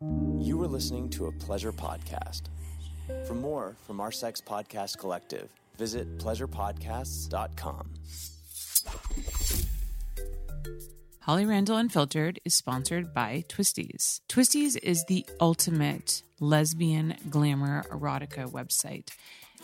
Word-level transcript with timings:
You 0.00 0.62
are 0.62 0.68
listening 0.68 1.10
to 1.10 1.26
a 1.26 1.32
pleasure 1.32 1.72
podcast. 1.72 2.42
For 3.26 3.34
more 3.34 3.76
from 3.84 3.98
our 4.00 4.12
sex 4.12 4.40
podcast 4.40 4.96
collective, 4.98 5.50
visit 5.76 6.18
pleasurepodcasts.com. 6.18 7.94
Holly 11.22 11.46
Randall 11.46 11.78
Unfiltered 11.78 12.38
is 12.44 12.54
sponsored 12.54 13.12
by 13.12 13.44
Twistys. 13.48 14.20
Twistys 14.28 14.78
is 14.80 15.04
the 15.08 15.26
ultimate 15.40 16.22
lesbian 16.38 17.16
glamour 17.28 17.82
erotica 17.90 18.48
website. 18.48 19.08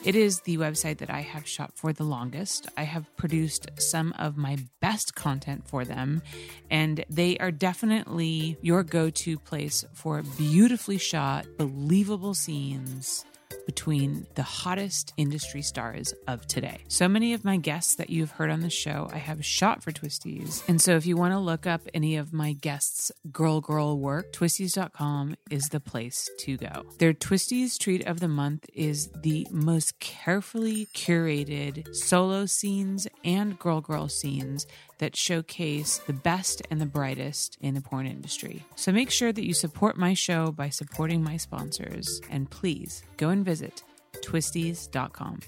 It 0.02 0.16
is 0.16 0.40
the 0.40 0.58
website 0.58 0.98
that 0.98 1.10
I 1.10 1.20
have 1.20 1.46
shot 1.46 1.76
for 1.76 1.92
the 1.92 2.04
longest. 2.04 2.68
I 2.76 2.82
have 2.82 3.14
produced 3.16 3.70
some 3.78 4.12
of 4.18 4.36
my 4.36 4.58
best 4.80 5.14
content 5.14 5.66
for 5.66 5.84
them, 5.84 6.22
and 6.70 7.04
they 7.08 7.38
are 7.38 7.50
definitely 7.50 8.58
your 8.60 8.82
go 8.82 9.10
to 9.10 9.38
place 9.38 9.84
for 9.94 10.22
beautifully 10.22 10.98
shot, 10.98 11.46
believable 11.56 12.34
scenes 12.34 13.24
between 13.66 14.26
the 14.34 14.42
hottest 14.42 15.12
industry 15.16 15.62
stars 15.62 16.14
of 16.26 16.46
today. 16.46 16.78
So 16.88 17.08
many 17.08 17.32
of 17.34 17.44
my 17.44 17.56
guests 17.56 17.96
that 17.96 18.10
you've 18.10 18.32
heard 18.32 18.50
on 18.50 18.60
the 18.60 18.70
show, 18.70 19.08
I 19.12 19.18
have 19.18 19.44
shot 19.44 19.82
for 19.82 19.92
Twistys. 19.92 20.66
And 20.68 20.80
so 20.80 20.96
if 20.96 21.06
you 21.06 21.16
want 21.16 21.32
to 21.32 21.38
look 21.38 21.66
up 21.66 21.82
any 21.92 22.16
of 22.16 22.32
my 22.32 22.52
guests' 22.52 23.10
girl 23.32 23.60
girl 23.60 23.98
work, 23.98 24.32
twistys.com 24.32 25.36
is 25.50 25.68
the 25.68 25.80
place 25.80 26.28
to 26.40 26.56
go. 26.56 26.84
Their 26.98 27.14
Twistys 27.14 27.78
treat 27.78 28.06
of 28.06 28.20
the 28.20 28.28
month 28.28 28.66
is 28.74 29.08
the 29.22 29.46
most 29.50 29.98
carefully 30.00 30.86
curated 30.94 31.94
solo 31.94 32.46
scenes 32.46 33.06
and 33.24 33.58
girl 33.58 33.80
girl 33.80 34.08
scenes 34.08 34.66
that 35.04 35.14
showcase 35.14 35.98
the 36.06 36.14
best 36.14 36.62
and 36.70 36.80
the 36.80 36.86
brightest 36.86 37.58
in 37.60 37.74
the 37.74 37.80
porn 37.82 38.06
industry. 38.06 38.64
So 38.74 38.90
make 38.90 39.10
sure 39.10 39.34
that 39.34 39.44
you 39.44 39.52
support 39.52 39.98
my 39.98 40.14
show 40.14 40.50
by 40.50 40.70
supporting 40.70 41.22
my 41.22 41.36
sponsors. 41.36 42.22
And 42.30 42.48
please 42.48 43.02
go 43.18 43.28
and 43.28 43.44
visit 43.44 43.82
twistys.com. 44.22 45.40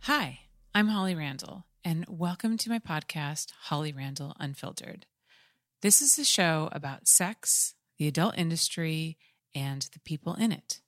Hi, 0.00 0.40
I'm 0.74 0.88
Holly 0.88 1.14
Randall, 1.14 1.64
and 1.82 2.04
welcome 2.06 2.58
to 2.58 2.68
my 2.68 2.78
podcast, 2.78 3.52
Holly 3.62 3.94
Randall 3.94 4.36
Unfiltered. 4.38 5.06
This 5.80 6.02
is 6.02 6.18
a 6.18 6.24
show 6.24 6.68
about 6.70 7.08
sex, 7.08 7.76
the 7.96 8.08
adult 8.08 8.36
industry, 8.36 9.16
and 9.54 9.88
the 9.94 10.00
people 10.00 10.34
in 10.34 10.52
it. 10.52 10.82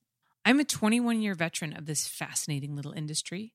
I'm 0.45 0.61
a 0.61 0.65
21 0.65 1.23
year 1.23 1.35
veteran 1.35 1.73
of 1.73 1.87
this 1.87 2.07
fascinating 2.07 2.77
little 2.77 2.93
industry. 2.93 3.55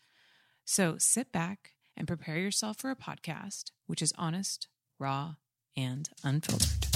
So 0.71 0.95
sit 0.97 1.33
back 1.33 1.73
and 1.97 2.07
prepare 2.07 2.37
yourself 2.37 2.77
for 2.77 2.91
a 2.91 2.95
podcast 2.95 3.71
which 3.87 4.01
is 4.01 4.13
honest, 4.17 4.69
raw, 4.99 5.33
and 5.75 6.07
unfiltered. 6.23 6.87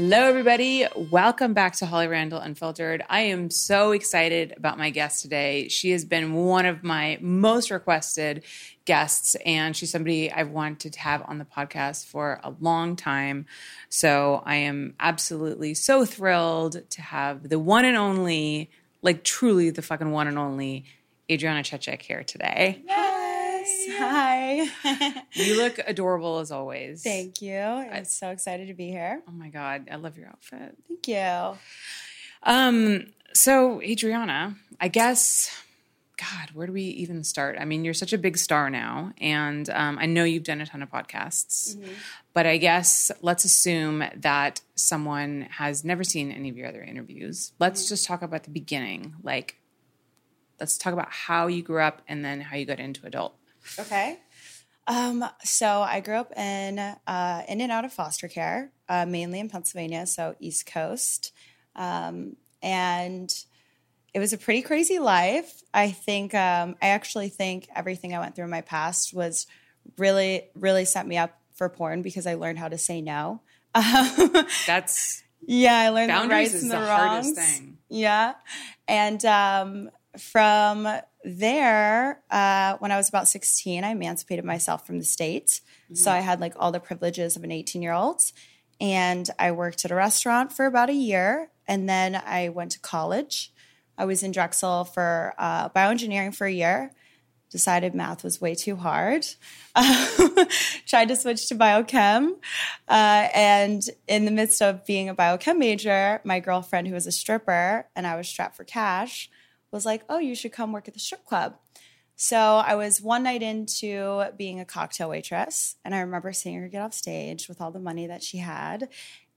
Hello, 0.00 0.28
everybody. 0.28 0.86
Welcome 0.94 1.54
back 1.54 1.74
to 1.78 1.86
Holly 1.86 2.06
Randall 2.06 2.38
Unfiltered. 2.38 3.02
I 3.10 3.22
am 3.22 3.50
so 3.50 3.90
excited 3.90 4.54
about 4.56 4.78
my 4.78 4.90
guest 4.90 5.22
today. 5.22 5.66
She 5.66 5.90
has 5.90 6.04
been 6.04 6.34
one 6.34 6.66
of 6.66 6.84
my 6.84 7.18
most 7.20 7.72
requested 7.72 8.44
guests, 8.84 9.34
and 9.44 9.76
she's 9.76 9.90
somebody 9.90 10.30
I've 10.30 10.50
wanted 10.50 10.92
to 10.92 11.00
have 11.00 11.24
on 11.26 11.38
the 11.38 11.44
podcast 11.44 12.06
for 12.06 12.40
a 12.44 12.54
long 12.60 12.94
time. 12.94 13.46
So 13.88 14.40
I 14.46 14.54
am 14.54 14.94
absolutely 15.00 15.74
so 15.74 16.04
thrilled 16.04 16.88
to 16.90 17.02
have 17.02 17.48
the 17.48 17.58
one 17.58 17.84
and 17.84 17.96
only, 17.96 18.70
like 19.02 19.24
truly 19.24 19.70
the 19.70 19.82
fucking 19.82 20.12
one 20.12 20.28
and 20.28 20.38
only, 20.38 20.84
Adriana 21.28 21.64
Chechik 21.64 22.02
here 22.02 22.22
today. 22.22 22.84
Hi. 23.98 24.68
You 25.32 25.56
look 25.56 25.78
adorable 25.86 26.38
as 26.38 26.50
always. 26.50 27.02
Thank 27.02 27.42
you. 27.42 27.58
I'm 27.58 28.04
so 28.04 28.30
excited 28.30 28.68
to 28.68 28.74
be 28.74 28.88
here. 28.88 29.22
Oh 29.28 29.32
my 29.32 29.48
god, 29.48 29.88
I 29.90 29.96
love 29.96 30.16
your 30.18 30.28
outfit. 30.28 30.76
Thank 30.88 31.08
you. 31.08 31.58
Um, 32.42 33.06
so 33.32 33.80
Adriana, 33.82 34.56
I 34.80 34.88
guess 34.88 35.54
God, 36.16 36.50
where 36.52 36.66
do 36.66 36.72
we 36.72 36.82
even 36.82 37.22
start? 37.22 37.56
I 37.60 37.64
mean, 37.64 37.84
you're 37.84 37.94
such 37.94 38.12
a 38.12 38.18
big 38.18 38.36
star 38.36 38.70
now, 38.70 39.12
and 39.20 39.70
um, 39.70 39.98
I 40.00 40.06
know 40.06 40.24
you've 40.24 40.42
done 40.42 40.60
a 40.60 40.66
ton 40.66 40.82
of 40.82 40.90
podcasts, 40.90 41.76
but 42.34 42.44
I 42.46 42.56
guess 42.56 43.12
let's 43.22 43.44
assume 43.44 44.02
that 44.16 44.60
someone 44.74 45.42
has 45.50 45.84
never 45.84 46.02
seen 46.02 46.32
any 46.32 46.48
of 46.48 46.56
your 46.56 46.66
other 46.66 46.82
interviews. 46.82 47.52
Let's 47.60 47.88
just 47.88 48.04
talk 48.06 48.22
about 48.22 48.42
the 48.44 48.50
beginning. 48.50 49.14
Like, 49.22 49.56
let's 50.58 50.76
talk 50.76 50.92
about 50.92 51.10
how 51.12 51.46
you 51.46 51.62
grew 51.62 51.82
up 51.82 52.02
and 52.08 52.24
then 52.24 52.40
how 52.40 52.56
you 52.56 52.66
got 52.66 52.80
into 52.80 53.06
adult. 53.06 53.36
Okay. 53.78 54.18
Um, 54.86 55.24
so 55.44 55.82
I 55.82 56.00
grew 56.00 56.14
up 56.14 56.32
in 56.36 56.78
uh, 56.78 57.42
in 57.46 57.60
and 57.60 57.70
out 57.70 57.84
of 57.84 57.92
foster 57.92 58.26
care, 58.26 58.72
uh, 58.88 59.04
mainly 59.04 59.38
in 59.38 59.50
Pennsylvania, 59.50 60.06
so 60.06 60.34
East 60.40 60.64
Coast, 60.64 61.32
um, 61.76 62.36
and 62.62 63.30
it 64.14 64.18
was 64.18 64.32
a 64.32 64.38
pretty 64.38 64.62
crazy 64.62 64.98
life. 64.98 65.62
I 65.74 65.90
think 65.90 66.34
um, 66.34 66.76
I 66.80 66.88
actually 66.88 67.28
think 67.28 67.68
everything 67.74 68.14
I 68.14 68.18
went 68.18 68.34
through 68.34 68.44
in 68.44 68.50
my 68.50 68.62
past 68.62 69.12
was 69.12 69.46
really, 69.98 70.48
really 70.54 70.86
set 70.86 71.06
me 71.06 71.18
up 71.18 71.38
for 71.54 71.68
porn 71.68 72.00
because 72.00 72.26
I 72.26 72.34
learned 72.34 72.58
how 72.58 72.68
to 72.68 72.78
say 72.78 73.02
no. 73.02 73.42
That's 74.66 75.22
Yeah, 75.46 75.76
I 75.76 75.90
learned 75.90 76.10
the 76.10 76.28
rights 76.28 76.62
and 76.62 76.70
the, 76.70 76.78
the, 76.78 76.86
hardest 76.86 77.36
wrongs. 77.36 77.58
thing. 77.58 77.78
Yeah, 77.90 78.34
and 78.88 79.22
um, 79.26 79.90
from 80.18 80.88
there, 81.24 82.22
uh, 82.30 82.76
when 82.78 82.92
I 82.92 82.96
was 82.96 83.08
about 83.08 83.28
sixteen, 83.28 83.84
I 83.84 83.90
emancipated 83.90 84.44
myself 84.44 84.86
from 84.86 84.98
the 84.98 85.04
state, 85.04 85.60
so 85.94 86.12
I 86.12 86.20
had 86.20 86.40
like 86.40 86.54
all 86.56 86.72
the 86.72 86.80
privileges 86.80 87.36
of 87.36 87.44
an 87.44 87.50
eighteen-year-old, 87.50 88.20
and 88.80 89.28
I 89.38 89.52
worked 89.52 89.84
at 89.84 89.90
a 89.90 89.94
restaurant 89.94 90.52
for 90.52 90.66
about 90.66 90.90
a 90.90 90.94
year, 90.94 91.50
and 91.66 91.88
then 91.88 92.14
I 92.14 92.48
went 92.50 92.72
to 92.72 92.80
college. 92.80 93.52
I 93.96 94.04
was 94.04 94.22
in 94.22 94.30
Drexel 94.30 94.84
for 94.84 95.34
uh, 95.38 95.68
bioengineering 95.70 96.34
for 96.34 96.46
a 96.46 96.52
year. 96.52 96.92
Decided 97.50 97.94
math 97.94 98.22
was 98.22 98.40
way 98.40 98.54
too 98.54 98.76
hard. 98.76 99.26
Tried 100.86 101.08
to 101.08 101.16
switch 101.16 101.48
to 101.48 101.54
biochem. 101.54 102.34
Uh, 102.86 103.28
and 103.34 103.82
in 104.06 104.26
the 104.26 104.30
midst 104.30 104.60
of 104.60 104.84
being 104.84 105.08
a 105.08 105.14
biochem 105.14 105.56
major, 105.56 106.20
my 106.24 106.40
girlfriend, 106.40 106.86
who 106.86 106.94
was 106.94 107.06
a 107.06 107.12
stripper 107.12 107.88
and 107.96 108.06
I 108.06 108.16
was 108.16 108.28
strapped 108.28 108.56
for 108.56 108.64
cash, 108.64 109.30
was 109.72 109.86
like, 109.86 110.02
Oh, 110.08 110.18
you 110.18 110.34
should 110.34 110.52
come 110.52 110.72
work 110.72 110.88
at 110.88 110.94
the 110.94 111.00
strip 111.00 111.24
club. 111.24 111.56
So 112.20 112.36
I 112.36 112.74
was 112.74 113.00
one 113.00 113.22
night 113.22 113.44
into 113.44 114.24
being 114.36 114.58
a 114.58 114.64
cocktail 114.64 115.08
waitress, 115.08 115.76
and 115.84 115.94
I 115.94 116.00
remember 116.00 116.32
seeing 116.32 116.60
her 116.60 116.68
get 116.68 116.82
off 116.82 116.92
stage 116.92 117.48
with 117.48 117.60
all 117.60 117.70
the 117.70 117.78
money 117.78 118.08
that 118.08 118.24
she 118.24 118.38
had. 118.38 118.88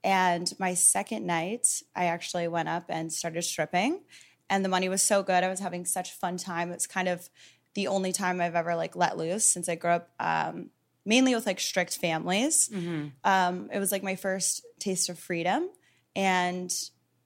And 0.02 0.52
my 0.58 0.74
second 0.74 1.24
night, 1.24 1.82
I 1.94 2.06
actually 2.06 2.48
went 2.48 2.68
up 2.68 2.86
and 2.88 3.12
started 3.12 3.42
stripping, 3.42 4.00
and 4.50 4.64
the 4.64 4.68
money 4.68 4.88
was 4.88 5.00
so 5.00 5.22
good. 5.22 5.44
I 5.44 5.48
was 5.48 5.60
having 5.60 5.84
such 5.84 6.10
a 6.10 6.14
fun 6.14 6.38
time. 6.38 6.72
It's 6.72 6.88
kind 6.88 7.06
of 7.06 7.30
the 7.74 7.86
only 7.86 8.10
time 8.10 8.40
I've 8.40 8.56
ever 8.56 8.74
like 8.74 8.96
let 8.96 9.16
loose 9.16 9.44
since 9.44 9.68
I 9.68 9.76
grew 9.76 9.92
up 9.92 10.10
um, 10.18 10.70
mainly 11.04 11.36
with 11.36 11.46
like 11.46 11.60
strict 11.60 11.96
families. 11.98 12.68
Um, 13.22 13.70
it 13.72 13.78
was 13.78 13.92
like 13.92 14.02
my 14.02 14.16
first 14.16 14.66
taste 14.80 15.08
of 15.08 15.20
freedom, 15.20 15.70
and 16.16 16.68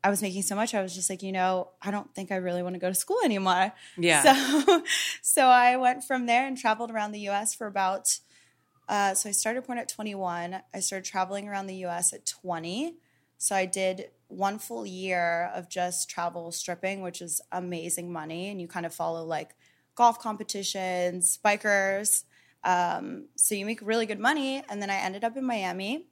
I 0.07 0.09
was 0.09 0.23
making 0.23 0.43
so 0.43 0.55
much. 0.55 0.73
I 0.73 0.83
was 0.83 0.95
just 0.95 1.11
like, 1.11 1.25
you 1.25 1.33
know, 1.33 1.71
I 1.83 1.91
don't 1.91 2.15
think 2.15 2.31
I 2.31 2.37
really 2.37 2.63
want 2.63 2.77
to 2.77 2.79
go 2.79 2.89
to 2.89 2.95
school 2.95 3.19
anymore. 3.25 3.73
Yeah. 3.99 4.23
So, 4.23 4.85
so 5.21 5.47
I 5.47 5.77
went 5.79 6.05
from 6.05 6.27
there 6.27 6.47
and 6.47 6.57
traveled 6.57 6.93
around 6.93 7.11
the 7.11 7.19
U.S. 7.23 7.57
for 7.57 7.67
about. 7.67 8.17
Uh, 8.89 9.15
so 9.15 9.29
I 9.29 9.33
started 9.33 9.65
porn 9.65 9.79
at 9.79 9.89
21. 9.89 10.63
I 10.73 10.79
started 10.79 11.05
traveling 11.05 11.49
around 11.49 11.67
the 11.67 11.75
U.S. 11.79 12.13
at 12.13 12.25
20. 12.25 12.95
So 13.39 13.57
I 13.57 13.67
did 13.67 14.11
one 14.29 14.61
full 14.61 14.87
year 14.87 15.51
of 15.53 15.69
just 15.69 16.09
travel 16.09 16.53
stripping, 16.53 17.03
which 17.03 17.21
is 17.21 17.41
amazing 17.51 18.13
money, 18.13 18.49
and 18.49 18.61
you 18.61 18.69
kind 18.69 18.87
of 18.87 18.95
follow 18.95 19.25
like 19.25 19.57
golf 19.97 20.21
competitions, 20.21 21.37
bikers. 21.45 22.23
Um, 22.63 23.27
so 23.35 23.57
you 23.57 23.67
make 23.67 23.81
really 23.83 24.07
good 24.07 24.21
money. 24.21 24.63
And 24.69 24.81
then 24.81 24.89
I 24.89 24.99
ended 24.99 25.25
up 25.25 25.37
in 25.37 25.45
Miami. 25.45 26.07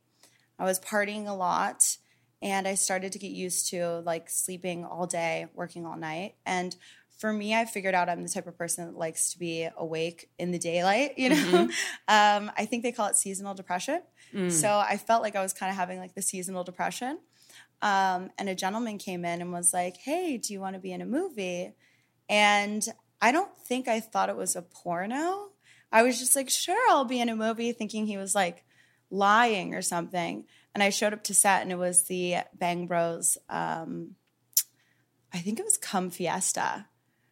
I 0.59 0.65
was 0.65 0.81
partying 0.81 1.29
a 1.29 1.33
lot. 1.33 1.97
And 2.45 2.69
I 2.69 2.75
started 2.75 3.13
to 3.13 3.19
get 3.19 3.31
used 3.31 3.71
to 3.71 4.01
like 4.01 4.29
sleeping 4.29 4.85
all 4.85 5.07
day, 5.07 5.47
working 5.55 5.87
all 5.87 5.97
night. 5.97 6.35
And 6.45 6.77
for 7.17 7.33
me, 7.33 7.55
I 7.55 7.65
figured 7.65 7.95
out 7.95 8.11
I'm 8.11 8.23
the 8.23 8.29
type 8.29 8.47
of 8.47 8.59
person 8.59 8.85
that 8.85 8.99
likes 8.99 9.33
to 9.33 9.39
be 9.39 9.67
awake 9.79 10.29
in 10.39 10.51
the 10.51 10.59
daylight. 10.59 11.15
You 11.17 11.31
know, 11.31 11.37
mm-hmm. 11.37 11.65
um, 12.47 12.53
I 12.57 12.67
think 12.67 12.83
they 12.83 12.93
call 12.93 13.09
it 13.09 13.17
seasonal 13.17 13.55
depression. 13.55 14.03
Mm. 14.35 14.53
So 14.53 14.69
I 14.69 14.99
felt 14.99 15.23
like 15.23 15.37
I 15.37 15.43
was 15.43 15.55
kind 15.55 15.71
of 15.71 15.77
having 15.77 15.99
like 15.99 16.15
the 16.15 16.21
seasonal 16.21 16.65
depression. 16.65 17.19
Um, 17.81 18.31
and 18.39 18.49
a 18.51 18.55
gentleman 18.55 18.99
came 18.99 19.25
in 19.25 19.41
and 19.41 19.51
was 19.51 19.73
like, 19.73 19.97
"Hey, 19.97 20.37
do 20.37 20.53
you 20.53 20.61
want 20.61 20.75
to 20.75 20.81
be 20.81 20.93
in 20.93 21.01
a 21.01 21.07
movie?" 21.07 21.73
And 22.29 22.87
I 23.23 23.33
don't 23.33 23.57
think 23.67 23.89
I 23.89 24.01
thought 24.01 24.29
it 24.29 24.37
was 24.37 24.55
a 24.55 24.63
porno. 24.63 25.51
I 25.91 26.03
was 26.03 26.19
just 26.19 26.37
like, 26.37 26.51
"Sure, 26.51 26.91
I'll 26.91 27.07
be 27.07 27.21
in 27.21 27.31
a 27.31 27.37
movie," 27.37 27.73
thinking 27.73 28.07
he 28.07 28.19
was 28.19 28.35
like 28.35 28.65
lying 29.11 29.75
or 29.75 29.83
something. 29.83 30.45
And 30.75 30.83
I 30.83 30.91
showed 30.91 31.13
up 31.13 31.23
to 31.25 31.35
set, 31.35 31.63
and 31.63 31.71
it 31.71 31.79
was 31.79 32.05
the 32.05 32.39
Bang 32.53 32.87
Bros. 32.87 33.39
Um, 33.49 34.17
I 35.33 35.39
think 35.39 35.59
it 35.59 35.65
was 35.65 35.77
Cum 35.77 36.11
Fiesta, 36.11 36.87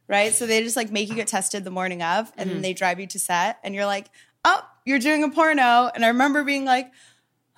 right? 0.09 0.33
So 0.33 0.47
they 0.47 0.63
just 0.63 0.77
like 0.77 0.93
make 0.93 1.09
you 1.09 1.17
get 1.17 1.27
tested 1.27 1.65
the 1.65 1.71
morning 1.71 2.03
of, 2.03 2.33
and 2.37 2.47
mm-hmm. 2.47 2.55
then 2.55 2.63
they 2.63 2.73
drive 2.73 3.01
you 3.01 3.07
to 3.09 3.19
set, 3.19 3.59
and 3.65 3.75
you're 3.75 3.87
like, 3.87 4.09
"Oh, 4.45 4.63
you're 4.85 5.01
doing 5.01 5.25
a 5.25 5.29
porno." 5.29 5.91
And 5.93 6.05
I 6.05 6.09
remember 6.09 6.45
being 6.45 6.65
like, 6.65 6.93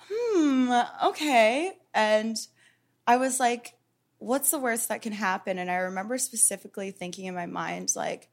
"Hmm, 0.09 0.71
okay." 1.05 1.73
And 1.93 2.35
I 3.05 3.17
was 3.17 3.39
like, 3.39 3.75
"What's 4.17 4.51
the 4.51 4.59
worst 4.59 4.89
that 4.89 5.03
can 5.03 5.13
happen?" 5.13 5.59
And 5.59 5.69
I 5.69 5.75
remember 5.75 6.17
specifically 6.17 6.91
thinking 6.91 7.25
in 7.25 7.35
my 7.35 7.45
mind, 7.45 7.93
like, 7.95 8.29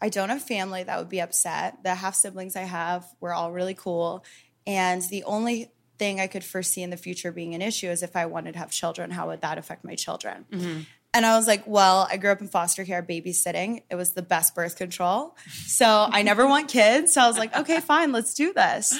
I 0.00 0.08
don't 0.08 0.28
have 0.28 0.42
family 0.42 0.82
that 0.82 0.98
would 0.98 1.08
be 1.08 1.20
upset. 1.20 1.82
The 1.82 1.94
half 1.94 2.14
siblings 2.14 2.56
I 2.56 2.62
have 2.62 3.06
were 3.20 3.32
all 3.32 3.52
really 3.52 3.74
cool. 3.74 4.24
And 4.66 5.02
the 5.02 5.24
only 5.24 5.72
thing 5.98 6.20
I 6.20 6.26
could 6.26 6.44
foresee 6.44 6.82
in 6.82 6.90
the 6.90 6.96
future 6.96 7.32
being 7.32 7.54
an 7.54 7.62
issue 7.62 7.88
is 7.88 8.02
if 8.02 8.16
I 8.16 8.26
wanted 8.26 8.52
to 8.52 8.58
have 8.58 8.70
children, 8.70 9.10
how 9.10 9.28
would 9.28 9.40
that 9.40 9.58
affect 9.58 9.84
my 9.84 9.94
children? 9.94 10.46
Mm-hmm. 10.50 10.80
And 11.14 11.26
I 11.26 11.36
was 11.36 11.46
like, 11.46 11.66
well, 11.66 12.06
I 12.10 12.18
grew 12.18 12.30
up 12.30 12.40
in 12.40 12.48
foster 12.48 12.84
care 12.84 13.02
babysitting. 13.02 13.82
It 13.90 13.96
was 13.96 14.12
the 14.12 14.22
best 14.22 14.54
birth 14.54 14.76
control. 14.76 15.36
So 15.66 15.86
I 16.10 16.22
never 16.22 16.46
want 16.46 16.68
kids. 16.68 17.14
So 17.14 17.22
I 17.22 17.26
was 17.26 17.38
like, 17.38 17.56
okay, 17.56 17.80
fine, 17.80 18.12
let's 18.12 18.34
do 18.34 18.52
this. 18.52 18.96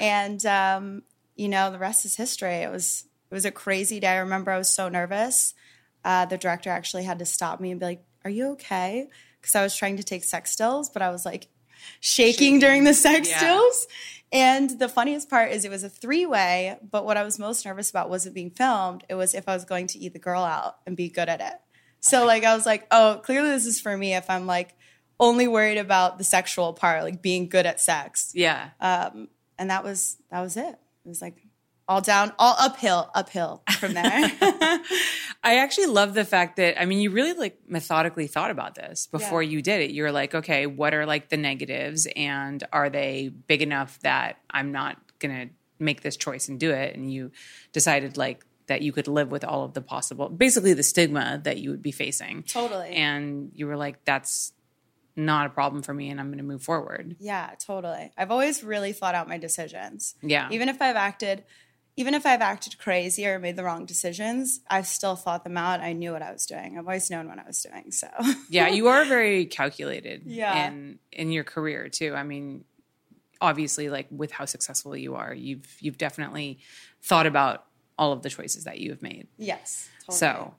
And, 0.00 0.44
um, 0.44 1.02
you 1.36 1.48
know, 1.48 1.70
the 1.70 1.78
rest 1.78 2.04
is 2.04 2.16
history. 2.16 2.56
It 2.56 2.70
was, 2.70 3.04
it 3.30 3.34
was 3.34 3.44
a 3.44 3.52
crazy 3.52 4.00
day. 4.00 4.08
I 4.08 4.16
remember 4.18 4.50
I 4.50 4.58
was 4.58 4.68
so 4.68 4.88
nervous. 4.88 5.54
Uh, 6.04 6.26
the 6.26 6.36
director 6.36 6.68
actually 6.68 7.04
had 7.04 7.20
to 7.20 7.24
stop 7.24 7.60
me 7.60 7.70
and 7.70 7.78
be 7.78 7.86
like, 7.86 8.04
are 8.24 8.30
you 8.30 8.50
okay? 8.52 9.08
Because 9.40 9.54
I 9.54 9.62
was 9.62 9.76
trying 9.76 9.96
to 9.98 10.02
take 10.02 10.24
sex 10.24 10.50
stills, 10.50 10.90
but 10.90 11.00
I 11.00 11.10
was 11.10 11.24
like 11.24 11.46
shaking, 12.00 12.32
shaking. 12.32 12.58
during 12.58 12.84
the 12.84 12.94
sex 12.94 13.30
yeah. 13.30 13.38
stills. 13.38 13.86
And 14.32 14.78
the 14.78 14.88
funniest 14.88 15.28
part 15.28 15.52
is 15.52 15.64
it 15.64 15.70
was 15.70 15.84
a 15.84 15.90
three 15.90 16.24
way, 16.24 16.78
but 16.90 17.04
what 17.04 17.18
I 17.18 17.22
was 17.22 17.38
most 17.38 17.66
nervous 17.66 17.90
about 17.90 18.08
wasn't 18.08 18.34
being 18.34 18.50
filmed. 18.50 19.04
It 19.10 19.14
was 19.14 19.34
if 19.34 19.46
I 19.46 19.54
was 19.54 19.66
going 19.66 19.88
to 19.88 19.98
eat 19.98 20.14
the 20.14 20.18
girl 20.18 20.42
out 20.42 20.76
and 20.86 20.96
be 20.96 21.10
good 21.10 21.28
at 21.28 21.40
it. 21.40 21.54
So 22.00 22.24
like 22.24 22.42
I 22.42 22.54
was 22.54 22.64
like, 22.64 22.86
oh, 22.90 23.20
clearly 23.22 23.50
this 23.50 23.66
is 23.66 23.80
for 23.80 23.96
me 23.96 24.14
if 24.14 24.28
I'm 24.30 24.46
like 24.46 24.74
only 25.20 25.46
worried 25.46 25.78
about 25.78 26.18
the 26.18 26.24
sexual 26.24 26.72
part, 26.72 27.02
like 27.02 27.20
being 27.20 27.48
good 27.48 27.66
at 27.66 27.80
sex. 27.80 28.32
Yeah. 28.34 28.70
Um, 28.80 29.28
and 29.58 29.70
that 29.70 29.84
was 29.84 30.16
that 30.30 30.40
was 30.40 30.56
it. 30.56 30.78
It 31.04 31.08
was 31.08 31.20
like 31.20 31.36
all 31.88 32.00
down, 32.00 32.32
all 32.38 32.54
uphill, 32.58 33.10
uphill 33.14 33.62
from 33.78 33.94
there. 33.94 34.04
I 35.44 35.56
actually 35.56 35.86
love 35.86 36.14
the 36.14 36.24
fact 36.24 36.56
that 36.56 36.80
I 36.80 36.84
mean, 36.84 37.00
you 37.00 37.10
really 37.10 37.32
like 37.32 37.58
methodically 37.66 38.26
thought 38.26 38.50
about 38.50 38.74
this 38.74 39.06
before 39.06 39.42
yeah. 39.42 39.50
you 39.50 39.62
did 39.62 39.80
it. 39.82 39.90
You 39.90 40.04
were 40.04 40.12
like, 40.12 40.34
okay, 40.34 40.66
what 40.66 40.94
are 40.94 41.06
like 41.06 41.28
the 41.28 41.36
negatives, 41.36 42.06
and 42.16 42.62
are 42.72 42.90
they 42.90 43.28
big 43.28 43.62
enough 43.62 43.98
that 44.00 44.38
I'm 44.50 44.72
not 44.72 44.98
gonna 45.18 45.48
make 45.78 46.02
this 46.02 46.16
choice 46.16 46.48
and 46.48 46.58
do 46.58 46.70
it? 46.70 46.94
And 46.94 47.12
you 47.12 47.32
decided 47.72 48.16
like 48.16 48.44
that 48.66 48.82
you 48.82 48.92
could 48.92 49.08
live 49.08 49.30
with 49.30 49.44
all 49.44 49.64
of 49.64 49.74
the 49.74 49.82
possible, 49.82 50.28
basically 50.28 50.72
the 50.72 50.82
stigma 50.82 51.40
that 51.44 51.58
you 51.58 51.70
would 51.70 51.82
be 51.82 51.92
facing. 51.92 52.42
Totally. 52.44 52.90
And 52.90 53.50
you 53.54 53.66
were 53.66 53.76
like, 53.76 54.04
that's 54.04 54.52
not 55.16 55.46
a 55.46 55.50
problem 55.50 55.82
for 55.82 55.92
me 55.92 56.10
and 56.10 56.20
I'm 56.20 56.28
going 56.28 56.38
to 56.38 56.44
move 56.44 56.62
forward. 56.62 57.16
Yeah, 57.18 57.50
totally. 57.58 58.12
I've 58.16 58.30
always 58.30 58.64
really 58.64 58.92
thought 58.92 59.14
out 59.14 59.28
my 59.28 59.38
decisions. 59.38 60.14
Yeah. 60.22 60.48
Even 60.50 60.68
if 60.68 60.80
I've 60.80 60.96
acted 60.96 61.44
even 61.96 62.14
if 62.14 62.24
I've 62.24 62.40
acted 62.40 62.78
crazy 62.78 63.26
or 63.26 63.38
made 63.38 63.56
the 63.56 63.64
wrong 63.64 63.84
decisions, 63.84 64.60
I've 64.68 64.86
still 64.86 65.14
thought 65.14 65.44
them 65.44 65.56
out. 65.56 65.80
I 65.80 65.92
knew 65.92 66.12
what 66.12 66.22
I 66.22 66.32
was 66.32 66.46
doing. 66.46 66.78
I've 66.78 66.86
always 66.86 67.10
known 67.10 67.28
what 67.28 67.38
I 67.38 67.44
was 67.46 67.62
doing. 67.62 67.92
So 67.92 68.08
yeah, 68.48 68.68
you 68.68 68.88
are 68.88 69.04
very 69.04 69.46
calculated. 69.46 70.22
Yeah. 70.24 70.68
in 70.68 70.98
in 71.12 71.32
your 71.32 71.44
career 71.44 71.88
too. 71.88 72.14
I 72.14 72.22
mean, 72.22 72.64
obviously, 73.40 73.90
like 73.90 74.06
with 74.10 74.30
how 74.30 74.46
successful 74.46 74.96
you 74.96 75.16
are, 75.16 75.34
you've 75.34 75.76
you've 75.80 75.98
definitely 75.98 76.60
thought 77.02 77.26
about 77.26 77.66
all 77.98 78.12
of 78.12 78.22
the 78.22 78.30
choices 78.30 78.64
that 78.64 78.78
you 78.78 78.90
have 78.90 79.02
made. 79.02 79.28
Yes. 79.36 79.88
Totally. 80.00 80.18
So, 80.18 80.54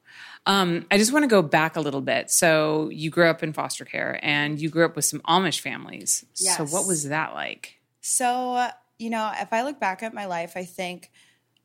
um, 0.46 0.86
I 0.90 0.98
just 0.98 1.12
want 1.12 1.24
to 1.24 1.28
go 1.28 1.42
back 1.42 1.76
a 1.76 1.82
little 1.82 2.00
bit. 2.00 2.30
So, 2.30 2.90
you 2.90 3.10
grew 3.10 3.28
up 3.30 3.44
in 3.44 3.52
foster 3.52 3.84
care, 3.84 4.20
and 4.22 4.60
you 4.60 4.70
grew 4.70 4.86
up 4.86 4.96
with 4.96 5.04
some 5.04 5.20
Amish 5.22 5.60
families. 5.60 6.24
Yes. 6.38 6.58
So, 6.58 6.66
what 6.66 6.88
was 6.88 7.10
that 7.10 7.34
like? 7.34 7.80
So, 8.00 8.70
you 9.00 9.10
know, 9.10 9.32
if 9.42 9.52
I 9.52 9.64
look 9.64 9.80
back 9.80 10.04
at 10.04 10.14
my 10.14 10.26
life, 10.26 10.54
I 10.56 10.64
think 10.64 11.12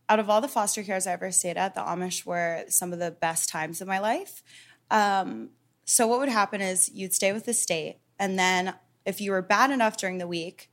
out 0.09 0.19
of 0.19 0.31
all 0.31 0.41
the 0.41 0.49
foster 0.49 0.83
cares 0.83 1.07
I 1.07 1.13
ever 1.13 1.31
stayed 1.31 1.57
at, 1.57 1.75
the 1.75 1.81
Amish 1.81 2.25
were 2.25 2.65
some 2.69 2.93
of 2.93 2.99
the 2.99 3.11
best 3.11 3.49
times 3.49 3.81
of 3.81 3.89
my 3.89 3.99
life. 3.99 4.43
Um, 4.91 5.51
so 5.85 6.07
what 6.07 6.19
would 6.21 6.29
happen 6.29 6.61
is 6.61 6.91
you'd 6.93 7.15
stay 7.15 7.33
with 7.33 7.45
the 7.45 7.55
state, 7.55 7.99
and 8.19 8.39
then 8.39 8.75
if 9.05 9.21
you 9.21 9.31
were 9.31 9.43
bad 9.43 9.71
enough 9.71 9.97
during 9.97 10.19
the 10.19 10.27
week, 10.27 10.71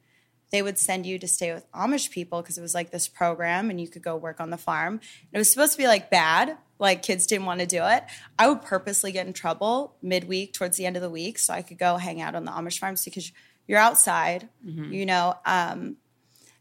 they 0.51 0.61
would 0.61 0.77
send 0.77 1.05
you 1.05 1.17
to 1.19 1.27
stay 1.27 1.53
with 1.53 1.69
Amish 1.73 2.11
people 2.11 2.41
because 2.41 2.57
it 2.57 2.61
was 2.61 2.73
like 2.73 2.91
this 2.91 3.07
program, 3.07 3.69
and 3.69 3.79
you 3.79 3.87
could 3.87 4.03
go 4.03 4.15
work 4.15 4.39
on 4.39 4.49
the 4.49 4.57
farm. 4.57 4.93
And 4.93 5.33
it 5.33 5.37
was 5.37 5.51
supposed 5.51 5.73
to 5.73 5.77
be 5.77 5.87
like 5.87 6.09
bad, 6.09 6.57
like 6.79 7.01
kids 7.01 7.25
didn't 7.25 7.45
want 7.45 7.61
to 7.61 7.65
do 7.65 7.83
it. 7.83 8.03
I 8.37 8.47
would 8.47 8.61
purposely 8.61 9.11
get 9.11 9.27
in 9.27 9.33
trouble 9.33 9.95
midweek 10.01 10.53
towards 10.53 10.77
the 10.77 10.85
end 10.85 10.95
of 10.95 11.01
the 11.01 11.09
week 11.09 11.39
so 11.39 11.53
I 11.53 11.61
could 11.61 11.77
go 11.77 11.97
hang 11.97 12.21
out 12.21 12.35
on 12.35 12.45
the 12.45 12.51
Amish 12.51 12.79
farms 12.79 13.03
because 13.03 13.31
you're 13.67 13.79
outside, 13.79 14.47
mm-hmm. 14.65 14.93
you 14.93 15.05
know. 15.05 15.35
Um, 15.45 15.97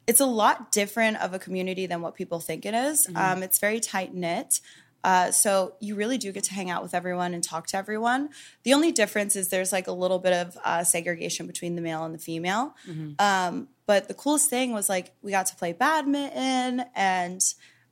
it's 0.07 0.21
a 0.21 0.27
lot 0.27 0.73
different 0.73 1.19
of 1.19 1.33
a 1.35 1.39
community 1.39 1.87
than 1.87 2.01
what 2.01 2.15
people 2.15 2.41
think 2.41 2.67
it 2.67 2.75
is. 2.75 3.07
Mm-hmm. 3.07 3.17
Um, 3.17 3.43
it's 3.43 3.59
very 3.59 3.81
tight 3.81 4.15
knit. 4.15 4.61
Uh, 5.03 5.31
so 5.31 5.75
you 5.81 5.95
really 5.95 6.17
do 6.17 6.33
get 6.33 6.45
to 6.45 6.55
hang 6.55 6.71
out 6.71 6.83
with 6.83 6.95
everyone 6.95 7.35
and 7.35 7.45
talk 7.45 7.67
to 7.67 7.77
everyone. 7.77 8.31
The 8.63 8.73
only 8.73 8.91
difference 8.91 9.37
is 9.37 9.49
there's 9.49 9.71
like 9.71 9.87
a 9.87 9.93
little 9.93 10.19
bit 10.19 10.33
of 10.33 10.57
uh, 10.65 10.83
segregation 10.83 11.47
between 11.47 11.77
the 11.77 11.83
male 11.83 12.05
and 12.05 12.15
the 12.15 12.19
female. 12.19 12.75
Mm-hmm. 12.89 13.13
Um, 13.19 13.69
but 13.87 14.09
the 14.09 14.15
coolest 14.15 14.49
thing 14.49 14.73
was 14.73 14.89
like 14.89 15.13
we 15.21 15.31
got 15.31 15.47
to 15.47 15.57
play 15.57 15.75
badminton 15.75 16.87
and 16.95 17.43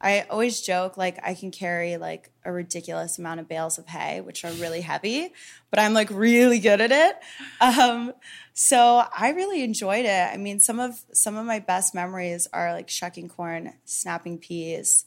I 0.02 0.26
always 0.28 0.60
joke 0.60 0.96
like 0.96 1.19
I 1.22 1.34
can 1.34 1.52
carry 1.52 1.96
like 1.96 2.31
a 2.44 2.52
ridiculous 2.52 3.19
amount 3.19 3.40
of 3.40 3.49
bales 3.49 3.78
of 3.78 3.87
hay, 3.87 4.20
which 4.20 4.44
are 4.44 4.50
really 4.52 4.81
heavy, 4.81 5.32
but 5.70 5.78
I'm 5.78 5.94
like 5.94 6.10
really 6.10 6.58
good 6.58 6.81
at 6.81 6.91
it. 6.91 7.17
Um, 7.60 8.12
so 8.53 9.05
I 9.17 9.31
really 9.31 9.62
enjoyed 9.62 10.05
it. 10.05 10.31
I 10.32 10.36
mean, 10.36 10.58
some 10.58 10.81
of 10.81 11.00
some 11.12 11.36
of 11.36 11.46
my 11.46 11.60
best 11.60 11.94
memories 11.94 12.48
are 12.53 12.72
like 12.72 12.88
shucking 12.88 13.29
corn, 13.29 13.74
snapping 13.84 14.38
peas, 14.38 15.05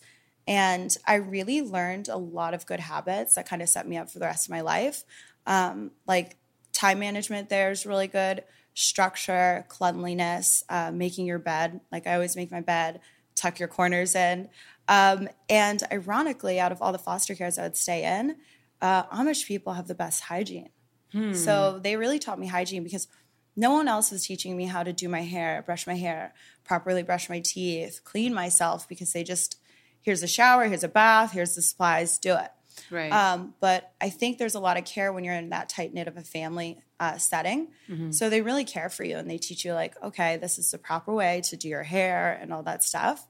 and 0.47 0.95
I 1.05 1.15
really 1.15 1.61
learned 1.61 2.07
a 2.07 2.17
lot 2.17 2.53
of 2.53 2.65
good 2.65 2.79
habits 2.79 3.35
that 3.35 3.47
kind 3.47 3.61
of 3.61 3.69
set 3.69 3.87
me 3.87 3.97
up 3.97 4.09
for 4.09 4.19
the 4.19 4.25
rest 4.25 4.47
of 4.47 4.51
my 4.51 4.61
life. 4.61 5.03
Um, 5.45 5.91
like 6.07 6.37
time 6.71 6.99
management 6.99 7.49
there 7.49 7.71
is 7.71 7.85
really 7.85 8.07
good. 8.07 8.43
Structure, 8.73 9.65
cleanliness, 9.69 10.63
uh, 10.69 10.91
making 10.91 11.25
your 11.25 11.39
bed. 11.39 11.81
Like 11.91 12.07
I 12.07 12.13
always 12.13 12.35
make 12.35 12.51
my 12.51 12.61
bed, 12.61 12.99
tuck 13.35 13.59
your 13.59 13.67
corners 13.67 14.15
in. 14.15 14.49
Um, 14.87 15.29
and 15.49 15.81
ironically, 15.91 16.59
out 16.59 16.71
of 16.71 16.81
all 16.81 16.91
the 16.91 16.99
foster 16.99 17.35
cares 17.35 17.57
I 17.57 17.63
would 17.63 17.77
stay 17.77 18.03
in, 18.19 18.37
uh, 18.81 19.03
Amish 19.05 19.47
people 19.47 19.73
have 19.73 19.87
the 19.87 19.95
best 19.95 20.23
hygiene. 20.23 20.69
Hmm. 21.11 21.33
So 21.33 21.79
they 21.81 21.95
really 21.95 22.19
taught 22.19 22.39
me 22.39 22.47
hygiene 22.47 22.83
because 22.83 23.07
no 23.55 23.71
one 23.71 23.87
else 23.87 24.11
was 24.11 24.25
teaching 24.25 24.57
me 24.57 24.65
how 24.65 24.83
to 24.83 24.91
do 24.91 25.07
my 25.07 25.21
hair, 25.21 25.63
brush 25.65 25.87
my 25.87 25.95
hair, 25.95 26.33
properly 26.63 27.03
brush 27.03 27.29
my 27.29 27.39
teeth, 27.39 28.01
clean 28.03 28.33
myself 28.33 28.87
because 28.87 29.13
they 29.13 29.23
just, 29.23 29.57
here's 30.01 30.21
a 30.21 30.27
shower, 30.27 30.65
here's 30.65 30.83
a 30.83 30.89
bath, 30.89 31.31
here's 31.31 31.55
the 31.55 31.61
supplies, 31.61 32.17
do 32.17 32.35
it. 32.35 32.51
Right. 32.91 33.11
Um, 33.11 33.53
but 33.61 33.93
I 34.01 34.09
think 34.09 34.37
there's 34.37 34.55
a 34.55 34.59
lot 34.59 34.77
of 34.77 34.83
care 34.83 35.13
when 35.13 35.23
you're 35.23 35.33
in 35.35 35.49
that 35.49 35.69
tight 35.69 35.93
knit 35.93 36.09
of 36.09 36.17
a 36.17 36.21
family 36.21 36.79
uh, 36.99 37.17
setting. 37.17 37.69
Mm-hmm. 37.89 38.11
So 38.11 38.29
they 38.29 38.41
really 38.41 38.65
care 38.65 38.89
for 38.89 39.05
you 39.05 39.17
and 39.17 39.29
they 39.29 39.37
teach 39.37 39.63
you, 39.63 39.73
like, 39.73 39.95
okay, 40.03 40.35
this 40.37 40.59
is 40.59 40.71
the 40.71 40.77
proper 40.77 41.13
way 41.13 41.41
to 41.45 41.55
do 41.55 41.69
your 41.69 41.83
hair 41.83 42.37
and 42.41 42.51
all 42.51 42.63
that 42.63 42.83
stuff. 42.83 43.25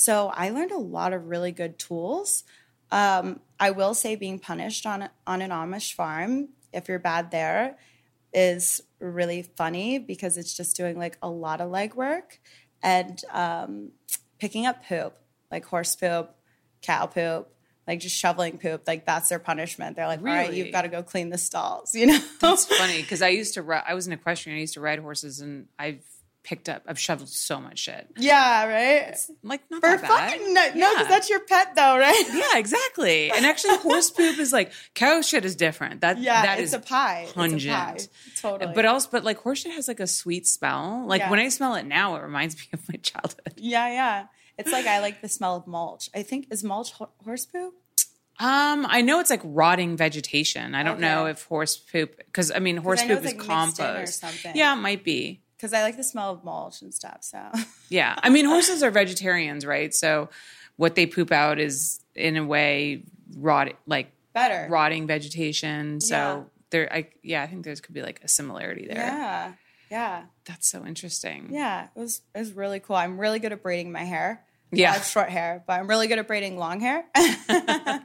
So 0.00 0.32
I 0.34 0.48
learned 0.48 0.72
a 0.72 0.78
lot 0.78 1.12
of 1.12 1.26
really 1.26 1.52
good 1.52 1.78
tools. 1.78 2.44
Um, 2.90 3.40
I 3.60 3.72
will 3.72 3.92
say 3.92 4.16
being 4.16 4.38
punished 4.38 4.86
on 4.86 5.10
on 5.26 5.42
an 5.42 5.50
Amish 5.50 5.92
farm 5.92 6.48
if 6.72 6.88
you're 6.88 6.98
bad 6.98 7.30
there 7.30 7.76
is 8.32 8.80
really 8.98 9.42
funny 9.42 9.98
because 9.98 10.38
it's 10.38 10.56
just 10.56 10.74
doing 10.74 10.96
like 10.96 11.18
a 11.20 11.28
lot 11.28 11.60
of 11.60 11.70
legwork 11.70 12.38
and 12.82 13.22
um, 13.30 13.90
picking 14.38 14.64
up 14.64 14.86
poop, 14.86 15.18
like 15.50 15.66
horse 15.66 15.94
poop, 15.94 16.34
cow 16.80 17.04
poop, 17.04 17.52
like 17.86 18.00
just 18.00 18.16
shoveling 18.16 18.56
poop. 18.56 18.84
Like 18.86 19.04
that's 19.04 19.28
their 19.28 19.38
punishment. 19.38 19.96
They're 19.96 20.06
like, 20.06 20.22
really? 20.22 20.38
all 20.38 20.44
right, 20.44 20.54
you've 20.54 20.72
got 20.72 20.82
to 20.82 20.88
go 20.88 21.02
clean 21.02 21.28
the 21.28 21.36
stalls. 21.36 21.94
You 21.94 22.06
know, 22.06 22.20
that's 22.40 22.64
funny 22.64 23.02
because 23.02 23.20
I 23.20 23.28
used 23.28 23.52
to. 23.52 23.82
I 23.86 23.92
was 23.92 24.06
an 24.06 24.14
equestrian. 24.14 24.56
I 24.56 24.62
used 24.62 24.74
to 24.74 24.80
ride 24.80 24.98
horses, 24.98 25.40
and 25.40 25.66
I've 25.78 26.02
picked 26.42 26.68
up. 26.68 26.82
I've 26.86 26.98
shoveled 26.98 27.28
so 27.28 27.60
much 27.60 27.78
shit. 27.80 28.06
Yeah, 28.16 28.66
right. 28.66 29.14
Like 29.42 29.62
not 29.70 29.80
For 29.80 29.90
that 29.90 30.02
bad. 30.02 30.32
fun. 30.40 30.54
No, 30.54 30.64
Yeah. 30.74 30.90
because 30.94 31.08
that's 31.08 31.28
your 31.30 31.40
pet, 31.40 31.74
though, 31.76 31.98
right? 31.98 32.24
Yeah, 32.32 32.58
exactly. 32.58 33.30
And 33.30 33.44
actually, 33.46 33.76
horse 33.78 34.10
poop 34.16 34.38
is 34.38 34.52
like 34.52 34.72
cow 34.94 35.20
shit 35.20 35.44
is 35.44 35.56
different. 35.56 36.00
That 36.00 36.18
Yeah, 36.18 36.42
that 36.42 36.58
it's 36.58 36.68
is 36.68 36.74
a 36.74 36.80
pie. 36.80 37.22
It's 37.24 37.32
a 37.32 37.34
pungent. 37.34 37.72
pie. 37.74 37.96
Totally. 38.40 38.72
But 38.74 38.84
also, 38.86 39.08
but 39.12 39.24
like 39.24 39.38
horse 39.38 39.60
shit 39.60 39.72
has 39.72 39.86
like 39.88 40.00
a 40.00 40.06
sweet 40.06 40.46
smell. 40.46 41.04
Like 41.06 41.28
when 41.30 41.38
I 41.38 41.48
smell 41.50 41.74
it 41.74 41.84
now, 41.86 42.16
it 42.16 42.22
reminds 42.22 42.56
me 42.56 42.64
of 42.72 42.80
my 42.88 42.96
childhood. 43.02 43.54
yeah, 43.56 43.88
yeah. 43.88 44.26
It's 44.58 44.72
like 44.72 44.86
I 44.86 45.00
like 45.00 45.20
the 45.22 45.28
smell 45.28 45.56
of 45.56 45.66
mulch. 45.66 46.10
I 46.14 46.22
think 46.22 46.46
is 46.50 46.62
mulch 46.64 46.92
ho- 46.92 47.10
horse 47.24 47.46
poop. 47.46 47.74
Um, 48.38 48.86
I 48.88 49.02
know 49.02 49.20
it's 49.20 49.28
like 49.28 49.42
rotting 49.44 49.98
vegetation. 49.98 50.74
I 50.74 50.82
don't 50.82 51.00
know 51.00 51.26
if 51.26 51.42
horse 51.44 51.76
poop 51.76 52.16
because 52.16 52.50
I 52.50 52.58
mean 52.58 52.78
horse 52.78 53.02
poop 53.02 53.10
it's, 53.10 53.20
is 53.20 53.26
like, 53.26 53.36
mixed 53.36 53.46
in 53.48 53.52
or 53.52 53.88
compost. 53.88 54.20
something. 54.20 54.56
Yeah, 54.56 54.72
it 54.72 54.80
might 54.80 55.04
be. 55.04 55.42
Because 55.60 55.74
I 55.74 55.82
like 55.82 55.96
the 55.98 56.04
smell 56.04 56.30
of 56.30 56.42
mulch 56.44 56.80
and 56.80 56.94
stuff. 56.94 57.18
So 57.20 57.38
Yeah, 57.90 58.14
I 58.22 58.30
mean 58.30 58.46
horses 58.46 58.82
are 58.82 58.90
vegetarians, 58.90 59.66
right? 59.66 59.92
So 59.94 60.30
what 60.76 60.94
they 60.94 61.04
poop 61.06 61.30
out 61.32 61.58
is 61.58 62.00
in 62.14 62.36
a 62.38 62.44
way 62.46 63.02
rot 63.36 63.72
like 63.86 64.10
better. 64.32 64.66
rotting 64.70 65.06
vegetation. 65.06 66.00
So 66.00 66.14
Yeah. 66.16 66.42
there, 66.70 66.92
I 66.92 67.08
yeah, 67.22 67.42
I 67.42 67.46
think 67.46 67.64
there 67.64 67.74
could 67.76 67.94
be 67.94 68.02
like 68.02 68.20
a 68.24 68.28
similarity 68.28 68.86
there. 68.86 68.96
Yeah, 68.96 69.52
yeah, 69.90 70.22
That's 70.46 70.66
so 70.68 70.86
interesting. 70.86 71.48
yeah. 71.50 71.88
It 71.94 71.98
was 72.00 72.22
it 72.34 72.38
was 72.38 72.52
really 72.52 72.80
cool. 72.80 72.96
I'm 72.96 73.20
really 73.20 73.38
good 73.38 73.52
at 73.52 73.62
braiding 73.62 73.92
my 73.92 74.04
hair. 74.04 74.44
Yeah. 74.72 74.90
I 74.90 74.94
have 74.94 75.04
short 75.04 75.28
hair, 75.30 75.62
but 75.66 75.80
I'm 75.80 75.88
really 75.88 76.06
good 76.06 76.18
at 76.18 76.26
braiding 76.26 76.56
long 76.58 76.80
hair. 76.80 77.04
yeah, 77.16 78.00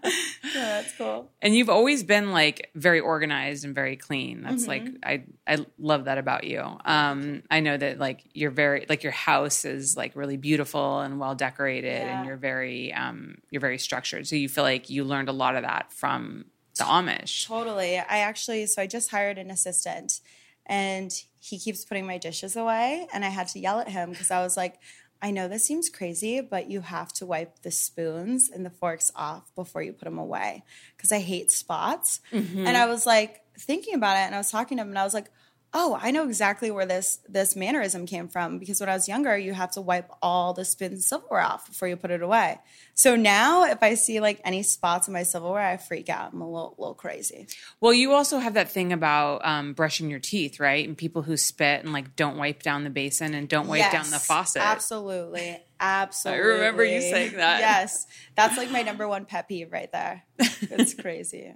that's 0.54 0.92
cool. 0.98 1.30
And 1.42 1.56
you've 1.56 1.70
always 1.70 2.04
been 2.04 2.32
like 2.32 2.70
very 2.76 3.00
organized 3.00 3.66
and 3.66 3.76
very 3.76 3.96
clean. 3.96 4.42
That's 4.44 4.68
like 4.68 4.84
Mm-hmm. 4.84 4.96
I 5.04 5.24
I 5.48 5.66
love 5.78 6.06
that 6.06 6.18
about 6.18 6.44
you. 6.46 6.62
Um 6.86 7.44
I 7.50 7.60
know 7.60 7.78
that 7.78 8.00
like 8.00 8.24
you're 8.34 8.52
very 8.52 8.86
like 8.90 9.04
your 9.04 9.12
house 9.12 9.66
is 9.66 9.96
like 9.96 10.16
really 10.16 10.38
beautiful 10.38 11.00
and 11.00 11.20
well 11.20 11.36
decorated 11.36 12.02
Yeah. 12.02 12.18
and 12.20 12.28
you're 12.28 12.38
very 12.38 12.94
um 12.94 13.38
you're 13.52 13.62
very 13.62 13.78
structured. 13.78 14.28
So 14.28 14.36
you 14.36 14.50
feel 14.50 14.64
like 14.64 14.90
you 14.90 15.04
learned 15.04 15.30
a 15.30 15.34
lot 15.34 15.56
of 15.56 15.64
that 15.64 15.92
from 15.94 16.46
the 16.78 16.84
Amish. 16.84 17.48
Totally. 17.48 17.98
I 17.98 18.18
actually, 18.20 18.66
so 18.66 18.82
I 18.82 18.88
just 18.88 19.10
hired 19.10 19.38
an 19.38 19.50
assistant 19.50 20.20
and 20.66 21.12
he 21.40 21.58
keeps 21.60 21.86
putting 21.86 22.06
my 22.06 22.18
dishes 22.18 22.56
away. 22.58 23.08
And 23.14 23.24
I 23.24 23.30
had 23.30 23.48
to 23.50 23.60
yell 23.60 23.80
at 23.80 23.88
him 23.88 24.10
because 24.10 24.30
I 24.32 24.42
was 24.42 24.58
like, 24.58 24.76
I 25.26 25.32
know 25.32 25.48
this 25.48 25.64
seems 25.66 25.90
crazy, 25.90 26.40
but 26.40 26.70
you 26.70 26.82
have 26.82 27.12
to 27.14 27.26
wipe 27.26 27.64
the 27.64 27.72
spoons 27.72 28.48
and 28.48 28.64
the 28.64 28.70
forks 28.70 29.10
off 29.16 29.50
before 29.56 29.82
you 29.82 29.92
put 29.92 30.06
them 30.06 30.20
away 30.20 30.64
because 30.96 31.12
I 31.12 31.18
hate 31.18 31.50
spots. 31.50 32.20
Mm-hmm. 32.32 32.68
And 32.68 32.78
I 32.78 32.86
was 32.86 33.08
like 33.08 33.42
thinking 33.58 33.96
about 33.96 34.18
it 34.18 34.28
and 34.28 34.36
I 34.36 34.38
was 34.38 34.52
talking 34.52 34.78
to 34.78 34.84
him 34.84 34.90
and 34.90 35.00
I 35.00 35.04
was 35.04 35.16
like, 35.16 35.32
oh, 35.78 36.00
I 36.02 36.12
know 36.12 36.24
exactly 36.24 36.72
where 36.72 36.86
this 36.86 37.20
this 37.28 37.56
mannerism 37.56 38.06
came 38.06 38.30
from 38.30 38.60
because 38.60 38.80
when 38.80 38.88
I 38.88 38.94
was 38.94 39.10
younger, 39.10 39.38
you 39.38 39.54
have 39.54 39.72
to 39.72 39.82
wipe 39.82 40.10
all 40.22 40.54
the 40.54 40.64
spoons 40.64 40.94
and 40.94 41.04
silverware 41.04 41.42
off 41.42 41.68
before 41.68 41.90
you 41.90 41.98
put 41.98 42.12
it 42.12 42.22
away. 42.22 42.60
So 42.94 43.18
now, 43.18 43.66
if 43.66 43.84
I 43.84 43.96
see 43.96 44.22
like 44.22 44.40
any 44.46 44.64
spots 44.64 45.10
in 45.10 45.14
my 45.14 45.24
silverware, 45.24 45.62
I 45.62 45.76
freak 45.76 46.08
out. 46.08 46.32
I'm 46.32 46.40
a 46.40 46.50
little, 46.50 46.76
little 46.78 46.94
crazy. 46.94 47.48
Well, 47.82 47.94
you 47.94 48.14
also 48.14 48.40
have 48.40 48.54
that 48.54 48.72
thing 48.72 48.94
about 48.94 49.46
um, 49.46 49.74
brushing 49.74 50.10
your 50.10 50.20
teeth, 50.20 50.62
right? 50.62 50.88
And 50.88 50.98
people 50.98 51.24
who 51.24 51.36
spit 51.36 51.84
and 51.84 51.92
like 51.92 52.16
don't 52.16 52.38
wipe 52.38 52.64
down 52.64 52.86
the 52.86 52.90
basin 52.90 53.34
and 53.34 53.50
don't 53.50 53.68
wipe 53.68 53.92
down 53.92 54.10
the 54.10 54.20
faucet. 54.20 54.62
Absolutely, 54.62 55.62
absolutely. 55.82 56.42
I 56.46 56.54
remember 56.54 56.86
you 56.86 57.02
saying 57.02 57.34
that. 57.36 57.60
Yes, 57.60 58.08
that's 58.36 58.58
like 58.58 58.72
my 58.72 58.82
number 58.84 59.10
one 59.10 59.26
pet 59.26 59.50
peeve 59.50 59.72
right 59.72 59.92
there. 59.92 60.24
It's 60.68 60.94
crazy. 60.94 61.54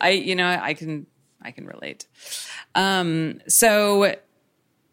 I 0.00 0.10
you 0.10 0.34
know 0.34 0.46
I 0.46 0.74
can 0.74 1.06
I 1.42 1.50
can 1.50 1.66
relate. 1.66 2.06
Um, 2.74 3.40
so 3.48 4.14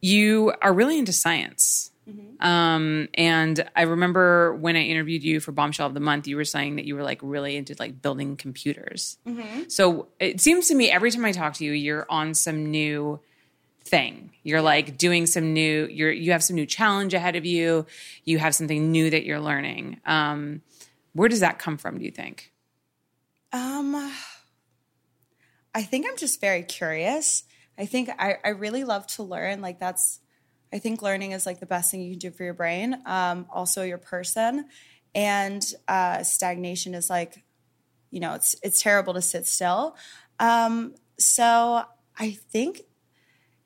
you 0.01 0.54
are 0.62 0.74
really 0.74 0.98
into 1.00 1.13
science. 1.13 1.92
Um, 2.39 3.10
and 3.16 3.68
I 3.75 3.82
remember 3.82 4.54
when 4.54 4.75
I 4.77 4.82
interviewed 4.84 5.24
you 5.24 5.39
for 5.39 5.51
Bombshell 5.51 5.88
of 5.88 5.94
the 5.94 6.00
Month, 6.00 6.27
you 6.27 6.38
were 6.38 6.46
saying 6.46 6.77
that 6.77 6.86
you 6.86 6.96
were 6.96 7.04
like 7.04 7.20
really 7.22 7.56
into 7.58 7.75
like 7.80 8.01
building 8.01 8.38
computers. 8.38 9.18
So 9.68 10.08
it 10.20 10.39
seems 10.39 10.68
to 10.68 10.75
me 10.75 10.89
every 10.89 11.12
time 11.12 11.25
I 11.25 11.32
talk 11.34 11.56
to 11.56 11.66
you, 11.66 11.74
you're 11.74 12.06
on 12.10 12.34
some 12.34 12.72
new 12.72 13.20
thing. 13.84 14.32
You're 14.44 14.62
like 14.62 14.98
doing 14.98 15.25
some 15.25 15.51
new. 15.54 15.88
You're 15.88 16.12
you 16.12 16.32
have 16.32 16.44
some 16.44 16.56
new 16.56 16.66
challenge 16.66 17.13
ahead 17.13 17.36
of 17.36 17.46
you. 17.46 17.86
You 18.24 18.38
have 18.38 18.56
something 18.56 18.92
new 18.92 19.10
that 19.10 19.25
you're 19.25 19.42
learning. 19.42 20.00
Um, 20.06 20.62
where 21.13 21.27
does 21.27 21.39
that 21.42 21.60
come 21.60 21.77
from? 21.77 21.98
Do 21.98 22.06
you 22.06 22.12
think? 22.12 22.54
Um, 23.51 24.12
I 25.74 25.84
think 25.84 26.06
I'm 26.08 26.18
just 26.18 26.42
very 26.42 26.64
curious. 26.64 27.44
I 27.78 27.86
think 27.86 28.10
I, 28.18 28.38
I 28.44 28.50
really 28.50 28.84
love 28.84 29.06
to 29.08 29.24
learn. 29.24 29.62
Like 29.62 29.80
that's, 29.80 30.20
I 30.74 30.80
think 30.80 31.02
learning 31.02 31.32
is 31.32 31.46
like 31.46 31.60
the 31.60 31.66
best 31.66 31.92
thing 31.92 32.02
you 32.02 32.12
can 32.12 32.20
do 32.20 32.32
for 32.32 32.44
your 32.44 32.54
brain. 32.54 32.98
Um, 33.06 33.46
also 33.52 33.84
your 33.84 33.98
person, 33.98 34.66
and 35.16 35.64
uh, 35.88 36.24
stagnation 36.24 36.94
is 36.94 37.10
like, 37.10 37.44
you 38.12 38.20
know, 38.20 38.34
it's 38.34 38.56
it's 38.62 38.82
terrible 38.82 39.14
to 39.14 39.22
sit 39.22 39.46
still. 39.46 39.96
Um, 40.40 40.96
so 41.18 41.84
I 42.20 42.32
think 42.52 42.82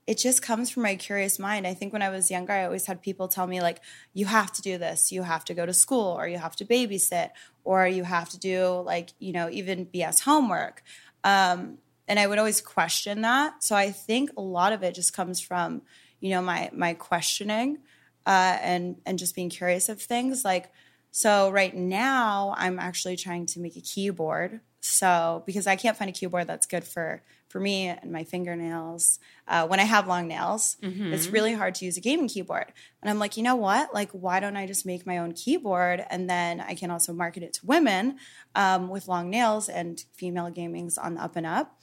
it 0.08 0.17
just 0.17 0.41
comes 0.41 0.70
from 0.70 0.84
my 0.84 0.96
curious 0.96 1.39
mind. 1.39 1.67
I 1.67 1.74
think 1.74 1.93
when 1.93 2.01
I 2.01 2.10
was 2.10 2.31
younger, 2.31 2.53
I 2.53 2.65
always 2.65 2.86
had 2.86 3.01
people 3.01 3.27
tell 3.27 3.48
me, 3.48 3.62
like, 3.62 3.79
you 4.13 4.25
have 4.25 4.51
to 4.53 4.62
do 4.62 4.77
this, 4.77 5.12
you 5.12 5.24
have 5.24 5.46
to 5.46 5.53
go 5.53 5.65
to 5.65 5.74
school, 5.74 6.17
or 6.17 6.27
you 6.27 6.38
have 6.38 6.55
to 6.58 6.65
babysit, 6.65 7.29
or 7.63 7.88
you 7.88 8.03
have 8.03 8.29
to 8.29 8.39
do, 8.39 8.81
like, 8.86 9.12
you 9.20 9.31
know, 9.31 9.50
even 9.50 9.86
BS 9.86 10.22
homework. 10.22 10.84
Um, 11.24 11.77
and 12.11 12.19
I 12.19 12.27
would 12.27 12.39
always 12.39 12.59
question 12.59 13.21
that. 13.21 13.63
So 13.63 13.73
I 13.73 13.91
think 13.91 14.31
a 14.35 14.41
lot 14.41 14.73
of 14.73 14.83
it 14.83 14.93
just 14.95 15.13
comes 15.13 15.39
from, 15.39 15.81
you 16.19 16.31
know, 16.31 16.41
my 16.41 16.69
my 16.73 16.93
questioning 16.93 17.77
uh, 18.25 18.57
and 18.61 18.97
and 19.05 19.17
just 19.17 19.33
being 19.33 19.49
curious 19.49 19.87
of 19.87 20.01
things. 20.01 20.43
Like, 20.43 20.73
so 21.11 21.49
right 21.51 21.73
now, 21.73 22.53
I'm 22.57 22.79
actually 22.79 23.15
trying 23.15 23.45
to 23.45 23.61
make 23.61 23.77
a 23.77 23.81
keyboard. 23.81 24.59
So 24.81 25.41
because 25.45 25.67
I 25.67 25.77
can't 25.77 25.95
find 25.95 26.09
a 26.09 26.13
keyboard 26.13 26.47
that's 26.47 26.65
good 26.65 26.83
for 26.83 27.21
for 27.47 27.59
me 27.59 27.87
and 27.87 28.11
my 28.11 28.23
fingernails 28.23 29.19
uh, 29.47 29.67
when 29.67 29.79
I 29.79 29.83
have 29.83 30.07
long 30.07 30.27
nails, 30.27 30.77
it's 31.13 31.27
really 31.27 31.53
hard 31.53 31.75
to 31.75 31.85
use 31.85 31.97
a 31.97 32.01
gaming 32.01 32.29
keyboard. 32.29 32.71
And 33.01 33.09
I'm 33.09 33.19
like, 33.19 33.35
you 33.35 33.43
know 33.43 33.57
what? 33.57 33.93
Like, 33.93 34.09
why 34.11 34.39
don't 34.39 34.55
I 34.55 34.65
just 34.65 34.85
make 34.85 35.05
my 35.05 35.17
own 35.17 35.33
keyboard 35.33 36.05
and 36.09 36.29
then 36.29 36.61
I 36.61 36.75
can 36.75 36.91
also 36.91 37.11
market 37.13 37.43
it 37.43 37.53
to 37.55 37.65
women 37.65 38.17
um, 38.55 38.87
with 38.87 39.09
long 39.09 39.29
nails 39.29 39.67
and 39.67 40.03
female 40.13 40.49
gaming's 40.49 40.97
on 40.97 41.15
the 41.15 41.21
up 41.21 41.35
and 41.35 41.45
up. 41.45 41.77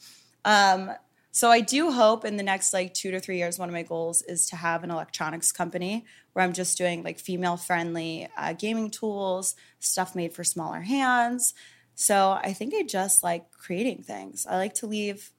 Um, 0.44 0.92
so 1.30 1.50
I 1.50 1.60
do 1.60 1.92
hope 1.92 2.24
in 2.24 2.36
the 2.36 2.42
next 2.42 2.72
like 2.72 2.94
two 2.94 3.10
to 3.10 3.20
three 3.20 3.38
years, 3.38 3.58
one 3.58 3.68
of 3.68 3.72
my 3.72 3.82
goals 3.82 4.22
is 4.22 4.48
to 4.50 4.56
have 4.56 4.82
an 4.82 4.90
electronics 4.90 5.52
company 5.52 6.04
where 6.32 6.44
I'm 6.44 6.52
just 6.52 6.76
doing 6.78 7.02
like 7.02 7.18
female 7.18 7.56
friendly 7.56 8.28
uh, 8.36 8.54
gaming 8.54 8.90
tools, 8.90 9.54
stuff 9.78 10.16
made 10.16 10.32
for 10.32 10.42
smaller 10.42 10.80
hands. 10.80 11.54
So 11.94 12.38
I 12.42 12.52
think 12.52 12.74
I 12.74 12.82
just 12.82 13.22
like 13.22 13.50
creating 13.52 14.02
things. 14.02 14.46
I 14.48 14.56
like 14.56 14.74
to 14.74 14.86
leave, 14.86 15.32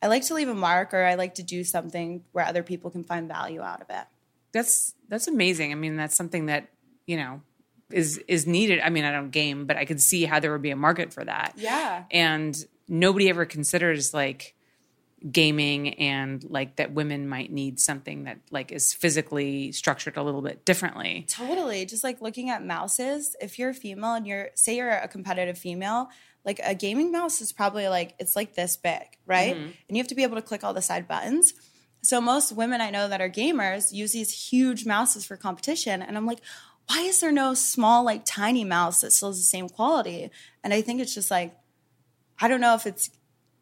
I 0.00 0.06
like 0.06 0.24
to 0.26 0.34
leave 0.34 0.48
a 0.48 0.54
mark, 0.54 0.94
or 0.94 1.02
I 1.02 1.14
like 1.14 1.34
to 1.34 1.42
do 1.42 1.64
something 1.64 2.24
where 2.32 2.44
other 2.44 2.62
people 2.62 2.90
can 2.90 3.04
find 3.04 3.26
value 3.26 3.60
out 3.60 3.80
of 3.80 3.88
it. 3.90 4.04
That's 4.52 4.94
that's 5.08 5.28
amazing. 5.28 5.72
I 5.72 5.74
mean, 5.74 5.96
that's 5.96 6.16
something 6.16 6.46
that 6.46 6.68
you 7.06 7.16
know 7.16 7.42
is 7.90 8.18
is 8.28 8.46
needed. 8.46 8.80
I 8.80 8.90
mean, 8.90 9.04
I 9.04 9.12
don't 9.12 9.30
game, 9.30 9.66
but 9.66 9.76
I 9.76 9.84
could 9.84 10.00
see 10.00 10.24
how 10.24 10.40
there 10.40 10.52
would 10.52 10.62
be 10.62 10.70
a 10.70 10.76
market 10.76 11.12
for 11.12 11.24
that. 11.24 11.54
Yeah. 11.56 12.04
And 12.10 12.56
nobody 12.88 13.28
ever 13.28 13.44
considers 13.44 14.12
like 14.12 14.54
gaming 15.30 15.94
and 15.94 16.44
like 16.48 16.76
that 16.76 16.92
women 16.92 17.28
might 17.28 17.50
need 17.50 17.80
something 17.80 18.24
that 18.24 18.38
like 18.50 18.70
is 18.70 18.94
physically 18.94 19.72
structured 19.72 20.16
a 20.16 20.22
little 20.22 20.42
bit 20.42 20.64
differently. 20.64 21.26
Totally. 21.28 21.84
Just 21.86 22.04
like 22.04 22.20
looking 22.20 22.50
at 22.50 22.64
mouses, 22.64 23.34
if 23.40 23.58
you're 23.58 23.70
a 23.70 23.74
female 23.74 24.14
and 24.14 24.26
you're, 24.26 24.50
say 24.54 24.76
you're 24.76 24.90
a 24.90 25.08
competitive 25.08 25.58
female, 25.58 26.08
like 26.44 26.60
a 26.62 26.74
gaming 26.74 27.10
mouse 27.10 27.40
is 27.40 27.52
probably 27.52 27.88
like, 27.88 28.14
it's 28.20 28.36
like 28.36 28.54
this 28.54 28.76
big, 28.76 29.02
right? 29.26 29.56
Mm-hmm. 29.56 29.70
And 29.88 29.96
you 29.96 29.96
have 29.96 30.08
to 30.08 30.14
be 30.14 30.22
able 30.22 30.36
to 30.36 30.42
click 30.42 30.62
all 30.62 30.72
the 30.72 30.82
side 30.82 31.08
buttons. 31.08 31.52
So 32.02 32.20
most 32.20 32.52
women 32.52 32.80
I 32.80 32.90
know 32.90 33.08
that 33.08 33.20
are 33.20 33.28
gamers 33.28 33.92
use 33.92 34.12
these 34.12 34.48
huge 34.50 34.86
mouses 34.86 35.26
for 35.26 35.36
competition. 35.36 36.00
And 36.00 36.16
I'm 36.16 36.26
like, 36.26 36.38
why 36.88 37.02
is 37.02 37.20
there 37.20 37.32
no 37.32 37.54
small, 37.54 38.02
like 38.02 38.24
tiny 38.24 38.64
mouse 38.64 39.02
that 39.02 39.12
still 39.12 39.28
has 39.28 39.38
the 39.38 39.44
same 39.44 39.68
quality? 39.68 40.30
And 40.64 40.72
I 40.72 40.80
think 40.80 41.00
it's 41.00 41.14
just 41.14 41.30
like, 41.30 41.56
I 42.40 42.48
don't 42.48 42.60
know 42.60 42.74
if 42.74 42.86
it's 42.86 43.10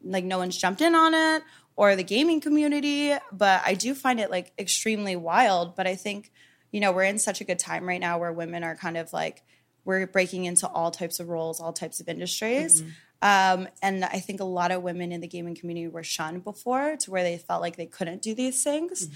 like 0.02 0.24
no 0.24 0.38
one's 0.38 0.56
jumped 0.56 0.80
in 0.80 0.94
on 0.94 1.12
it 1.14 1.42
or 1.74 1.96
the 1.96 2.04
gaming 2.04 2.40
community, 2.40 3.12
but 3.32 3.62
I 3.64 3.74
do 3.74 3.94
find 3.94 4.20
it 4.20 4.30
like 4.30 4.52
extremely 4.58 5.16
wild. 5.16 5.74
But 5.74 5.86
I 5.86 5.96
think, 5.96 6.30
you 6.70 6.80
know, 6.80 6.92
we're 6.92 7.04
in 7.04 7.18
such 7.18 7.40
a 7.40 7.44
good 7.44 7.58
time 7.58 7.86
right 7.86 8.00
now 8.00 8.18
where 8.18 8.32
women 8.32 8.62
are 8.62 8.76
kind 8.76 8.96
of 8.96 9.12
like, 9.12 9.42
we're 9.84 10.06
breaking 10.06 10.44
into 10.44 10.68
all 10.68 10.90
types 10.90 11.20
of 11.20 11.28
roles, 11.28 11.60
all 11.60 11.72
types 11.72 12.00
of 12.00 12.08
industries. 12.08 12.82
Um, 13.22 13.68
and 13.82 14.04
I 14.04 14.20
think 14.20 14.40
a 14.40 14.44
lot 14.44 14.70
of 14.70 14.82
women 14.82 15.10
in 15.10 15.20
the 15.20 15.28
gaming 15.28 15.54
community 15.54 15.88
were 15.88 16.02
shunned 16.02 16.44
before 16.44 16.96
to 16.96 17.10
where 17.10 17.22
they 17.22 17.38
felt 17.38 17.62
like 17.62 17.76
they 17.76 17.86
couldn't 17.86 18.20
do 18.22 18.34
these 18.34 18.62
things. 18.62 19.08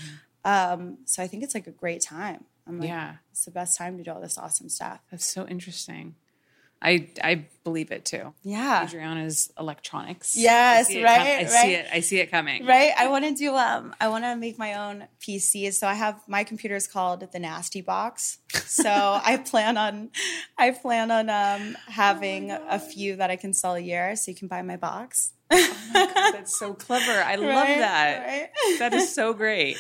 Um, 0.44 0.98
so 1.04 1.22
I 1.22 1.26
think 1.26 1.42
it's 1.42 1.54
like 1.54 1.66
a 1.66 1.72
great 1.72 2.00
time. 2.00 2.44
I'm 2.70 2.80
like, 2.80 2.88
Yeah. 2.88 3.14
it's 3.32 3.44
the 3.44 3.50
best 3.50 3.76
time 3.76 3.98
to 3.98 4.02
do 4.04 4.10
all 4.12 4.20
this 4.20 4.38
awesome 4.38 4.68
stuff. 4.68 5.00
That's 5.10 5.26
so 5.26 5.46
interesting. 5.46 6.14
I 6.82 7.08
I 7.22 7.44
believe 7.62 7.92
it 7.92 8.06
too. 8.06 8.32
Yeah. 8.42 8.84
Adriana's 8.84 9.52
electronics. 9.58 10.34
Yes, 10.34 10.90
I 10.90 11.02
right, 11.02 11.16
com- 11.18 11.26
I 11.26 11.36
right. 11.40 11.48
see 11.50 11.74
it. 11.74 11.86
I 11.92 12.00
see 12.00 12.20
it 12.20 12.30
coming. 12.30 12.64
Right. 12.64 12.92
I 12.96 13.08
want 13.08 13.26
to 13.26 13.34
do 13.34 13.54
um 13.54 13.94
I 14.00 14.08
want 14.08 14.24
to 14.24 14.34
make 14.34 14.58
my 14.58 14.72
own 14.72 15.06
PC. 15.20 15.74
So 15.74 15.86
I 15.86 15.92
have 15.92 16.22
my 16.26 16.42
computer 16.42 16.76
is 16.76 16.86
called 16.88 17.30
the 17.32 17.38
Nasty 17.38 17.82
Box. 17.82 18.38
So 18.64 18.88
I 19.24 19.36
plan 19.36 19.76
on 19.76 20.08
I 20.56 20.70
plan 20.70 21.10
on 21.10 21.28
um 21.28 21.76
having 21.86 22.50
a 22.50 22.78
few 22.78 23.16
that 23.16 23.30
I 23.30 23.36
can 23.36 23.52
sell 23.52 23.74
a 23.74 23.80
year 23.80 24.16
so 24.16 24.30
you 24.30 24.36
can 24.38 24.48
buy 24.48 24.62
my 24.62 24.78
box. 24.78 25.32
That's 25.50 26.58
so 26.58 26.72
clever. 26.72 27.12
I 27.12 27.34
love 27.34 27.66
that. 27.86 28.26
right. 28.26 28.78
That 28.78 28.94
is 28.94 29.14
so 29.14 29.34
great. 29.42 29.76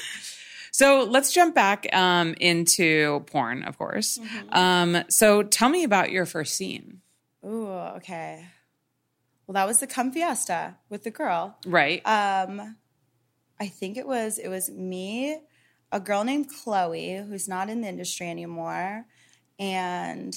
So 0.72 1.04
let's 1.04 1.32
jump 1.32 1.54
back 1.54 1.86
um, 1.94 2.34
into 2.40 3.20
porn, 3.26 3.62
of 3.64 3.78
course. 3.78 4.18
Mm-hmm. 4.18 4.54
Um, 4.54 5.04
so 5.08 5.42
tell 5.42 5.68
me 5.68 5.84
about 5.84 6.10
your 6.10 6.26
first 6.26 6.56
scene. 6.56 7.00
Ooh, 7.44 7.68
okay. 7.96 8.46
Well, 9.46 9.54
that 9.54 9.66
was 9.66 9.80
the 9.80 9.86
Cum 9.86 10.12
Fiesta 10.12 10.76
with 10.88 11.02
the 11.02 11.10
girl. 11.10 11.58
Right. 11.66 12.06
Um, 12.06 12.76
I 13.58 13.66
think 13.66 13.96
it 13.96 14.06
was 14.06 14.38
it 14.38 14.48
was 14.48 14.70
me, 14.70 15.38
a 15.90 16.00
girl 16.00 16.24
named 16.24 16.48
Chloe 16.48 17.16
who's 17.16 17.48
not 17.48 17.68
in 17.68 17.80
the 17.80 17.88
industry 17.88 18.28
anymore, 18.30 19.04
and 19.58 20.34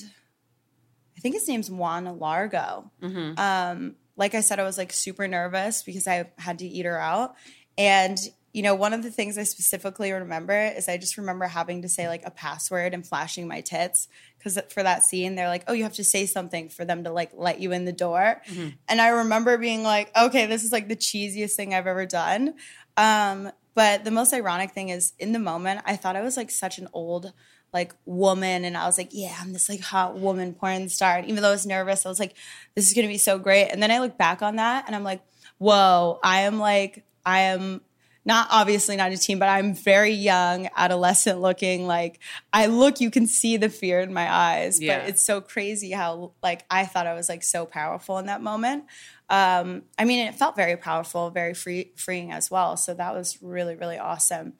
I 1.15 1.19
think 1.21 1.35
his 1.35 1.47
name's 1.47 1.69
Juan 1.69 2.05
Largo. 2.17 2.91
Um, 3.37 3.95
like 4.17 4.33
I 4.35 4.41
said, 4.41 4.59
I 4.59 4.63
was 4.63 4.77
like 4.77 4.91
super 4.91 5.27
nervous 5.27 5.83
because 5.83 6.07
I 6.07 6.31
had 6.37 6.59
to 6.59 6.65
eat 6.65 6.85
her 6.85 6.99
out, 6.99 7.35
and 7.77 8.17
you 8.53 8.61
know, 8.61 8.75
one 8.75 8.93
of 8.93 9.01
the 9.01 9.09
things 9.09 9.37
I 9.37 9.43
specifically 9.43 10.11
remember 10.11 10.53
is 10.53 10.87
I 10.87 10.97
just 10.97 11.17
remember 11.17 11.45
having 11.45 11.81
to 11.81 11.89
say 11.89 12.07
like 12.07 12.21
a 12.25 12.31
password 12.31 12.93
and 12.93 13.05
flashing 13.05 13.47
my 13.47 13.61
tits 13.61 14.07
because 14.37 14.59
for 14.69 14.83
that 14.83 15.03
scene 15.03 15.35
they're 15.35 15.47
like, 15.47 15.63
oh, 15.67 15.73
you 15.73 15.83
have 15.83 15.93
to 15.93 16.03
say 16.03 16.25
something 16.27 16.69
for 16.69 16.85
them 16.85 17.03
to 17.03 17.11
like 17.11 17.31
let 17.33 17.59
you 17.59 17.71
in 17.71 17.85
the 17.85 17.91
door, 17.91 18.41
and 18.87 19.01
I 19.01 19.07
remember 19.09 19.57
being 19.57 19.83
like, 19.83 20.15
okay, 20.15 20.45
this 20.45 20.63
is 20.63 20.71
like 20.71 20.87
the 20.87 20.95
cheesiest 20.95 21.55
thing 21.55 21.73
I've 21.73 21.87
ever 21.87 22.05
done. 22.05 22.53
Um, 22.95 23.51
but 23.75 24.03
the 24.03 24.11
most 24.11 24.33
ironic 24.33 24.71
thing 24.71 24.89
is 24.89 25.13
in 25.17 25.31
the 25.31 25.39
moment, 25.39 25.81
I 25.85 25.95
thought 25.95 26.15
I 26.15 26.21
was 26.21 26.37
like 26.37 26.51
such 26.51 26.77
an 26.77 26.87
old 26.93 27.33
like 27.73 27.95
woman 28.05 28.65
and 28.65 28.77
I 28.77 28.85
was 28.85 28.99
like, 28.99 29.09
yeah, 29.11 29.35
I'm 29.41 29.51
this 29.51 29.67
like 29.67 29.81
hot 29.81 30.15
woman 30.15 30.53
porn 30.53 30.89
star. 30.89 31.17
And 31.17 31.27
even 31.27 31.41
though 31.41 31.49
I 31.49 31.53
was 31.53 31.65
nervous, 31.65 32.05
I 32.05 32.09
was 32.09 32.19
like, 32.19 32.35
this 32.75 32.87
is 32.87 32.93
gonna 32.93 33.07
be 33.07 33.17
so 33.17 33.39
great. 33.39 33.69
And 33.69 33.81
then 33.81 33.89
I 33.89 33.97
look 33.99 34.15
back 34.15 34.43
on 34.43 34.57
that 34.57 34.85
and 34.85 34.95
I'm 34.95 35.03
like, 35.03 35.21
whoa, 35.57 36.19
I 36.23 36.41
am 36.41 36.59
like, 36.59 37.03
I 37.25 37.39
am 37.41 37.81
not 38.25 38.47
obviously 38.51 38.95
not 38.95 39.11
a 39.11 39.17
teen, 39.17 39.37
but 39.37 39.49
I'm 39.49 39.73
very 39.73 40.11
young, 40.11 40.69
adolescent 40.75 41.41
looking. 41.41 41.87
Like 41.87 42.19
I 42.51 42.67
look, 42.67 43.01
you 43.01 43.11
can 43.11 43.27
see 43.27 43.57
the 43.57 43.69
fear 43.69 43.99
in 43.99 44.13
my 44.13 44.31
eyes. 44.31 44.81
Yeah. 44.81 44.99
But 44.99 45.09
it's 45.09 45.23
so 45.23 45.41
crazy 45.41 45.91
how 45.91 46.33
like 46.41 46.65
I 46.69 46.85
thought 46.85 47.07
I 47.07 47.13
was 47.13 47.27
like 47.27 47.43
so 47.43 47.65
powerful 47.65 48.17
in 48.19 48.27
that 48.27 48.41
moment. 48.41 48.85
Um, 49.29 49.83
I 49.97 50.05
mean, 50.05 50.27
it 50.27 50.35
felt 50.35 50.55
very 50.55 50.77
powerful, 50.77 51.31
very 51.31 51.53
free, 51.53 51.91
freeing 51.95 52.31
as 52.31 52.49
well. 52.49 52.77
So 52.77 52.93
that 52.93 53.13
was 53.13 53.37
really, 53.41 53.75
really 53.75 53.97
awesome. 53.97 54.53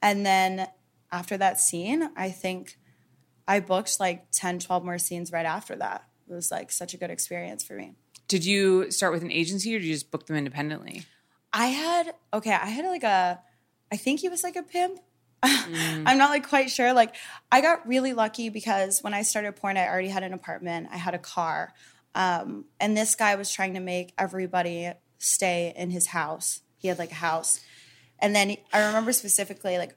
And 0.00 0.24
then 0.24 0.68
after 1.10 1.36
that 1.38 1.58
scene, 1.58 2.10
I 2.16 2.30
think 2.30 2.78
I 3.48 3.60
booked 3.60 3.98
like 3.98 4.30
10, 4.32 4.60
12 4.60 4.84
more 4.84 4.98
scenes 4.98 5.32
right 5.32 5.46
after 5.46 5.76
that. 5.76 6.04
It 6.28 6.34
was 6.34 6.50
like 6.50 6.70
such 6.70 6.94
a 6.94 6.96
good 6.96 7.10
experience 7.10 7.64
for 7.64 7.74
me. 7.74 7.94
Did 8.28 8.44
you 8.44 8.90
start 8.90 9.12
with 9.12 9.22
an 9.22 9.32
agency 9.32 9.74
or 9.74 9.78
did 9.78 9.86
you 9.86 9.94
just 9.94 10.10
book 10.10 10.26
them 10.26 10.36
independently? 10.36 11.04
I 11.52 11.66
had, 11.66 12.14
okay, 12.32 12.52
I 12.52 12.66
had 12.66 12.84
like 12.86 13.04
a, 13.04 13.40
I 13.92 13.96
think 13.96 14.20
he 14.20 14.28
was 14.28 14.42
like 14.42 14.56
a 14.56 14.62
pimp. 14.62 14.98
I'm 15.42 16.18
not 16.18 16.30
like 16.30 16.48
quite 16.48 16.70
sure. 16.70 16.92
Like 16.92 17.14
I 17.50 17.60
got 17.60 17.86
really 17.86 18.12
lucky 18.12 18.48
because 18.48 19.02
when 19.02 19.12
I 19.12 19.22
started 19.22 19.56
porn, 19.56 19.76
I 19.76 19.88
already 19.88 20.08
had 20.08 20.22
an 20.22 20.32
apartment, 20.32 20.88
I 20.92 20.96
had 20.96 21.14
a 21.14 21.18
car. 21.18 21.74
Um, 22.14 22.66
and 22.78 22.96
this 22.96 23.14
guy 23.14 23.34
was 23.34 23.50
trying 23.50 23.74
to 23.74 23.80
make 23.80 24.12
everybody 24.18 24.92
stay 25.18 25.72
in 25.76 25.90
his 25.90 26.08
house. 26.08 26.60
He 26.78 26.88
had 26.88 26.98
like 26.98 27.10
a 27.12 27.16
house. 27.16 27.60
And 28.18 28.34
then 28.36 28.50
he- 28.50 28.62
I 28.72 28.86
remember 28.86 29.12
specifically 29.12 29.78
like 29.78 29.96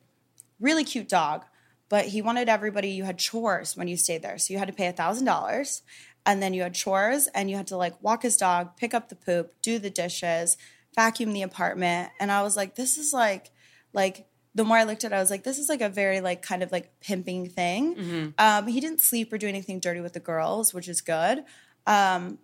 really 0.60 0.84
cute 0.84 1.10
dog, 1.10 1.46
but 1.90 2.06
he 2.06 2.22
wanted 2.22 2.50
everybody 2.50 2.90
you 2.90 3.04
had 3.04 3.20
chores 3.20 3.78
when 3.78 3.88
you 3.88 3.98
stayed 3.98 4.24
there. 4.24 4.38
So 4.38 4.52
you 4.54 4.60
had 4.60 4.68
to 4.68 4.74
pay 4.74 4.88
a 4.88 4.94
thousand 4.94 5.26
dollars 5.26 5.84
and 6.26 6.42
then 6.42 6.54
you 6.54 6.64
had 6.64 6.74
chores 6.74 7.28
and 7.36 7.50
you 7.50 7.58
had 7.58 7.68
to 7.68 7.78
like 7.78 8.02
walk 8.02 8.24
his 8.24 8.36
dog, 8.38 8.78
pick 8.78 8.94
up 8.94 9.10
the 9.10 9.16
poop, 9.16 9.54
do 9.62 9.78
the 9.78 9.92
dishes, 9.92 10.58
vacuum 10.96 11.34
the 11.34 11.42
apartment. 11.42 12.12
And 12.20 12.32
I 12.32 12.42
was 12.42 12.56
like, 12.56 12.76
this 12.76 12.98
is 12.98 13.14
like 13.14 13.52
like 13.94 14.28
the 14.54 14.64
more 14.64 14.78
I 14.78 14.84
looked 14.84 15.04
at 15.04 15.12
it, 15.12 15.16
I 15.16 15.20
was 15.20 15.30
like, 15.30 15.44
this 15.44 15.58
is 15.58 15.68
like 15.68 15.82
a 15.82 15.90
very 15.90 16.22
like 16.22 16.42
kind 16.42 16.64
of 16.64 16.72
like 16.72 17.00
pimping 17.02 17.50
thing. 17.50 18.34
Um, 18.38 18.68
he 18.68 18.80
didn't 18.80 19.02
sleep 19.02 19.32
or 19.34 19.38
do 19.38 19.48
anything 19.48 19.80
dirty 19.80 20.00
with 20.00 20.14
the 20.14 20.20
girls, 20.22 20.74
which 20.74 20.88
is 20.88 21.02
good. 21.02 21.44
Um, 21.86 22.40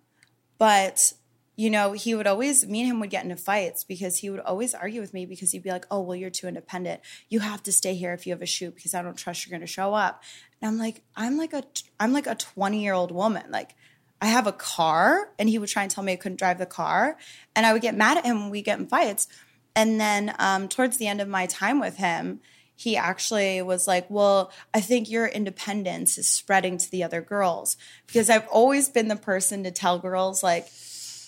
but 0.58 1.12
you 1.56 1.68
know, 1.68 1.92
he 1.92 2.14
would 2.14 2.26
always 2.26 2.66
me 2.66 2.80
and 2.80 2.90
him 2.90 3.00
would 3.00 3.10
get 3.10 3.24
into 3.24 3.36
fights 3.36 3.84
because 3.84 4.18
he 4.18 4.30
would 4.30 4.40
always 4.40 4.74
argue 4.74 5.00
with 5.00 5.12
me 5.12 5.26
because 5.26 5.52
he'd 5.52 5.62
be 5.62 5.70
like, 5.70 5.84
"Oh, 5.90 6.00
well, 6.00 6.16
you're 6.16 6.30
too 6.30 6.48
independent. 6.48 7.02
You 7.28 7.40
have 7.40 7.62
to 7.64 7.72
stay 7.72 7.94
here 7.94 8.14
if 8.14 8.26
you 8.26 8.32
have 8.32 8.42
a 8.42 8.46
shoot 8.46 8.74
because 8.74 8.94
I 8.94 9.02
don't 9.02 9.16
trust 9.16 9.44
you're 9.44 9.50
going 9.50 9.66
to 9.66 9.72
show 9.72 9.92
up." 9.92 10.22
And 10.60 10.68
I'm 10.68 10.78
like, 10.78 11.02
"I'm 11.14 11.36
like 11.36 11.52
a 11.52 11.62
I'm 12.00 12.12
like 12.12 12.26
a 12.26 12.34
20 12.34 12.82
year 12.82 12.94
old 12.94 13.12
woman. 13.12 13.44
Like, 13.50 13.74
I 14.22 14.26
have 14.26 14.46
a 14.46 14.52
car." 14.52 15.30
And 15.38 15.48
he 15.48 15.58
would 15.58 15.68
try 15.68 15.82
and 15.82 15.90
tell 15.90 16.02
me 16.02 16.12
I 16.12 16.16
couldn't 16.16 16.38
drive 16.38 16.58
the 16.58 16.66
car, 16.66 17.18
and 17.54 17.66
I 17.66 17.72
would 17.74 17.82
get 17.82 17.94
mad 17.94 18.16
at 18.16 18.24
him 18.24 18.40
when 18.40 18.50
we 18.50 18.62
get 18.62 18.78
in 18.78 18.86
fights. 18.86 19.28
And 19.74 20.00
then 20.00 20.34
um, 20.38 20.68
towards 20.68 20.96
the 20.98 21.06
end 21.08 21.20
of 21.20 21.28
my 21.28 21.46
time 21.46 21.80
with 21.80 21.96
him, 21.96 22.40
he 22.74 22.96
actually 22.96 23.62
was 23.62 23.86
like, 23.86 24.06
Well, 24.10 24.50
I 24.74 24.80
think 24.80 25.10
your 25.10 25.26
independence 25.26 26.18
is 26.18 26.28
spreading 26.28 26.78
to 26.78 26.90
the 26.90 27.04
other 27.04 27.20
girls. 27.20 27.76
Because 28.06 28.28
I've 28.30 28.46
always 28.48 28.88
been 28.88 29.08
the 29.08 29.16
person 29.16 29.64
to 29.64 29.70
tell 29.70 29.98
girls, 29.98 30.42
like, 30.42 30.68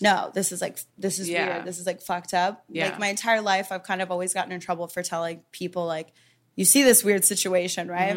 no, 0.01 0.31
this 0.35 0.53
is 0.53 0.61
like, 0.61 0.79
this 0.99 1.19
is 1.19 1.29
Yeah. 1.29 1.47
weird. 1.55 1.65
This 1.67 1.79
is 1.79 1.87
like 1.87 2.03
fucked 2.03 2.35
up. 2.35 2.65
Yeah. 2.69 2.87
Like 2.87 2.99
my 2.99 3.07
entire 3.09 3.41
life, 3.41 3.71
I've 3.73 3.85
kind 3.85 4.03
of 4.03 4.11
always 4.11 4.35
gotten 4.35 4.53
in 4.53 4.61
trouble 4.61 4.89
for 4.89 5.03
telling 5.03 5.43
people, 5.53 5.87
like, 5.87 6.13
you 6.57 6.65
see 6.65 6.83
this 6.83 7.03
weird 7.03 7.25
situation, 7.25 7.89
right? 7.89 8.17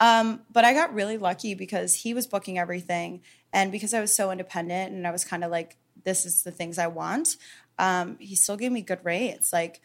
Um, 0.00 0.42
but 0.52 0.64
I 0.64 0.74
got 0.74 0.92
really 0.92 1.18
lucky 1.18 1.54
because 1.54 1.94
he 1.94 2.12
was 2.14 2.26
booking 2.26 2.58
everything. 2.58 3.22
And 3.54 3.70
because 3.70 3.94
I 3.94 4.00
was 4.00 4.14
so 4.14 4.32
independent 4.32 4.92
and 4.92 5.06
I 5.06 5.12
was 5.12 5.24
kind 5.24 5.44
of 5.44 5.50
like, 5.50 5.76
this 6.04 6.26
is 6.26 6.42
the 6.42 6.50
things 6.50 6.76
I 6.76 6.88
want, 6.88 7.36
um, 7.78 8.18
he 8.18 8.34
still 8.34 8.56
gave 8.56 8.72
me 8.72 8.82
good 8.82 8.98
rates. 9.04 9.52
Like, 9.52 9.80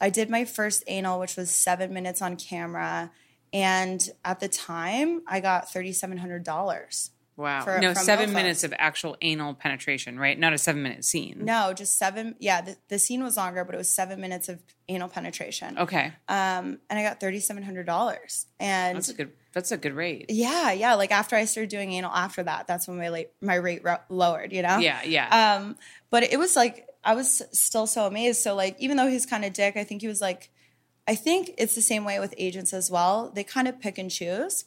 I 0.00 0.08
did 0.08 0.30
my 0.30 0.44
first 0.44 0.84
anal, 0.86 1.18
which 1.18 1.36
was 1.36 1.50
seven 1.50 1.92
minutes 1.92 2.22
on 2.22 2.36
camera. 2.36 3.10
And 3.52 4.08
at 4.24 4.38
the 4.38 4.48
time, 4.48 5.22
I 5.26 5.40
got 5.40 5.66
$3,700. 5.66 7.10
Wow. 7.36 7.60
For- 7.62 7.78
no, 7.80 7.94
seven 7.94 8.26
both 8.26 8.34
minutes 8.34 8.64
of 8.64 8.72
of 8.72 8.76
actual 8.80 9.16
anal 9.20 9.54
penetration, 9.54 10.18
right? 10.18 10.38
Not 10.38 10.52
a 10.52 10.58
seven 10.58 10.82
minute 10.82 11.04
scene. 11.04 11.44
No, 11.44 11.72
just 11.72 11.96
seven. 11.96 12.34
Yeah, 12.40 12.60
the, 12.60 12.76
the 12.88 12.98
scene 12.98 13.22
was 13.22 13.36
longer, 13.36 13.64
but 13.64 13.76
it 13.76 13.78
was 13.78 13.94
seven 13.94 14.20
minutes 14.20 14.48
of 14.48 14.60
anal 14.88 15.08
penetration. 15.08 15.78
Okay. 15.78 16.12
Um, 16.28 16.78
and 16.90 16.98
I 16.98 17.02
got 17.02 17.20
$3,700. 17.20 18.46
And 18.58 18.96
That's 18.96 19.08
a 19.08 19.14
good 19.14 19.32
that's 19.52 19.72
a 19.72 19.76
good 19.76 19.94
rate. 19.94 20.26
yeah, 20.28 20.72
yeah. 20.72 20.94
Like 20.94 21.10
after 21.10 21.36
I 21.36 21.44
started 21.46 21.70
doing 21.70 21.92
anal 21.92 22.12
after 22.12 22.42
that, 22.42 22.66
that's 22.66 22.86
when 22.86 22.98
my, 22.98 23.08
late, 23.08 23.30
my 23.40 23.54
rate 23.54 23.82
ro- 23.84 23.96
lowered, 24.08 24.52
you 24.52 24.62
know? 24.62 24.78
Yeah, 24.78 25.00
yeah. 25.04 25.56
Um, 25.56 25.76
but 26.10 26.22
it 26.22 26.38
was 26.38 26.54
like 26.56 26.86
I 27.04 27.14
was 27.14 27.42
still 27.52 27.86
so 27.86 28.06
amazed. 28.06 28.42
So 28.42 28.54
like 28.54 28.76
even 28.78 28.96
though 28.96 29.08
he's 29.08 29.26
kind 29.26 29.44
of 29.44 29.52
dick, 29.52 29.76
I 29.76 29.84
think 29.84 30.02
he 30.02 30.08
was 30.08 30.20
like, 30.20 30.50
I 31.06 31.14
think 31.14 31.52
it's 31.56 31.74
the 31.74 31.80
same 31.80 32.04
way 32.04 32.20
with 32.20 32.34
agents 32.36 32.74
as 32.74 32.90
well. 32.90 33.32
They 33.34 33.42
kind 33.42 33.66
of 33.66 33.80
pick 33.80 33.96
and 33.96 34.10
choose, 34.10 34.66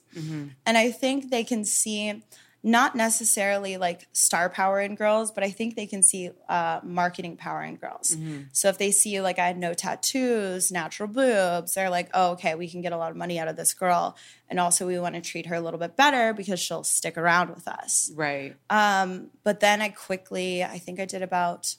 and 0.66 0.78
I 0.78 0.90
think 0.90 1.30
they 1.30 1.44
can 1.44 1.64
see 1.64 2.24
not 2.64 2.96
necessarily 2.96 3.78
like 3.78 4.08
star 4.14 4.48
power 4.48 4.80
in 4.80 4.94
girls, 4.96 5.32
but 5.32 5.44
I 5.44 5.50
think 5.50 5.76
they 5.76 5.88
can 5.88 6.04
see 6.04 6.30
uh, 6.48 6.80
marketing 6.84 7.36
power 7.38 7.64
in 7.64 7.76
girls. 7.76 8.16
So 8.52 8.70
if 8.70 8.78
they 8.78 8.92
see 8.92 9.20
like 9.20 9.40
I 9.40 9.48
had 9.48 9.58
no 9.58 9.74
tattoos, 9.74 10.72
natural 10.72 11.10
boobs, 11.10 11.74
they're 11.74 11.90
like, 11.90 12.10
oh, 12.14 12.34
okay, 12.34 12.54
we 12.54 12.70
can 12.70 12.82
get 12.82 12.94
a 12.94 12.98
lot 12.98 13.10
of 13.10 13.18
money 13.18 13.40
out 13.40 13.48
of 13.48 13.56
this 13.56 13.74
girl, 13.74 14.16
and 14.48 14.60
also 14.60 14.86
we 14.86 15.00
want 15.00 15.16
to 15.16 15.22
treat 15.22 15.48
her 15.48 15.56
a 15.56 15.62
little 15.62 15.80
bit 15.80 15.96
better 15.96 16.34
because 16.34 16.60
she'll 16.60 16.84
stick 16.84 17.18
around 17.18 17.50
with 17.50 17.68
us. 17.68 18.12
right. 18.16 18.56
Um, 18.70 19.32
but 19.44 19.60
then 19.60 19.82
I 19.82 19.90
quickly, 19.90 20.64
I 20.64 20.78
think 20.78 21.00
I 21.00 21.06
did 21.06 21.24
about 21.24 21.76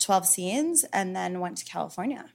12 0.00 0.26
scenes 0.26 0.84
and 0.92 1.16
then 1.16 1.40
went 1.40 1.56
to 1.58 1.64
California 1.64 2.26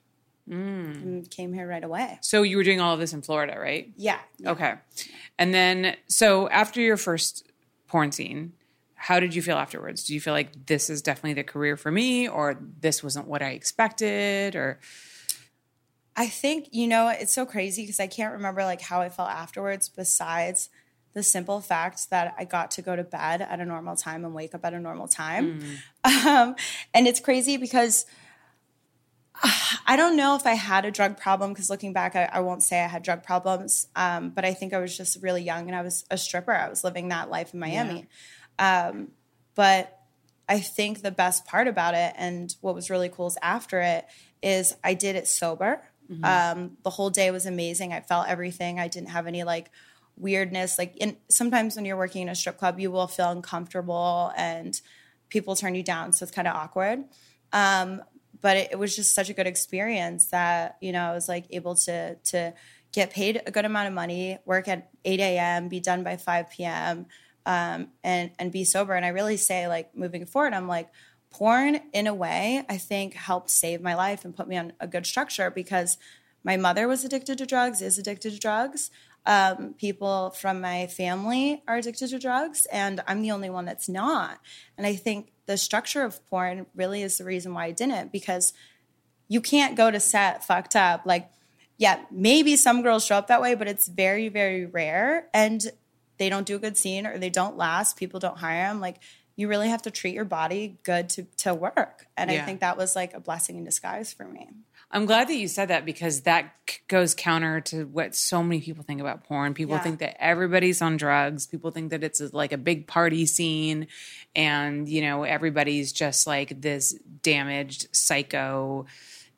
and 0.48 1.28
came 1.32 1.54
here 1.54 1.68
right 1.68 1.84
away. 1.84 2.20
so 2.22 2.44
you 2.44 2.56
were 2.58 2.64
doing 2.64 2.80
all 2.80 2.94
of 2.94 3.00
this 3.00 3.14
in 3.14 3.24
Florida, 3.24 3.60
right? 3.60 3.92
Yeah. 3.98 4.20
Okay. 4.46 4.76
And 5.40 5.52
then 5.54 5.96
so 6.08 6.48
after 6.50 6.80
your 6.82 6.98
first 6.98 7.44
porn 7.96 8.12
scene, 8.12 8.52
how 8.96 9.22
did 9.22 9.34
you 9.34 9.42
feel 9.42 9.56
afterwards? 9.56 10.04
Do 10.04 10.14
you 10.14 10.20
feel 10.20 10.34
like 10.34 10.66
this 10.66 10.90
is 10.90 11.02
definitely 11.02 11.36
the 11.36 11.46
career 11.46 11.78
for 11.78 11.90
me 11.90 12.28
or 12.28 12.60
this 12.82 13.02
wasn't 13.02 13.26
what 13.26 13.42
I 13.42 13.52
expected 13.52 14.54
or 14.54 14.82
I 16.14 16.28
think, 16.28 16.68
you 16.72 16.88
know, 16.88 17.08
it's 17.08 17.32
so 17.32 17.46
crazy 17.46 17.84
because 17.84 18.02
I 18.02 18.08
can't 18.08 18.34
remember 18.34 18.66
like 18.66 18.82
how 18.82 19.00
I 19.00 19.08
felt 19.08 19.30
afterwards 19.30 19.88
besides 19.88 20.70
the 21.14 21.24
simple 21.24 21.62
fact 21.62 22.10
that 22.10 22.36
I 22.38 22.44
got 22.44 22.72
to 22.72 22.82
go 22.82 22.98
to 22.98 23.04
bed 23.06 23.42
at 23.42 23.62
a 23.62 23.66
normal 23.66 23.96
time 23.96 24.26
and 24.26 24.34
wake 24.34 24.54
up 24.54 24.66
at 24.66 24.74
a 24.74 24.80
normal 24.82 25.08
time. 25.08 25.62
Um, 26.04 26.58
and 26.94 27.08
it's 27.08 27.22
crazy 27.22 27.56
because 27.56 28.06
I 29.88 29.96
don't 29.96 30.16
know 30.16 30.36
if 30.36 30.46
I 30.46 30.54
had 30.54 30.86
a 30.86 30.92
drug 30.92 31.18
problem 31.18 31.54
because 31.54 31.70
looking 31.70 31.94
back, 31.94 32.16
I, 32.16 32.30
I 32.32 32.40
won't 32.40 32.64
say 32.64 32.84
I 32.84 32.88
had 32.88 33.04
drug 33.04 33.24
problems. 33.24 33.88
Um, 33.96 34.30
but 34.30 34.46
I 34.46 34.54
think 34.54 34.74
I 34.74 34.80
was 34.80 34.96
just 34.96 35.22
really 35.22 35.44
young 35.44 35.68
and 35.68 35.76
I 35.76 35.82
was 35.82 36.06
a 36.10 36.18
stripper. 36.18 36.54
I 36.54 36.70
was 36.70 36.84
living 36.84 37.10
that 37.10 37.30
life 37.30 37.54
in 37.54 37.60
Miami. 37.60 38.08
Um, 38.60 39.10
but 39.56 40.00
I 40.48 40.60
think 40.60 41.02
the 41.02 41.12
best 41.12 41.46
part 41.46 41.68
about 41.68 41.96
it 41.96 42.14
and 42.18 42.54
what 42.62 42.76
was 42.76 42.90
really 42.90 43.10
cool 43.10 43.28
is 43.28 43.38
after 43.42 43.82
it 43.82 44.06
is 44.42 44.76
I 44.84 44.94
did 44.94 45.16
it 45.16 45.28
sober. 45.28 45.82
Um, 46.24 46.78
the 46.84 46.92
whole 46.92 47.10
day 47.10 47.32
was 47.32 47.46
amazing. 47.46 47.94
I 47.94 48.02
felt 48.02 48.28
everything. 48.28 48.80
I 48.80 48.88
didn't 48.88 49.10
have 49.10 49.26
any 49.26 49.44
like 49.44 49.72
weirdness. 50.18 50.78
Like 50.78 50.96
in, 50.98 51.18
sometimes 51.30 51.76
when 51.76 51.86
you're 51.86 51.98
working 51.98 52.22
in 52.22 52.30
a 52.30 52.36
strip 52.36 52.58
club, 52.58 52.80
you 52.80 52.92
will 52.92 53.08
feel 53.08 53.32
uncomfortable 53.32 54.32
and 54.38 54.80
people 55.30 55.56
turn 55.56 55.74
you 55.74 55.84
down. 55.84 56.14
So 56.14 56.24
it's 56.24 56.32
kind 56.32 56.48
of 56.48 56.56
awkward. 56.56 57.06
Um, 57.52 58.04
but 58.46 58.58
it, 58.58 58.68
it 58.74 58.76
was 58.78 58.96
just 58.96 59.16
such 59.16 59.32
a 59.32 59.34
good 59.34 59.48
experience 59.48 60.28
that, 60.28 60.78
you 60.80 60.92
know, 60.92 61.02
I 61.10 61.14
was 61.16 61.28
like 61.28 61.46
able 61.50 61.74
to, 61.78 62.14
to 62.14 62.54
get 62.92 63.10
paid 63.10 63.42
a 63.44 63.50
good 63.50 63.66
amount 63.66 63.88
of 63.88 63.94
money, 63.96 64.38
work 64.46 64.68
at 64.68 64.92
8 65.04 65.20
a.m., 65.20 65.68
be 65.68 65.80
done 65.80 66.04
by 66.04 66.16
5 66.16 66.52
p.m., 66.52 67.08
um, 67.48 67.88
and, 68.04 68.30
and 68.38 68.52
be 68.52 68.64
sober. 68.64 68.94
And 68.94 69.04
I 69.04 69.08
really 69.08 69.38
say 69.38 69.68
like 69.68 69.98
moving 69.98 70.28
forward, 70.28 70.54
I'm 70.54 70.68
like, 70.68 70.90
porn 71.32 71.82
in 71.92 72.08
a 72.08 72.14
way 72.14 72.64
i 72.70 72.78
think 72.78 73.14
helped 73.14 73.50
save 73.50 73.82
my 73.82 73.94
life 73.94 74.24
and 74.24 74.38
put 74.38 74.48
me 74.48 74.56
on 74.56 74.72
a 74.80 74.88
good 74.88 75.06
structure 75.06 75.52
because 75.52 75.98
my 76.46 76.56
mother 76.56 76.88
was 76.88 77.04
addicted 77.04 77.38
to 77.38 77.46
drugs 77.46 77.82
is 77.82 77.98
addicted 77.98 78.32
to 78.32 78.40
drugs 78.40 78.90
um, 79.26 79.74
people 79.74 80.30
from 80.30 80.62
my 80.62 80.88
family 80.88 81.62
are 81.68 81.76
addicted 81.76 82.08
to 82.08 82.20
drugs 82.20 82.66
and 82.72 83.04
i'm 83.06 83.22
the 83.22 83.32
only 83.32 83.50
one 83.50 83.66
that's 83.66 83.90
not 83.90 84.40
and 84.78 84.88
i 84.88 84.96
think 84.96 85.34
the 85.46 85.58
structure 85.58 86.04
of 86.04 86.26
porn 86.28 86.66
really 86.76 87.02
is 87.02 87.18
the 87.18 87.24
reason 87.26 87.54
why 87.54 87.66
i 87.66 87.72
didn't 87.72 88.12
because 88.12 88.54
you 89.28 89.42
can't 89.42 89.76
go 89.76 89.90
to 89.92 90.00
set 90.00 90.44
fucked 90.44 90.76
up 90.76 91.02
like 91.06 91.30
yeah 91.78 92.00
maybe 92.12 92.56
some 92.56 92.82
girls 92.82 93.06
show 93.06 93.16
up 93.16 93.28
that 93.28 93.42
way 93.42 93.56
but 93.56 93.68
it's 93.68 93.88
very 93.88 94.30
very 94.30 94.66
rare 94.66 95.28
and 95.34 95.72
they 96.18 96.30
don't 96.30 96.46
do 96.48 96.56
a 96.56 96.60
good 96.60 96.78
scene 96.78 97.06
or 97.06 97.18
they 97.18 97.30
don't 97.30 97.58
last 97.58 97.98
people 97.98 98.20
don't 98.20 98.38
hire 98.38 98.68
them 98.68 98.80
like 98.80 98.98
you 99.38 99.48
really 99.50 99.68
have 99.68 99.82
to 99.82 99.92
treat 99.92 100.14
your 100.14 100.24
body 100.26 100.78
good 100.84 101.10
to 101.10 101.24
to 101.38 101.54
work 101.54 102.06
and 102.16 102.32
Yeah. 102.32 102.42
i 102.42 102.46
think 102.46 102.60
that 102.62 102.78
was 102.78 102.96
like 102.96 103.14
a 103.14 103.20
blessing 103.20 103.58
in 103.58 103.64
disguise 103.64 104.14
for 104.14 104.26
me 104.26 104.50
I'm 104.92 105.08
glad 105.08 105.28
that 105.28 105.36
you 105.36 105.48
said 105.50 105.70
that 105.70 105.84
because 105.84 106.22
that 106.22 106.54
c- 106.70 106.78
goes 106.88 107.16
counter 107.16 107.60
to 107.62 107.86
what 107.86 108.16
so 108.16 108.42
many 108.44 108.62
people 108.62 108.84
think 108.84 109.02
about 109.02 109.24
porn. 109.26 109.54
People 109.56 109.76
Yeah. 109.76 109.82
think 109.82 110.00
that 110.00 110.24
everybody's 110.24 110.80
on 110.82 110.96
drugs. 110.96 111.48
People 111.48 111.72
think 111.72 111.90
that 111.90 112.04
it's 112.04 112.22
a, 112.22 112.30
like 112.32 112.54
a 112.54 112.58
big 112.58 112.86
party 112.88 113.26
scene 113.26 113.88
and, 114.36 114.88
you 114.90 115.02
know, 115.02 115.24
everybody's 115.24 115.92
just 115.94 116.28
like 116.28 116.62
this 116.62 116.94
damaged 117.24 117.88
psycho 117.92 118.86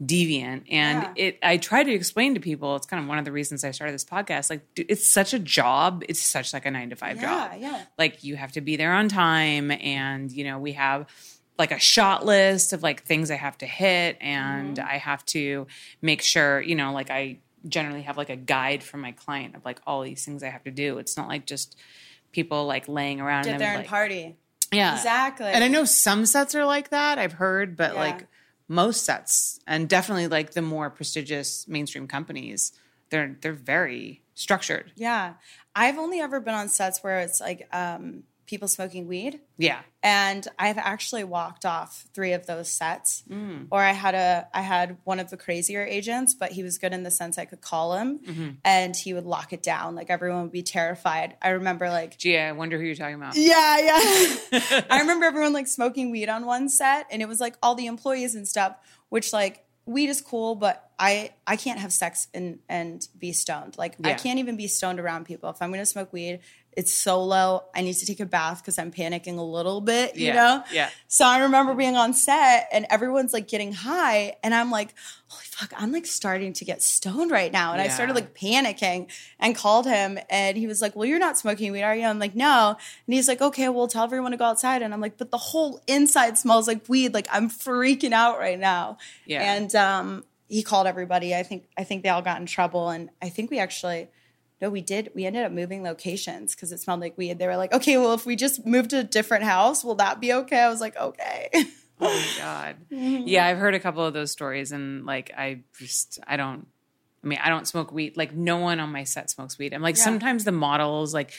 deviant 0.03 0.61
and 0.69 1.01
Yeah. 1.01 1.11
it 1.15 1.39
i 1.41 1.57
try 1.57 1.83
to 1.83 1.91
explain 1.91 2.35
to 2.35 2.39
people 2.39 2.75
it's 2.75 2.85
kind 2.85 3.01
of 3.01 3.09
one 3.09 3.17
of 3.17 3.25
the 3.25 3.31
reasons 3.31 3.63
i 3.63 3.71
started 3.71 3.93
this 3.95 4.05
podcast 4.05 4.51
like 4.51 4.61
dude, 4.75 4.85
it's 4.89 5.11
such 5.11 5.33
a 5.33 5.39
job 5.39 6.03
it's 6.07 6.21
such 6.21 6.53
like 6.53 6.67
a 6.67 6.71
nine 6.71 6.91
to 6.91 6.95
five 6.95 7.15
Yeah, 7.15 7.47
job 7.49 7.57
yeah. 7.59 7.81
like 7.97 8.23
you 8.23 8.35
have 8.35 8.51
to 8.51 8.61
be 8.61 8.75
there 8.75 8.93
on 8.93 9.09
time 9.09 9.71
and 9.71 10.31
you 10.31 10.43
know 10.43 10.59
we 10.59 10.73
have 10.73 11.07
like 11.57 11.71
a 11.71 11.79
shot 11.79 12.23
list 12.27 12.73
of 12.73 12.83
like 12.83 13.05
things 13.05 13.31
i 13.31 13.35
have 13.37 13.57
to 13.57 13.65
hit 13.65 14.17
and 14.21 14.77
Mm-hmm. 14.77 14.87
i 14.87 14.97
have 14.99 15.25
to 15.27 15.65
make 16.03 16.21
sure 16.21 16.61
you 16.61 16.75
know 16.75 16.93
like 16.93 17.09
i 17.09 17.39
generally 17.67 18.03
have 18.03 18.17
like 18.17 18.29
a 18.29 18.35
guide 18.35 18.83
for 18.83 18.97
my 18.97 19.13
client 19.13 19.55
of 19.55 19.65
like 19.65 19.81
all 19.87 20.03
these 20.03 20.23
things 20.23 20.43
i 20.43 20.49
have 20.49 20.63
to 20.65 20.71
do 20.71 20.99
it's 20.99 21.17
not 21.17 21.27
like 21.27 21.47
just 21.47 21.75
people 22.31 22.67
like 22.67 22.87
laying 22.87 23.19
around 23.19 23.45
get 23.45 23.53
and 23.53 23.61
there 23.61 23.69
and 23.69 23.79
like, 23.79 23.87
party 23.87 24.35
yeah. 24.71 24.95
Exactly. 24.95 25.47
And 25.47 25.63
i 25.63 25.67
know 25.67 25.85
some 25.85 26.25
sets 26.25 26.55
are 26.55 26.65
like 26.65 26.89
that 26.89 27.17
i've 27.17 27.33
heard 27.33 27.75
but 27.77 27.93
Yeah. 27.93 27.99
like 27.99 28.27
most 28.67 29.05
sets 29.05 29.59
and 29.65 29.87
definitely 29.87 30.27
like 30.27 30.51
the 30.51 30.61
more 30.61 30.89
prestigious 30.89 31.67
mainstream 31.67 32.07
companies 32.07 32.73
they're 33.09 33.37
they're 33.41 33.53
very 33.53 34.21
structured. 34.35 34.91
Yeah. 34.95 35.33
I've 35.75 35.97
only 35.97 36.19
ever 36.19 36.39
been 36.41 36.53
on 36.53 36.67
sets 36.69 37.01
where 37.03 37.19
it's 37.19 37.39
like 37.39 37.67
um 37.73 38.23
people 38.47 38.67
smoking 38.67 39.07
weed 39.07 39.39
yeah 39.57 39.79
and 40.03 40.47
I've 40.57 40.77
actually 40.77 41.25
walked 41.25 41.65
off 41.65 42.05
three 42.13 42.31
of 42.31 42.45
those 42.45 42.69
sets. 42.71 43.23
Mm. 43.29 43.67
Or 43.71 43.81
I 43.81 43.91
had 43.91 44.15
a 44.15 44.47
I 44.53 44.61
had 44.61 44.95
one 45.03 45.19
of 45.19 45.29
the 45.29 45.35
crazier 45.35 45.83
agents, 45.83 46.33
but 46.33 46.53
he 46.53 46.63
was 46.63 46.77
good 46.77 46.93
in 46.93 47.03
the 47.03 47.11
sense 47.11 47.37
I 47.37 47.43
could 47.43 47.59
call 47.59 47.95
him 47.95 48.19
Mm-hmm. 48.19 48.49
and 48.63 48.95
he 48.95 49.13
would 49.13 49.25
lock 49.25 49.51
it 49.51 49.61
down. 49.61 49.95
Like 49.95 50.09
everyone 50.09 50.43
would 50.43 50.51
be 50.53 50.63
terrified. 50.63 51.35
I 51.41 51.49
remember 51.49 51.89
like 51.89 52.17
gee 52.17 52.37
i 52.37 52.53
wonder 52.53 52.77
who 52.77 52.85
you're 52.85 52.95
talking 52.95 53.15
about 53.15 53.35
yeah, 53.35 53.79
yeah. 53.79 54.81
I 54.89 54.99
remember 55.01 55.25
everyone 55.25 55.51
like 55.51 55.67
smoking 55.67 56.09
weed 56.09 56.29
on 56.29 56.45
one 56.45 56.69
set 56.69 57.07
and 57.11 57.21
it 57.21 57.27
was 57.27 57.41
like 57.41 57.55
all 57.61 57.75
the 57.75 57.87
employees 57.87 58.33
and 58.35 58.47
stuff, 58.47 58.77
which 59.09 59.33
like 59.33 59.65
weed 59.85 60.09
is 60.09 60.21
cool, 60.21 60.55
but 60.55 60.89
I 60.97 61.31
I 61.45 61.57
can't 61.57 61.79
have 61.79 61.91
sex 61.91 62.27
and 62.33 62.59
and 62.69 63.05
be 63.17 63.33
stoned. 63.33 63.77
Like 63.77 63.95
I 64.03 64.13
can't 64.13 64.39
even 64.39 64.55
be 64.55 64.67
stoned 64.67 64.99
around 65.01 65.25
people. 65.25 65.49
If 65.49 65.61
I'm 65.61 65.71
gonna 65.71 65.85
smoke 65.85 66.13
weed, 66.13 66.39
it's 66.77 66.93
solo. 66.93 67.65
I 67.75 67.81
need 67.81 67.95
to 67.95 68.05
take 68.05 68.19
a 68.19 68.25
bath 68.25 68.61
because 68.61 68.77
I'm 68.77 68.91
panicking 68.91 69.39
a 69.39 69.41
little 69.41 69.81
bit, 69.81 70.15
you 70.15 70.27
Yeah, 70.27 70.33
know? 70.35 70.63
yeah. 70.71 70.89
So 71.07 71.25
I 71.25 71.39
remember 71.39 71.73
being 71.73 71.95
on 71.97 72.13
set 72.13 72.69
and 72.71 72.85
everyone's 72.91 73.33
like 73.33 73.47
getting 73.47 73.73
high, 73.73 74.35
and 74.43 74.53
I'm 74.53 74.69
like, 74.69 74.93
holy 75.27 75.43
fuck, 75.45 75.73
I'm 75.75 75.91
like 75.91 76.05
starting 76.05 76.53
to 76.53 76.65
get 76.65 76.83
stoned 76.83 77.31
right 77.31 77.51
now. 77.51 77.73
And 77.73 77.81
I 77.81 77.87
started 77.87 78.13
like 78.13 78.35
panicking 78.37 79.09
and 79.39 79.55
called 79.55 79.87
him, 79.87 80.19
and 80.29 80.55
he 80.55 80.67
was 80.67 80.79
like, 80.79 80.95
Well, 80.95 81.05
you're 81.05 81.17
not 81.17 81.35
smoking 81.39 81.71
weed, 81.71 81.81
are 81.81 81.95
you? 81.95 82.05
I'm 82.05 82.19
like, 82.19 82.35
No. 82.35 82.77
And 83.07 83.13
he's 83.13 83.27
like, 83.27 83.41
Okay, 83.41 83.69
well, 83.69 83.87
tell 83.87 84.03
everyone 84.03 84.31
to 84.31 84.37
go 84.37 84.45
outside. 84.45 84.83
And 84.83 84.93
I'm 84.93 85.01
like, 85.01 85.17
But 85.17 85.31
the 85.31 85.37
whole 85.39 85.81
inside 85.87 86.37
smells 86.37 86.67
like 86.67 86.87
weed. 86.87 87.11
Like 87.11 87.27
I'm 87.31 87.49
freaking 87.49 88.11
out 88.13 88.37
right 88.37 88.59
now. 88.59 88.99
Yeah. 89.25 89.41
And 89.55 89.73
um, 89.75 90.23
he 90.47 90.61
called 90.61 90.85
everybody. 90.85 91.33
I 91.35 91.41
think 91.41 91.67
I 91.75 91.83
think 91.83 92.03
they 92.03 92.09
all 92.09 92.21
got 92.21 92.39
in 92.39 92.45
trouble, 92.45 92.89
and 92.89 93.09
I 93.19 93.29
think 93.29 93.49
we 93.49 93.57
actually. 93.57 94.09
No, 94.61 94.69
we 94.69 94.81
did. 94.81 95.11
We 95.13 95.25
ended 95.25 95.43
up 95.45 95.51
moving 95.51 95.83
locations 95.83 96.55
because 96.55 96.71
it 96.71 96.79
smelled 96.79 96.99
like 97.01 97.17
weed. 97.17 97.37
They 97.37 97.45
were 97.47 97.57
like, 97.57 97.73
okay, 97.73 97.97
well, 97.97 98.13
if 98.13 98.25
we 98.25 98.35
just 98.35 98.65
moved 98.65 98.89
to 98.89 98.99
a 98.99 99.03
different 99.03 99.43
house, 99.43 99.83
will 99.83 99.95
that 99.95 100.19
be 100.19 100.33
okay? 100.33 100.59
I 100.59 100.69
was 100.69 100.81
like, 100.81 100.97
okay. 100.97 101.49
Oh 101.99 102.05
my 102.13 102.27
god. 102.43 102.75
Mm-hmm. 102.91 103.23
Yeah, 103.27 103.47
I've 103.47 103.57
heard 103.57 103.73
a 103.73 103.79
couple 103.79 104.05
of 104.05 104.13
those 104.13 104.29
stories 104.31 104.71
and 104.71 105.03
like 105.07 105.31
I 105.35 105.61
just 105.79 106.19
I 106.27 106.37
don't 106.37 106.67
I 107.23 107.27
mean, 107.27 107.39
I 107.43 107.49
don't 107.49 107.67
smoke 107.67 107.91
weed. 107.91 108.15
Like 108.15 108.35
no 108.35 108.57
one 108.57 108.79
on 108.79 108.91
my 108.91 109.03
set 109.03 109.31
smokes 109.31 109.57
weed. 109.57 109.73
I'm 109.73 109.81
like 109.81 109.97
Yeah. 109.97 110.03
sometimes 110.03 110.43
the 110.43 110.51
models 110.51 111.11
like 111.11 111.33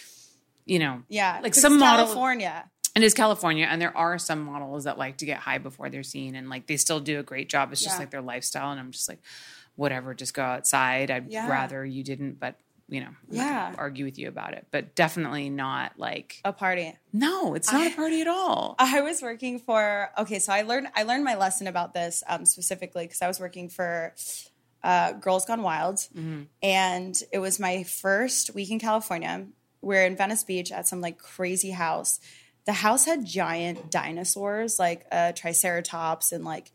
you 0.66 0.80
know, 0.80 1.04
Yeah, 1.08 1.38
like 1.44 1.54
some 1.54 1.74
it's 1.74 1.80
model 1.80 2.06
California. 2.06 2.68
it 2.96 3.04
is 3.04 3.14
California 3.14 3.66
and 3.70 3.80
there 3.80 3.96
are 3.96 4.18
some 4.18 4.40
models 4.40 4.82
that 4.82 4.98
like 4.98 5.18
to 5.18 5.26
get 5.26 5.38
high 5.38 5.58
before 5.58 5.90
they're 5.90 6.02
seen 6.02 6.34
and 6.34 6.50
like 6.50 6.66
they 6.66 6.76
still 6.76 6.98
do 6.98 7.20
a 7.20 7.22
great 7.22 7.48
job. 7.48 7.70
It's 7.70 7.80
just 7.80 7.94
Yeah. 7.94 8.00
like 8.00 8.10
their 8.10 8.20
lifestyle 8.22 8.72
and 8.72 8.80
I'm 8.80 8.90
just 8.90 9.08
like 9.08 9.20
whatever, 9.76 10.12
just 10.12 10.34
go 10.34 10.42
outside. 10.42 11.12
I'd 11.12 11.30
Yeah. 11.30 11.48
rather 11.48 11.84
you 11.86 12.02
didn't, 12.02 12.40
but 12.40 12.56
you 12.88 13.00
know, 13.00 13.08
I'm 13.08 13.36
not 13.36 13.44
gonna 13.44 13.50
Yeah. 13.70 13.74
argue 13.78 14.04
with 14.04 14.18
you 14.18 14.28
about 14.28 14.54
it. 14.54 14.66
But 14.70 14.94
definitely 14.94 15.50
not 15.50 15.98
like 15.98 16.40
A 16.44 16.52
party. 16.52 16.96
no, 17.12 17.54
it's 17.54 17.70
not 17.72 17.86
a 17.86 17.94
party 17.94 18.20
at 18.22 18.26
all. 18.28 18.74
I 18.78 19.00
was 19.02 19.20
working 19.22 19.58
for 19.58 20.10
okay, 20.18 20.38
so 20.38 20.52
I 20.52 20.62
learned 20.62 20.88
I 20.96 21.02
learned 21.02 21.24
my 21.24 21.34
lesson 21.36 21.66
about 21.66 21.92
this 21.94 22.22
um, 22.28 22.44
specifically 22.46 23.04
because 23.04 23.20
I 23.22 23.28
was 23.28 23.38
working 23.40 23.68
for 23.68 24.14
uh, 24.82 25.12
Girls 25.12 25.44
Gone 25.44 25.62
Wild, 25.62 26.00
and 26.62 27.20
it 27.32 27.38
was 27.38 27.58
my 27.60 27.82
first 27.84 28.54
week 28.54 28.70
in 28.70 28.78
California. 28.78 29.46
We're 29.82 30.04
in 30.06 30.16
Venice 30.16 30.44
Beach 30.44 30.72
at 30.72 30.88
some 30.88 31.00
like 31.00 31.18
crazy 31.18 31.70
house. 31.70 32.20
The 32.64 32.72
house 32.72 33.04
had 33.06 33.24
giant 33.24 33.90
dinosaurs, 33.90 34.78
like 34.78 35.06
a 35.10 35.32
triceratops, 35.32 36.32
and 36.32 36.44
like 36.44 36.70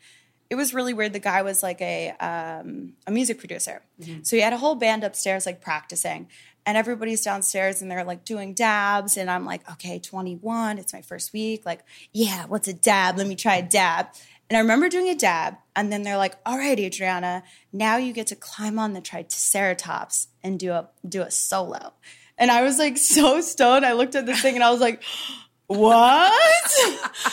it 0.49 0.55
was 0.55 0.73
really 0.73 0.93
weird. 0.93 1.13
The 1.13 1.19
guy 1.19 1.41
was 1.41 1.63
like 1.63 1.81
a 1.81 2.11
um, 2.19 2.93
a 3.07 3.11
music 3.11 3.39
producer, 3.39 3.81
so 4.23 4.35
he 4.35 4.41
had 4.41 4.53
a 4.53 4.57
whole 4.57 4.75
band 4.75 5.03
upstairs 5.03 5.45
like 5.45 5.61
practicing, 5.61 6.27
and 6.65 6.77
everybody's 6.77 7.21
downstairs 7.21 7.81
and 7.81 7.89
they're 7.89 8.03
like 8.03 8.25
doing 8.25 8.53
dabs, 8.53 9.17
and 9.17 9.29
I'm 9.29 9.45
like, 9.45 9.69
okay, 9.73 9.99
21, 9.99 10.77
it's 10.77 10.93
my 10.93 11.01
first 11.01 11.33
week, 11.33 11.65
like, 11.65 11.81
yeah, 12.11 12.45
what's 12.45 12.67
a 12.67 12.73
dab? 12.73 13.17
Let 13.17 13.27
me 13.27 13.35
try 13.35 13.55
a 13.55 13.67
dab. 13.67 14.07
And 14.49 14.57
I 14.57 14.59
remember 14.59 14.89
doing 14.89 15.09
a 15.09 15.15
dab, 15.15 15.55
and 15.75 15.91
then 15.91 16.03
they're 16.03 16.17
like, 16.17 16.35
all 16.45 16.57
right, 16.57 16.79
Adriana, 16.79 17.43
now 17.71 17.97
you 17.97 18.13
get 18.13 18.27
to 18.27 18.35
climb 18.35 18.77
on 18.77 18.93
the 18.93 19.01
triceratops 19.01 20.27
and 20.43 20.59
do 20.59 20.71
a 20.71 20.89
do 21.07 21.21
a 21.21 21.31
solo. 21.31 21.93
And 22.37 22.51
I 22.51 22.63
was 22.63 22.77
like 22.77 22.97
so 22.97 23.41
stoned. 23.41 23.85
I 23.85 23.93
looked 23.93 24.15
at 24.15 24.25
this 24.25 24.41
thing 24.41 24.55
and 24.55 24.63
I 24.63 24.71
was 24.71 24.81
like, 24.81 25.01
what? 25.67 26.71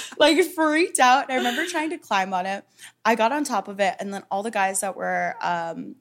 like 0.19 0.43
freaked 0.43 1.01
out. 1.01 1.31
I 1.31 1.37
remember 1.37 1.67
trying 1.67 1.91
to 1.91 1.99
climb 1.99 2.33
on 2.33 2.47
it. 2.47 2.65
I 3.05 3.15
got 3.15 3.33
on 3.33 3.45
top 3.45 3.69
of 3.69 3.81
it, 3.81 3.95
and 3.99 4.13
then 4.13 4.23
all 4.31 4.43
the 4.43 4.51
guys 4.51 4.81
that 4.81 4.97
were 4.97 5.35
um, 5.41 5.97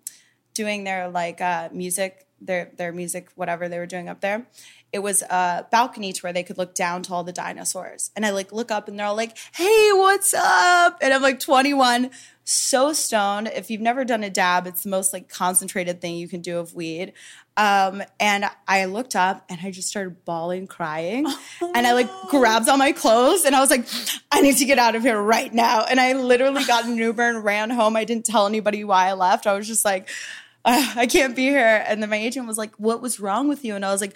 doing 0.53 0.83
their 0.83 1.09
like 1.09 1.41
uh, 1.41 1.69
music, 1.71 2.27
their 2.41 2.71
their 2.77 2.91
music, 2.91 3.29
whatever 3.35 3.67
they 3.67 3.79
were 3.79 3.85
doing 3.85 4.09
up 4.09 4.21
there. 4.21 4.47
It 4.91 4.99
was 4.99 5.21
a 5.21 5.67
balcony 5.71 6.13
to 6.13 6.21
where 6.21 6.33
they 6.33 6.41
could 6.43 6.57
look 6.57 6.73
down 6.73 7.03
to 7.03 7.13
all 7.13 7.23
the 7.23 7.31
dinosaurs. 7.31 8.09
And 8.15 8.25
I 8.25 8.31
like 8.31 8.51
look 8.51 8.71
up 8.71 8.87
and 8.87 8.97
they're 8.97 9.05
all 9.05 9.15
like, 9.15 9.37
hey, 9.53 9.89
what's 9.93 10.33
up? 10.33 10.97
And 10.99 11.13
I'm 11.13 11.21
like 11.21 11.39
21, 11.39 12.09
so 12.49 12.93
stoned. 12.93 13.47
If 13.47 13.69
you've 13.69 13.81
never 13.81 14.03
done 14.03 14.23
a 14.23 14.29
dab, 14.29 14.67
it's 14.67 14.83
the 14.83 14.89
most 14.89 15.13
like 15.13 15.29
concentrated 15.29 16.01
thing 16.01 16.15
you 16.15 16.27
can 16.27 16.41
do 16.41 16.57
of 16.57 16.73
weed. 16.73 17.13
Um, 17.57 18.01
and 18.19 18.45
I 18.67 18.85
looked 18.85 19.15
up 19.15 19.45
and 19.49 19.59
I 19.61 19.71
just 19.71 19.89
started 19.89 20.23
bawling, 20.25 20.65
crying. 20.65 21.25
and 21.61 21.85
I 21.85 21.93
like 21.93 22.09
grabbed 22.29 22.69
all 22.69 22.77
my 22.77 22.91
clothes 22.91 23.45
and 23.45 23.55
I 23.55 23.59
was 23.59 23.69
like, 23.69 23.85
I 24.31 24.41
need 24.41 24.57
to 24.57 24.65
get 24.65 24.79
out 24.79 24.95
of 24.95 25.03
here 25.03 25.21
right 25.21 25.53
now. 25.53 25.83
And 25.83 25.99
I 25.99 26.13
literally 26.13 26.63
got 26.63 26.85
an 26.85 26.97
Uber 26.97 27.29
and 27.29 27.43
ran 27.43 27.69
home. 27.69 27.95
I 27.95 28.05
didn't 28.05 28.25
tell 28.25 28.47
anybody 28.47 28.83
why 28.83 29.07
I 29.07 29.13
left. 29.13 29.45
I 29.45 29.53
was 29.53 29.67
just 29.67 29.85
like, 29.85 30.09
"Ah, 30.65 30.93
I 30.95 31.05
can't 31.05 31.35
be 31.35 31.47
here. 31.47 31.83
And 31.85 32.01
then 32.01 32.09
my 32.09 32.17
agent 32.17 32.47
was 32.47 32.57
like, 32.57 32.73
What 32.75 33.01
was 33.01 33.19
wrong 33.19 33.47
with 33.47 33.63
you? 33.65 33.75
And 33.75 33.85
I 33.85 33.91
was 33.91 34.01
like, 34.01 34.15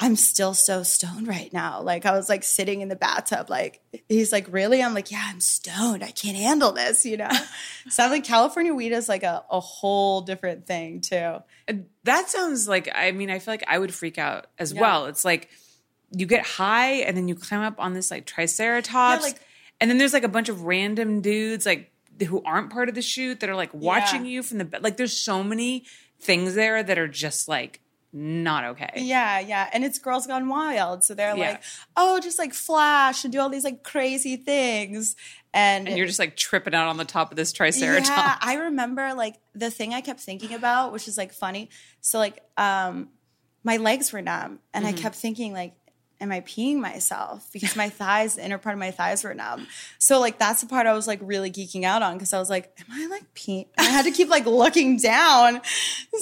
I'm 0.00 0.14
still 0.14 0.54
so 0.54 0.84
stoned 0.84 1.26
right 1.26 1.52
now. 1.52 1.80
Like 1.82 2.06
I 2.06 2.12
was 2.12 2.28
like 2.28 2.44
sitting 2.44 2.82
in 2.82 2.88
the 2.88 2.94
bathtub, 2.96 3.50
like 3.50 3.80
he's 4.08 4.30
like, 4.32 4.46
really? 4.52 4.80
I'm 4.82 4.94
like, 4.94 5.10
yeah, 5.10 5.24
I'm 5.26 5.40
stoned. 5.40 6.04
I 6.04 6.12
can't 6.12 6.36
handle 6.36 6.70
this, 6.70 7.04
you 7.04 7.16
know? 7.16 7.30
so 7.88 8.04
I'm 8.04 8.10
like 8.12 8.22
California 8.24 8.72
weed 8.72 8.92
is 8.92 9.08
like 9.08 9.24
a, 9.24 9.44
a 9.50 9.58
whole 9.58 10.20
different 10.20 10.66
thing 10.66 11.00
too. 11.00 11.38
That 12.04 12.28
sounds 12.30 12.68
like 12.68 12.88
I 12.94 13.10
mean, 13.10 13.28
I 13.30 13.40
feel 13.40 13.52
like 13.52 13.64
I 13.66 13.78
would 13.78 13.92
freak 13.92 14.18
out 14.18 14.46
as 14.58 14.72
Yeah. 14.72 14.80
well. 14.82 15.06
It's 15.06 15.24
like 15.24 15.48
you 16.12 16.26
get 16.26 16.46
high 16.46 16.92
and 17.02 17.16
then 17.16 17.26
you 17.26 17.34
climb 17.34 17.62
up 17.62 17.80
on 17.80 17.92
this 17.92 18.10
like 18.10 18.24
triceratops, 18.24 19.22
like- 19.24 19.40
and 19.80 19.90
then 19.90 19.98
there's 19.98 20.12
like 20.12 20.24
a 20.24 20.28
bunch 20.28 20.48
of 20.48 20.62
random 20.62 21.20
dudes 21.20 21.66
like 21.66 21.90
who 22.26 22.42
aren't 22.44 22.70
part 22.70 22.88
of 22.88 22.94
the 22.94 23.02
shoot 23.02 23.40
that 23.40 23.50
are 23.50 23.54
like 23.56 23.72
watching 23.74 24.24
Yeah. 24.24 24.30
you 24.30 24.42
from 24.42 24.58
the 24.58 24.78
like. 24.80 24.96
There's 24.96 25.12
so 25.16 25.42
many 25.44 25.84
things 26.20 26.54
there 26.54 26.82
that 26.82 26.98
are 26.98 27.06
just 27.08 27.46
like 27.48 27.80
not 28.12 28.64
okay. 28.64 28.90
Yeah, 28.96 29.38
yeah. 29.40 29.68
And 29.72 29.84
it's 29.84 29.98
Girls 29.98 30.26
Gone 30.26 30.48
Wild. 30.48 31.04
So 31.04 31.14
they're 31.14 31.36
Yeah. 31.36 31.50
like, 31.50 31.62
oh, 31.96 32.20
just 32.20 32.38
like 32.38 32.54
flash 32.54 33.24
and 33.24 33.32
do 33.32 33.40
all 33.40 33.48
these 33.50 33.64
like 33.64 33.82
crazy 33.82 34.36
things. 34.36 35.14
And, 35.54 35.88
And 35.88 35.96
you're 35.96 36.06
just 36.06 36.18
like 36.18 36.36
tripping 36.36 36.74
out 36.74 36.88
on 36.88 36.96
the 36.96 37.04
top 37.04 37.30
of 37.30 37.36
this 37.36 37.52
triceratops. 37.52 38.08
Yeah, 38.08 38.36
I 38.40 38.54
remember 38.54 39.14
like 39.14 39.36
the 39.54 39.70
thing 39.70 39.94
I 39.94 40.00
kept 40.00 40.20
thinking 40.20 40.54
about, 40.54 40.92
which 40.92 41.08
is 41.08 41.16
like 41.18 41.32
funny. 41.32 41.70
So 42.00 42.18
like 42.18 42.42
um 42.56 43.08
my 43.64 43.76
legs 43.76 44.12
were 44.12 44.22
numb 44.22 44.60
and 44.72 44.84
Mm-hmm. 44.84 44.96
I 44.98 45.00
kept 45.00 45.14
thinking 45.16 45.52
like 45.52 45.74
am 46.20 46.32
I 46.32 46.40
peeing 46.40 46.76
myself 46.76 47.48
because 47.52 47.76
my 47.76 47.88
thighs, 47.88 48.34
the 48.34 48.44
inner 48.44 48.58
part 48.58 48.74
of 48.74 48.78
my 48.78 48.90
thighs 48.90 49.22
were 49.24 49.34
numb. 49.34 49.66
So 49.98 50.18
like 50.20 50.38
that's 50.38 50.60
the 50.60 50.66
part 50.66 50.86
I 50.86 50.94
was 50.94 51.06
like 51.06 51.20
really 51.22 51.50
geeking 51.50 51.84
out 51.84 52.02
on 52.02 52.14
because 52.14 52.32
I 52.32 52.38
was 52.38 52.50
like, 52.50 52.76
am 52.80 52.86
I 52.90 53.06
like 53.06 53.34
peeing? 53.34 53.66
And 53.76 53.86
I 53.86 53.90
had 53.90 54.04
to 54.04 54.10
keep 54.10 54.28
like 54.28 54.46
looking 54.46 54.98
down. 54.98 55.60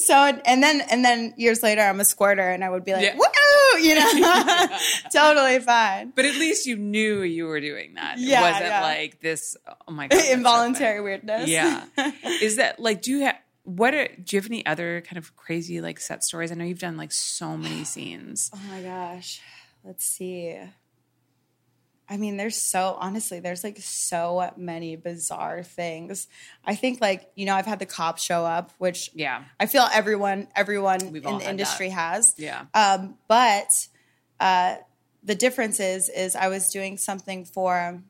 So 0.05 0.15
and 0.15 0.63
then 0.63 0.83
and 0.83 1.05
then 1.05 1.35
years 1.37 1.63
later 1.63 1.83
I'm 1.83 2.01
a 2.01 2.05
squirter 2.05 2.49
and 2.49 2.63
I 2.63 2.71
would 2.71 2.85
be 2.85 2.93
like, 2.93 3.03
Yeah. 3.03 3.17
woo, 3.17 3.81
you 3.81 3.95
know, 3.95 4.67
totally 5.13 5.61
fine. 5.61 6.13
But 6.15 6.25
at 6.25 6.35
least 6.35 6.67
you 6.67 6.77
knew 6.77 7.23
you 7.23 7.47
were 7.47 7.61
doing 7.61 7.95
that. 7.95 8.19
Yeah, 8.19 8.41
it 8.41 8.53
wasn't 8.53 8.67
yeah. 8.67 8.83
like 8.83 9.21
this. 9.21 9.57
Oh 9.89 9.93
my 9.93 10.09
god, 10.09 10.25
Involuntary 10.31 11.01
weirdness. 11.01 11.49
Yeah. 11.49 11.85
Is 12.43 12.57
that 12.57 12.79
like? 12.81 13.03
Do 13.03 13.11
you 13.13 13.21
have 13.25 13.37
what? 13.65 13.95
Are, 13.95 14.09
do 14.09 14.37
you 14.37 14.41
have 14.41 14.51
any 14.51 14.65
other 14.67 15.03
kind 15.03 15.19
of 15.19 15.35
crazy 15.37 15.81
like 15.81 16.01
set 16.01 16.23
stories? 16.23 16.53
I 16.53 16.55
know 16.55 16.65
you've 16.65 16.79
done 16.79 16.97
like 16.97 17.13
so 17.13 17.57
many 17.57 17.85
scenes. 17.85 18.51
Oh 18.55 18.61
my 18.71 18.83
gosh. 18.83 19.41
Let's 19.87 20.05
see. 20.05 20.59
I 22.09 22.17
mean, 22.17 22.37
there's 22.37 22.57
so 22.57 22.97
honestly, 22.99 23.41
there's 23.41 23.65
like 23.65 23.79
so 23.79 24.53
many 24.57 24.97
bizarre 24.97 25.63
things. 25.63 26.29
I 26.65 26.75
think 26.75 27.01
like, 27.01 27.31
you 27.35 27.47
know, 27.47 27.55
I've 27.55 27.67
had 27.67 27.79
the 27.79 27.87
cops 27.87 28.23
show 28.23 28.45
up, 28.45 28.73
which 28.79 29.11
Yeah. 29.15 29.45
I 29.59 29.67
feel 29.67 29.87
everyone 29.93 30.49
everyone 30.55 31.13
We've 31.13 31.25
in 31.25 31.39
the 31.39 31.49
industry 31.49 31.89
that. 31.89 31.95
has. 31.95 32.35
Yeah. 32.37 32.65
Um, 32.75 33.17
but 33.29 33.69
uh, 34.41 34.77
the 35.23 35.35
difference 35.35 35.81
is, 35.81 36.09
is 36.09 36.37
I 36.37 36.49
was 36.49 36.71
doing 36.71 36.97
something 36.97 37.45
for, 37.45 38.03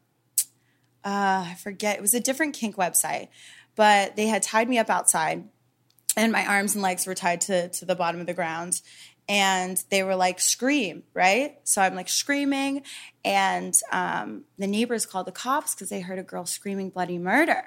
uh, 1.04 1.44
I 1.48 1.56
forget, 1.62 1.96
it 1.96 2.02
was 2.02 2.14
a 2.14 2.20
different 2.20 2.54
kink 2.54 2.76
website, 2.76 3.28
but 3.74 4.16
they 4.16 4.26
had 4.26 4.42
tied 4.42 4.68
me 4.68 4.78
up 4.78 4.90
outside 4.90 5.44
and 6.16 6.32
my 6.32 6.46
arms 6.46 6.74
and 6.74 6.82
legs 6.82 7.06
were 7.06 7.14
tied 7.14 7.42
to, 7.42 7.68
to 7.68 7.84
the 7.84 7.94
bottom 7.94 8.20
of 8.20 8.26
the 8.26 8.34
ground. 8.34 8.80
And 9.28 9.82
they 9.90 10.02
were 10.02 10.14
like, 10.14 10.40
scream, 10.40 11.02
right? 11.12 11.58
So 11.64 11.82
I'm 11.82 11.94
like 11.94 12.08
screaming. 12.08 12.82
And 13.24 13.74
um, 13.90 14.44
the 14.56 14.68
neighbors 14.68 15.04
called 15.04 15.26
the 15.26 15.32
cops 15.32 15.74
because 15.74 15.88
they 15.88 16.00
heard 16.00 16.18
a 16.18 16.22
girl 16.22 16.46
screaming 16.46 16.90
bloody 16.90 17.18
murder. 17.18 17.64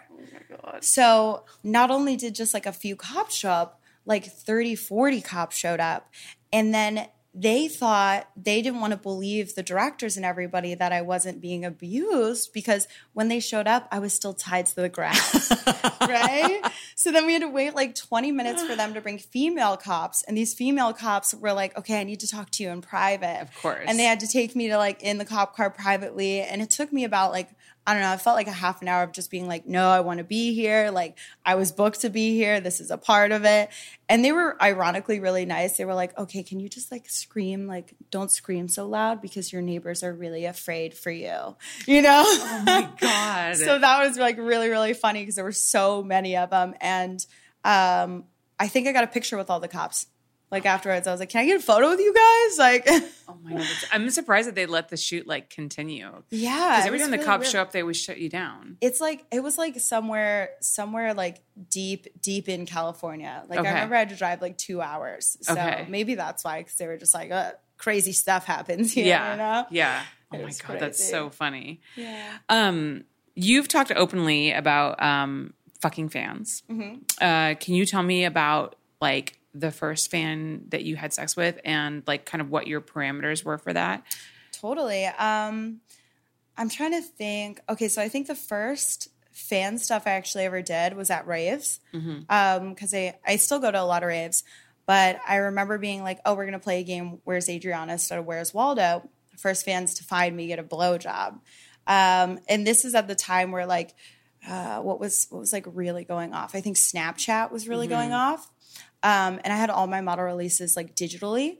So 0.81 1.45
not 1.63 1.91
only 1.91 2.15
did 2.15 2.35
just 2.35 2.53
like 2.53 2.65
a 2.65 2.71
few 2.71 2.95
cops 2.95 3.35
show 3.35 3.49
up, 3.49 3.81
like 4.05 4.25
30, 4.25 4.75
40 4.75 5.21
cops 5.21 5.57
showed 5.57 5.79
up. 5.79 6.09
And 6.53 6.73
then 6.73 7.07
they 7.33 7.67
thought 7.67 8.27
they 8.35 8.61
didn't 8.61 8.79
want 8.79 8.91
to 8.91 8.97
believe 8.97 9.53
the 9.53 9.61
directors 9.61 10.17
and 10.17 10.25
everybody 10.25 10.73
that 10.73 10.91
I 10.91 11.01
wasn't 11.01 11.41
being 11.41 11.63
abused 11.63 12.51
because 12.53 12.87
when 13.13 13.27
they 13.27 13.39
showed 13.39 13.67
up, 13.67 13.87
I 13.91 13.99
was 13.99 14.13
still 14.13 14.33
tied 14.33 14.65
to 14.67 14.75
the 14.75 14.89
grass. 14.89 15.51
right? 16.01 16.61
So 16.95 17.11
then 17.11 17.27
we 17.27 17.33
had 17.33 17.43
to 17.43 17.49
wait 17.49 17.75
like 17.75 17.93
20 17.93 18.31
minutes 18.31 18.63
for 18.63 18.75
them 18.75 18.95
to 18.95 19.01
bring 19.01 19.19
female 19.19 19.77
cops. 19.77 20.23
And 20.23 20.35
these 20.35 20.55
female 20.55 20.91
cops 20.91 21.35
were 21.35 21.53
like, 21.53 21.77
okay, 21.77 21.99
I 21.99 22.03
need 22.03 22.19
to 22.21 22.27
talk 22.27 22.49
to 22.51 22.63
you 22.63 22.69
in 22.69 22.81
private. 22.81 23.41
Of 23.41 23.55
course. 23.61 23.85
And 23.87 23.99
they 23.99 24.05
had 24.05 24.21
to 24.21 24.27
take 24.27 24.55
me 24.55 24.67
to 24.69 24.77
like 24.77 25.03
in 25.03 25.19
the 25.19 25.25
cop 25.25 25.55
car 25.55 25.69
privately. 25.69 26.41
And 26.41 26.63
it 26.63 26.71
took 26.71 26.91
me 26.91 27.03
about 27.03 27.31
like, 27.31 27.49
I 27.87 27.93
don't 27.93 28.03
know, 28.03 28.11
I 28.11 28.17
felt 28.17 28.35
like 28.35 28.47
a 28.47 28.51
half 28.51 28.81
an 28.81 28.87
hour 28.87 29.03
of 29.03 29.13
just 29.13 29.31
being 29.31 29.47
like, 29.47 29.65
no, 29.65 29.89
I 29.89 30.01
want 30.01 30.19
to 30.19 30.23
be 30.23 30.53
here. 30.53 30.91
Like, 30.91 31.17
I 31.43 31.55
was 31.55 31.71
booked 31.71 32.01
to 32.01 32.09
be 32.09 32.35
here. 32.35 32.59
This 32.59 32.79
is 32.79 32.91
a 32.91 32.97
part 32.97 33.31
of 33.31 33.45
it. 33.45 33.69
And 34.07 34.23
they 34.23 34.31
were 34.31 34.61
ironically 34.61 35.19
really 35.19 35.45
nice. 35.45 35.77
They 35.77 35.85
were 35.85 35.95
like, 35.95 36.15
okay, 36.17 36.43
can 36.43 36.59
you 36.59 36.69
just 36.69 36.91
like 36.91 37.09
scream? 37.09 37.65
Like, 37.65 37.95
don't 38.11 38.31
scream 38.31 38.67
so 38.67 38.87
loud 38.87 39.21
because 39.21 39.51
your 39.51 39.61
neighbors 39.63 40.03
are 40.03 40.13
really 40.13 40.45
afraid 40.45 40.93
for 40.93 41.09
you, 41.09 41.55
you 41.87 42.01
know? 42.01 42.23
Oh 42.27 42.63
my 42.65 42.89
god. 42.99 43.57
so 43.57 43.79
that 43.79 44.07
was 44.07 44.17
like 44.17 44.37
really, 44.37 44.69
really 44.69 44.93
funny 44.93 45.21
because 45.21 45.35
there 45.35 45.45
were 45.45 45.51
so 45.51 46.03
many 46.03 46.37
of 46.37 46.51
them. 46.51 46.75
And 46.81 47.25
um, 47.63 48.25
I 48.59 48.67
think 48.67 48.87
I 48.87 48.91
got 48.91 49.03
a 49.03 49.07
picture 49.07 49.37
with 49.37 49.49
all 49.49 49.59
the 49.59 49.67
cops. 49.67 50.05
Like 50.51 50.65
afterwards, 50.65 51.07
I 51.07 51.11
was 51.11 51.19
like, 51.19 51.29
"Can 51.29 51.41
I 51.41 51.45
get 51.45 51.57
a 51.57 51.63
photo 51.63 51.89
with 51.89 51.99
you 51.99 52.13
guys?" 52.13 52.57
Like, 52.57 52.87
oh 53.27 53.37
my 53.43 53.53
god. 53.53 53.67
I'm 53.91 54.09
surprised 54.09 54.47
that 54.47 54.55
they 54.55 54.65
let 54.65 54.89
the 54.89 54.97
shoot 54.97 55.27
like 55.27 55.49
continue. 55.49 56.11
yeah, 56.31 56.71
Because 56.71 56.85
every 56.87 56.99
time 56.99 57.11
the 57.11 57.17
really 57.17 57.25
cops 57.27 57.41
weird. 57.43 57.51
show 57.51 57.61
up, 57.61 57.71
they 57.71 57.81
always 57.81 58.01
shut 58.01 58.17
you 58.17 58.29
down. 58.29 58.77
it's 58.81 58.99
like 58.99 59.25
it 59.31 59.41
was 59.41 59.57
like 59.57 59.79
somewhere 59.79 60.49
somewhere 60.61 61.13
like 61.13 61.41
deep 61.69 62.07
deep 62.21 62.47
in 62.49 62.65
california 62.65 63.43
like 63.49 63.59
Okay. 63.59 63.67
i 63.67 63.73
remember 63.73 63.95
i 63.95 63.99
had 63.99 64.09
to 64.09 64.15
drive 64.15 64.41
like 64.41 64.57
two 64.57 64.81
hours 64.81 65.35
so 65.41 65.51
Okay. 65.53 65.85
maybe 65.89 66.15
that's 66.15 66.43
why 66.45 66.59
because 66.61 66.77
they 66.77 66.87
were 66.87 66.95
just 66.97 67.13
like 67.13 67.31
uh, 67.31 67.51
crazy 67.77 68.13
stuff 68.13 68.45
happens 68.45 68.93
here 68.97 69.05
yeah. 69.05 69.31
you 69.31 69.37
know 69.37 69.65
Yeah. 69.69 70.01
Oh 70.31 70.37
It 70.37 70.43
my 70.43 70.49
god, 70.49 70.79
that's 70.79 70.97
crazy. 70.99 71.11
so 71.11 71.29
funny. 71.29 71.81
yeah 71.95 72.37
Um, 72.49 73.03
you've 73.35 73.67
talked 73.67 73.91
openly 73.95 74.51
about 74.51 75.01
um 75.01 75.53
fucking 75.81 76.09
fans. 76.09 76.61
Mm-hmm. 76.69 76.95
Uh, 77.21 77.55
can 77.55 77.73
you 77.73 77.85
tell 77.85 78.03
me 78.03 78.25
about 78.25 78.75
like 79.01 79.38
the 79.53 79.71
first 79.71 80.11
fan 80.11 80.65
that 80.69 80.83
you 80.83 80.95
had 80.95 81.13
sex 81.13 81.35
with 81.35 81.59
and 81.65 82.03
like 82.05 82.25
kind 82.25 82.41
of 82.41 82.49
what 82.49 82.67
your 82.67 82.81
parameters 82.81 83.43
were 83.43 83.57
for 83.57 83.73
that? 83.73 84.03
totally. 84.51 85.05
Um 85.05 85.79
i'm 86.57 86.69
trying 86.69 86.91
to 86.91 87.01
think. 87.01 87.61
Okay 87.69 87.87
so 87.87 88.01
i 88.01 88.09
think 88.09 88.27
the 88.27 88.35
first 88.35 89.07
fan 89.31 89.77
stuff 89.77 90.03
i 90.05 90.11
actually 90.11 90.43
ever 90.43 90.61
did 90.61 90.95
was 90.95 91.09
at 91.09 91.25
raves. 91.27 91.79
Um 92.29 92.69
because 92.73 92.93
i 92.93 93.17
i 93.25 93.37
still 93.37 93.59
go 93.59 93.71
to 93.71 93.81
a 93.81 93.83
lot 93.83 94.03
of 94.03 94.07
raves 94.09 94.43
but 94.85 95.19
i 95.27 95.37
remember 95.37 95.77
being 95.77 96.03
like 96.03 96.19
oh 96.25 96.33
we're 96.35 96.45
gonna 96.45 96.59
play 96.59 96.81
a 96.81 96.83
game 96.83 97.19
where's 97.23 97.47
adriana 97.47 97.93
instead 97.93 98.19
of 98.19 98.25
where's 98.25 98.53
waldo? 98.53 99.09
First 99.37 99.63
fans 99.63 99.93
to 99.95 100.03
find 100.03 100.35
me 100.35 100.47
get 100.47 100.59
a 100.59 100.63
blowjob. 100.63 101.39
Um 101.87 102.39
and 102.49 102.67
this 102.67 102.83
is 102.83 102.93
at 102.93 103.07
the 103.07 103.15
time 103.15 103.51
where 103.51 103.65
like 103.65 103.95
uh, 104.47 104.79
what 104.79 104.99
was 104.99 105.27
what 105.29 105.39
was 105.39 105.53
like 105.53 105.65
really 105.67 106.05
going 106.05 106.33
off. 106.33 106.55
I 106.55 106.61
think 106.61 106.77
Snapchat 106.77 107.51
was 107.51 107.67
really 107.67 107.87
going 107.87 108.13
off, 108.13 108.49
um, 109.03 109.39
and 109.43 109.53
I 109.53 109.55
had 109.55 109.69
all 109.69 109.87
my 109.87 110.01
model 110.01 110.25
releases 110.25 110.75
like 110.75 110.95
digitally. 110.95 111.57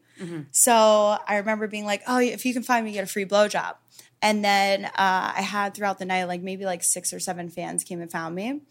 So 0.52 1.18
I 1.28 1.38
remember 1.38 1.68
being 1.68 1.86
like, 1.86 2.02
"Oh, 2.08 2.20
if 2.20 2.46
you 2.46 2.54
can 2.54 2.64
find 2.64 2.86
me, 2.86 2.92
get 2.92 3.06
a 3.06 3.08
free 3.08 3.26
blowjob." 3.26 3.76
And 4.22 4.44
then 4.44 4.86
uh, 4.86 4.92
I 4.98 5.42
had 5.42 5.74
throughout 5.74 5.98
the 5.98 6.06
night, 6.06 6.26
like 6.26 6.42
maybe 6.42 6.66
like 6.66 6.84
six 6.84 7.14
or 7.14 7.20
seven 7.22 7.50
fans 7.50 7.86
came 7.86 8.02
and 8.02 8.12
found 8.12 8.36
me, 8.36 8.62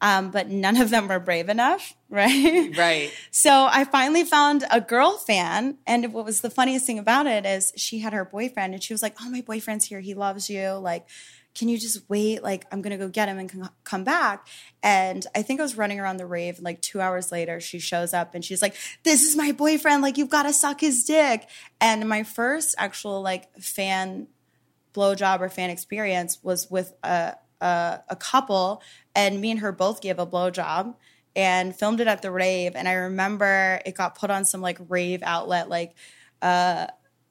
um, 0.00 0.30
but 0.30 0.48
none 0.48 0.76
of 0.78 0.90
them 0.90 1.08
were 1.08 1.18
brave 1.20 1.48
enough, 1.48 1.94
right? 2.08 2.74
Right. 2.76 3.12
So 3.30 3.68
I 3.70 3.84
finally 3.84 4.24
found 4.24 4.64
a 4.70 4.80
girl 4.80 5.16
fan. 5.18 5.78
And 5.86 6.12
what 6.12 6.24
was 6.24 6.40
the 6.40 6.50
funniest 6.50 6.86
thing 6.86 6.98
about 6.98 7.26
it 7.26 7.44
is 7.44 7.72
she 7.76 7.98
had 7.98 8.12
her 8.12 8.24
boyfriend 8.24 8.74
and 8.74 8.82
she 8.82 8.94
was 8.94 9.02
like, 9.02 9.16
Oh, 9.20 9.30
my 9.30 9.40
boyfriend's 9.42 9.86
here. 9.86 10.00
He 10.00 10.14
loves 10.14 10.48
you. 10.48 10.72
Like, 10.72 11.06
can 11.54 11.68
you 11.68 11.78
just 11.78 12.08
wait? 12.08 12.42
Like, 12.42 12.66
I'm 12.72 12.82
going 12.82 12.90
to 12.90 12.96
go 12.96 13.08
get 13.08 13.28
him 13.28 13.38
and 13.38 13.70
come 13.84 14.04
back. 14.04 14.46
And 14.82 15.24
I 15.34 15.42
think 15.42 15.60
I 15.60 15.62
was 15.62 15.76
running 15.76 16.00
around 16.00 16.16
the 16.16 16.26
rave. 16.26 16.56
And 16.56 16.64
like 16.64 16.80
two 16.80 17.00
hours 17.00 17.30
later, 17.30 17.60
she 17.60 17.78
shows 17.78 18.12
up 18.12 18.34
and 18.34 18.44
she's 18.44 18.60
like, 18.60 18.74
This 19.04 19.22
is 19.22 19.36
my 19.36 19.52
boyfriend. 19.52 20.02
Like, 20.02 20.18
you've 20.18 20.28
got 20.28 20.44
to 20.44 20.52
suck 20.52 20.80
his 20.80 21.04
dick. 21.04 21.48
And 21.80 22.08
my 22.08 22.24
first 22.24 22.74
actual 22.78 23.22
like 23.22 23.54
fan 23.60 24.26
blowjob 24.94 25.40
or 25.40 25.48
fan 25.48 25.70
experience 25.70 26.38
was 26.42 26.70
with 26.70 26.92
a, 27.02 27.34
a, 27.60 28.00
a 28.08 28.16
couple, 28.16 28.82
and 29.14 29.40
me 29.40 29.50
and 29.50 29.60
her 29.60 29.72
both 29.72 30.00
gave 30.00 30.18
a 30.18 30.26
blowjob 30.26 30.94
and 31.36 31.74
filmed 31.74 32.00
it 32.00 32.06
at 32.06 32.22
the 32.22 32.30
rave. 32.30 32.72
And 32.76 32.88
I 32.88 32.92
remember 32.92 33.80
it 33.84 33.96
got 33.96 34.16
put 34.16 34.30
on 34.30 34.44
some 34.44 34.60
like 34.60 34.78
rave 34.88 35.22
outlet, 35.24 35.68
like 35.68 35.94
uh, 36.40 36.86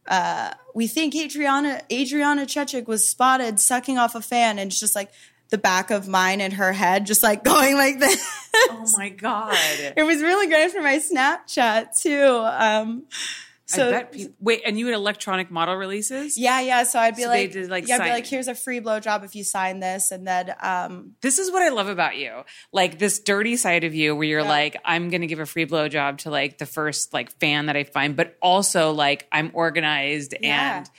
uh, 0.08 0.54
we 0.74 0.88
think 0.88 1.16
Adriana 1.16 1.82
Adriana 1.92 2.46
Chechik 2.46 2.88
was 2.88 3.08
spotted 3.08 3.60
sucking 3.60 3.98
off 3.98 4.16
a 4.16 4.22
fan, 4.22 4.60
and 4.60 4.70
it's 4.72 4.80
just 4.80 4.96
like 4.96 5.12
the 5.50 5.58
back 5.58 5.92
of 5.92 6.08
mine 6.08 6.42
and 6.42 6.54
her 6.54 6.74
head, 6.74 7.06
just 7.06 7.24
like 7.24 7.44
going 7.54 7.76
like 7.76 8.00
this. 8.00 8.50
Oh 8.56 8.86
my 8.98 9.10
god. 9.10 9.56
it 9.96 10.04
was 10.04 10.22
really 10.22 10.48
great 10.48 10.72
for 10.72 10.82
my 10.82 11.00
Snapchat 11.00 12.00
too. 12.02 12.44
Um, 12.44 13.04
So 13.66 13.88
I 13.88 13.92
bet 13.92 14.12
people 14.12 14.36
wait, 14.42 14.62
and 14.66 14.78
you 14.78 14.88
had 14.88 14.96
electronic 14.96 15.50
model 15.50 15.76
releases? 15.76 16.38
yeah, 16.38 16.60
yeah. 16.60 16.84
So 16.84 17.00
I'd 17.00 17.16
be 17.16 17.22
So 17.24 17.30
like, 17.30 17.52
did, 17.54 17.70
like, 17.70 17.88
yeah, 17.88 17.96
I'd 17.96 18.04
be 18.04 18.10
like, 18.10 18.26
here's 18.26 18.50
a 18.50 18.56
free 18.56 18.82
blowjob 18.82 19.24
if 19.24 19.36
you 19.36 19.44
sign 19.46 19.80
this, 19.80 20.12
and 20.12 20.28
then 20.28 20.54
um, 20.62 21.14
This 21.22 21.40
is 21.40 21.50
what 21.52 21.62
I 21.64 21.70
love 21.70 21.88
about 21.88 22.18
you. 22.18 22.44
Like 22.74 23.00
this 23.00 23.20
dirty 23.20 23.56
side 23.56 23.84
of 23.86 23.96
you 23.96 24.16
where 24.16 24.28
you're 24.28 24.42
Yeah. 24.42 24.50
like, 24.50 24.76
I'm 24.84 25.10
gonna 25.10 25.28
give 25.28 25.40
a 25.40 25.46
free 25.46 25.66
blowjob 25.66 26.20
to 26.20 26.30
like 26.30 26.58
the 26.58 26.66
first 26.66 27.14
like 27.14 27.32
fan 27.40 27.68
that 27.68 27.78
I 27.78 27.86
find, 27.86 28.16
but 28.18 28.36
also 28.42 28.92
like 28.92 29.28
I'm 29.32 29.52
organized 29.54 30.36
Yeah. 30.42 30.80
and 30.80 30.90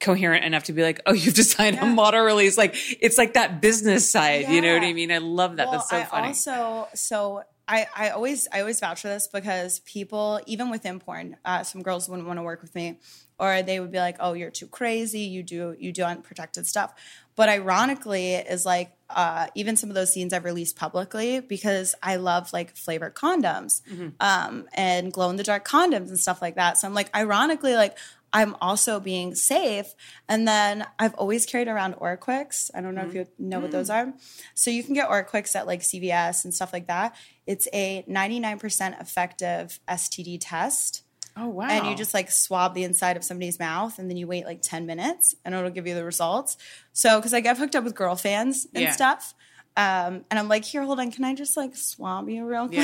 coherent 0.00 0.44
enough 0.44 0.64
to 0.64 0.72
be 0.72 0.82
like, 0.82 1.00
oh, 1.06 1.12
you 1.12 1.26
have 1.26 1.34
to 1.34 1.44
sign 1.44 1.76
a 1.78 1.86
model 1.86 2.20
release. 2.22 2.56
Like 2.58 2.74
it's 3.00 3.16
like 3.18 3.34
that 3.34 3.60
business 3.60 4.10
side. 4.10 4.48
You 4.48 4.60
know 4.62 4.72
what 4.74 4.82
I 4.82 4.92
mean? 4.92 5.12
I 5.12 5.18
love 5.18 5.56
that. 5.56 5.66
well, 5.68 5.78
That's 5.78 5.90
so 5.90 5.96
I 5.98 6.04
funny. 6.04 6.28
also 6.28 6.88
so. 6.94 7.42
I, 7.66 7.86
I 7.96 8.10
always 8.10 8.46
I 8.52 8.60
always 8.60 8.78
vouch 8.80 9.00
for 9.02 9.08
this 9.08 9.26
because 9.28 9.80
people 9.80 10.40
even 10.46 10.70
within 10.70 11.00
porn, 11.00 11.36
uh, 11.44 11.62
some 11.62 11.82
girls 11.82 12.08
wouldn't 12.08 12.28
want 12.28 12.38
to 12.38 12.42
work 12.42 12.60
with 12.60 12.74
me, 12.74 12.98
or 13.38 13.62
they 13.62 13.80
would 13.80 13.90
be 13.90 13.98
like, 13.98 14.16
"Oh, 14.20 14.34
you're 14.34 14.50
too 14.50 14.66
crazy. 14.66 15.20
You 15.20 15.42
do 15.42 15.74
you 15.78 15.90
do 15.92 16.02
unprotected 16.04 16.66
stuff." 16.66 16.92
But 17.36 17.48
ironically, 17.48 18.34
is 18.34 18.64
like 18.66 18.92
uh, 19.10 19.46
even 19.54 19.76
some 19.76 19.88
of 19.88 19.94
those 19.94 20.12
scenes 20.12 20.32
I've 20.32 20.44
released 20.44 20.76
publicly 20.76 21.40
because 21.40 21.94
I 22.02 22.16
love 22.16 22.52
like 22.52 22.76
flavored 22.76 23.14
condoms 23.14 23.80
Mm-hmm. 23.90 24.08
um, 24.20 24.68
and 24.74 25.12
glow 25.12 25.30
in 25.30 25.36
the 25.36 25.42
dark 25.42 25.66
condoms 25.66 26.08
and 26.08 26.18
stuff 26.18 26.42
like 26.42 26.56
that. 26.56 26.78
So 26.78 26.86
I'm 26.86 26.94
like, 26.94 27.14
ironically, 27.16 27.74
like 27.76 27.96
I'm 28.34 28.56
also 28.60 28.98
being 28.98 29.36
safe. 29.36 29.94
And 30.28 30.46
then 30.46 30.84
I've 30.98 31.14
always 31.14 31.46
carried 31.46 31.68
around 31.68 31.94
OraQuicks. 31.94 32.72
I 32.74 32.80
don't 32.80 32.96
know 32.96 33.02
if 33.02 33.08
mm-hmm. 33.10 33.18
you 33.18 33.26
know 33.38 33.60
what 33.60 33.70
those 33.70 33.88
mm. 33.88 33.94
are. 33.94 34.14
So 34.54 34.70
you 34.72 34.82
can 34.82 34.92
get 34.92 35.08
OraQuicks 35.08 35.54
at 35.54 35.68
like 35.68 35.80
CVS 35.80 36.44
and 36.44 36.52
stuff 36.52 36.72
like 36.72 36.88
that. 36.88 37.14
It's 37.46 37.68
a 37.72 38.04
99% 38.08 39.00
effective 39.00 39.78
STD 39.88 40.38
test. 40.40 41.04
oh 41.36 41.46
wow. 41.46 41.68
And 41.68 41.86
you 41.86 41.94
just 41.94 42.12
like 42.12 42.28
swab 42.28 42.74
the 42.74 42.82
inside 42.82 43.16
of 43.16 43.22
somebody's 43.22 43.60
mouth 43.60 44.00
and 44.00 44.10
then 44.10 44.16
you 44.16 44.26
wait 44.26 44.46
like 44.46 44.62
10 44.62 44.84
minutes 44.84 45.36
and 45.44 45.54
it'll 45.54 45.70
give 45.70 45.86
you 45.86 45.94
the 45.94 46.04
results. 46.04 46.56
So, 46.92 47.20
because 47.20 47.32
like 47.32 47.46
I've 47.46 47.58
hooked 47.58 47.76
up 47.76 47.84
with 47.84 47.94
girl 47.94 48.16
fans 48.16 48.66
and 48.74 48.82
Yeah. 48.82 48.90
stuff. 48.90 49.32
Um, 49.76 50.24
and 50.30 50.38
I'm 50.38 50.48
like, 50.48 50.64
here, 50.64 50.82
hold 50.82 51.00
on. 51.00 51.10
Can 51.10 51.24
I 51.24 51.34
just 51.34 51.56
like 51.56 51.74
swab 51.74 52.28
you 52.28 52.46
real 52.46 52.68
quick? 52.68 52.78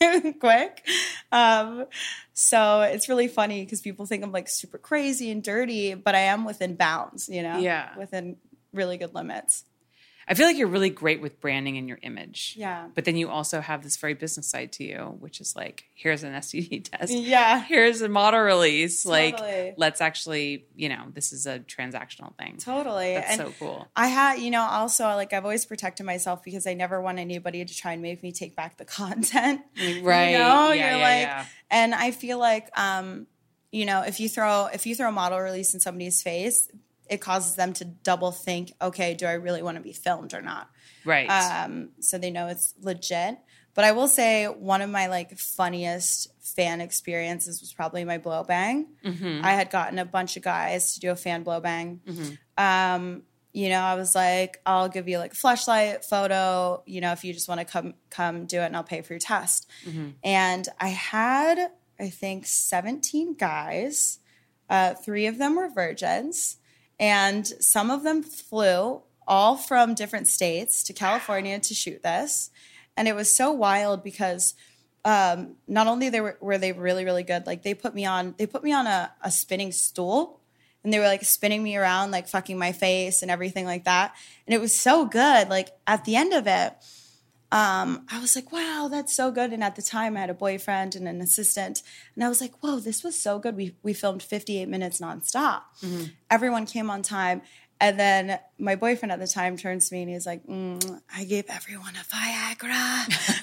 Yeah. 0.00 0.32
quick. 0.40 0.84
Um, 1.30 1.86
so 2.34 2.80
it's 2.82 3.08
really 3.08 3.28
funny 3.28 3.64
because 3.64 3.80
people 3.80 4.06
think 4.06 4.24
I'm 4.24 4.32
like 4.32 4.48
super 4.48 4.78
crazy 4.78 5.30
and 5.30 5.42
dirty, 5.42 5.94
but 5.94 6.14
I 6.14 6.20
am 6.20 6.44
within 6.44 6.74
bounds, 6.74 7.28
you 7.28 7.42
know? 7.42 7.58
Yeah. 7.58 7.96
Within 7.96 8.36
really 8.72 8.96
good 8.96 9.14
limits. 9.14 9.64
I 10.28 10.34
feel 10.34 10.46
like 10.46 10.56
you're 10.56 10.68
really 10.68 10.90
great 10.90 11.20
with 11.20 11.40
branding 11.40 11.76
and 11.78 11.88
your 11.88 11.98
image. 12.02 12.54
Yeah. 12.56 12.86
But 12.94 13.04
then 13.04 13.16
you 13.16 13.28
also 13.28 13.60
have 13.60 13.82
this 13.82 13.96
very 13.96 14.14
business 14.14 14.46
side 14.48 14.72
to 14.72 14.84
you, 14.84 15.16
which 15.20 15.40
is 15.40 15.56
like, 15.56 15.84
here's 15.94 16.22
an 16.22 16.32
STD 16.32 16.84
test. 16.90 17.12
Yeah. 17.12 17.60
Here's 17.62 18.00
a 18.02 18.08
model 18.08 18.40
release. 18.40 19.04
Like, 19.04 19.38
let's 19.76 20.00
actually, 20.00 20.66
you 20.76 20.88
know, 20.88 21.06
this 21.12 21.32
is 21.32 21.46
a 21.46 21.58
transactional 21.60 22.36
thing. 22.38 22.56
Totally. 22.58 23.14
That's 23.14 23.30
and 23.30 23.40
so 23.40 23.54
cool. 23.58 23.88
I 23.96 24.06
had, 24.06 24.38
you 24.38 24.50
know, 24.50 24.62
also 24.62 25.04
like 25.06 25.32
I've 25.32 25.44
always 25.44 25.66
protected 25.66 26.06
myself 26.06 26.42
because 26.44 26.66
I 26.66 26.74
never 26.74 27.00
want 27.00 27.18
anybody 27.18 27.64
to 27.64 27.74
try 27.74 27.92
and 27.92 28.02
make 28.02 28.22
me 28.22 28.32
take 28.32 28.54
back 28.54 28.78
the 28.78 28.84
content. 28.86 29.62
Right. 30.02 30.30
You 30.32 30.38
know, 30.38 30.72
Yeah, 30.72 30.74
you're 30.74 30.76
yeah, 30.76 30.92
like, 30.96 31.26
yeah. 31.26 31.46
and 31.70 31.94
I 31.94 32.10
feel 32.12 32.38
like, 32.38 32.68
um, 32.78 33.26
you 33.70 33.86
know, 33.86 34.02
if 34.02 34.20
you 34.20 34.28
throw 34.28 34.66
if 34.66 34.86
you 34.86 34.94
throw 34.94 35.08
a 35.08 35.12
model 35.12 35.40
release 35.40 35.72
in 35.72 35.80
somebody's 35.80 36.22
face, 36.22 36.68
it 37.08 37.20
causes 37.20 37.56
them 37.56 37.72
to 37.74 37.84
double 37.84 38.32
think, 38.32 38.72
okay, 38.80 39.14
do 39.14 39.26
I 39.26 39.32
really 39.32 39.62
want 39.62 39.76
to 39.76 39.82
be 39.82 39.92
filmed 39.92 40.34
or 40.34 40.42
not? 40.42 40.70
Right. 41.04 41.28
um, 41.28 41.90
so 42.00 42.18
they 42.18 42.30
know 42.30 42.48
it's 42.48 42.74
legit. 42.80 43.38
But 43.74 43.84
I 43.84 43.92
will 43.92 44.08
say 44.08 44.44
one 44.46 44.82
of 44.82 44.90
my 44.90 45.06
like 45.06 45.38
funniest 45.38 46.28
fan 46.42 46.82
experiences 46.82 47.60
was 47.62 47.72
probably 47.72 48.04
my 48.04 48.18
blow 48.18 48.44
bang. 48.44 48.88
Mm-hmm. 49.04 49.40
I 49.42 49.52
had 49.52 49.70
gotten 49.70 49.98
a 49.98 50.04
bunch 50.04 50.36
of 50.36 50.42
guys 50.42 50.94
to 50.94 51.00
do 51.00 51.10
a 51.10 51.16
fan 51.16 51.42
blow 51.42 51.58
bang. 51.60 52.00
Um, 52.58 53.22
you 53.54 53.70
know, 53.70 53.80
I 53.80 53.94
was 53.94 54.14
like, 54.14 54.60
I'll 54.66 54.88
give 54.88 55.08
you 55.08 55.18
like 55.18 55.32
a 55.32 55.36
flashlight 55.36 56.04
photo. 56.04 56.82
You 56.86 57.00
know, 57.00 57.12
if 57.12 57.24
you 57.24 57.32
just 57.32 57.48
want 57.48 57.60
to 57.60 57.64
come 57.64 57.94
come 58.10 58.46
do 58.46 58.60
it, 58.60 58.66
and 58.66 58.76
I'll 58.76 58.84
pay 58.84 59.00
for 59.00 59.14
your 59.14 59.20
test. 59.20 59.68
And 60.22 60.68
I 60.78 60.88
had, 60.88 61.70
I 61.98 62.10
think, 62.10 62.46
seventeen 62.46 63.34
guys. 63.34 64.18
Uh, 64.68 64.94
three 64.94 65.26
of 65.26 65.36
them 65.38 65.56
were 65.56 65.68
virgins, 65.68 66.56
and 67.02 67.44
some 67.44 67.90
of 67.90 68.04
them 68.04 68.22
flew 68.22 69.02
all 69.26 69.56
from 69.56 69.92
different 69.94 70.28
states 70.28 70.84
to 70.84 70.92
California 70.92 71.58
to 71.58 71.74
shoot 71.74 72.00
this. 72.04 72.50
And 72.96 73.08
it 73.08 73.16
was 73.16 73.34
so 73.34 73.50
wild 73.50 74.04
because 74.04 74.54
um, 75.04 75.56
not 75.66 75.88
only 75.88 76.10
they 76.10 76.20
were, 76.20 76.38
were 76.40 76.58
they 76.58 76.70
really 76.70 77.04
really 77.04 77.24
good, 77.24 77.44
like 77.44 77.64
they 77.64 77.74
put 77.74 77.92
me 77.92 78.06
on 78.06 78.36
they 78.38 78.46
put 78.46 78.62
me 78.62 78.72
on 78.72 78.86
a, 78.86 79.10
a 79.20 79.32
spinning 79.32 79.72
stool, 79.72 80.38
and 80.84 80.92
they 80.92 81.00
were 81.00 81.06
like 81.06 81.24
spinning 81.24 81.60
me 81.64 81.76
around, 81.76 82.12
like 82.12 82.28
fucking 82.28 82.56
my 82.56 82.70
face 82.70 83.22
and 83.22 83.32
everything 83.32 83.64
like 83.64 83.82
that. 83.84 84.14
And 84.46 84.54
it 84.54 84.60
was 84.60 84.72
so 84.72 85.04
good. 85.04 85.48
Like 85.48 85.70
at 85.88 86.04
the 86.04 86.14
end 86.14 86.32
of 86.32 86.46
it, 86.46 86.72
um, 87.52 88.06
I 88.10 88.18
was 88.18 88.34
like, 88.34 88.50
wow, 88.50 88.88
that's 88.90 89.14
so 89.14 89.30
good. 89.30 89.52
And 89.52 89.62
at 89.62 89.76
the 89.76 89.82
time, 89.82 90.16
I 90.16 90.20
had 90.20 90.30
a 90.30 90.34
boyfriend 90.34 90.96
and 90.96 91.06
an 91.06 91.20
assistant, 91.20 91.82
and 92.14 92.24
I 92.24 92.28
was 92.28 92.40
like, 92.40 92.54
whoa, 92.62 92.80
this 92.80 93.04
was 93.04 93.14
so 93.20 93.38
good. 93.38 93.54
We 93.56 93.76
we 93.82 93.92
filmed 93.92 94.22
58 94.22 94.68
minutes 94.68 95.00
nonstop. 95.00 95.60
Everyone 96.30 96.66
came 96.66 96.88
on 96.90 97.02
time. 97.02 97.42
And 97.80 97.98
then 97.98 98.38
my 98.60 98.76
boyfriend 98.76 99.10
at 99.10 99.18
the 99.18 99.26
time 99.26 99.56
turns 99.56 99.88
to 99.88 99.94
me 99.96 100.02
and 100.02 100.10
he's 100.12 100.24
like, 100.24 100.46
mm, 100.46 101.00
I 101.12 101.24
gave 101.24 101.46
everyone 101.48 101.94
a 101.96 102.04
Viagra. 102.14 102.70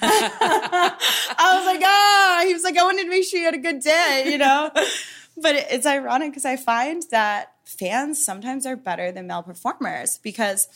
I 0.02 1.56
was 1.56 1.66
like, 1.66 1.82
ah, 1.84 2.42
he 2.46 2.54
was 2.54 2.62
like, 2.64 2.76
I 2.78 2.82
wanted 2.84 3.02
to 3.04 3.10
make 3.10 3.24
sure 3.24 3.38
you 3.38 3.44
had 3.44 3.54
a 3.54 3.58
good 3.58 3.80
day, 3.80 4.24
you 4.32 4.38
know? 4.38 4.70
but 5.36 5.56
it- 5.56 5.66
it's 5.70 5.84
ironic 5.86 6.30
because 6.30 6.46
I 6.46 6.56
find 6.56 7.02
that 7.10 7.52
fans 7.66 8.24
sometimes 8.24 8.64
are 8.64 8.76
better 8.76 9.12
than 9.12 9.26
male 9.26 9.42
performers 9.42 10.18
because, 10.22 10.68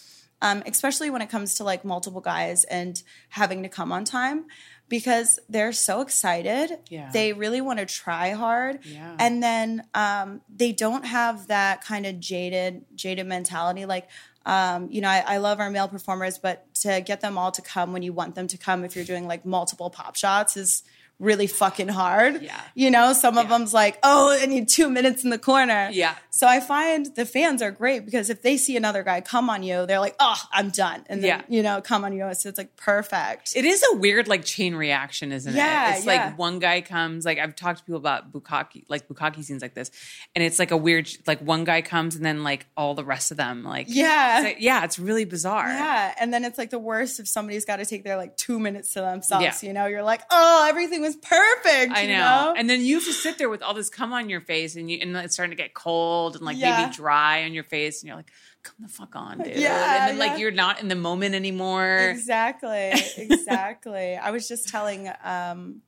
um, 0.43 0.63
especially 0.67 1.11
when 1.11 1.23
it 1.23 1.31
comes 1.31 1.55
to 1.55 1.65
like 1.65 1.85
multiple 1.85 2.21
guys 2.21 2.65
and 2.65 3.03
having 3.31 3.63
to 3.63 3.69
come 3.69 3.93
on 3.93 4.05
time, 4.05 4.47
because 4.89 5.39
they're 5.49 5.73
so 5.73 6.03
excited. 6.03 6.79
Yeah. 6.91 7.11
They 7.11 7.33
really 7.33 7.61
want 7.61 7.79
to 7.79 7.87
try 7.87 8.31
hard. 8.31 8.81
Yeah. 8.85 9.17
And 9.19 9.43
then 9.43 9.85
um, 9.95 10.43
they 10.55 10.73
don't 10.73 11.07
have 11.07 11.47
that 11.47 11.83
kind 11.83 12.05
of 12.05 12.21
jaded, 12.21 12.85
jaded 12.95 13.27
mentality. 13.27 13.87
Like, 13.87 14.09
um, 14.45 14.89
you 14.91 15.01
know, 15.01 15.09
I, 15.09 15.25
I 15.27 15.37
love 15.39 15.59
our 15.59 15.71
male 15.71 15.89
performers, 15.89 16.37
but 16.37 16.73
to 16.83 17.01
get 17.01 17.23
them 17.23 17.39
all 17.39 17.51
to 17.53 17.63
come 17.63 17.95
when 17.95 18.03
you 18.03 18.13
want 18.13 18.35
them 18.35 18.47
to 18.49 18.59
come, 18.59 18.85
if 18.85 18.95
you're 18.95 19.07
doing 19.07 19.27
like 19.27 19.47
multiple 19.47 19.89
pop 19.89 20.17
shots, 20.17 20.57
is 20.57 20.83
really 21.21 21.47
fucking 21.47 21.89
hard. 21.89 22.43
Yeah. 22.43 22.61
You 22.75 22.91
know, 22.91 23.13
some 23.13 23.39
of 23.39 23.49
them's 23.49 23.73
like, 23.73 23.99
oh, 24.03 24.37
I 24.39 24.47
need 24.47 24.69
two 24.69 24.91
minutes 24.91 25.23
in 25.25 25.31
the 25.31 25.39
corner. 25.39 25.89
Yeah. 25.93 26.15
So 26.31 26.47
I 26.49 26.59
find 26.61 27.07
the 27.15 27.25
fans 27.25 27.63
are 27.63 27.71
great 27.71 28.05
because 28.05 28.31
if 28.31 28.43
they 28.43 28.57
see 28.57 28.77
another 28.77 29.03
guy 29.05 29.21
come 29.21 29.49
on 29.49 29.63
you, 29.63 29.87
they're 29.87 30.01
like, 30.01 30.17
oh, 30.19 30.37
I'm 30.53 30.71
done. 30.71 31.05
And 31.09 31.23
then, 31.23 31.29
Yeah. 31.29 31.43
you 31.49 31.63
know, 31.63 31.81
come 31.81 32.05
on 32.05 32.13
you. 32.13 32.29
So 32.35 32.49
it's 32.49 32.59
like 32.59 32.75
perfect. 32.77 33.53
It 33.55 33.65
is 33.65 33.85
a 33.93 33.97
weird 33.97 34.27
like 34.27 34.45
chain 34.45 34.75
reaction, 34.75 35.31
isn't 35.31 35.55
Yeah, 35.55 35.95
it? 35.95 35.99
It's 35.99 36.07
yeah. 36.07 36.27
like 36.27 36.39
one 36.39 36.59
guy 36.59 36.81
comes, 36.81 37.25
like 37.25 37.39
I've 37.39 37.55
talked 37.55 37.79
to 37.79 37.85
people 37.85 37.99
about 38.01 38.33
bukkake, 38.33 38.85
like 38.89 39.07
bukkake 39.09 39.43
scenes 39.45 39.63
like 39.63 39.75
this, 39.75 39.93
and 40.35 40.43
it's 40.43 40.59
like 40.59 40.73
a 40.73 40.77
weird, 40.77 41.09
like 41.27 41.41
one 41.41 41.63
guy 41.65 41.81
comes 41.81 42.17
and 42.17 42.25
then 42.25 42.43
like 42.43 42.67
all 42.77 42.95
the 42.95 43.05
rest 43.05 43.31
of 43.31 43.37
them, 43.37 43.63
like 43.63 43.87
Yeah. 43.89 44.39
it's 44.39 44.45
like- 44.45 44.57
yeah, 44.61 44.85
it's 44.85 44.99
really 44.99 45.25
bizarre. 45.25 45.69
Yeah, 45.69 46.13
and 46.19 46.35
then 46.35 46.45
it's 46.45 46.59
like 46.59 46.71
the 46.71 46.79
worst 46.79 47.21
if 47.21 47.29
somebody's 47.29 47.65
got 47.65 47.77
to 47.77 47.87
take 47.87 48.03
their 48.03 48.17
like 48.17 48.37
two 48.37 48.59
minutes 48.59 48.93
to 48.95 49.01
themselves. 49.01 49.45
Yeah. 49.63 49.69
You 49.69 49.73
know, 49.73 49.87
you're 49.87 50.03
like, 50.03 50.23
oh, 50.31 50.67
everything 50.69 51.04
was 51.05 51.17
perfect. 51.17 51.93
I 51.93 52.03
you 52.03 52.09
know. 52.09 52.55
And 52.57 52.69
then 52.69 52.81
you 52.83 52.97
have 52.97 53.05
to 53.05 53.13
sit 53.13 53.39
there 53.39 53.49
with 53.49 53.63
all 53.63 53.75
this 53.75 53.89
cum 53.91 54.13
on 54.13 54.29
your 54.29 54.41
face, 54.41 54.75
and 54.77 54.91
you 54.91 54.99
and 55.01 55.17
it's 55.17 55.35
starting 55.35 55.57
to 55.57 55.63
get 55.63 55.75
cold 55.75 56.35
and 56.37 56.45
like 56.45 56.57
Yeah. 56.57 56.81
maybe 56.81 56.93
dry 56.95 57.45
on 57.45 57.53
your 57.55 57.65
face, 57.65 58.03
and 58.03 58.09
you're 58.09 58.17
like, 58.17 58.31
"Come 58.63 58.77
the 58.81 58.89
fuck 58.89 59.15
on, 59.15 59.39
dude!" 59.39 59.57
Yeah, 59.57 60.09
and 60.09 60.09
then 60.19 60.27
yeah. 60.27 60.33
like 60.33 60.41
you're 60.41 60.51
not 60.51 60.81
in 60.81 60.89
the 60.89 60.97
moment 60.97 61.35
anymore. 61.35 61.97
exactly, 62.11 62.93
exactly. 63.17 64.17
I 64.17 64.31
was 64.31 64.49
just 64.49 64.69
telling, 64.69 65.11
um, 65.23 65.83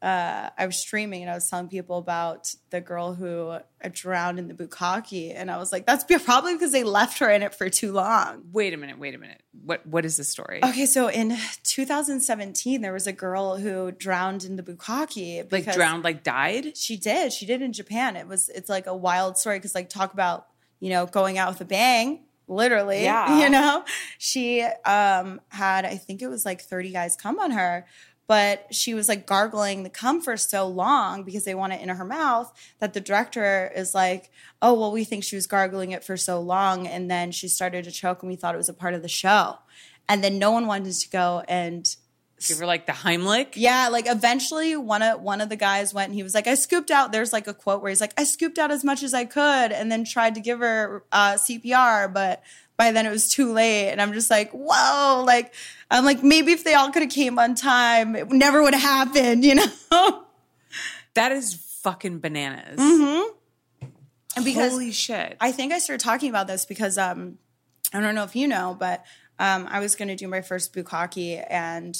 uh, 0.00 0.50
I 0.56 0.66
was 0.66 0.76
streaming 0.76 1.22
and 1.22 1.30
I 1.30 1.34
was 1.34 1.48
telling 1.50 1.68
people 1.68 1.98
about 1.98 2.54
the 2.70 2.80
girl 2.80 3.14
who 3.14 3.58
drowned 3.90 4.38
in 4.38 4.46
the 4.46 4.54
bukkake, 4.54 5.32
and 5.34 5.50
I 5.50 5.56
was 5.56 5.72
like, 5.72 5.86
that's 5.86 6.04
probably 6.24 6.54
because 6.54 6.70
they 6.70 6.84
left 6.84 7.18
her 7.18 7.28
in 7.28 7.42
it 7.42 7.54
for 7.54 7.68
too 7.68 7.92
long. 7.92 8.44
Wait 8.52 8.72
a 8.72 8.76
minute. 8.76 8.98
Wait 8.98 9.14
a 9.14 9.18
minute. 9.18 9.42
What 9.64 9.84
what 9.86 10.04
is 10.04 10.16
the 10.16 10.24
story? 10.24 10.60
Okay, 10.64 10.86
so 10.86 11.08
in 11.08 11.36
2017, 11.64 12.80
there 12.80 12.92
was 12.92 13.06
a 13.06 13.12
girl 13.12 13.56
who 13.56 13.90
drowned 13.92 14.44
in 14.44 14.56
the 14.56 14.62
bukkake. 14.62 15.50
Like 15.50 15.72
drowned, 15.72 16.04
like 16.04 16.22
died. 16.22 16.76
She 16.76 16.96
did. 16.96 17.32
She 17.32 17.46
did 17.46 17.62
in 17.62 17.72
Japan. 17.72 18.16
It 18.16 18.26
was. 18.28 18.48
It's 18.48 18.68
like 18.68 18.86
a 18.86 18.96
wild 18.96 19.36
story 19.36 19.58
because 19.58 19.74
like 19.74 19.88
talk 19.88 20.12
about 20.12 20.46
you 20.80 20.90
know 20.90 21.06
going 21.06 21.38
out 21.38 21.50
with 21.50 21.60
a 21.60 21.64
bang. 21.64 22.24
Literally, 22.46 23.02
Yeah. 23.04 23.40
You 23.42 23.50
know, 23.50 23.84
she 24.16 24.62
um 24.62 25.40
had 25.48 25.84
I 25.84 25.96
think 25.96 26.22
it 26.22 26.28
was 26.28 26.46
like 26.46 26.62
thirty 26.62 26.90
guys 26.90 27.16
come 27.16 27.38
on 27.38 27.50
her, 27.50 27.84
but 28.28 28.72
she 28.72 28.94
was 28.94 29.08
like 29.08 29.26
gargling 29.26 29.82
the 29.82 29.90
cum 29.90 30.20
for 30.20 30.36
so 30.36 30.68
long 30.68 31.24
because 31.24 31.44
they 31.44 31.54
want 31.54 31.72
it 31.72 31.80
in 31.80 31.88
her 31.88 32.04
mouth 32.04 32.52
that 32.78 32.92
the 32.92 33.00
director 33.00 33.72
is 33.74 33.94
like, 33.94 34.30
oh 34.62 34.74
well, 34.74 34.92
we 34.92 35.02
think 35.02 35.24
she 35.24 35.34
was 35.34 35.48
gargling 35.48 35.90
it 35.90 36.04
for 36.04 36.16
so 36.16 36.40
long, 36.40 36.86
and 36.86 37.10
then 37.10 37.32
she 37.32 37.48
started 37.48 37.84
to 37.84 37.90
choke, 37.90 38.22
and 38.22 38.30
we 38.30 38.36
thought 38.36 38.54
it 38.54 38.58
was 38.58 38.68
a 38.68 38.74
part 38.74 38.94
of 38.94 39.02
the 39.02 39.08
show, 39.08 39.56
and 40.08 40.22
then 40.22 40.38
no 40.38 40.52
one 40.52 40.66
wanted 40.66 40.92
to 40.92 41.10
go 41.10 41.42
and 41.48 41.96
Give 42.46 42.58
her 42.58 42.66
like 42.66 42.86
the 42.86 42.92
Heimlich. 42.92 43.54
Yeah, 43.56 43.88
like 43.88 44.06
eventually 44.08 44.76
one 44.76 45.02
of 45.02 45.20
one 45.20 45.40
of 45.40 45.48
the 45.48 45.56
guys 45.56 45.92
went 45.92 46.10
and 46.10 46.14
he 46.14 46.22
was 46.22 46.34
like, 46.34 46.46
I 46.46 46.54
scooped 46.54 46.90
out. 46.90 47.10
There's 47.10 47.32
like 47.32 47.48
a 47.48 47.54
quote 47.54 47.82
where 47.82 47.88
he's 47.88 48.00
like, 48.00 48.14
I 48.16 48.22
scooped 48.24 48.58
out 48.58 48.70
as 48.70 48.84
much 48.84 49.02
as 49.02 49.12
I 49.12 49.24
could 49.24 49.72
and 49.72 49.90
then 49.90 50.04
tried 50.04 50.36
to 50.36 50.40
give 50.40 50.60
her 50.60 51.04
uh, 51.10 51.32
CPR, 51.32 52.12
but 52.12 52.42
by 52.78 52.92
then 52.92 53.04
it 53.04 53.10
was 53.10 53.28
too 53.28 53.52
late. 53.52 53.90
And 53.90 54.00
I'm 54.00 54.14
just 54.14 54.30
like, 54.30 54.50
whoa, 54.52 55.24
like 55.26 55.52
I'm 55.90 56.04
like, 56.04 56.22
maybe 56.22 56.52
if 56.52 56.64
they 56.64 56.72
all 56.72 56.90
could 56.90 57.02
have 57.02 57.10
came 57.10 57.38
on 57.38 57.54
time, 57.54 58.16
it 58.16 58.30
never 58.30 58.62
would 58.62 58.74
have 58.74 58.82
happened, 58.82 59.44
you 59.44 59.54
know? 59.90 60.24
That 61.14 61.32
is 61.32 61.54
fucking 61.54 62.20
bananas. 62.20 62.78
And 64.36 64.44
because 64.44 64.72
Holy 64.72 64.92
shit. 64.92 65.36
I 65.40 65.50
think 65.52 65.72
I 65.72 65.80
started 65.80 66.02
talking 66.02 66.30
about 66.30 66.46
this 66.46 66.64
because 66.64 66.96
um, 66.96 67.38
I 67.92 68.00
don't 68.00 68.14
know 68.14 68.22
if 68.22 68.36
you 68.36 68.46
know, 68.46 68.76
but 68.78 69.04
um, 69.40 69.66
I 69.68 69.80
was 69.80 69.96
going 69.96 70.08
to 70.08 70.14
do 70.14 70.28
my 70.28 70.42
first 70.42 70.72
bukkake, 70.72 71.44
and 71.48 71.96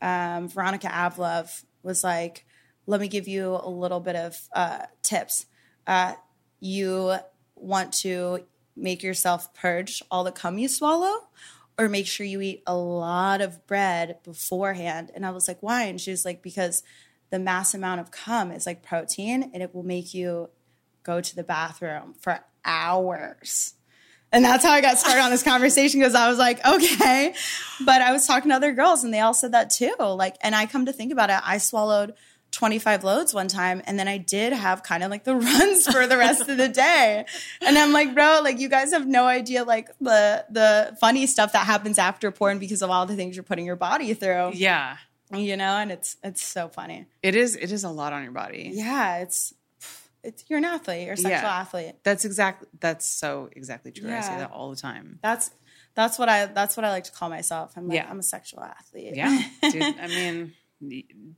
um, 0.00 0.48
Veronica 0.48 0.88
Avluv 0.88 1.64
was 1.82 2.02
like, 2.02 2.46
"Let 2.86 3.00
me 3.00 3.08
give 3.08 3.28
you 3.28 3.60
a 3.62 3.68
little 3.68 4.00
bit 4.00 4.16
of 4.16 4.40
uh, 4.54 4.86
tips. 5.02 5.46
Uh, 5.86 6.14
you 6.60 7.14
want 7.56 7.92
to 7.92 8.44
make 8.76 9.02
yourself 9.02 9.52
purge 9.54 10.02
all 10.10 10.24
the 10.24 10.32
cum 10.32 10.58
you 10.58 10.68
swallow." 10.68 11.28
Or 11.78 11.88
make 11.88 12.06
sure 12.06 12.26
you 12.26 12.42
eat 12.42 12.62
a 12.66 12.76
lot 12.76 13.40
of 13.40 13.66
bread 13.66 14.18
beforehand. 14.24 15.10
And 15.14 15.24
I 15.24 15.30
was 15.30 15.48
like, 15.48 15.62
why? 15.62 15.84
And 15.84 15.98
she 15.98 16.10
was 16.10 16.22
like, 16.22 16.42
because 16.42 16.82
the 17.30 17.38
mass 17.38 17.72
amount 17.72 18.02
of 18.02 18.10
cum 18.10 18.52
is 18.52 18.66
like 18.66 18.82
protein 18.82 19.50
and 19.54 19.62
it 19.62 19.74
will 19.74 19.82
make 19.82 20.12
you 20.12 20.50
go 21.02 21.22
to 21.22 21.34
the 21.34 21.42
bathroom 21.42 22.14
for 22.20 22.40
hours. 22.62 23.74
And 24.30 24.44
that's 24.44 24.64
how 24.64 24.72
I 24.72 24.82
got 24.82 24.98
started 24.98 25.22
on 25.22 25.30
this 25.30 25.42
conversation 25.42 26.00
because 26.00 26.14
I 26.14 26.28
was 26.28 26.38
like, 26.38 26.64
okay. 26.64 27.34
But 27.84 28.02
I 28.02 28.12
was 28.12 28.26
talking 28.26 28.50
to 28.50 28.56
other 28.56 28.72
girls 28.72 29.02
and 29.02 29.12
they 29.12 29.20
all 29.20 29.34
said 29.34 29.52
that 29.52 29.70
too. 29.70 29.94
Like, 29.98 30.36
and 30.42 30.54
I 30.54 30.66
come 30.66 30.86
to 30.86 30.92
think 30.92 31.10
about 31.10 31.30
it, 31.30 31.40
I 31.42 31.58
swallowed 31.58 32.14
25 32.52 33.02
loads 33.02 33.34
one 33.34 33.48
time 33.48 33.82
and 33.86 33.98
then 33.98 34.06
I 34.08 34.18
did 34.18 34.52
have 34.52 34.82
kind 34.82 35.02
of 35.02 35.10
like 35.10 35.24
the 35.24 35.34
runs 35.50 35.86
for 35.90 36.06
the 36.06 36.16
rest 36.16 36.48
of 36.48 36.56
the 36.58 36.68
day. 36.68 37.24
And 37.66 37.76
I'm 37.78 37.92
like, 37.92 38.14
bro, 38.14 38.40
like 38.44 38.60
you 38.60 38.68
guys 38.68 38.92
have 38.92 39.06
no 39.06 39.26
idea 39.26 39.64
like 39.64 39.88
the 40.00 40.44
the 40.50 40.96
funny 41.00 41.26
stuff 41.26 41.52
that 41.52 41.66
happens 41.66 41.98
after 41.98 42.30
porn 42.30 42.58
because 42.58 42.82
of 42.82 42.90
all 42.90 43.06
the 43.06 43.16
things 43.16 43.34
you're 43.36 43.42
putting 43.42 43.66
your 43.66 43.76
body 43.76 44.14
through. 44.14 44.52
yeah. 44.54 44.96
You 45.34 45.56
know, 45.56 45.76
and 45.78 45.90
it's 45.90 46.18
it's 46.22 46.42
so 46.46 46.68
funny. 46.68 47.06
It 47.22 47.34
is 47.34 47.56
it 47.56 47.72
is 47.72 47.84
a 47.84 47.88
lot 47.88 48.12
on 48.12 48.22
your 48.22 48.32
body. 48.32 48.70
Yeah, 48.74 49.20
it's 49.20 49.54
it's 50.22 50.44
you're 50.48 50.58
an 50.58 50.66
athlete, 50.66 51.04
you're 51.04 51.14
a 51.14 51.16
sexual 51.16 51.48
Yeah. 51.48 51.60
athlete. 51.60 51.94
That's 52.04 52.26
exactly 52.26 52.68
that's 52.80 53.06
so 53.06 53.48
exactly 53.52 53.92
true. 53.92 54.12
I 54.12 54.20
say 54.20 54.36
that 54.36 54.50
all 54.50 54.68
the 54.68 54.76
time. 54.76 55.18
That's 55.22 55.50
that's 55.94 56.18
what 56.18 56.28
I 56.28 56.44
that's 56.46 56.76
what 56.76 56.84
I 56.84 56.90
like 56.90 57.04
to 57.04 57.12
call 57.12 57.30
myself. 57.30 57.72
I'm 57.76 57.88
like 57.88 57.96
Yeah. 57.96 58.08
I'm 58.10 58.18
a 58.18 58.22
sexual 58.22 58.60
athlete. 58.62 59.14
Yeah. 59.16 59.42
Dude, 59.62 59.82
I 60.00 60.06
mean 60.08 60.52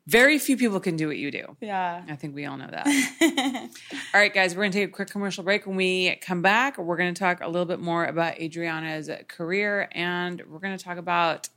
very 0.06 0.38
few 0.38 0.56
people 0.56 0.80
can 0.80 0.96
do 0.96 1.06
what 1.06 1.16
you 1.16 1.30
do. 1.30 1.56
yeah. 1.60 2.02
I 2.08 2.16
think 2.16 2.34
we 2.34 2.46
all 2.46 2.56
know 2.56 2.68
that. 2.70 2.86
all 4.14 4.20
right, 4.20 4.32
guys, 4.32 4.54
we're 4.54 4.62
going 4.62 4.72
to 4.72 4.78
take 4.78 4.88
a 4.88 4.92
quick 4.92 5.10
commercial 5.10 5.44
break. 5.44 5.66
When 5.66 5.76
we 5.76 6.16
come 6.16 6.42
back, 6.42 6.78
we're 6.78 6.96
going 6.96 7.12
to 7.12 7.18
talk 7.18 7.40
a 7.40 7.46
little 7.46 7.66
bit 7.66 7.80
more 7.80 8.04
about 8.04 8.40
Adriana's 8.40 9.10
career 9.28 9.88
and 9.92 10.42
we're 10.48 10.58
going 10.58 10.76
to 10.76 10.82
talk 10.82 10.98
about 10.98 11.48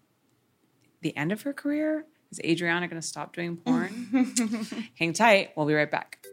the 1.01 1.15
end 1.15 1.31
of 1.31 1.41
her 1.43 1.53
career. 1.53 2.05
Is 2.31 2.41
Adriana 2.43 2.87
going 2.87 3.01
to 3.01 3.07
stop 3.07 3.33
doing 3.33 3.57
porn? 3.57 4.57
Hang 4.99 5.13
tight. 5.13 5.51
We'll 5.55 5.65
be 5.65 5.73
right 5.73 5.89
back. 5.89 6.25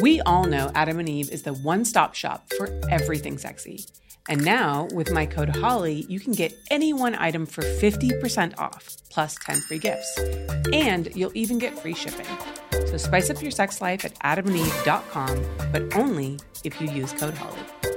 We 0.00 0.20
all 0.22 0.44
know 0.46 0.72
Adam 0.74 0.98
and 0.98 1.08
Eve 1.08 1.30
is 1.30 1.42
the 1.42 1.52
one 1.52 1.84
stop 1.84 2.16
shop 2.16 2.52
for 2.56 2.68
everything 2.90 3.38
sexy. 3.38 3.86
And 4.28 4.44
now, 4.44 4.88
with 4.92 5.12
my 5.12 5.24
code 5.24 5.54
HOLLY, 5.54 6.04
you 6.08 6.18
can 6.18 6.32
get 6.32 6.52
any 6.68 6.92
one 6.92 7.14
item 7.14 7.46
for 7.46 7.62
50% 7.62 8.58
off, 8.58 8.96
plus 9.10 9.36
10 9.36 9.60
free 9.60 9.78
gifts. 9.78 10.18
And 10.72 11.14
you'll 11.14 11.36
even 11.36 11.58
get 11.60 11.78
free 11.78 11.94
shipping. 11.94 12.26
So 12.86 12.96
spice 12.96 13.30
up 13.30 13.40
your 13.40 13.52
sex 13.52 13.80
life 13.80 14.04
at 14.04 14.18
adamandeve.com, 14.18 15.44
but 15.70 15.94
only 15.94 16.40
if 16.64 16.80
you 16.80 16.90
use 16.90 17.12
code 17.12 17.34
HOLLY. 17.34 17.93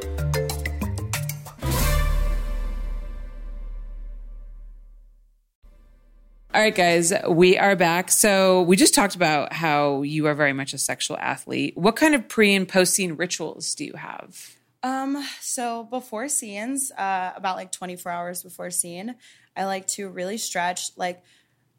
All 6.58 6.64
right, 6.64 6.74
guys, 6.74 7.14
we 7.30 7.56
are 7.56 7.76
back. 7.76 8.10
So 8.10 8.64
we 8.64 8.78
just 8.78 8.96
talked 8.96 9.14
about 9.14 9.54
how 9.54 10.02
you 10.02 10.26
are 10.26 10.34
very 10.34 10.54
much 10.54 10.74
a 10.74 10.80
sexual 10.80 11.16
athlete. 11.20 11.78
What 11.78 11.96
kind 11.96 12.16
of 12.16 12.28
pre 12.28 12.56
and 12.56 12.68
post 12.68 12.96
scene 12.96 13.14
rituals 13.14 13.76
do 13.76 13.86
you 13.86 13.94
have? 13.94 14.56
Um, 14.82 15.24
so 15.40 15.84
before 15.84 16.28
scenes, 16.30 16.92
uh, 16.98 17.34
about 17.36 17.58
like 17.58 17.72
24 17.72 18.12
hours 18.12 18.42
before 18.42 18.72
scene, 18.72 19.14
I 19.56 19.66
like 19.66 19.86
to 19.90 20.10
really 20.10 20.40
stretch. 20.40 20.98
Like, 20.98 21.22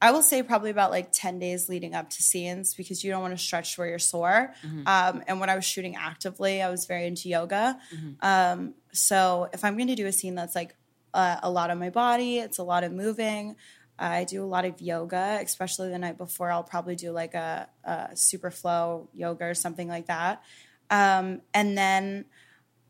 I 0.01 0.13
will 0.13 0.23
say 0.23 0.45
probably 0.45 0.71
about 0.71 0.93
like 0.93 1.11
10 1.11 1.41
days 1.41 1.69
leading 1.69 1.97
up 1.97 2.11
to 2.11 2.23
scenes 2.23 2.77
because 2.77 3.03
you 3.03 3.11
don't 3.11 3.21
want 3.21 3.37
to 3.37 3.43
stretch 3.43 3.77
where 3.79 3.89
you're 3.89 3.99
sore. 3.99 4.55
Um, 4.87 5.25
and 5.27 5.41
when 5.41 5.51
I 5.51 5.57
was 5.57 5.65
shooting 5.65 5.97
actively, 5.97 6.63
I 6.63 6.71
was 6.71 6.87
very 6.87 7.05
into 7.09 7.29
yoga. 7.29 7.81
Um, 8.21 8.75
so 8.93 9.49
if 9.53 9.65
I'm 9.65 9.75
going 9.77 9.89
to 9.89 9.97
do 9.97 10.07
a 10.07 10.13
scene 10.13 10.37
that's 10.37 10.55
like 10.55 10.77
uh, 11.15 11.41
a 11.43 11.51
lot 11.51 11.71
of 11.71 11.79
my 11.79 11.91
body, 11.91 12.39
it's 12.39 12.59
a 12.59 12.63
lot 12.63 12.85
of 12.85 12.93
moving. 12.93 13.57
I 13.99 14.25
do 14.25 14.45
a 14.45 14.47
lot 14.47 14.65
of 14.65 14.81
yoga, 14.81 15.41
especially 15.43 15.91
the 15.91 15.99
night 15.99 16.19
before. 16.19 16.51
I'll 16.51 16.63
probably 16.63 16.97
do 16.97 17.11
like 17.11 17.35
a, 17.35 17.69
a 17.85 18.11
super 18.15 18.51
flow 18.51 19.09
yoga 19.13 19.47
or 19.47 19.55
something 19.55 19.89
like 19.89 20.07
that. 20.07 20.43
Um, 20.91 21.43
and 21.53 21.77
then 21.77 22.27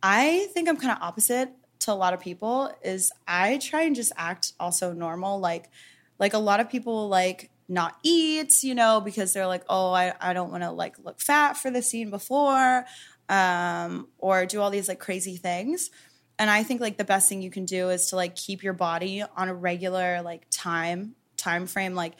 I 0.02 0.48
think 0.52 0.68
I'm 0.68 0.76
kind 0.76 0.92
of 0.92 1.02
opposite 1.02 1.50
to 1.80 1.92
a 1.92 1.94
lot 1.94 2.14
of 2.14 2.20
people 2.20 2.72
is 2.82 3.11
I 3.26 3.59
try 3.59 3.82
and 3.82 3.96
just 3.96 4.12
act 4.16 4.52
also 4.61 4.92
normal. 4.92 5.40
Like 5.40 5.70
like 6.18 6.34
a 6.34 6.38
lot 6.38 6.61
of 6.61 6.68
people 6.68 7.09
like 7.09 7.50
not 7.68 7.96
eat, 8.02 8.62
you 8.62 8.74
know, 8.74 9.00
because 9.00 9.32
they're 9.32 9.46
like, 9.46 9.64
oh, 9.68 9.92
I, 9.92 10.14
I 10.20 10.32
don't 10.32 10.50
want 10.50 10.62
to 10.62 10.70
like 10.70 10.98
look 11.04 11.20
fat 11.20 11.56
for 11.56 11.70
the 11.70 11.82
scene 11.82 12.11
before, 12.11 12.86
um, 13.28 14.09
or 14.18 14.46
do 14.46 14.61
all 14.61 14.70
these 14.70 14.88
like 14.88 14.98
crazy 14.98 15.36
things. 15.36 15.90
And 16.39 16.49
I 16.49 16.62
think 16.62 16.80
like 16.80 16.97
the 16.97 17.05
best 17.05 17.28
thing 17.28 17.43
you 17.43 17.51
can 17.51 17.64
do 17.64 17.91
is 17.91 18.07
to 18.11 18.16
like 18.16 18.36
keep 18.36 18.62
your 18.62 18.72
body 18.72 19.22
on 19.36 19.49
a 19.49 19.55
regular 19.55 20.22
like 20.22 20.47
time 20.51 21.16
time 21.36 21.66
frame, 21.66 21.95
like 21.95 22.14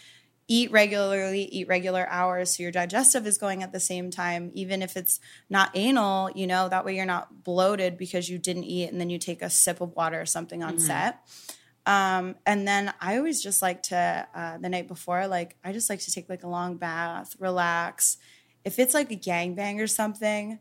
eat 0.49 0.71
regularly, 0.73 1.43
eat 1.43 1.69
regular 1.69 2.07
hours 2.09 2.57
so 2.57 2.63
your 2.63 2.73
digestive 2.73 3.27
is 3.27 3.37
going 3.37 3.63
at 3.63 3.73
the 3.73 3.81
same 3.81 4.11
time, 4.11 4.51
even 4.55 4.81
if 4.81 4.97
it's 4.97 5.21
not 5.51 5.71
anal, 5.75 6.31
you 6.35 6.47
know, 6.47 6.69
that 6.69 6.85
way 6.85 6.97
you're 6.97 7.05
not 7.05 7.45
bloated 7.45 7.99
because 7.99 8.31
you 8.31 8.39
didn't 8.39 8.65
eat 8.65 8.91
and 8.91 8.99
then 8.99 9.11
you 9.11 9.19
take 9.19 9.43
a 9.43 9.51
sip 9.51 9.81
of 9.83 9.95
water 9.95 10.21
or 10.21 10.27
something 10.27 10.63
on 10.63 10.79
set. 10.79 11.21
Um, 11.85 12.37
and 12.47 12.67
then 12.67 12.93
I 13.01 13.19
always 13.19 13.43
just 13.43 13.63
like 13.63 13.83
to, 13.85 14.27
uh, 14.35 14.59
the 14.59 14.69
night 14.69 14.89
before, 14.89 15.27
like, 15.27 15.57
I 15.65 15.73
just 15.73 15.89
like 15.89 16.01
to 16.01 16.11
take 16.11 16.29
like 16.29 16.43
a 16.43 16.49
long 16.49 16.77
bath, 16.77 17.35
relax. 17.39 18.17
If 18.65 18.79
it's 18.79 18.95
like 18.95 19.11
a 19.11 19.17
gangbang 19.17 19.81
or 19.81 19.87
something, 19.87 20.59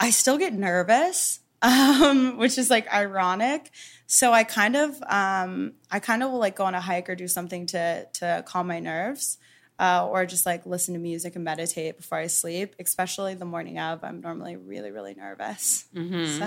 I 0.00 0.10
still 0.10 0.36
get 0.36 0.52
nervous, 0.52 1.40
um, 1.62 2.36
which 2.38 2.58
is 2.58 2.70
like 2.70 2.92
ironic. 2.92 3.70
So 4.06 4.32
I 4.32 4.44
kind 4.44 4.76
of, 4.76 5.02
um, 5.02 5.74
I 5.90 5.98
kind 5.98 6.22
of 6.22 6.30
will 6.30 6.38
like 6.38 6.56
go 6.56 6.64
on 6.64 6.74
a 6.74 6.80
hike 6.80 7.08
or 7.10 7.14
do 7.14 7.28
something 7.28 7.66
to 7.66 8.06
to 8.14 8.44
calm 8.46 8.66
my 8.68 8.78
nerves, 8.78 9.38
uh, 9.78 10.06
or 10.08 10.26
just 10.26 10.46
like 10.46 10.64
listen 10.66 10.94
to 10.94 11.00
music 11.00 11.34
and 11.34 11.44
meditate 11.44 11.96
before 11.96 12.18
I 12.18 12.28
sleep. 12.28 12.76
Especially 12.78 13.34
the 13.34 13.44
morning 13.44 13.78
of, 13.78 14.04
I'm 14.04 14.20
normally 14.20 14.56
really 14.56 14.90
really 14.90 15.14
nervous. 15.14 15.86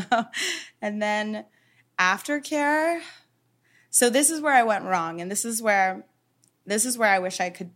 So, 0.09 0.25
and 0.81 1.01
then 1.01 1.45
aftercare. 1.97 3.01
So 3.89 4.09
this 4.09 4.29
is 4.29 4.39
where 4.39 4.53
I 4.53 4.63
went 4.63 4.85
wrong, 4.85 5.19
and 5.19 5.29
this 5.31 5.43
is 5.45 5.61
where, 5.61 6.05
this 6.65 6.85
is 6.85 6.97
where 6.97 7.09
I 7.09 7.19
wish 7.19 7.39
I 7.39 7.49
could. 7.49 7.71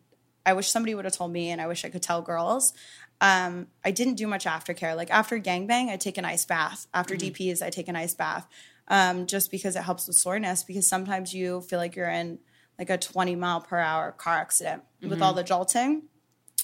I 0.46 0.54
wish 0.54 0.70
somebody 0.70 0.96
would 0.96 1.06
have 1.06 1.14
told 1.14 1.32
me, 1.32 1.50
and 1.50 1.62
I 1.62 1.68
wish 1.68 1.86
I 1.86 1.90
could 1.90 2.02
tell 2.02 2.22
girls. 2.22 2.74
Um, 3.22 3.68
I 3.86 3.92
didn't 3.92 4.16
do 4.16 4.28
much 4.28 4.46
aftercare. 4.46 4.96
Like 4.96 5.10
after 5.10 5.40
gangbang, 5.40 5.90
I 5.90 5.98
take 5.98 6.18
an 6.18 6.26
ice 6.26 6.46
bath. 6.46 6.88
After 6.94 7.16
DPs, 7.16 7.62
I 7.62 7.70
take 7.70 7.88
an 7.88 7.96
ice 7.96 8.14
bath, 8.14 8.48
um, 8.88 9.28
just 9.28 9.52
because 9.52 9.76
it 9.76 9.84
helps 9.84 10.08
with 10.08 10.18
soreness. 10.18 10.64
Because 10.64 10.88
sometimes 10.88 11.34
you 11.34 11.62
feel 11.62 11.80
like 11.80 11.96
you're 11.96 12.10
in 12.10 12.40
like 12.78 12.90
a 12.90 12.98
20 12.98 13.36
mile 13.36 13.62
per 13.62 13.78
hour 13.78 14.12
car 14.12 14.36
accident 14.36 14.84
with 15.02 15.22
all 15.22 15.34
the 15.34 15.44
jolting. 15.44 16.04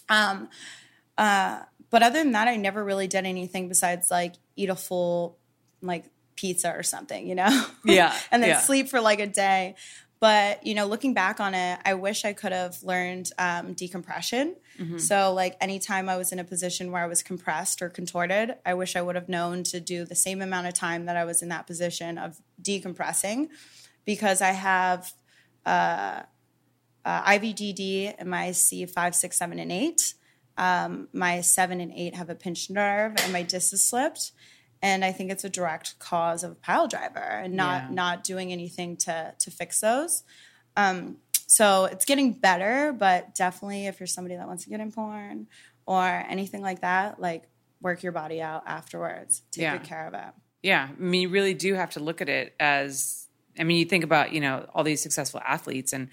Um, 0.09 0.49
uh, 1.17 1.61
but 1.89 2.03
other 2.03 2.19
than 2.19 2.31
that, 2.33 2.47
I 2.47 2.55
never 2.55 2.83
really 2.83 3.07
did 3.07 3.25
anything 3.25 3.67
besides 3.67 4.11
like 4.11 4.35
eat 4.55 4.69
a 4.69 4.75
full 4.75 5.37
like 5.81 6.05
pizza 6.35 6.71
or 6.71 6.83
something, 6.83 7.27
you 7.27 7.35
know? 7.35 7.65
Yeah, 7.83 8.17
and 8.31 8.41
then 8.41 8.51
yeah. 8.51 8.59
sleep 8.59 8.89
for 8.89 9.01
like 9.01 9.19
a 9.19 9.27
day. 9.27 9.75
But 10.21 10.65
you 10.65 10.75
know, 10.75 10.85
looking 10.85 11.13
back 11.13 11.39
on 11.39 11.53
it, 11.53 11.79
I 11.85 11.93
wish 11.93 12.25
I 12.25 12.33
could 12.33 12.51
have 12.51 12.83
learned 12.83 13.31
um, 13.37 13.73
decompression. 13.73 14.55
So, 14.97 15.33
like 15.33 15.55
anytime 15.61 16.07
I 16.09 16.17
was 16.17 16.31
in 16.31 16.39
a 16.39 16.43
position 16.43 16.91
where 16.91 17.03
I 17.03 17.07
was 17.07 17.21
compressed 17.23 17.81
or 17.81 17.89
contorted, 17.89 18.55
I 18.65 18.73
wish 18.73 18.95
I 18.95 19.01
would 19.01 19.15
have 19.15 19.29
known 19.29 19.63
to 19.65 19.79
do 19.79 20.05
the 20.05 20.15
same 20.15 20.41
amount 20.41 20.67
of 20.67 20.73
time 20.73 21.05
that 21.05 21.15
I 21.17 21.25
was 21.25 21.41
in 21.41 21.49
that 21.49 21.67
position 21.67 22.17
of 22.17 22.37
decompressing, 22.61 23.47
because 24.05 24.41
I 24.41 24.51
have 24.51 25.13
uh, 25.65 26.23
uh, 27.05 27.23
IVDD 27.23 28.19
in 28.19 28.29
my 28.29 28.51
C 28.51 28.85
five, 28.85 29.15
six, 29.15 29.37
seven, 29.37 29.59
and 29.59 29.71
eight. 29.71 30.13
Um, 30.57 31.07
my 31.13 31.39
seven 31.41 31.79
and 31.79 31.93
eight 31.93 32.15
have 32.15 32.29
a 32.29 32.35
pinched 32.35 32.69
nerve, 32.69 33.13
and 33.23 33.31
my 33.31 33.43
disc 33.43 33.73
is 33.73 33.83
slipped. 33.83 34.31
And 34.81 35.03
I 35.03 35.11
think 35.11 35.31
it's 35.31 35.43
a 35.43 35.49
direct 35.49 35.99
cause 35.99 36.43
of 36.43 36.51
a 36.51 36.55
pile 36.55 36.87
driver 36.87 37.19
and 37.19 37.53
not 37.53 37.83
Yeah. 37.83 37.89
not 37.93 38.23
doing 38.23 38.51
anything 38.51 38.97
to 38.97 39.33
to 39.37 39.51
fix 39.51 39.79
those. 39.81 40.23
Um, 40.75 41.17
So 41.47 41.85
it's 41.85 42.05
getting 42.05 42.33
better, 42.33 42.93
but 42.93 43.33
definitely 43.33 43.87
if 43.87 43.99
you're 43.99 44.05
somebody 44.05 44.35
that 44.35 44.45
wants 44.47 44.65
to 44.65 44.69
get 44.69 44.79
in 44.79 44.91
porn 44.91 45.47
or 45.87 46.05
anything 46.29 46.61
like 46.61 46.81
that, 46.81 47.19
like 47.19 47.49
work 47.81 48.03
your 48.03 48.11
body 48.11 48.39
out 48.39 48.61
afterwards. 48.67 49.41
Take 49.51 49.63
Yeah. 49.63 49.77
good 49.77 49.87
care 49.87 50.05
of 50.07 50.13
it. 50.13 50.31
Yeah, 50.61 50.89
I 50.91 51.01
mean, 51.01 51.21
you 51.21 51.29
really 51.29 51.55
do 51.55 51.73
have 51.73 51.89
to 51.91 51.99
look 51.99 52.21
at 52.21 52.29
it 52.29 52.53
as. 52.59 53.27
I 53.57 53.63
mean, 53.63 53.77
you 53.77 53.85
think 53.85 54.03
about 54.03 54.31
you 54.31 54.39
know 54.41 54.69
all 54.75 54.83
these 54.83 55.01
successful 55.01 55.41
athletes 55.43 55.91
and 55.91 56.09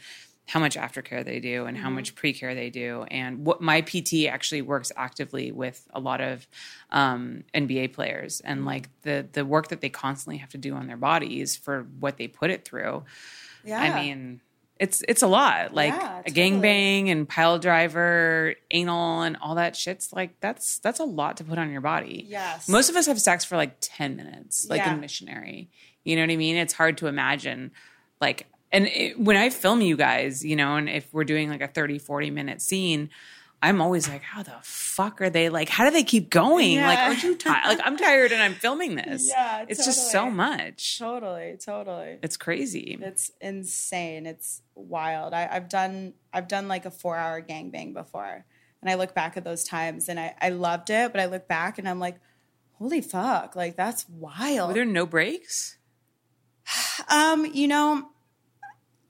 how 0.49 0.61
much 0.61 0.77
aftercare 0.77 1.25
they 1.25 1.41
do 1.41 1.67
and 1.67 1.77
how 1.77 1.91
much 1.91 2.15
pre-care 2.15 2.55
they 2.55 2.71
do, 2.71 3.03
and 3.11 3.45
what 3.45 3.61
my 3.61 3.81
PT 3.81 4.27
actually 4.29 4.63
works 4.63 4.93
actively 4.97 5.51
with 5.51 5.87
a 5.93 5.99
lot 5.99 6.21
of 6.21 6.47
um, 6.91 7.43
NBA 7.53 7.93
players 7.93 8.41
and 8.41 8.65
like 8.65 8.89
the 9.03 9.27
the 9.33 9.45
work 9.45 9.69
that 9.69 9.81
they 9.81 9.89
constantly 9.89 10.37
have 10.39 10.51
to 10.51 10.59
do 10.59 10.75
on 10.75 10.87
their 10.87 10.97
bodies 10.97 11.57
for 11.57 11.87
what 11.99 12.17
they 12.17 12.29
put 12.29 12.51
it 12.51 12.65
through. 12.65 13.03
Yeah. 13.65 13.81
I 13.81 14.01
mean, 14.05 14.41
it's 14.79 15.03
it's 15.09 15.23
a 15.23 15.27
lot. 15.27 15.75
Like 15.75 15.93
Yeah, 15.95 16.21
a 16.21 16.23
totally. 16.31 16.51
gangbang 16.61 17.11
and 17.11 17.29
pile 17.29 17.59
driver, 17.59 18.55
anal, 18.71 19.23
and 19.23 19.37
all 19.41 19.57
that 19.57 19.75
shit's 19.75 20.13
like 20.13 20.39
that's 20.41 20.79
that's 20.79 21.01
a 21.01 21.05
lot 21.05 21.39
to 21.39 21.45
put 21.45 21.59
on 21.59 21.73
your 21.73 21.81
body. 21.81 22.25
Yes. 22.29 22.69
Most 22.69 22.89
of 22.89 22.95
us 22.95 23.07
have 23.07 23.21
sex 23.21 23.45
for 23.45 23.57
like 23.57 23.79
ten 23.81 24.15
minutes, 24.15 24.67
like 24.71 24.79
Yeah. 24.83 24.95
a 24.95 24.97
missionary. 24.97 25.71
You 26.05 26.15
know 26.15 26.23
what 26.23 26.31
I 26.31 26.37
mean? 26.37 26.55
It's 26.57 26.75
hard 26.75 26.99
to 26.99 27.09
imagine, 27.09 27.73
like. 28.21 28.47
And 28.77 28.89
it, 28.89 29.19
when 29.19 29.39
I 29.39 29.49
film 29.49 29.81
you 29.81 29.97
guys, 29.97 30.45
you 30.45 30.55
know, 30.55 30.77
and 30.77 30.87
if 30.87 31.07
we're 31.11 31.25
doing 31.25 31.49
like 31.49 31.63
a 31.63 31.67
30, 31.67 31.99
40 31.99 32.31
minute 32.31 32.61
scene, 32.61 33.09
I'm 33.63 33.81
always 33.81 34.07
like, 34.07 34.21
how 34.21 34.43
the 34.43 34.55
fuck 34.63 35.23
are 35.23 35.31
they 35.31 35.49
like, 35.49 35.71
how 35.71 35.87
do 35.87 35.91
they 35.91 36.05
keep 36.05 36.29
going? 36.29 36.79
Like, 36.79 36.99
aren't 36.99 37.23
you 37.23 37.37
tired? 37.37 37.67
like, 37.67 37.81
I'm 37.83 37.97
tired 37.97 38.33
and 38.33 38.43
I'm 38.43 38.53
filming 38.53 38.97
this. 38.97 39.31
Yeah, 39.31 39.65
It's 39.67 39.87
just 39.87 40.11
so 40.13 40.31
much. 40.31 40.99
Totally, 40.99 41.57
totally. 41.59 42.19
It's 42.23 42.37
crazy. 42.37 42.99
It's 43.01 43.33
insane. 43.41 44.27
It's 44.27 44.61
wild. 44.75 45.33
I, 45.33 45.49
I've 45.51 45.71
done 45.71 46.13
I've 46.31 46.49
done 46.49 46.69
like 46.69 46.85
a 46.85 46.91
four 46.91 47.17
hour 47.17 47.41
gangbang 47.41 47.95
before. 47.95 48.45
And 48.83 48.91
I 48.91 48.95
look 48.95 49.15
back 49.15 49.39
at 49.39 49.45
those 49.45 49.65
times 49.65 50.11
and 50.11 50.21
I, 50.21 50.35
I 50.39 50.51
loved 50.51 50.91
it, 50.91 51.13
but 51.13 51.21
I 51.23 51.25
look 51.27 51.49
back 51.49 51.79
and 51.79 51.89
I'm 51.89 51.99
like, 51.99 52.19
holy 52.75 53.01
fuck, 53.01 53.57
like 53.57 53.75
that's 53.75 54.07
wild. 54.07 54.69
Were 54.69 54.75
there 54.75 54.85
no 54.85 55.07
breaks? 55.07 55.79
um, 57.09 57.47
you 57.47 57.69
know, 57.69 58.11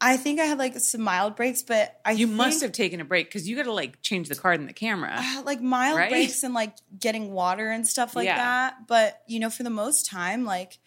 I 0.01 0.17
think 0.19 0.41
I 0.41 0.45
had 0.45 0.59
like 0.59 0.79
some 0.79 1.01
mild 1.01 1.37
breaks, 1.37 1.63
but 1.63 1.99
I 2.05 2.13
You 2.13 2.27
think, 2.27 2.37
must 2.37 2.61
have 2.63 2.73
taken 2.73 3.01
a 3.01 3.05
break 3.05 3.29
because 3.29 3.49
you 3.49 3.57
got 3.57 3.63
to 3.65 3.73
like 3.73 4.03
change 4.03 4.29
the 4.29 4.35
card 4.35 4.61
in 4.61 4.67
the 4.67 4.73
camera. 4.73 5.15
uh, 5.17 5.43
like 5.45 5.61
mild 5.63 5.97
Right? 5.97 6.11
breaks 6.11 6.43
and 6.43 6.53
like 6.55 6.75
getting 6.99 7.33
water 7.33 7.71
and 7.71 7.87
stuff 7.89 8.15
like 8.15 8.27
Yeah. 8.27 8.37
that. 8.37 8.87
But 8.87 9.23
you 9.27 9.41
know, 9.41 9.49
for 9.51 9.63
the 9.63 9.71
most 9.71 10.07
time, 10.07 10.45
like 10.45 10.79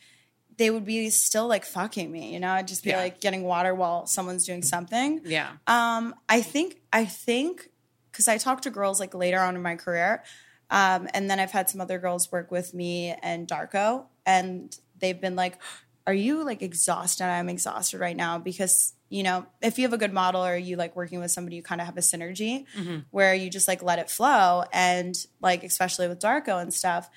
they 0.57 0.69
would 0.69 0.85
be 0.85 1.09
still 1.09 1.47
like 1.47 1.65
fucking 1.65 2.11
me. 2.11 2.33
You 2.33 2.39
know, 2.39 2.51
I'd 2.51 2.67
just 2.67 2.83
be 2.83 2.89
Yeah. 2.91 2.97
like 2.97 3.19
getting 3.21 3.43
water 3.43 3.73
while 3.73 4.05
someone's 4.05 4.45
doing 4.45 4.61
something. 4.61 5.21
Yeah. 5.25 5.51
Um, 5.67 6.13
I 6.27 6.41
think 6.41 6.77
I 6.93 7.05
think 7.05 7.69
because 8.11 8.27
I 8.27 8.37
talked 8.37 8.63
to 8.63 8.69
girls 8.69 8.99
like 8.99 9.13
later 9.15 9.39
on 9.39 9.55
in 9.55 9.61
my 9.61 9.75
career, 9.75 10.23
um, 10.69 11.07
and 11.13 11.29
then 11.31 11.39
I've 11.39 11.51
had 11.51 11.69
some 11.69 11.81
other 11.81 11.97
girls 11.97 12.31
work 12.31 12.51
with 12.51 12.73
me 12.75 13.15
and 13.23 13.47
Darko, 13.47 14.05
and 14.25 14.75
they've 14.99 15.19
been 15.19 15.35
like, 15.35 15.57
"Are 16.05 16.13
you 16.13 16.43
like 16.43 16.61
exhausted?" 16.61 17.23
I'm 17.25 17.49
exhausted 17.49 17.99
right 17.99 18.15
now 18.17 18.37
because 18.37 18.93
you 19.09 19.23
know 19.23 19.45
if 19.61 19.77
you 19.77 19.83
have 19.85 19.93
a 19.93 19.97
good 19.97 20.13
model 20.13 20.45
or 20.45 20.55
you 20.55 20.75
like 20.75 20.95
working 20.95 21.19
with 21.19 21.31
somebody, 21.31 21.55
you 21.55 21.63
kind 21.63 21.81
of 21.81 21.85
have 21.87 21.97
a 21.97 22.01
synergy 22.01 22.65
where 23.11 23.33
you 23.33 23.49
just 23.49 23.67
like 23.67 23.81
let 23.83 23.99
it 23.99 24.09
flow, 24.09 24.63
and 24.71 25.15
like 25.41 25.63
especially 25.63 26.07
with 26.07 26.19
Darko 26.19 26.61
and 26.61 26.73
stuff, 26.73 27.09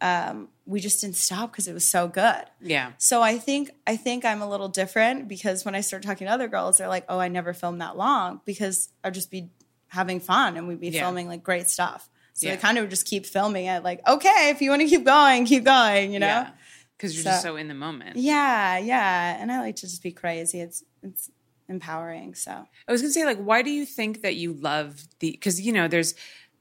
um, 0.00 0.48
we 0.66 0.80
just 0.80 1.00
didn't 1.00 1.16
stop 1.16 1.50
because 1.50 1.66
it 1.66 1.72
was 1.74 1.88
so 1.88 2.06
good. 2.06 2.44
Yeah. 2.60 2.92
So 2.98 3.20
I 3.22 3.38
think 3.38 3.70
I 3.86 3.96
think 3.96 4.24
I'm 4.24 4.42
a 4.42 4.48
little 4.48 4.68
different 4.68 5.26
because 5.28 5.64
when 5.64 5.74
I 5.74 5.80
start 5.80 6.02
talking 6.02 6.26
to 6.26 6.32
other 6.32 6.48
girls, 6.48 6.78
they're 6.78 6.88
like, 6.88 7.04
"Oh, 7.08 7.18
I 7.18 7.28
never 7.28 7.52
filmed 7.52 7.80
that 7.80 7.96
long 7.96 8.40
because 8.44 8.90
I'd 9.02 9.14
just 9.14 9.30
be 9.30 9.50
having 9.88 10.20
fun 10.20 10.56
and 10.56 10.68
we'd 10.68 10.80
be 10.80 10.88
Yeah. 10.90 11.00
filming 11.00 11.26
like 11.28 11.42
great 11.42 11.68
stuff." 11.68 12.08
So 12.34 12.46
Yeah. 12.46 12.54
they 12.54 12.60
kind 12.60 12.78
of 12.78 12.88
just 12.90 13.06
keep 13.06 13.26
filming 13.26 13.66
it, 13.66 13.82
like, 13.82 14.06
"Okay, 14.06 14.50
if 14.50 14.60
you 14.62 14.70
want 14.70 14.82
to 14.82 14.88
keep 14.88 15.04
going, 15.04 15.44
keep 15.46 15.64
going," 15.64 16.12
you 16.12 16.20
know? 16.20 16.26
Yeah. 16.26 16.50
Because 16.96 17.14
you're 17.14 17.24
just 17.24 17.42
So- 17.42 17.50
so 17.50 17.56
in 17.56 17.66
the 17.68 17.74
moment. 17.74 18.16
Yeah, 18.16 18.78
yeah. 18.78 19.36
And 19.40 19.50
I 19.50 19.60
like 19.60 19.76
to 19.76 19.82
just 19.88 20.02
be 20.02 20.12
crazy. 20.12 20.60
It's 20.60 20.84
it's 21.02 21.30
empowering. 21.68 22.34
So 22.34 22.52
I 22.52 22.92
was 22.92 23.00
gonna 23.02 23.12
say, 23.12 23.24
like, 23.24 23.38
why 23.38 23.62
do 23.62 23.70
you 23.70 23.84
think 23.84 24.22
that 24.22 24.36
you 24.36 24.52
love 24.52 25.02
the? 25.20 25.30
Because 25.30 25.60
you 25.60 25.72
know, 25.72 25.88
there's 25.88 26.14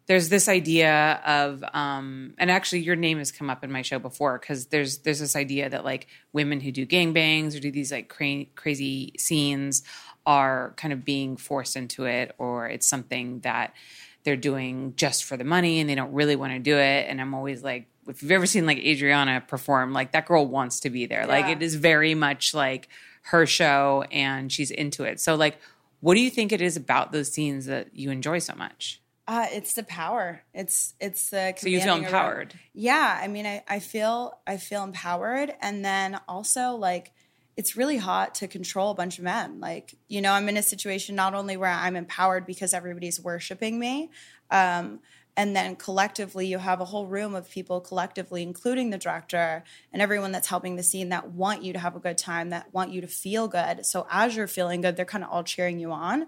there's 0.08 0.30
this 0.30 0.48
idea 0.48 1.22
of, 1.26 1.64
um, 1.74 2.34
and 2.38 2.50
actually, 2.50 2.80
your 2.80 2.96
name 2.96 3.18
has 3.18 3.32
come 3.32 3.50
up 3.50 3.64
in 3.64 3.72
my 3.72 3.82
show 3.82 4.00
before. 4.00 4.40
Because 4.40 4.68
there's 4.68 5.00
there's 5.00 5.20
this 5.20 5.36
idea 5.36 5.70
that 5.70 5.84
like 5.84 6.08
women 6.34 6.62
who 6.62 6.72
do 6.72 6.86
gangbangs 6.86 7.56
or 7.56 7.60
do 7.60 7.72
these 7.72 7.92
like 7.92 8.08
cra- 8.10 8.46
crazy 8.56 9.14
scenes 9.18 9.84
are 10.26 10.74
kind 10.78 10.94
of 10.94 11.06
being 11.06 11.38
forced 11.38 11.76
into 11.76 12.06
it, 12.06 12.34
or 12.38 12.68
it's 12.68 12.88
something 12.88 13.40
that 13.42 13.74
they're 14.24 14.36
doing 14.36 14.94
just 14.98 15.24
for 15.24 15.38
the 15.38 15.46
money 15.46 15.80
and 15.80 15.90
they 15.90 15.96
don't 15.96 16.12
really 16.12 16.36
want 16.36 16.52
to 16.52 16.60
do 16.60 16.78
it. 16.78 17.06
And 17.08 17.22
I'm 17.22 17.34
always 17.34 17.64
like, 17.64 17.88
if 18.10 18.22
you've 18.22 18.32
ever 18.32 18.46
seen 18.46 18.66
like 18.66 18.78
Adriana 18.78 19.42
perform, 19.48 19.94
like 19.94 20.12
that 20.12 20.26
girl 20.26 20.46
wants 20.46 20.82
to 20.82 20.90
be 20.90 21.06
there. 21.06 21.26
Like 21.26 21.48
it 21.48 21.62
is 21.62 21.76
very 21.76 22.14
much 22.14 22.54
like 22.54 22.90
her 23.30 23.46
show 23.46 24.04
and 24.12 24.52
she's 24.52 24.72
into 24.72 25.04
it. 25.04 25.20
So 25.20 25.36
like 25.36 25.60
what 26.00 26.14
do 26.14 26.20
you 26.22 26.30
think 26.30 26.52
it 26.52 26.62
is 26.62 26.78
about 26.78 27.12
those 27.12 27.32
scenes 27.32 27.66
that 27.66 27.88
you 27.96 28.12
enjoy 28.12 28.40
so 28.40 28.54
much? 28.56 29.02
uh, 29.30 29.46
it's 29.52 29.74
the 29.74 29.84
power. 29.84 30.42
It's 30.54 30.94
it's 31.02 31.32
the 31.32 31.54
So 31.58 31.68
you 31.68 31.80
feel 31.82 31.96
commanding 31.96 32.06
a 32.06 32.08
room. 32.08 32.16
empowered. 32.16 32.54
yeah 32.74 33.20
i 33.22 33.28
mean 33.28 33.46
I, 33.46 33.62
I 33.68 33.80
feel 33.80 34.40
i 34.48 34.56
feel 34.58 34.84
empowered 34.86 35.54
and 35.62 35.84
then 35.84 36.20
also 36.30 36.72
like 36.76 37.12
it's 37.58 37.76
really 37.76 37.98
hot 37.98 38.36
to 38.36 38.48
control 38.48 38.92
a 38.92 38.94
bunch 38.94 39.18
of 39.18 39.26
men 39.26 39.60
like 39.60 39.96
you 40.08 40.22
know 40.22 40.32
i'm 40.32 40.48
in 40.48 40.56
a 40.56 40.62
situation 40.62 41.16
not 41.16 41.34
only 41.34 41.58
where 41.58 41.72
i'm 41.72 41.96
empowered 41.98 42.46
because 42.46 42.74
everybody's 42.74 43.20
worshiping 43.20 43.78
me 43.80 44.12
um, 44.50 45.00
and 45.38 45.56
then 45.56 45.78
collectively 45.78 46.48
you 46.48 46.58
have 46.58 46.82
a 46.82 46.86
whole 46.86 47.06
room 47.06 47.34
of 47.36 47.50
people 47.50 47.80
collectively 47.80 48.44
including 48.44 48.90
the 48.90 48.98
director 48.98 49.64
and 49.94 50.02
everyone 50.02 50.34
that's 50.34 50.48
helping 50.50 50.76
the 50.76 50.84
scene 50.84 51.10
that 51.10 51.30
want 51.32 51.64
you 51.64 51.72
to 51.72 51.80
have 51.80 51.96
a 51.96 52.00
good 52.00 52.18
time 52.18 52.50
that 52.50 52.74
want 52.74 52.92
you 52.92 53.00
to 53.00 53.08
feel 53.08 53.48
good 53.48 53.86
so 53.86 54.06
as 54.12 54.36
you're 54.36 54.48
feeling 54.48 54.82
good 54.82 54.98
they're 54.98 55.06
kind 55.06 55.24
of 55.24 55.30
all 55.30 55.44
cheering 55.44 55.80
you 55.80 55.92
on 55.92 56.28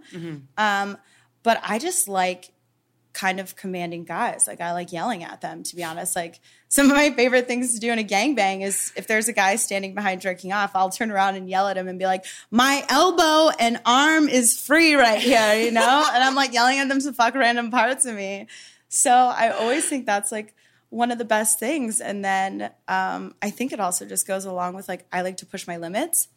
um, 0.57 0.97
but 1.43 1.59
i 1.63 1.77
just 1.77 2.07
like 2.07 2.51
kind 3.13 3.39
of 3.39 3.55
commanding 3.55 4.05
guys. 4.05 4.47
Like 4.47 4.61
I 4.61 4.71
like 4.71 4.91
yelling 4.91 5.23
at 5.23 5.41
them, 5.41 5.63
to 5.63 5.75
be 5.75 5.83
honest. 5.83 6.15
Like 6.15 6.39
some 6.67 6.89
of 6.89 6.95
my 6.95 7.09
favorite 7.11 7.47
things 7.47 7.73
to 7.73 7.79
do 7.79 7.91
in 7.91 7.99
a 7.99 8.03
gangbang 8.03 8.61
is 8.61 8.93
if 8.95 9.07
there's 9.07 9.27
a 9.27 9.33
guy 9.33 9.55
standing 9.55 9.93
behind 9.93 10.21
jerking 10.21 10.53
off, 10.53 10.71
I'll 10.75 10.89
turn 10.89 11.11
around 11.11 11.35
and 11.35 11.49
yell 11.49 11.67
at 11.67 11.77
him 11.77 11.87
and 11.87 11.99
be 11.99 12.05
like, 12.05 12.25
"My 12.51 12.85
elbow 12.89 13.51
and 13.59 13.81
arm 13.85 14.29
is 14.29 14.59
free 14.59 14.93
right 14.93 15.19
here," 15.19 15.53
you 15.55 15.71
know. 15.71 16.09
and 16.13 16.23
I'm 16.23 16.35
like 16.35 16.53
yelling 16.53 16.79
at 16.79 16.87
them 16.87 17.01
to 17.01 17.13
fuck 17.13 17.35
random 17.35 17.71
parts 17.71 18.05
of 18.05 18.15
me. 18.15 18.47
So 18.89 19.11
I 19.11 19.49
always 19.51 19.87
think 19.87 20.05
that's 20.05 20.31
like 20.31 20.55
one 20.89 21.11
of 21.11 21.17
the 21.19 21.25
best 21.25 21.59
things. 21.59 22.01
And 22.01 22.25
then 22.25 22.71
um, 22.87 23.35
I 23.41 23.51
think 23.51 23.71
it 23.71 23.79
also 23.79 24.05
just 24.05 24.27
goes 24.27 24.45
along 24.45 24.73
with 24.75 24.87
like 24.89 25.05
I 25.13 25.21
like 25.21 25.37
to 25.37 25.45
push 25.45 25.67
my 25.67 25.77
limits. 25.77 26.27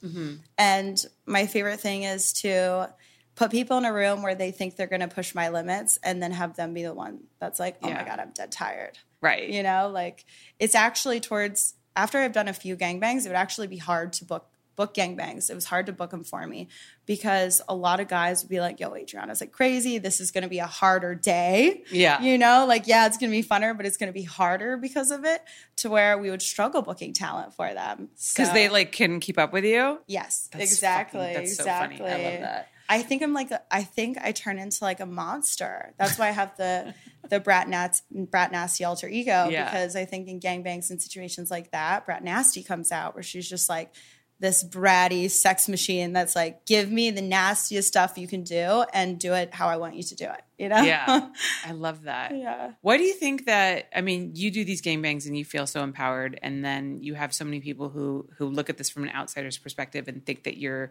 And 0.59 1.05
my 1.27 1.47
favorite 1.47 1.81
thing 1.81 2.03
is 2.05 2.33
to 2.35 2.93
put 3.35 3.51
people 3.51 3.79
in 3.79 3.87
a 3.87 3.93
room 3.93 4.23
where 4.23 4.35
they 4.35 4.51
think 4.51 4.77
they're 4.77 4.87
going 4.87 5.01
to 5.01 5.09
push 5.09 5.35
my 5.35 5.49
limits 5.49 5.99
and 6.03 6.23
then 6.23 6.33
have 6.33 6.55
them 6.55 6.75
be 6.75 6.83
the 6.83 6.93
one 6.93 7.21
that's 7.41 7.59
like, 7.59 7.79
oh 7.83 7.89
Yeah. 7.89 7.95
my 7.95 8.05
God, 8.05 8.21
I'm 8.21 8.31
dead 8.33 8.53
tired. 8.53 8.99
Right. 9.23 9.49
You 9.49 9.63
know, 9.63 9.89
like 9.89 10.27
it's 10.59 10.75
actually 10.75 11.21
towards 11.21 11.75
after 11.97 12.19
I've 12.19 12.33
done 12.33 12.49
a 12.49 12.53
few 12.53 12.77
gangbangs, 12.77 13.25
it 13.25 13.29
would 13.29 13.37
actually 13.37 13.69
be 13.69 13.79
hard 13.79 14.13
to 14.15 14.25
book 14.27 14.47
book 14.83 14.95
gangbangs. 14.95 15.49
It 15.51 15.55
was 15.55 15.67
hard 15.67 15.87
to 15.87 15.93
book 15.93 16.11
them 16.11 16.25
for 16.25 16.47
me 16.47 16.69
because 17.07 17.63
a 17.69 17.75
lot 17.75 18.01
of 18.01 18.09
guys 18.09 18.43
would 18.43 18.49
be 18.51 18.59
like, 18.61 18.81
yo, 18.81 18.95
Adriana's 18.95 19.41
like 19.41 19.53
crazy. 19.53 19.99
This 19.99 20.21
is 20.21 20.31
going 20.33 20.43
to 20.43 20.49
be 20.49 20.59
a 20.59 20.67
harder 20.67 21.15
day. 21.15 21.85
Yeah. 21.91 22.21
You 22.21 22.37
know, 22.39 22.65
like, 22.67 22.87
yeah, 22.87 23.07
it's 23.07 23.17
going 23.19 23.31
to 23.31 23.37
be 23.41 23.47
funner, 23.47 23.77
but 23.77 23.87
it's 23.87 23.97
going 23.97 24.09
to 24.09 24.13
be 24.13 24.25
harder 24.25 24.77
because 24.77 25.11
of 25.11 25.25
it 25.25 25.43
to 25.77 25.91
where 25.91 26.19
we 26.19 26.31
would 26.31 26.43
struggle 26.43 26.83
booking 26.83 27.13
talent 27.13 27.55
for 27.55 27.73
them. 27.73 28.09
Because 28.15 28.49
So- 28.49 28.53
they 28.55 28.69
like 28.69 28.93
can't 28.93 29.21
keep 29.23 29.39
up 29.39 29.53
with 29.53 29.65
you. 29.65 30.01
Yes, 30.07 30.49
That's 30.53 30.65
exactly. 30.65 31.21
fucking- 31.21 31.35
that's 31.35 31.57
so 31.57 31.63
exactly. 31.63 31.99
funny. 31.99 32.11
I 32.27 32.31
love 32.31 32.41
that. 32.41 32.69
I 32.89 33.01
think 33.01 33.23
I'm 33.23 33.33
like 33.33 33.51
I 33.71 33.85
think 33.85 34.19
I 34.21 34.33
turn 34.33 34.59
into 34.59 34.85
like 34.85 35.01
a 35.01 35.07
monster. 35.07 35.95
That's 35.99 36.19
why 36.19 36.29
I 36.29 36.33
have 36.33 36.55
the 36.59 36.93
the 37.31 37.41
brat 37.41 37.67
nats 37.69 38.03
brat 38.11 38.53
nasty 38.53 38.85
alter 38.85 39.09
ego 39.09 39.49
Yeah. 39.49 39.65
because 39.65 39.97
I 39.97 40.05
think 40.05 40.29
in 40.29 40.41
gangbangs 40.41 40.91
and 40.91 41.01
situations 41.01 41.51
like 41.51 41.71
that, 41.71 42.05
brat 42.05 42.23
nasty 42.23 42.63
comes 42.63 42.93
out 42.93 43.15
where 43.15 43.23
she's 43.23 43.49
just 43.49 43.71
like 43.71 43.95
this 44.43 44.65
bratty 44.65 45.31
sex 45.31 45.69
machine 45.69 46.13
that's 46.13 46.35
like 46.35 46.67
give 46.67 46.91
me 46.91 47.13
the 47.13 47.23
nastiest 47.23 47.87
stuff 47.87 48.19
you 48.19 48.27
can 48.27 48.43
do 48.43 48.85
and 48.93 49.17
do 49.21 49.35
it 49.35 49.55
how 49.55 49.69
I 49.69 49.77
want 49.77 49.95
you 49.95 50.03
to 50.03 50.17
do 50.17 50.25
it. 50.25 50.43
You 50.59 50.69
know? 50.69 50.83
Yeah. 50.83 51.29
I 51.65 51.71
love 51.71 52.03
that. 52.03 52.37
yeah. 52.37 52.73
Why 52.81 52.97
do 52.97 53.05
you 53.05 53.15
think 53.15 53.47
that? 53.47 53.89
I 53.95 54.01
mean, 54.01 54.33
you 54.35 54.51
do 54.51 54.65
these 54.65 54.83
gangbangs 54.83 55.27
and 55.27 55.39
you 55.39 55.45
feel 55.45 55.69
so 55.69 55.85
empowered, 55.85 56.41
and 56.43 56.65
then 56.65 57.05
you 57.05 57.15
have 57.15 57.33
so 57.33 57.45
many 57.45 57.61
people 57.61 57.89
who 57.89 58.29
who 58.37 58.47
look 58.47 58.69
at 58.69 58.79
this 58.79 58.91
from 58.91 59.05
an 59.05 59.11
outsider's 59.11 59.59
perspective 59.59 60.09
and 60.09 60.27
think 60.27 60.43
that 60.43 60.59
you're 60.59 60.91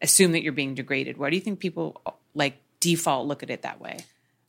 assume 0.00 0.30
that 0.32 0.44
you're 0.44 0.52
being 0.52 0.74
degraded. 0.74 1.18
Why 1.18 1.30
do 1.30 1.36
you 1.36 1.42
think 1.42 1.58
people 1.58 2.00
like 2.32 2.60
default 2.78 3.26
look 3.26 3.42
at 3.42 3.50
it 3.50 3.62
that 3.62 3.80
way? 3.80 3.98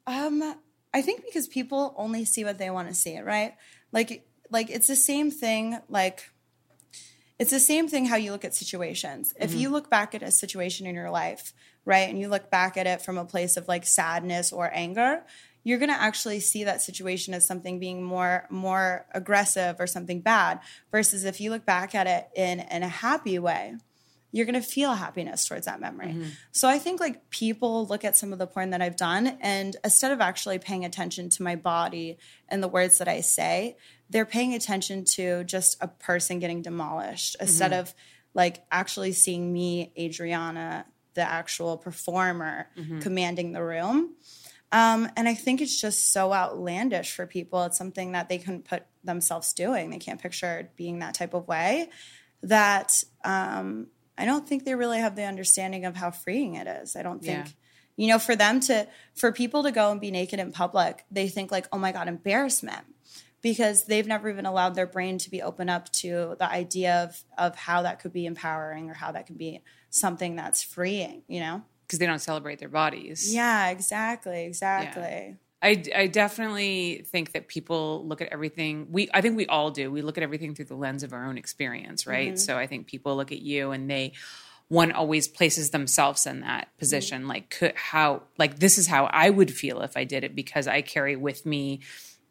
Um, 0.06 0.56
I 0.94 1.02
think 1.02 1.26
because 1.26 1.48
people 1.48 1.96
only 1.98 2.26
see 2.26 2.44
what 2.44 2.60
they 2.60 2.70
want 2.70 2.90
to 2.90 2.94
see, 2.94 3.20
right? 3.20 3.56
Like, 3.92 4.28
like 4.52 4.70
it's 4.70 4.88
the 4.88 4.96
same 4.96 5.32
thing. 5.32 5.80
Like, 5.90 6.30
it's 7.38 7.52
the 7.52 7.60
same 7.60 7.88
thing 7.88 8.06
how 8.06 8.16
you 8.16 8.32
look 8.32 8.46
at 8.46 8.56
situations. 8.56 9.34
If 9.40 9.54
you 9.54 9.70
look 9.70 9.90
back 9.90 10.16
at 10.16 10.24
a 10.24 10.32
situation 10.32 10.88
in 10.88 10.96
your 10.96 11.10
life 11.10 11.54
right? 11.86 12.10
And 12.10 12.20
you 12.20 12.28
look 12.28 12.50
back 12.50 12.78
at 12.78 12.88
it 12.88 13.02
from 13.02 13.18
a 13.18 13.26
place 13.26 13.58
of 13.58 13.68
like 13.68 13.86
sadness 13.86 14.52
or 14.52 14.70
anger, 14.74 15.24
you're 15.64 15.80
going 15.80 15.90
to 15.90 16.02
actually 16.02 16.40
see 16.40 16.64
that 16.66 16.82
situation 16.82 17.34
as 17.34 17.48
something 17.48 17.80
being 17.80 18.04
more 18.04 18.46
more 18.50 19.06
aggressive 19.14 19.78
or 19.80 19.88
something 19.88 20.22
bad 20.22 20.60
versus 20.92 21.24
if 21.24 21.40
you 21.40 21.52
look 21.52 21.66
back 21.66 21.96
at 21.96 22.08
it 22.08 22.28
in 22.36 22.60
in 22.60 22.84
a 22.84 22.88
happy 22.88 23.40
way 23.40 23.76
you're 24.32 24.46
going 24.46 24.62
to 24.62 24.68
feel 24.68 24.94
happiness 24.94 25.48
towards 25.48 25.66
that 25.66 25.80
memory. 25.80 26.08
Mm-hmm. 26.08 26.30
So 26.52 26.68
I 26.68 26.78
think 26.78 27.00
like 27.00 27.30
people 27.30 27.88
look 27.88 28.04
at 28.04 28.18
some 28.18 28.34
of 28.34 28.40
the 28.40 28.46
porn 28.46 28.72
that 28.72 28.82
I've 28.82 28.98
done 28.98 29.38
and 29.40 29.78
instead 29.82 30.12
of 30.12 30.20
actually 30.20 30.60
paying 30.60 30.84
attention 30.84 31.30
to 31.30 31.44
my 31.44 31.56
body 31.56 32.18
and 32.50 32.62
the 32.62 32.68
words 32.68 32.98
that 32.98 33.08
I 33.08 33.22
say, 33.22 33.78
they're 34.10 34.26
paying 34.26 34.54
attention 34.54 35.06
to 35.06 35.44
just 35.44 35.78
a 35.82 35.88
person 35.88 36.40
getting 36.40 36.62
demolished 36.62 37.36
mm-hmm. 37.36 37.48
instead 37.48 37.74
of 37.74 37.94
like 38.34 38.64
actually 38.72 39.14
seeing 39.14 39.52
me, 39.52 39.92
Adriana, 39.98 40.86
the 41.14 41.22
actual 41.22 41.78
performer, 41.78 42.68
mm-hmm. 42.78 43.00
commanding 43.00 43.54
the 43.54 43.64
room. 43.64 44.14
Um, 44.72 45.10
and 45.16 45.28
I 45.28 45.34
think 45.34 45.62
it's 45.62 45.80
just 45.80 46.12
so 46.12 46.34
outlandish 46.34 47.14
for 47.14 47.26
people. 47.26 47.64
It's 47.64 47.78
something 47.78 48.12
that 48.12 48.28
they 48.28 48.38
couldn't 48.38 48.66
put 48.66 48.84
themselves 49.04 49.54
doing. 49.54 49.90
They 49.90 50.00
can't 50.00 50.22
picture 50.22 50.70
being 50.76 51.00
that 51.00 51.14
type 51.14 51.34
of 51.34 51.48
way. 51.48 51.90
That 52.44 53.04
um, 53.24 53.88
I 54.18 54.26
don't 54.26 54.48
think 54.48 54.66
they 54.66 54.76
really 54.76 55.00
have 55.00 55.16
the 55.16 55.24
understanding 55.24 55.86
of 55.86 55.96
how 55.96 56.12
freeing 56.12 56.56
it 56.56 56.68
is. 56.68 56.96
I 56.96 57.04
don't 57.04 57.24
think, 57.24 57.48
yeah. 57.48 57.54
you 57.96 58.08
know, 58.08 58.20
for 58.20 58.36
them 58.36 58.60
to, 58.62 58.88
for 59.14 59.32
people 59.32 59.64
to 59.64 59.72
go 59.72 59.92
and 59.92 60.02
be 60.02 60.12
naked 60.12 60.40
in 60.40 60.52
public, 60.52 61.06
they 61.10 61.30
think 61.30 61.52
like, 61.52 61.68
oh 61.72 61.78
my 61.78 61.92
God, 61.92 62.08
embarrassment. 62.08 62.86
Because 63.46 63.86
they've 63.86 64.08
never 64.08 64.28
even 64.28 64.48
allowed 64.48 64.74
their 64.74 64.88
brain 64.88 65.20
to 65.20 65.30
be 65.30 65.44
open 65.44 65.70
up 65.70 65.92
to 65.94 66.36
the 66.40 66.50
idea 66.50 67.04
of, 67.04 67.24
of 67.38 67.56
how 67.56 67.84
that 67.84 68.00
could 68.00 68.12
be 68.12 68.26
empowering 68.26 68.90
or 68.90 68.96
how 68.96 69.12
that 69.12 69.28
could 69.28 69.38
be 69.38 69.62
something 69.92 70.36
that's 70.36 70.64
freeing, 70.64 71.22
you 71.28 71.40
know? 71.40 71.62
Because 71.86 72.00
they 72.00 72.08
don't 72.08 72.18
celebrate 72.18 72.58
their 72.58 72.70
bodies. 72.70 73.32
Yeah, 73.32 73.70
exactly, 73.70 74.46
exactly. 74.46 75.02
Yeah. 75.02 75.34
I, 75.62 75.84
I 75.96 76.08
definitely 76.08 77.06
think 77.06 77.34
that 77.34 77.48
people 77.48 78.04
look 78.08 78.22
at 78.22 78.28
everything 78.32 78.88
we 78.92 79.10
i 79.14 79.22
think 79.22 79.36
we 79.38 79.48
all 79.48 79.72
do 79.72 79.90
we 79.90 80.02
look 80.02 80.18
at 80.18 80.24
everything 80.24 80.54
through 80.54 80.66
the 80.66 80.76
lens 80.76 81.02
of 81.02 81.14
our 81.14 81.26
own 81.26 81.38
experience 81.38 82.06
right 82.06 82.34
mm-hmm. 82.34 82.38
so 82.38 82.58
i 82.58 82.68
think 82.68 82.88
people 82.88 83.16
look 83.16 83.32
at 83.32 83.42
you 83.42 83.72
and 83.72 83.90
they 83.90 84.12
one 84.68 84.92
always 84.92 85.28
places 85.28 85.70
themselves 85.70 86.26
in 86.26 86.42
that 86.42 86.68
position 86.78 87.22
mm-hmm. 87.22 87.30
like 87.30 87.50
could, 87.50 87.74
how 87.76 88.24
like 88.38 88.60
this 88.60 88.78
is 88.78 88.88
how 88.88 89.06
i 89.06 89.30
would 89.30 89.52
feel 89.52 89.82
if 89.82 89.96
i 89.98 90.04
did 90.04 90.24
it 90.24 90.36
because 90.36 90.68
i 90.68 90.82
carry 90.82 91.16
with 91.16 91.46
me 91.46 91.80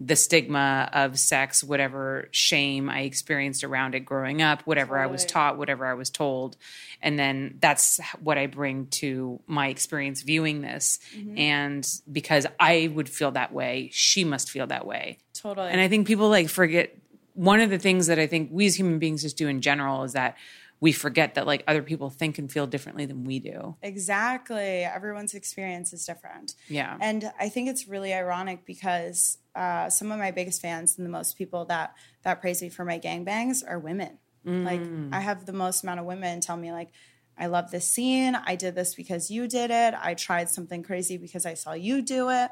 the 0.01 0.17
stigma 0.17 0.89
of 0.93 1.19
sex, 1.19 1.63
whatever 1.63 2.29
shame 2.33 2.91
I 2.91 3.01
experienced 3.01 3.63
around 3.63 3.95
it 3.95 4.01
growing 4.01 4.43
up, 4.43 4.63
whatever 4.63 4.95
totally. 4.95 5.09
I 5.09 5.13
was 5.13 5.25
taught, 5.25 5.57
whatever 5.57 5.87
I 5.87 5.95
was 5.95 6.11
told. 6.11 6.57
And 7.01 7.19
then 7.19 7.59
that's 7.61 8.01
what 8.21 8.37
I 8.37 8.47
bring 8.47 8.87
to 8.87 9.41
my 9.47 9.69
experience 9.69 10.23
viewing 10.23 10.63
this. 10.63 10.99
Mm-hmm. 11.17 11.39
And 11.39 11.89
because 12.11 12.47
I 12.59 12.91
would 12.93 13.09
feel 13.09 13.31
that 13.33 13.53
way, 13.53 13.91
she 13.93 14.25
must 14.25 14.51
feel 14.51 14.67
that 14.67 14.87
way. 14.87 15.19
Totally. 15.33 15.71
And 15.71 15.81
I 15.81 15.89
think 15.89 16.07
people 16.07 16.29
like 16.29 16.49
forget 16.49 16.97
one 17.35 17.61
of 17.61 17.71
the 17.71 17.79
things 17.79 18.09
that 18.09 18.19
I 18.19 18.27
think 18.27 18.51
we 18.53 18.67
as 18.67 18.79
human 18.79 18.99
beings 18.99 19.23
just 19.23 19.37
do 19.37 19.49
in 19.49 19.61
general 19.61 20.03
is 20.05 20.15
that 20.15 20.37
we 20.81 20.93
forget 20.93 21.35
that 21.37 21.47
like 21.47 21.65
other 21.67 21.83
people 21.83 22.11
think 22.11 22.39
and 22.39 22.51
feel 22.51 22.67
differently 22.67 23.07
than 23.07 23.25
we 23.25 23.39
do. 23.39 23.77
Exactly. 23.81 24.83
Everyone's 24.83 25.35
experience 25.35 25.93
is 25.93 26.05
different. 26.05 26.55
Yeah. 26.69 26.97
And 27.01 27.33
I 27.39 27.49
think 27.49 27.71
it's 27.71 27.89
really 27.89 28.13
ironic 28.13 28.67
because 28.67 29.39
uh, 29.55 29.89
some 29.89 30.11
of 30.11 30.19
my 30.19 30.31
biggest 30.31 30.61
fans 30.61 30.97
and 30.97 31.07
the 31.07 31.11
most 31.11 31.37
people 31.39 31.65
that 31.67 31.95
that 32.23 32.41
praise 32.41 32.61
me 32.63 32.69
for 32.69 32.85
my 32.85 32.99
gangbangs 32.99 33.63
are 33.67 33.79
women. 33.79 34.19
Mm. 34.47 34.65
Like 34.65 34.83
I 35.13 35.21
have 35.21 35.47
the 35.47 35.53
most 35.53 35.83
amount 35.83 36.01
of 36.01 36.07
women 36.07 36.41
tell 36.41 36.57
me 36.57 36.73
like 36.73 36.91
I 37.37 37.47
love 37.47 37.71
this 37.71 37.89
scene. 37.89 38.35
I 38.35 38.57
did 38.57 38.75
this 38.75 38.95
because 38.95 39.31
you 39.31 39.49
did 39.49 39.71
it. 39.71 39.95
I 40.01 40.15
tried 40.15 40.49
something 40.49 40.83
crazy 40.83 41.17
because 41.17 41.47
I 41.47 41.55
saw 41.55 41.73
you 41.73 42.03
do 42.03 42.31
it. 42.31 42.51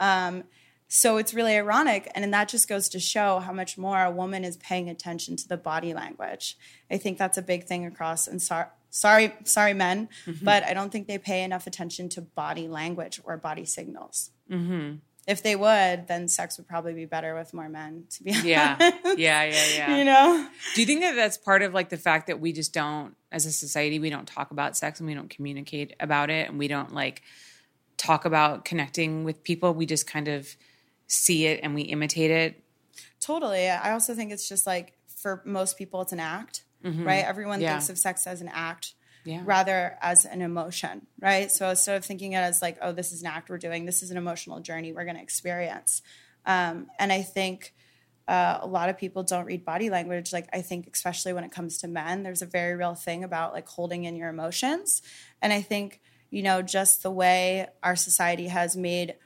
Um, 0.00 0.44
so 0.88 1.16
it's 1.16 1.34
really 1.34 1.56
ironic. 1.56 2.10
And 2.14 2.32
that 2.32 2.48
just 2.48 2.68
goes 2.68 2.88
to 2.90 3.00
show 3.00 3.40
how 3.40 3.52
much 3.52 3.76
more 3.76 4.02
a 4.02 4.10
woman 4.10 4.44
is 4.44 4.56
paying 4.56 4.88
attention 4.88 5.36
to 5.36 5.48
the 5.48 5.56
body 5.56 5.94
language. 5.94 6.56
I 6.90 6.96
think 6.98 7.18
that's 7.18 7.38
a 7.38 7.42
big 7.42 7.64
thing 7.64 7.84
across 7.86 8.26
and 8.26 8.40
so, 8.40 8.66
sorry, 8.90 9.34
sorry, 9.44 9.74
men, 9.74 10.08
mm-hmm. 10.26 10.44
but 10.44 10.64
I 10.64 10.74
don't 10.74 10.90
think 10.90 11.06
they 11.06 11.18
pay 11.18 11.42
enough 11.42 11.66
attention 11.66 12.08
to 12.10 12.20
body 12.20 12.68
language 12.68 13.20
or 13.24 13.36
body 13.36 13.64
signals. 13.64 14.30
Mm-hmm. 14.50 14.96
If 15.26 15.42
they 15.42 15.56
would, 15.56 16.06
then 16.06 16.28
sex 16.28 16.56
would 16.56 16.68
probably 16.68 16.94
be 16.94 17.04
better 17.04 17.34
with 17.34 17.52
more 17.52 17.68
men. 17.68 18.04
To 18.10 18.22
be 18.22 18.30
honest, 18.30 18.44
yeah, 18.46 18.76
yeah, 19.16 19.44
yeah, 19.44 19.64
yeah. 19.74 19.96
You 19.98 20.04
know, 20.04 20.48
do 20.74 20.80
you 20.80 20.86
think 20.86 21.00
that 21.00 21.16
that's 21.16 21.36
part 21.36 21.62
of 21.62 21.74
like 21.74 21.88
the 21.88 21.96
fact 21.96 22.28
that 22.28 22.38
we 22.38 22.52
just 22.52 22.72
don't, 22.72 23.16
as 23.32 23.44
a 23.44 23.50
society, 23.50 23.98
we 23.98 24.08
don't 24.08 24.28
talk 24.28 24.52
about 24.52 24.76
sex 24.76 25.00
and 25.00 25.08
we 25.08 25.14
don't 25.14 25.28
communicate 25.28 25.94
about 25.98 26.30
it 26.30 26.48
and 26.48 26.58
we 26.58 26.68
don't 26.68 26.94
like 26.94 27.22
talk 27.96 28.24
about 28.24 28.64
connecting 28.64 29.24
with 29.24 29.42
people. 29.42 29.74
We 29.74 29.86
just 29.86 30.06
kind 30.06 30.28
of 30.28 30.54
see 31.08 31.46
it 31.46 31.60
and 31.62 31.74
we 31.74 31.82
imitate 31.82 32.30
it. 32.30 32.62
Totally. 33.20 33.68
I 33.68 33.92
also 33.92 34.14
think 34.14 34.32
it's 34.32 34.48
just 34.48 34.66
like 34.66 34.92
for 35.08 35.42
most 35.44 35.76
people, 35.76 36.02
it's 36.02 36.12
an 36.12 36.20
act, 36.20 36.62
mm-hmm. 36.84 37.04
right? 37.04 37.24
Everyone 37.24 37.60
yeah. 37.60 37.72
thinks 37.72 37.88
of 37.88 37.98
sex 37.98 38.26
as 38.26 38.40
an 38.40 38.50
act. 38.52 38.94
Yeah. 39.26 39.42
rather 39.44 39.98
as 40.00 40.24
an 40.24 40.40
emotion, 40.40 41.06
right? 41.20 41.50
So 41.50 41.68
instead 41.68 41.96
of 41.96 42.04
thinking 42.04 42.32
it 42.32 42.38
as 42.38 42.62
like, 42.62 42.78
oh, 42.80 42.92
this 42.92 43.12
is 43.12 43.20
an 43.22 43.26
act 43.26 43.50
we're 43.50 43.58
doing, 43.58 43.84
this 43.84 44.02
is 44.02 44.10
an 44.10 44.16
emotional 44.16 44.60
journey 44.60 44.92
we're 44.92 45.04
going 45.04 45.16
to 45.16 45.22
experience. 45.22 46.00
Um, 46.46 46.86
and 46.98 47.12
I 47.12 47.22
think 47.22 47.74
uh, 48.28 48.58
a 48.62 48.66
lot 48.66 48.88
of 48.88 48.96
people 48.96 49.22
don't 49.22 49.44
read 49.44 49.64
body 49.64 49.90
language. 49.90 50.32
Like, 50.32 50.48
I 50.52 50.62
think, 50.62 50.88
especially 50.92 51.32
when 51.32 51.44
it 51.44 51.50
comes 51.50 51.78
to 51.78 51.88
men, 51.88 52.22
there's 52.22 52.42
a 52.42 52.46
very 52.46 52.74
real 52.74 52.94
thing 52.94 53.24
about 53.24 53.52
like 53.52 53.68
holding 53.68 54.04
in 54.04 54.16
your 54.16 54.28
emotions. 54.28 55.02
And 55.42 55.52
I 55.52 55.60
think, 55.60 56.00
you 56.30 56.42
know, 56.42 56.62
just 56.62 57.02
the 57.02 57.10
way 57.10 57.66
our 57.82 57.96
society 57.96 58.48
has 58.48 58.76
made 58.76 59.16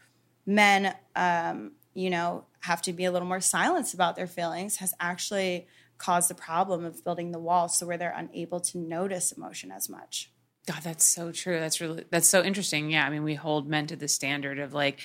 men, 0.47 0.95
um, 1.15 1.73
you 1.95 2.11
know, 2.11 2.45
have 2.61 2.83
to 2.83 2.93
be 2.93 3.05
a 3.05 3.13
little 3.13 3.29
more 3.29 3.41
silenced 3.41 3.95
about 3.95 4.17
their 4.17 4.27
feelings 4.27 4.77
has 4.77 4.93
actually 5.01 5.67
caused 6.01 6.31
the 6.31 6.35
problem 6.35 6.85
of 6.85 7.05
building 7.05 7.31
the 7.31 7.39
wall 7.39 7.69
so 7.69 7.87
where 7.87 7.99
they're 7.99 8.15
unable 8.17 8.59
to 8.59 8.79
notice 8.79 9.31
emotion 9.31 9.71
as 9.71 9.89
much. 9.89 10.33
God, 10.67 10.81
that's 10.83 11.05
so 11.05 11.31
true. 11.31 11.61
That's 11.61 11.81
really 11.81 12.05
that's 12.11 12.29
so 12.29 12.43
interesting. 12.43 12.91
Yeah, 12.91 13.07
I 13.07 13.11
mean, 13.11 13.23
we 13.23 13.35
hold 13.35 13.69
men 13.69 13.87
to 13.89 13.97
the 13.97 14.09
standard 14.09 14.59
of 14.59 14.75
like, 14.75 15.01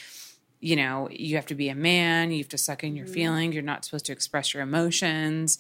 you 0.60 0.76
know, 0.76 1.10
you 1.12 1.36
have 1.36 1.46
to 1.48 1.56
be 1.56 1.70
a 1.70 1.76
man, 1.76 2.32
you 2.32 2.40
have 2.40 2.50
to 2.50 2.58
suck 2.58 2.84
in 2.84 2.96
your 2.96 3.06
mm-hmm. 3.06 3.14
feelings, 3.14 3.54
you're 3.54 3.64
not 3.64 3.86
supposed 3.86 4.06
to 4.06 4.12
express 4.12 4.54
your 4.54 4.64
emotions. 4.64 5.60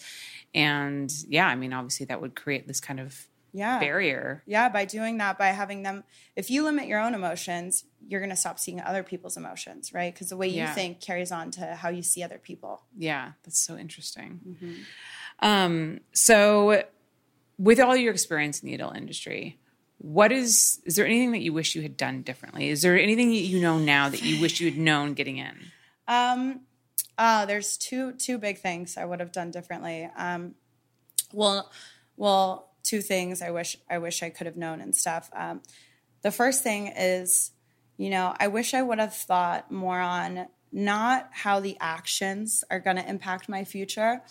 And 0.54 1.12
yeah, 1.28 1.48
I 1.48 1.56
mean, 1.56 1.74
obviously 1.74 2.06
that 2.08 2.22
would 2.22 2.36
create 2.36 2.68
this 2.68 2.80
kind 2.80 3.00
of 3.00 3.28
yeah. 3.56 3.80
barrier. 3.80 4.44
Yeah, 4.46 4.70
by 4.70 4.86
doing 4.86 5.18
that, 5.18 5.38
by 5.38 5.48
having 5.48 5.84
them, 5.84 6.04
if 6.36 6.50
you 6.50 6.64
limit 6.64 6.88
your 6.88 7.00
own 7.00 7.14
emotions, 7.14 7.86
you're 8.08 8.20
going 8.20 8.30
to 8.30 8.36
stop 8.36 8.60
seeing 8.60 8.82
other 8.82 9.02
people's 9.02 9.38
emotions, 9.38 9.94
right? 9.94 10.14
Because 10.14 10.30
the 10.30 10.38
way 10.38 10.48
you 10.48 10.58
yeah. 10.58 10.74
think 10.74 11.02
carries 11.02 11.32
on 11.32 11.52
to 11.52 11.76
how 11.76 11.90
you 11.90 12.04
see 12.04 12.22
other 12.22 12.38
people. 12.38 12.84
Yeah, 12.98 13.32
that's 13.44 13.60
so 13.60 13.78
interesting. 13.78 14.40
Mm-hmm. 14.48 14.74
Um, 15.40 16.00
so, 16.14 16.84
with 17.58 17.80
all 17.80 17.96
your 17.96 18.12
experience 18.12 18.62
in 18.62 18.68
the 18.68 18.76
adult 18.76 18.96
industry, 18.96 19.60
what 19.98 20.32
is 20.32 20.82
is 20.86 20.96
there 20.96 21.06
anything 21.06 21.32
that 21.32 21.42
you 21.42 21.54
wish 21.54 21.76
you 21.76 21.82
had 21.82 21.98
done 21.98 22.22
differently? 22.22 22.70
Is 22.70 22.82
there 22.82 22.98
anything 22.98 23.30
that 23.30 23.38
you 23.38 23.60
know 23.60 23.78
now 23.78 24.10
that 24.10 24.24
you 24.24 24.42
wish 24.42 24.60
you 24.60 24.70
had 24.70 24.80
known 24.80 25.14
getting 25.14 25.38
in? 25.38 25.56
Um, 26.08 26.62
uh, 27.18 27.46
there's 27.46 27.78
two 27.78 28.14
two 28.14 28.38
big 28.38 28.60
things 28.60 28.98
I 28.98 29.06
would 29.06 29.20
have 29.20 29.32
done 29.32 29.52
differently. 29.52 30.10
Um, 30.16 30.56
well, 31.34 31.72
well, 32.18 32.72
two 32.84 33.02
things 33.02 33.42
I 33.42 33.52
wish 33.52 33.78
I 33.90 33.98
wish 33.98 34.22
I 34.22 34.30
could 34.30 34.48
have 34.48 34.58
known 34.58 34.82
and 34.82 34.96
stuff. 34.96 35.30
Um, 35.34 35.62
the 36.22 36.32
first 36.32 36.64
thing 36.64 36.88
is, 36.96 37.52
you 37.98 38.10
know, 38.10 38.36
I 38.40 38.48
wish 38.48 38.74
I 38.74 38.82
would 38.82 39.00
have 39.00 39.16
thought 39.16 39.72
more 39.72 40.00
on 40.00 40.48
not 40.72 41.30
how 41.32 41.60
the 41.60 41.78
actions 41.80 42.64
are 42.70 42.80
going 42.80 42.98
to 42.98 43.10
impact 43.10 43.48
my 43.48 43.64
future 43.64 44.22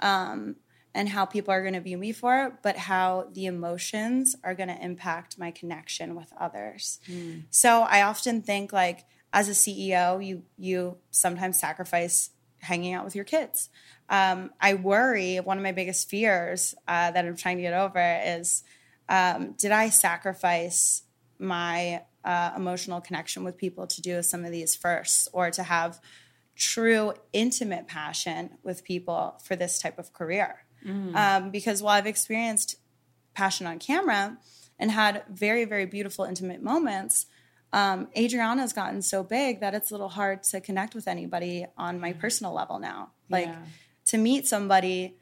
um, 0.00 0.56
and 0.94 1.08
how 1.08 1.26
people 1.26 1.52
are 1.52 1.62
going 1.62 1.74
to 1.74 1.80
view 1.80 1.98
me 1.98 2.12
for 2.12 2.46
it, 2.46 2.52
but 2.62 2.76
how 2.76 3.28
the 3.32 3.46
emotions 3.46 4.34
are 4.42 4.54
going 4.54 4.68
to 4.68 4.84
impact 4.84 5.38
my 5.38 5.50
connection 5.50 6.14
with 6.14 6.32
others. 6.38 6.98
Mm. 7.08 7.44
So 7.50 7.82
I 7.82 8.02
often 8.02 8.42
think 8.42 8.72
like 8.72 9.04
as 9.32 9.48
a 9.48 9.52
CEO, 9.52 10.24
you 10.24 10.44
you 10.56 10.96
sometimes 11.10 11.60
sacrifice 11.60 12.30
hanging 12.60 12.94
out 12.94 13.04
with 13.04 13.14
your 13.14 13.24
kids 13.24 13.68
um, 14.08 14.50
I 14.60 14.74
worry, 14.74 15.36
one 15.38 15.56
of 15.56 15.62
my 15.62 15.72
biggest 15.72 16.08
fears 16.08 16.74
uh, 16.86 17.10
that 17.10 17.24
I'm 17.24 17.36
trying 17.36 17.56
to 17.56 17.62
get 17.62 17.74
over 17.74 18.20
is 18.24 18.62
um, 19.08 19.54
did 19.58 19.72
I 19.72 19.88
sacrifice 19.88 21.02
my 21.38 22.02
uh, 22.24 22.52
emotional 22.56 23.00
connection 23.00 23.44
with 23.44 23.56
people 23.56 23.86
to 23.86 24.02
do 24.02 24.22
some 24.22 24.44
of 24.44 24.52
these 24.52 24.74
first 24.74 25.28
or 25.32 25.50
to 25.50 25.62
have 25.62 26.00
true 26.56 27.12
intimate 27.32 27.86
passion 27.86 28.50
with 28.62 28.84
people 28.84 29.40
for 29.44 29.56
this 29.56 29.78
type 29.78 29.98
of 29.98 30.12
career? 30.12 30.64
Mm. 30.84 31.14
Um, 31.14 31.50
because 31.50 31.82
while 31.82 31.96
I've 31.96 32.06
experienced 32.06 32.76
passion 33.34 33.66
on 33.66 33.78
camera 33.78 34.38
and 34.78 34.90
had 34.90 35.24
very, 35.28 35.64
very 35.64 35.86
beautiful 35.86 36.24
intimate 36.24 36.62
moments, 36.62 37.26
um, 37.72 38.08
Adriana's 38.16 38.72
gotten 38.72 39.02
so 39.02 39.22
big 39.22 39.60
that 39.60 39.74
it's 39.74 39.90
a 39.90 39.94
little 39.94 40.08
hard 40.08 40.42
to 40.44 40.60
connect 40.60 40.94
with 40.94 41.08
anybody 41.08 41.66
on 41.76 42.00
my 42.00 42.12
personal 42.12 42.52
level 42.52 42.78
now. 42.78 43.10
Like, 43.28 43.46
yeah 43.46 43.56
to 44.06 44.18
meet 44.18 44.46
somebody 44.46 45.16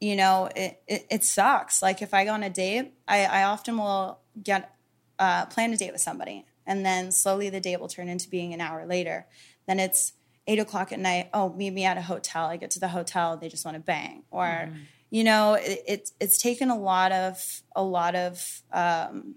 you 0.00 0.14
know 0.16 0.48
it, 0.54 0.80
it, 0.86 1.06
it, 1.10 1.24
sucks 1.24 1.82
like 1.82 2.00
if 2.00 2.14
i 2.14 2.24
go 2.24 2.32
on 2.32 2.44
a 2.44 2.50
date 2.50 2.92
I, 3.08 3.24
I 3.24 3.42
often 3.42 3.76
will 3.76 4.20
get 4.40 4.78
uh, 5.18 5.46
plan 5.46 5.72
a 5.72 5.76
date 5.76 5.92
with 5.92 6.00
somebody, 6.00 6.46
and 6.66 6.84
then 6.84 7.10
slowly 7.10 7.50
the 7.50 7.60
date 7.60 7.80
will 7.80 7.88
turn 7.88 8.08
into 8.08 8.28
being 8.28 8.54
an 8.54 8.60
hour 8.60 8.86
later. 8.86 9.26
Then 9.68 9.78
it's 9.78 10.14
eight 10.46 10.58
o'clock 10.58 10.92
at 10.92 10.98
night. 10.98 11.28
Oh, 11.34 11.52
meet 11.52 11.70
me 11.70 11.84
at 11.84 11.98
a 11.98 12.02
hotel. 12.02 12.46
I 12.46 12.56
get 12.56 12.72
to 12.72 12.80
the 12.80 12.88
hotel, 12.88 13.36
they 13.36 13.48
just 13.48 13.64
want 13.64 13.76
to 13.76 13.80
bang, 13.80 14.24
or 14.30 14.46
mm-hmm. 14.46 14.78
you 15.10 15.22
know, 15.22 15.54
it, 15.54 15.82
it's 15.86 16.12
it's 16.18 16.38
taken 16.38 16.70
a 16.70 16.76
lot 16.76 17.12
of 17.12 17.62
a 17.76 17.82
lot 17.84 18.16
of. 18.16 18.62
Um, 18.72 19.34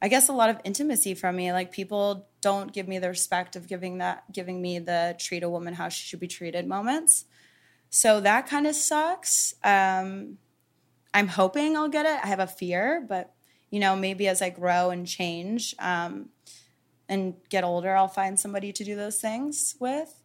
I 0.00 0.08
guess 0.08 0.28
a 0.28 0.32
lot 0.32 0.50
of 0.50 0.60
intimacy 0.62 1.14
from 1.14 1.36
me. 1.36 1.52
Like 1.52 1.72
people 1.72 2.28
don't 2.40 2.72
give 2.72 2.86
me 2.86 2.98
the 2.98 3.08
respect 3.08 3.56
of 3.56 3.66
giving 3.66 3.98
that 3.98 4.24
giving 4.32 4.60
me 4.60 4.78
the 4.78 5.16
treat 5.18 5.42
a 5.42 5.48
woman 5.48 5.74
how 5.74 5.88
she 5.88 6.04
should 6.04 6.20
be 6.20 6.28
treated 6.28 6.66
moments. 6.66 7.24
So 7.90 8.20
that 8.20 8.46
kind 8.46 8.66
of 8.66 8.74
sucks. 8.74 9.54
Um, 9.62 10.38
I'm 11.14 11.28
hoping 11.28 11.76
I'll 11.76 11.88
get 11.88 12.06
it. 12.06 12.20
I 12.22 12.28
have 12.28 12.40
a 12.40 12.46
fear, 12.46 13.04
but 13.06 13.34
you 13.70 13.80
know, 13.80 13.96
maybe 13.96 14.28
as 14.28 14.42
I 14.42 14.50
grow 14.50 14.90
and 14.90 15.06
change 15.06 15.74
um, 15.78 16.28
and 17.08 17.34
get 17.48 17.64
older, 17.64 17.94
I'll 17.94 18.08
find 18.08 18.38
somebody 18.38 18.72
to 18.72 18.84
do 18.84 18.96
those 18.96 19.20
things 19.20 19.76
with. 19.78 20.22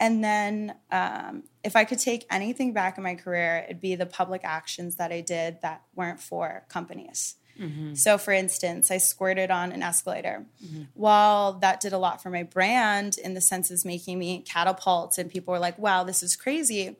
And 0.00 0.24
then 0.24 0.74
um, 0.90 1.44
if 1.62 1.76
I 1.76 1.84
could 1.84 2.00
take 2.00 2.26
anything 2.30 2.72
back 2.72 2.98
in 2.98 3.04
my 3.04 3.14
career, 3.14 3.64
it'd 3.64 3.80
be 3.80 3.94
the 3.94 4.06
public 4.06 4.42
actions 4.44 4.96
that 4.96 5.12
I 5.12 5.20
did 5.20 5.58
that 5.62 5.82
weren't 5.94 6.20
for 6.20 6.64
companies. 6.68 7.36
Mm-hmm. 7.58 7.94
So, 7.94 8.18
for 8.18 8.32
instance, 8.32 8.90
I 8.90 8.98
squirted 8.98 9.52
on 9.52 9.70
an 9.70 9.82
escalator. 9.82 10.46
Mm-hmm. 10.64 10.82
While 10.94 11.54
that 11.60 11.80
did 11.80 11.92
a 11.92 11.98
lot 11.98 12.20
for 12.20 12.28
my 12.28 12.42
brand 12.42 13.16
in 13.16 13.34
the 13.34 13.40
sense 13.40 13.70
of 13.70 13.84
making 13.84 14.18
me 14.18 14.40
catapult, 14.40 15.16
and 15.18 15.30
people 15.30 15.52
were 15.52 15.60
like, 15.60 15.78
wow, 15.78 16.02
this 16.02 16.22
is 16.22 16.34
crazy 16.34 16.96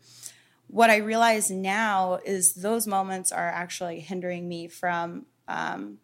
what 0.68 0.90
I 0.90 0.96
realize 0.96 1.50
now 1.50 2.18
is 2.24 2.54
those 2.54 2.86
moments 2.86 3.32
are 3.32 3.48
actually 3.48 4.00
hindering 4.00 4.48
me 4.48 4.68
from 4.68 5.26
um, 5.46 5.98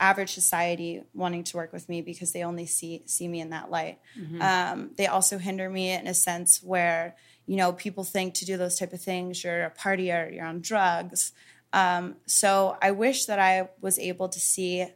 average 0.00 0.32
society 0.32 1.02
wanting 1.12 1.44
to 1.44 1.56
work 1.56 1.72
with 1.72 1.88
me 1.88 2.02
because 2.02 2.32
they 2.32 2.44
only 2.44 2.66
see 2.66 3.02
see 3.06 3.26
me 3.26 3.40
in 3.40 3.50
that 3.50 3.70
light. 3.70 3.98
Mm-hmm. 4.18 4.42
Um, 4.42 4.90
they 4.96 5.06
also 5.06 5.38
hinder 5.38 5.68
me 5.68 5.90
in 5.92 6.06
a 6.06 6.14
sense 6.14 6.62
where 6.62 7.16
you 7.46 7.56
know 7.56 7.72
people 7.72 8.04
think 8.04 8.34
to 8.34 8.44
do 8.44 8.56
those 8.56 8.78
type 8.78 8.92
of 8.92 9.00
things 9.00 9.42
you're 9.42 9.64
a 9.64 9.70
partier, 9.70 10.32
you're 10.32 10.46
on 10.46 10.60
drugs. 10.60 11.32
Um, 11.72 12.16
so 12.26 12.76
I 12.80 12.92
wish 12.92 13.26
that 13.26 13.38
I 13.38 13.68
was 13.80 13.98
able 13.98 14.28
to 14.28 14.40
see 14.40 14.86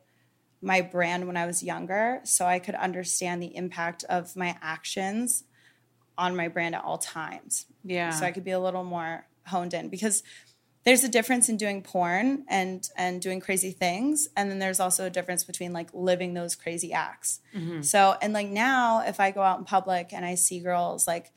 my 0.62 0.80
brand 0.80 1.26
when 1.26 1.36
I 1.36 1.46
was 1.46 1.62
younger, 1.62 2.20
so 2.24 2.46
I 2.46 2.60
could 2.60 2.76
understand 2.76 3.42
the 3.42 3.54
impact 3.56 4.04
of 4.04 4.36
my 4.36 4.56
actions 4.62 5.44
on 6.16 6.36
my 6.36 6.48
brand 6.48 6.74
at 6.74 6.84
all 6.84 6.98
times. 6.98 7.66
Yeah. 7.84 8.10
So 8.10 8.24
I 8.24 8.32
could 8.32 8.44
be 8.44 8.52
a 8.52 8.60
little 8.60 8.84
more 8.84 9.26
honed 9.46 9.74
in 9.74 9.88
because 9.88 10.22
there's 10.84 11.04
a 11.04 11.08
difference 11.08 11.48
in 11.48 11.56
doing 11.56 11.82
porn 11.82 12.44
and 12.48 12.88
and 12.96 13.20
doing 13.20 13.40
crazy 13.40 13.70
things. 13.70 14.28
And 14.36 14.50
then 14.50 14.58
there's 14.58 14.80
also 14.80 15.06
a 15.06 15.10
difference 15.10 15.44
between 15.44 15.72
like 15.72 15.88
living 15.92 16.34
those 16.34 16.56
crazy 16.56 16.92
acts. 16.92 17.40
Mm-hmm. 17.54 17.82
so 17.82 18.16
and 18.20 18.32
like 18.32 18.48
now 18.48 19.02
if 19.06 19.20
i 19.20 19.30
go 19.30 19.42
out 19.42 19.58
in 19.58 19.64
public 19.64 20.12
and 20.12 20.24
i 20.24 20.34
see 20.34 20.60
girls 20.60 21.06
like 21.06 21.32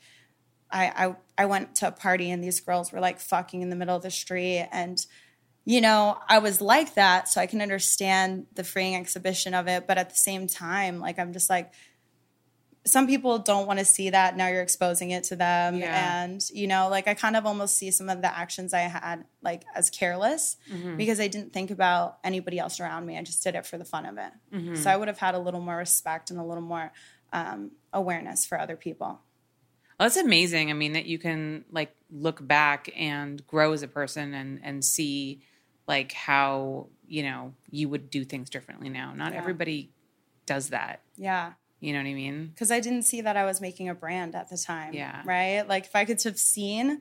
I, 0.70 0.86
I 1.06 1.16
i 1.42 1.46
went 1.46 1.76
to 1.76 1.88
a 1.88 1.92
party 1.92 2.30
and 2.30 2.42
these 2.42 2.60
girls 2.60 2.90
were 2.90 3.00
like 3.00 3.20
fucking 3.20 3.60
in 3.60 3.70
the 3.70 3.76
middle 3.76 3.96
of 3.96 4.02
the 4.02 4.10
street. 4.10 4.66
And 4.72 5.04
you 5.64 5.80
know 5.80 6.18
i 6.28 6.38
was 6.38 6.60
like 6.60 6.94
that 6.94 7.28
so 7.28 7.40
i 7.40 7.46
can 7.46 7.60
understand 7.60 8.46
the 8.54 8.64
freeing 8.64 8.96
exhibition 8.96 9.54
of 9.54 9.68
it. 9.68 9.86
But 9.86 9.98
at 9.98 10.10
the 10.10 10.16
same 10.16 10.46
time 10.46 11.00
like 11.00 11.18
i'm 11.18 11.32
just 11.32 11.50
like 11.50 11.72
some 12.86 13.06
people 13.08 13.38
don't 13.38 13.66
want 13.66 13.80
to 13.80 13.84
see 13.84 14.10
that 14.10 14.36
now 14.36 14.46
you're 14.46 14.62
exposing 14.62 15.10
it 15.10 15.24
to 15.24 15.36
them 15.36 15.76
yeah. 15.76 16.22
and 16.22 16.48
you 16.50 16.66
know 16.66 16.88
like 16.88 17.08
i 17.08 17.14
kind 17.14 17.36
of 17.36 17.44
almost 17.44 17.76
see 17.76 17.90
some 17.90 18.08
of 18.08 18.22
the 18.22 18.38
actions 18.38 18.72
i 18.72 18.80
had 18.80 19.24
like 19.42 19.64
as 19.74 19.90
careless 19.90 20.56
mm-hmm. 20.72 20.96
because 20.96 21.20
i 21.20 21.26
didn't 21.26 21.52
think 21.52 21.70
about 21.70 22.18
anybody 22.24 22.58
else 22.58 22.80
around 22.80 23.04
me 23.04 23.18
i 23.18 23.22
just 23.22 23.42
did 23.42 23.54
it 23.54 23.66
for 23.66 23.76
the 23.76 23.84
fun 23.84 24.06
of 24.06 24.16
it 24.16 24.32
mm-hmm. 24.52 24.74
so 24.76 24.90
i 24.90 24.96
would 24.96 25.08
have 25.08 25.18
had 25.18 25.34
a 25.34 25.38
little 25.38 25.60
more 25.60 25.76
respect 25.76 26.30
and 26.30 26.38
a 26.38 26.44
little 26.44 26.62
more 26.62 26.92
um, 27.32 27.72
awareness 27.92 28.46
for 28.46 28.58
other 28.58 28.76
people 28.76 29.20
well, 29.98 30.08
that's 30.08 30.16
amazing 30.16 30.70
i 30.70 30.74
mean 30.74 30.92
that 30.92 31.06
you 31.06 31.18
can 31.18 31.64
like 31.70 31.94
look 32.10 32.46
back 32.46 32.88
and 32.96 33.44
grow 33.46 33.72
as 33.72 33.82
a 33.82 33.88
person 33.88 34.32
and 34.32 34.60
and 34.62 34.84
see 34.84 35.42
like 35.88 36.12
how 36.12 36.86
you 37.08 37.22
know 37.22 37.52
you 37.70 37.88
would 37.88 38.10
do 38.10 38.24
things 38.24 38.48
differently 38.48 38.88
now 38.88 39.12
not 39.12 39.32
yeah. 39.32 39.38
everybody 39.38 39.90
does 40.46 40.68
that 40.68 41.00
yeah 41.16 41.52
you 41.80 41.92
know 41.92 41.98
what 41.98 42.08
I 42.08 42.14
mean? 42.14 42.48
Because 42.48 42.70
I 42.70 42.80
didn't 42.80 43.02
see 43.02 43.20
that 43.20 43.36
I 43.36 43.44
was 43.44 43.60
making 43.60 43.88
a 43.88 43.94
brand 43.94 44.34
at 44.34 44.48
the 44.48 44.56
time. 44.56 44.94
Yeah. 44.94 45.22
Right? 45.24 45.66
Like 45.66 45.84
if 45.84 45.94
I 45.94 46.04
could 46.04 46.22
have 46.22 46.38
seen 46.38 47.00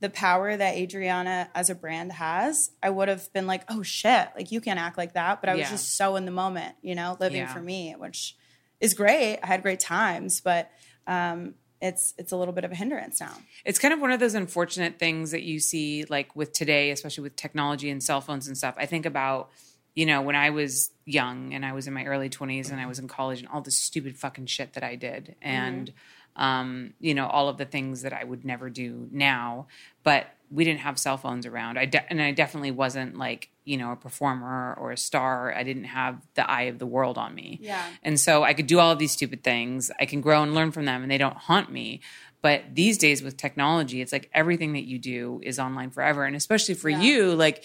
the 0.00 0.10
power 0.10 0.56
that 0.56 0.76
Adriana 0.76 1.50
as 1.54 1.70
a 1.70 1.74
brand 1.74 2.12
has, 2.12 2.70
I 2.82 2.90
would 2.90 3.08
have 3.08 3.32
been 3.32 3.46
like, 3.46 3.64
oh 3.68 3.82
shit, 3.82 4.28
like 4.36 4.52
you 4.52 4.60
can't 4.60 4.78
act 4.78 4.96
like 4.96 5.14
that. 5.14 5.40
But 5.40 5.50
I 5.50 5.54
was 5.54 5.62
yeah. 5.62 5.70
just 5.70 5.96
so 5.96 6.16
in 6.16 6.24
the 6.24 6.30
moment, 6.30 6.76
you 6.82 6.94
know, 6.94 7.16
living 7.18 7.38
yeah. 7.38 7.52
for 7.52 7.60
me, 7.60 7.94
which 7.96 8.36
is 8.80 8.94
great. 8.94 9.38
I 9.42 9.46
had 9.46 9.62
great 9.62 9.80
times, 9.80 10.40
but 10.40 10.70
um, 11.06 11.54
it's 11.80 12.14
it's 12.18 12.32
a 12.32 12.36
little 12.36 12.54
bit 12.54 12.64
of 12.64 12.72
a 12.72 12.74
hindrance 12.74 13.20
now. 13.20 13.32
It's 13.64 13.78
kind 13.78 13.94
of 13.94 14.00
one 14.00 14.10
of 14.10 14.20
those 14.20 14.34
unfortunate 14.34 14.98
things 14.98 15.30
that 15.30 15.42
you 15.42 15.60
see 15.60 16.04
like 16.08 16.34
with 16.36 16.52
today, 16.52 16.90
especially 16.90 17.22
with 17.22 17.36
technology 17.36 17.90
and 17.90 18.02
cell 18.02 18.20
phones 18.20 18.46
and 18.46 18.56
stuff. 18.56 18.74
I 18.78 18.86
think 18.86 19.06
about 19.06 19.50
you 19.98 20.06
know, 20.06 20.22
when 20.22 20.36
I 20.36 20.50
was 20.50 20.92
young 21.06 21.52
and 21.54 21.66
I 21.66 21.72
was 21.72 21.88
in 21.88 21.92
my 21.92 22.04
early 22.04 22.30
20s 22.30 22.70
and 22.70 22.80
I 22.80 22.86
was 22.86 23.00
in 23.00 23.08
college 23.08 23.40
and 23.40 23.48
all 23.48 23.62
the 23.62 23.72
stupid 23.72 24.16
fucking 24.16 24.46
shit 24.46 24.74
that 24.74 24.84
I 24.84 24.94
did. 24.94 25.34
And, 25.42 25.88
mm-hmm. 25.88 26.40
um, 26.40 26.94
you 27.00 27.14
know, 27.14 27.26
all 27.26 27.48
of 27.48 27.56
the 27.56 27.64
things 27.64 28.02
that 28.02 28.12
I 28.12 28.22
would 28.22 28.44
never 28.44 28.70
do 28.70 29.08
now. 29.10 29.66
But 30.04 30.28
we 30.52 30.62
didn't 30.62 30.82
have 30.82 31.00
cell 31.00 31.16
phones 31.16 31.46
around. 31.46 31.80
I 31.80 31.86
de- 31.86 32.08
and 32.08 32.22
I 32.22 32.30
definitely 32.30 32.70
wasn't 32.70 33.18
like, 33.18 33.50
you 33.64 33.76
know, 33.76 33.90
a 33.90 33.96
performer 33.96 34.76
or 34.78 34.92
a 34.92 34.96
star. 34.96 35.52
I 35.52 35.64
didn't 35.64 35.86
have 35.86 36.24
the 36.34 36.48
eye 36.48 36.68
of 36.70 36.78
the 36.78 36.86
world 36.86 37.18
on 37.18 37.34
me. 37.34 37.58
Yeah. 37.60 37.84
And 38.04 38.20
so 38.20 38.44
I 38.44 38.54
could 38.54 38.68
do 38.68 38.78
all 38.78 38.92
of 38.92 39.00
these 39.00 39.10
stupid 39.10 39.42
things. 39.42 39.90
I 39.98 40.06
can 40.06 40.20
grow 40.20 40.44
and 40.44 40.54
learn 40.54 40.70
from 40.70 40.84
them 40.84 41.02
and 41.02 41.10
they 41.10 41.18
don't 41.18 41.36
haunt 41.36 41.72
me. 41.72 42.02
But 42.40 42.76
these 42.76 42.98
days 42.98 43.20
with 43.20 43.36
technology, 43.36 44.00
it's 44.00 44.12
like 44.12 44.30
everything 44.32 44.74
that 44.74 44.84
you 44.84 45.00
do 45.00 45.40
is 45.42 45.58
online 45.58 45.90
forever. 45.90 46.24
And 46.24 46.36
especially 46.36 46.74
for 46.74 46.88
yeah. 46.88 47.00
you, 47.00 47.34
like, 47.34 47.64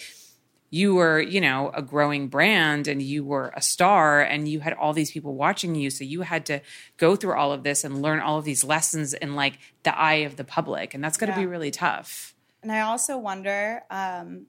you 0.74 0.96
were, 0.96 1.20
you 1.20 1.40
know, 1.40 1.70
a 1.72 1.80
growing 1.80 2.26
brand 2.26 2.88
and 2.88 3.00
you 3.00 3.24
were 3.24 3.52
a 3.54 3.62
star 3.62 4.20
and 4.20 4.48
you 4.48 4.58
had 4.58 4.72
all 4.72 4.92
these 4.92 5.12
people 5.12 5.36
watching 5.36 5.76
you. 5.76 5.88
So 5.88 6.02
you 6.02 6.22
had 6.22 6.46
to 6.46 6.62
go 6.96 7.14
through 7.14 7.34
all 7.34 7.52
of 7.52 7.62
this 7.62 7.84
and 7.84 8.02
learn 8.02 8.18
all 8.18 8.38
of 8.38 8.44
these 8.44 8.64
lessons 8.64 9.14
in 9.14 9.36
like 9.36 9.60
the 9.84 9.96
eye 9.96 10.24
of 10.26 10.34
the 10.34 10.42
public. 10.42 10.92
And 10.92 11.04
that's 11.04 11.16
going 11.16 11.32
to 11.32 11.38
yeah. 11.38 11.44
be 11.44 11.46
really 11.46 11.70
tough. 11.70 12.34
And 12.60 12.72
I 12.72 12.80
also 12.80 13.16
wonder, 13.16 13.84
um, 13.88 14.46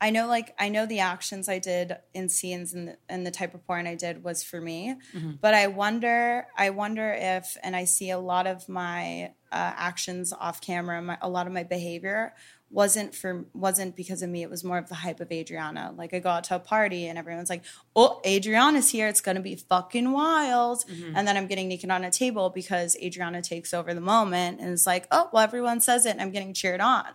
I 0.00 0.08
know, 0.08 0.26
like, 0.26 0.54
I 0.58 0.70
know 0.70 0.86
the 0.86 1.00
actions 1.00 1.50
I 1.50 1.58
did 1.58 1.96
in 2.14 2.30
scenes 2.30 2.72
and 2.72 2.88
the, 2.88 2.98
and 3.06 3.26
the 3.26 3.30
type 3.30 3.52
of 3.52 3.66
porn 3.66 3.86
I 3.86 3.94
did 3.94 4.24
was 4.24 4.42
for 4.42 4.58
me, 4.58 4.94
mm-hmm. 5.14 5.32
but 5.38 5.52
I 5.52 5.66
wonder, 5.66 6.46
I 6.56 6.70
wonder 6.70 7.12
if, 7.12 7.58
and 7.62 7.76
I 7.76 7.84
see 7.84 8.08
a 8.08 8.18
lot 8.18 8.46
of 8.46 8.70
my 8.70 9.32
uh, 9.52 9.72
actions 9.76 10.32
off 10.32 10.62
camera, 10.62 11.02
my, 11.02 11.18
a 11.20 11.28
lot 11.28 11.46
of 11.46 11.52
my 11.52 11.64
behavior 11.64 12.32
wasn't 12.70 13.14
for 13.14 13.46
wasn't 13.54 13.96
because 13.96 14.22
of 14.22 14.28
me. 14.28 14.42
It 14.42 14.50
was 14.50 14.62
more 14.62 14.76
of 14.76 14.88
the 14.88 14.94
hype 14.94 15.20
of 15.20 15.32
Adriana. 15.32 15.94
Like 15.96 16.12
I 16.12 16.18
go 16.18 16.28
out 16.28 16.44
to 16.44 16.56
a 16.56 16.58
party 16.58 17.06
and 17.06 17.18
everyone's 17.18 17.48
like, 17.48 17.64
"Oh, 17.96 18.20
Adriana's 18.26 18.90
here. 18.90 19.08
It's 19.08 19.22
gonna 19.22 19.40
be 19.40 19.56
fucking 19.56 20.12
wild." 20.12 20.84
Mm-hmm. 20.86 21.16
And 21.16 21.26
then 21.26 21.36
I'm 21.36 21.46
getting 21.46 21.68
naked 21.68 21.90
on 21.90 22.04
a 22.04 22.10
table 22.10 22.50
because 22.50 22.96
Adriana 22.96 23.40
takes 23.40 23.72
over 23.72 23.94
the 23.94 24.02
moment 24.02 24.60
and 24.60 24.70
it's 24.70 24.86
like, 24.86 25.06
"Oh, 25.10 25.30
well, 25.32 25.42
everyone 25.42 25.80
says 25.80 26.04
it, 26.04 26.10
and 26.10 26.20
I'm 26.20 26.30
getting 26.30 26.52
cheered 26.52 26.80
on." 26.80 27.06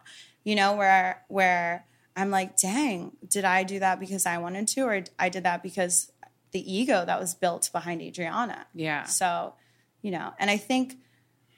You 0.43 0.56
know, 0.56 0.76
where 0.76 1.24
where 1.28 1.86
I'm 2.16 2.32
like, 2.32 2.58
"Dang, 2.58 3.12
did 3.28 3.45
I 3.45 3.64
do 3.64 3.80
that 3.80 3.99
because 3.99 4.26
I 4.26 4.39
wanted 4.39 4.68
to, 4.70 4.82
or 4.82 5.04
I 5.20 5.30
did 5.30 5.43
that 5.43 5.62
because 5.62 6.12
the 6.51 6.74
ego 6.74 7.06
that 7.06 7.20
was 7.20 7.36
built 7.36 7.70
behind 7.72 8.01
Adriana?" 8.01 8.66
Yeah. 8.74 9.04
So, 9.04 9.54
you 10.01 10.10
know, 10.10 10.34
and 10.39 10.49
I 10.49 10.58
think, 10.58 10.97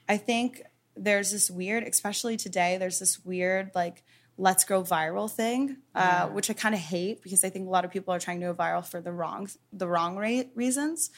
I 0.09 0.17
think 0.17 0.63
there's 0.95 1.31
this 1.31 1.49
weird, 1.49 1.83
especially 1.83 2.37
today, 2.37 2.77
there's 2.77 2.99
this 2.99 3.23
weird 3.23 3.71
like 3.75 4.03
let's 4.37 4.65
go 4.65 4.83
viral 4.83 5.31
thing, 5.31 5.77
uh, 5.93 6.27
which 6.27 6.49
I 6.49 6.53
kind 6.53 6.75
of 6.75 6.81
hate 6.81 7.23
because 7.23 7.43
I 7.43 7.49
think 7.49 7.67
a 7.67 7.69
lot 7.69 7.85
of 7.85 7.91
people 7.91 8.13
are 8.13 8.19
trying 8.19 8.41
to 8.41 8.47
go 8.47 8.53
viral 8.53 8.85
for 8.85 9.01
the 9.01 9.11
wrong 9.11 9.49
the 9.71 9.87
wrong 9.87 10.17
re- 10.17 10.49
reasons, 10.55 11.09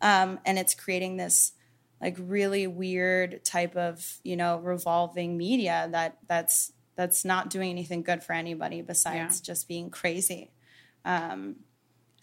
um, 0.00 0.40
and 0.44 0.58
it's 0.58 0.74
creating 0.74 1.16
this 1.16 1.52
like 2.00 2.16
really 2.18 2.66
weird 2.66 3.44
type 3.44 3.76
of 3.76 4.18
you 4.22 4.36
know 4.36 4.58
revolving 4.58 5.36
media 5.36 5.88
that 5.92 6.18
that's 6.26 6.72
that's 6.96 7.24
not 7.24 7.50
doing 7.50 7.70
anything 7.70 8.02
good 8.02 8.22
for 8.22 8.32
anybody 8.32 8.82
besides 8.82 9.40
yeah. 9.40 9.44
just 9.54 9.68
being 9.68 9.90
crazy. 9.90 10.50
Um, 11.04 11.56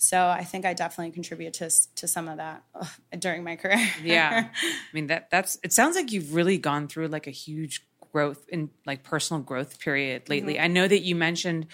so 0.04 0.28
I 0.28 0.43
think 0.43 0.66
I 0.66 0.74
definitely 0.74 1.12
contribute 1.12 1.54
to 1.56 1.70
to 1.95 2.08
some 2.08 2.28
of 2.28 2.38
that 2.38 2.64
ugh, 2.76 2.88
during 3.18 3.43
my 3.43 3.56
career. 3.56 3.88
yeah, 4.04 4.49
I 4.62 4.93
mean 4.93 5.08
that 5.08 5.30
that's. 5.30 5.58
It 5.64 5.74
sounds 5.74 5.95
like 5.95 6.12
you've 6.12 6.34
really 6.34 6.58
gone 6.58 6.88
through 6.88 7.08
like 7.08 7.28
a 7.28 7.32
huge 7.32 7.86
growth 8.12 8.45
in 8.47 8.70
like 8.86 9.04
personal 9.04 9.41
growth 9.41 9.80
period 9.80 10.30
lately. 10.30 10.56
Mm-hmm. 10.56 10.64
I 10.64 10.68
know 10.68 10.88
that 10.88 11.01
you 11.01 11.16
mentioned 11.16 11.68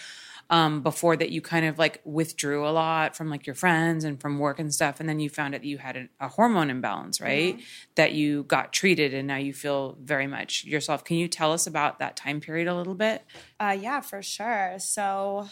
um, 0.50 0.82
before 0.82 1.16
that 1.16 1.30
you 1.30 1.42
kind 1.42 1.66
of 1.66 1.78
like 1.78 2.02
withdrew 2.04 2.68
a 2.68 2.72
lot 2.72 3.16
from 3.16 3.30
like 3.30 3.46
your 3.46 3.54
friends 3.54 4.04
and 4.04 4.20
from 4.20 4.40
work 4.40 4.60
and 4.60 4.74
stuff, 4.74 5.00
and 5.00 5.08
then 5.08 5.20
you 5.20 5.30
found 5.30 5.54
out 5.54 5.62
that 5.62 5.68
you 5.68 5.78
had 5.78 5.96
a, 5.96 6.10
a 6.20 6.28
hormone 6.28 6.70
imbalance, 6.70 7.22
right? 7.22 7.56
Mm-hmm. 7.56 7.64
That 7.96 8.14
you 8.14 8.44
got 8.44 8.74
treated, 8.74 9.14
and 9.14 9.28
now 9.28 9.38
you 9.38 9.54
feel 9.54 9.98
very 10.02 10.26
much 10.26 10.66
yourself. 10.66 11.04
Can 11.04 11.18
you 11.18 11.28
tell 11.28 11.54
us 11.54 11.68
about 11.68 12.00
that 12.00 12.16
time 12.16 12.42
period 12.42 12.68
a 12.68 12.76
little 12.76 12.96
bit? 12.96 13.24
Uh, 13.60 13.78
yeah, 13.80 14.02
for 14.02 14.24
sure. 14.24 14.76
So, 14.80 15.48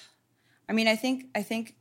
I 0.68 0.74
mean, 0.74 0.88
I 0.88 0.96
think 0.96 1.26
I 1.36 1.44
think 1.44 1.76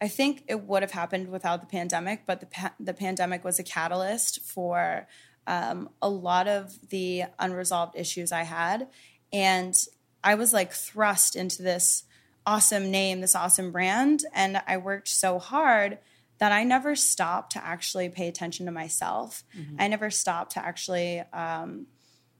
I 0.00 0.08
think 0.08 0.44
it 0.48 0.62
would 0.62 0.82
have 0.82 0.92
happened 0.92 1.28
without 1.28 1.60
the 1.60 1.66
pandemic, 1.66 2.22
but 2.26 2.40
the 2.40 2.46
pa- 2.46 2.74
the 2.80 2.94
pandemic 2.94 3.44
was 3.44 3.58
a 3.58 3.62
catalyst 3.62 4.40
for 4.40 5.06
um, 5.46 5.90
a 6.00 6.08
lot 6.08 6.48
of 6.48 6.88
the 6.88 7.24
unresolved 7.38 7.96
issues 7.96 8.32
I 8.32 8.42
had, 8.42 8.88
and 9.32 9.74
I 10.22 10.34
was 10.34 10.52
like 10.52 10.72
thrust 10.72 11.36
into 11.36 11.62
this 11.62 12.04
awesome 12.46 12.90
name, 12.90 13.20
this 13.20 13.34
awesome 13.34 13.72
brand, 13.72 14.24
and 14.32 14.62
I 14.66 14.76
worked 14.76 15.08
so 15.08 15.38
hard 15.38 15.98
that 16.38 16.52
I 16.52 16.64
never 16.64 16.96
stopped 16.96 17.52
to 17.52 17.64
actually 17.64 18.08
pay 18.08 18.26
attention 18.26 18.66
to 18.66 18.72
myself. 18.72 19.44
Mm-hmm. 19.56 19.76
I 19.78 19.88
never 19.88 20.10
stopped 20.10 20.52
to 20.52 20.64
actually 20.64 21.20
um, 21.32 21.86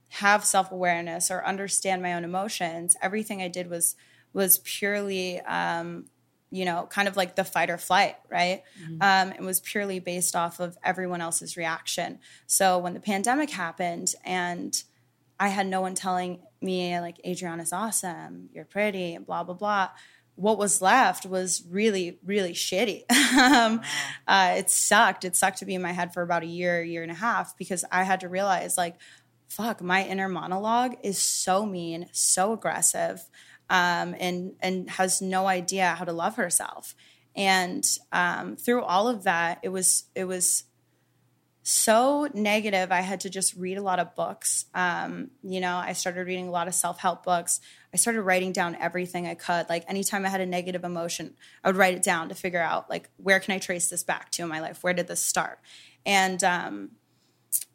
have 0.09 0.43
self 0.43 0.71
awareness 0.71 1.31
or 1.31 1.45
understand 1.45 2.01
my 2.01 2.13
own 2.13 2.23
emotions. 2.23 2.97
Everything 3.01 3.41
I 3.41 3.47
did 3.47 3.69
was 3.69 3.95
was 4.33 4.59
purely, 4.59 5.39
um, 5.41 6.05
you 6.51 6.65
know, 6.65 6.85
kind 6.89 7.07
of 7.07 7.17
like 7.17 7.35
the 7.35 7.43
fight 7.43 7.69
or 7.69 7.77
flight, 7.77 8.17
right? 8.29 8.63
Mm-hmm. 8.83 9.01
Um, 9.01 9.33
it 9.33 9.41
was 9.41 9.59
purely 9.61 9.99
based 9.99 10.35
off 10.35 10.59
of 10.59 10.77
everyone 10.83 11.21
else's 11.21 11.57
reaction. 11.57 12.19
So 12.45 12.77
when 12.77 12.93
the 12.93 12.99
pandemic 12.99 13.49
happened 13.49 14.13
and 14.25 14.81
I 15.39 15.47
had 15.47 15.65
no 15.65 15.81
one 15.81 15.95
telling 15.95 16.41
me 16.61 16.99
like 16.99 17.19
Adriana's 17.25 17.73
awesome, 17.73 18.49
you're 18.53 18.65
pretty, 18.65 19.17
blah 19.17 19.43
blah 19.43 19.55
blah 19.55 19.89
what 20.35 20.57
was 20.57 20.81
left 20.81 21.25
was 21.25 21.63
really, 21.69 22.17
really 22.25 22.53
shitty. 22.53 23.03
um, 23.37 23.81
uh, 24.27 24.55
it 24.57 24.69
sucked. 24.69 25.25
It 25.25 25.35
sucked 25.35 25.59
to 25.59 25.65
be 25.65 25.75
in 25.75 25.81
my 25.81 25.91
head 25.91 26.13
for 26.13 26.23
about 26.23 26.43
a 26.43 26.47
year, 26.47 26.81
year 26.83 27.03
and 27.03 27.11
a 27.11 27.15
half 27.15 27.55
because 27.57 27.85
I 27.91 28.03
had 28.03 28.21
to 28.21 28.29
realize, 28.29 28.77
like, 28.77 28.95
fuck, 29.49 29.81
my 29.81 30.03
inner 30.03 30.29
monologue 30.29 30.95
is 31.03 31.21
so 31.21 31.65
mean, 31.65 32.07
so 32.11 32.53
aggressive, 32.53 33.21
um, 33.71 34.13
and 34.19 34.51
and 34.59 34.89
has 34.89 35.21
no 35.21 35.47
idea 35.47 35.95
how 35.97 36.03
to 36.03 36.11
love 36.11 36.35
herself. 36.35 36.93
And 37.35 37.85
um, 38.11 38.57
through 38.57 38.83
all 38.83 39.07
of 39.07 39.23
that, 39.23 39.59
it 39.63 39.69
was 39.69 40.03
it 40.13 40.25
was 40.25 40.65
so 41.63 42.27
negative. 42.33 42.91
I 42.91 42.99
had 42.99 43.21
to 43.21 43.29
just 43.29 43.55
read 43.55 43.77
a 43.77 43.81
lot 43.81 43.99
of 43.99 44.13
books. 44.13 44.65
Um, 44.73 45.31
you 45.41 45.61
know, 45.61 45.77
I 45.77 45.93
started 45.93 46.27
reading 46.27 46.49
a 46.49 46.51
lot 46.51 46.67
of 46.67 46.75
self 46.75 46.99
help 46.99 47.23
books. 47.23 47.61
I 47.93 47.97
started 47.97 48.23
writing 48.23 48.51
down 48.51 48.75
everything 48.75 49.25
I 49.25 49.35
could. 49.35 49.69
Like 49.69 49.85
anytime 49.87 50.25
I 50.25 50.29
had 50.29 50.41
a 50.41 50.45
negative 50.45 50.83
emotion, 50.83 51.35
I 51.63 51.69
would 51.69 51.77
write 51.77 51.93
it 51.93 52.03
down 52.03 52.27
to 52.27 52.35
figure 52.35 52.61
out 52.61 52.89
like 52.89 53.09
where 53.15 53.39
can 53.39 53.55
I 53.55 53.59
trace 53.59 53.89
this 53.89 54.03
back 54.03 54.31
to 54.31 54.43
in 54.43 54.49
my 54.49 54.59
life? 54.59 54.83
Where 54.83 54.93
did 54.93 55.07
this 55.07 55.21
start? 55.21 55.59
And 56.05 56.43
um, 56.43 56.89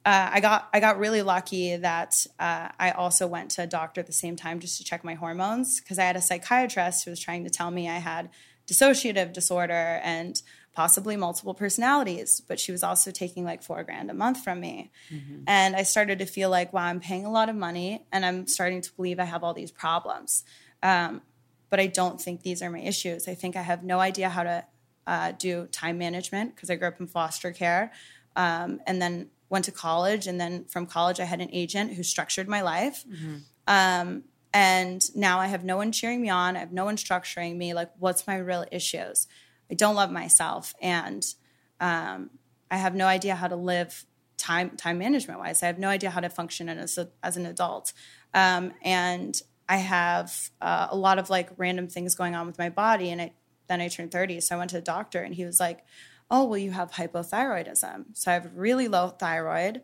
uh, 0.04 0.30
I 0.32 0.40
got 0.40 0.68
I 0.72 0.80
got 0.80 0.98
really 0.98 1.22
lucky 1.22 1.76
that 1.76 2.26
uh, 2.38 2.68
I 2.78 2.92
also 2.92 3.26
went 3.26 3.50
to 3.52 3.62
a 3.62 3.66
doctor 3.66 4.00
at 4.00 4.06
the 4.06 4.12
same 4.12 4.36
time 4.36 4.60
just 4.60 4.78
to 4.78 4.84
check 4.84 5.04
my 5.04 5.14
hormones 5.14 5.80
because 5.80 5.98
I 5.98 6.04
had 6.04 6.16
a 6.16 6.20
psychiatrist 6.20 7.04
who 7.04 7.10
was 7.10 7.20
trying 7.20 7.44
to 7.44 7.50
tell 7.50 7.70
me 7.70 7.88
I 7.88 7.98
had 7.98 8.30
dissociative 8.66 9.32
disorder 9.32 10.00
and 10.02 10.40
possibly 10.72 11.16
multiple 11.16 11.54
personalities, 11.54 12.40
but 12.46 12.60
she 12.60 12.70
was 12.70 12.82
also 12.82 13.10
taking 13.10 13.44
like 13.44 13.62
four 13.62 13.82
grand 13.82 14.10
a 14.10 14.14
month 14.14 14.44
from 14.44 14.60
me. 14.60 14.90
Mm-hmm. 15.10 15.44
And 15.46 15.74
I 15.74 15.84
started 15.84 16.18
to 16.18 16.26
feel 16.26 16.50
like, 16.50 16.72
wow, 16.72 16.84
I'm 16.84 17.00
paying 17.00 17.24
a 17.24 17.30
lot 17.30 17.48
of 17.48 17.56
money 17.56 18.04
and 18.12 18.26
I'm 18.26 18.46
starting 18.46 18.82
to 18.82 18.92
believe 18.92 19.18
I 19.18 19.24
have 19.24 19.42
all 19.42 19.54
these 19.54 19.70
problems. 19.70 20.44
Um, 20.82 21.22
but 21.70 21.80
I 21.80 21.86
don't 21.86 22.20
think 22.20 22.42
these 22.42 22.62
are 22.62 22.70
my 22.70 22.80
issues. 22.80 23.26
I 23.26 23.34
think 23.34 23.56
I 23.56 23.62
have 23.62 23.82
no 23.82 24.00
idea 24.00 24.28
how 24.28 24.42
to 24.42 24.64
uh, 25.06 25.32
do 25.32 25.66
time 25.72 25.96
management 25.96 26.54
because 26.54 26.68
I 26.68 26.76
grew 26.76 26.88
up 26.88 27.00
in 27.00 27.06
foster 27.06 27.52
care 27.52 27.92
um, 28.36 28.80
and 28.86 29.00
then 29.00 29.30
went 29.48 29.64
to 29.66 29.72
college. 29.72 30.26
And 30.26 30.40
then 30.40 30.64
from 30.64 30.86
college, 30.86 31.20
I 31.20 31.24
had 31.24 31.40
an 31.40 31.50
agent 31.52 31.94
who 31.94 32.02
structured 32.02 32.48
my 32.48 32.62
life. 32.62 33.04
Mm-hmm. 33.06 33.36
Um, 33.66 34.24
and 34.52 35.04
now 35.14 35.38
I 35.38 35.46
have 35.48 35.64
no 35.64 35.76
one 35.76 35.92
cheering 35.92 36.22
me 36.22 36.30
on. 36.30 36.56
I 36.56 36.60
have 36.60 36.72
no 36.72 36.84
one 36.84 36.96
structuring 36.96 37.56
me. 37.56 37.74
Like, 37.74 37.90
what's 37.98 38.26
my 38.26 38.36
real 38.36 38.64
issues? 38.72 39.26
I 39.70 39.74
don't 39.74 39.96
love 39.96 40.12
myself, 40.12 40.74
and 40.80 41.26
um, 41.80 42.30
I 42.70 42.76
have 42.76 42.94
no 42.94 43.06
idea 43.06 43.34
how 43.34 43.48
to 43.48 43.56
live 43.56 44.06
time 44.38 44.76
time 44.76 44.98
management 44.98 45.40
wise. 45.40 45.60
I 45.60 45.66
have 45.66 45.80
no 45.80 45.88
idea 45.88 46.10
how 46.10 46.20
to 46.20 46.28
function 46.28 46.68
as 46.68 46.96
a, 46.98 47.08
as 47.20 47.36
an 47.36 47.46
adult, 47.46 47.92
um, 48.32 48.72
and 48.80 49.42
I 49.68 49.78
have 49.78 50.50
uh, 50.60 50.86
a 50.90 50.96
lot 50.96 51.18
of 51.18 51.30
like 51.30 51.50
random 51.56 51.88
things 51.88 52.14
going 52.14 52.36
on 52.36 52.46
with 52.46 52.58
my 52.58 52.68
body. 52.68 53.10
And 53.10 53.20
I, 53.20 53.32
then 53.66 53.80
I 53.80 53.88
turned 53.88 54.12
thirty, 54.12 54.40
so 54.40 54.54
I 54.54 54.58
went 54.58 54.70
to 54.70 54.76
the 54.76 54.82
doctor, 54.82 55.20
and 55.20 55.34
he 55.34 55.44
was 55.44 55.58
like, 55.58 55.84
"Oh, 56.30 56.44
well, 56.44 56.58
you 56.58 56.72
have 56.72 56.92
hypothyroidism. 56.92 58.06
So 58.14 58.30
I 58.30 58.34
have 58.34 58.50
really 58.54 58.88
low 58.88 59.08
thyroid." 59.08 59.82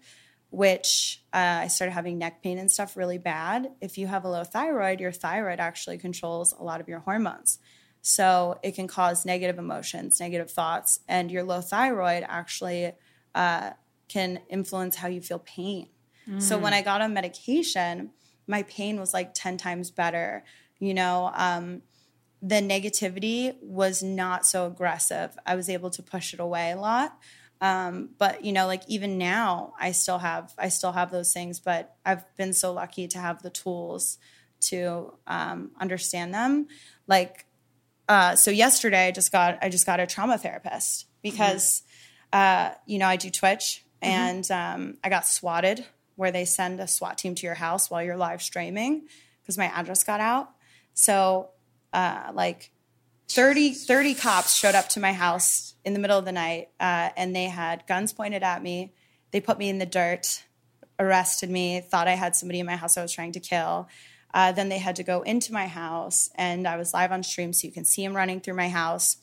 Which 0.51 1.23
uh, 1.33 1.61
I 1.63 1.69
started 1.69 1.93
having 1.93 2.19
neck 2.19 2.43
pain 2.43 2.59
and 2.59 2.71
stuff 2.71 2.95
really 2.95 3.17
bad. 3.17 3.71
If 3.81 3.97
you 3.97 4.07
have 4.07 4.27
a 4.27 4.29
low 4.29 4.45
thyroid, 4.45 5.01
your 5.01 5.11
thyroid 5.11 5.61
actually 5.61 5.97
controls 5.97 6.53
a 6.53 6.63
lot 6.63 6.79
of 6.79 6.89
your 6.89 6.99
hormones. 6.99 7.59
So 8.03 8.59
it 8.63 8.75
can 8.75 8.89
cause 8.89 9.25
negative 9.25 9.59
emotions, 9.59 10.21
negative 10.21 10.51
thoughts, 10.51 11.01
and 11.09 11.31
your 11.31 11.45
low 11.45 11.61
thyroid 11.61 12.25
actually 12.29 12.93
uh, 13.35 13.71
can 14.09 14.41
influence 14.51 14.97
how 14.97 15.09
you 15.09 15.21
feel 15.21 15.39
pain. 15.39 15.89
Mm. 16.29 16.43
So 16.43 16.59
when 16.59 16.75
I 16.75 16.83
got 16.83 17.01
on 17.01 17.15
medication, 17.15 18.11
my 18.47 18.65
pain 18.65 18.99
was 18.99 19.15
like 19.15 19.35
10 19.35 19.57
times 19.57 19.91
better. 19.91 20.45
You 20.81 20.95
know, 20.95 21.31
um, 21.35 21.83
the 22.43 22.57
negativity 22.57 23.55
was 23.63 24.03
not 24.03 24.45
so 24.45 24.67
aggressive. 24.67 25.39
I 25.47 25.55
was 25.55 25.71
able 25.71 25.91
to 25.91 26.03
push 26.03 26.35
it 26.35 26.41
away 26.41 26.73
a 26.73 26.77
lot. 26.77 27.17
Um, 27.61 28.11
but 28.19 28.45
you 28.45 28.53
know, 28.53 28.67
like 28.67 28.83
even 28.89 29.17
now, 29.17 29.75
I 29.79 29.93
still 29.93 30.19
have 30.19 30.53
I 30.59 30.69
still 30.69 30.91
have 30.91 31.13
those 31.13 31.33
things, 31.33 31.61
but 31.61 31.95
I've 32.05 32.25
been 32.37 32.53
so 32.53 32.73
lucky 32.73 33.07
to 33.07 33.19
have 33.19 33.43
the 33.43 33.51
tools 33.51 34.19
to 34.63 35.15
um, 35.29 35.71
understand 35.81 36.35
them. 36.35 36.67
Like 37.07 37.47
uh, 38.09 38.35
so 38.35 38.51
yesterday 38.51 39.07
I 39.07 39.11
just 39.13 39.31
got 39.31 39.59
I 39.63 39.69
just 39.69 39.87
got 39.87 40.01
a 40.01 40.07
trauma 40.07 40.39
therapist 40.39 41.07
because 41.23 41.85
mm-hmm. 42.33 42.73
uh, 42.73 42.75
you 42.85 42.99
know 42.99 43.07
I 43.07 43.15
do 43.15 43.31
Twitch 43.31 43.85
mm-hmm. 44.03 44.13
and 44.13 44.51
um, 44.51 44.99
I 45.05 45.09
got 45.09 45.25
swatted 45.25 45.87
where 46.17 46.33
they 46.33 46.45
send 46.45 46.81
a 46.81 46.89
SWAT 46.89 47.17
team 47.17 47.37
to 47.37 47.47
your 47.47 47.55
house 47.55 47.91
while 47.91 48.03
you're 48.03 48.17
live 48.17 48.43
streaming 48.43 49.07
because 49.41 49.57
my 49.57 49.67
address 49.67 50.03
got 50.03 50.19
out. 50.21 50.51
So 50.95 51.51
uh, 51.93 52.31
like 52.33 52.71
30, 53.29 53.73
30 53.73 54.15
cops 54.15 54.55
showed 54.55 54.75
up 54.75 54.89
to 54.91 55.01
my 55.01 55.13
house 55.13 55.75
in 55.85 55.95
the 55.95 55.99
middle 55.99 56.19
of 56.19 56.25
the 56.25 56.33
night 56.33 56.69
uh, 56.79 57.11
and 57.17 57.35
they 57.35 57.45
had 57.45 57.87
guns 57.87 58.13
pointed 58.13 58.43
at 58.43 58.63
me. 58.63 58.93
They 59.31 59.41
put 59.41 59.59
me 59.59 59.69
in 59.69 59.79
the 59.79 59.87
dirt, 59.87 60.45
arrested 60.99 61.51
me, 61.51 61.81
thought 61.81 62.09
I 62.09 62.15
had 62.15 62.37
somebody 62.37 62.61
in 62.61 62.67
my 62.67 62.77
house 62.77 62.97
I 62.97 63.03
was 63.03 63.13
trying 63.13 63.33
to 63.33 63.41
kill. 63.41 63.89
Uh, 64.35 64.53
then 64.53 64.69
they 64.69 64.79
had 64.79 64.97
to 64.97 65.03
go 65.03 65.23
into 65.23 65.53
my 65.53 65.67
house, 65.67 66.31
and 66.37 66.67
I 66.67 66.77
was 66.77 66.95
live 66.95 67.13
on 67.13 67.23
stream, 67.23 67.53
so 67.53 67.67
you 67.67 67.73
can 67.73 67.85
see 67.85 68.03
him 68.03 68.17
running 68.17 68.41
through 68.41 68.55
my 68.55 68.71
house. 68.71 69.17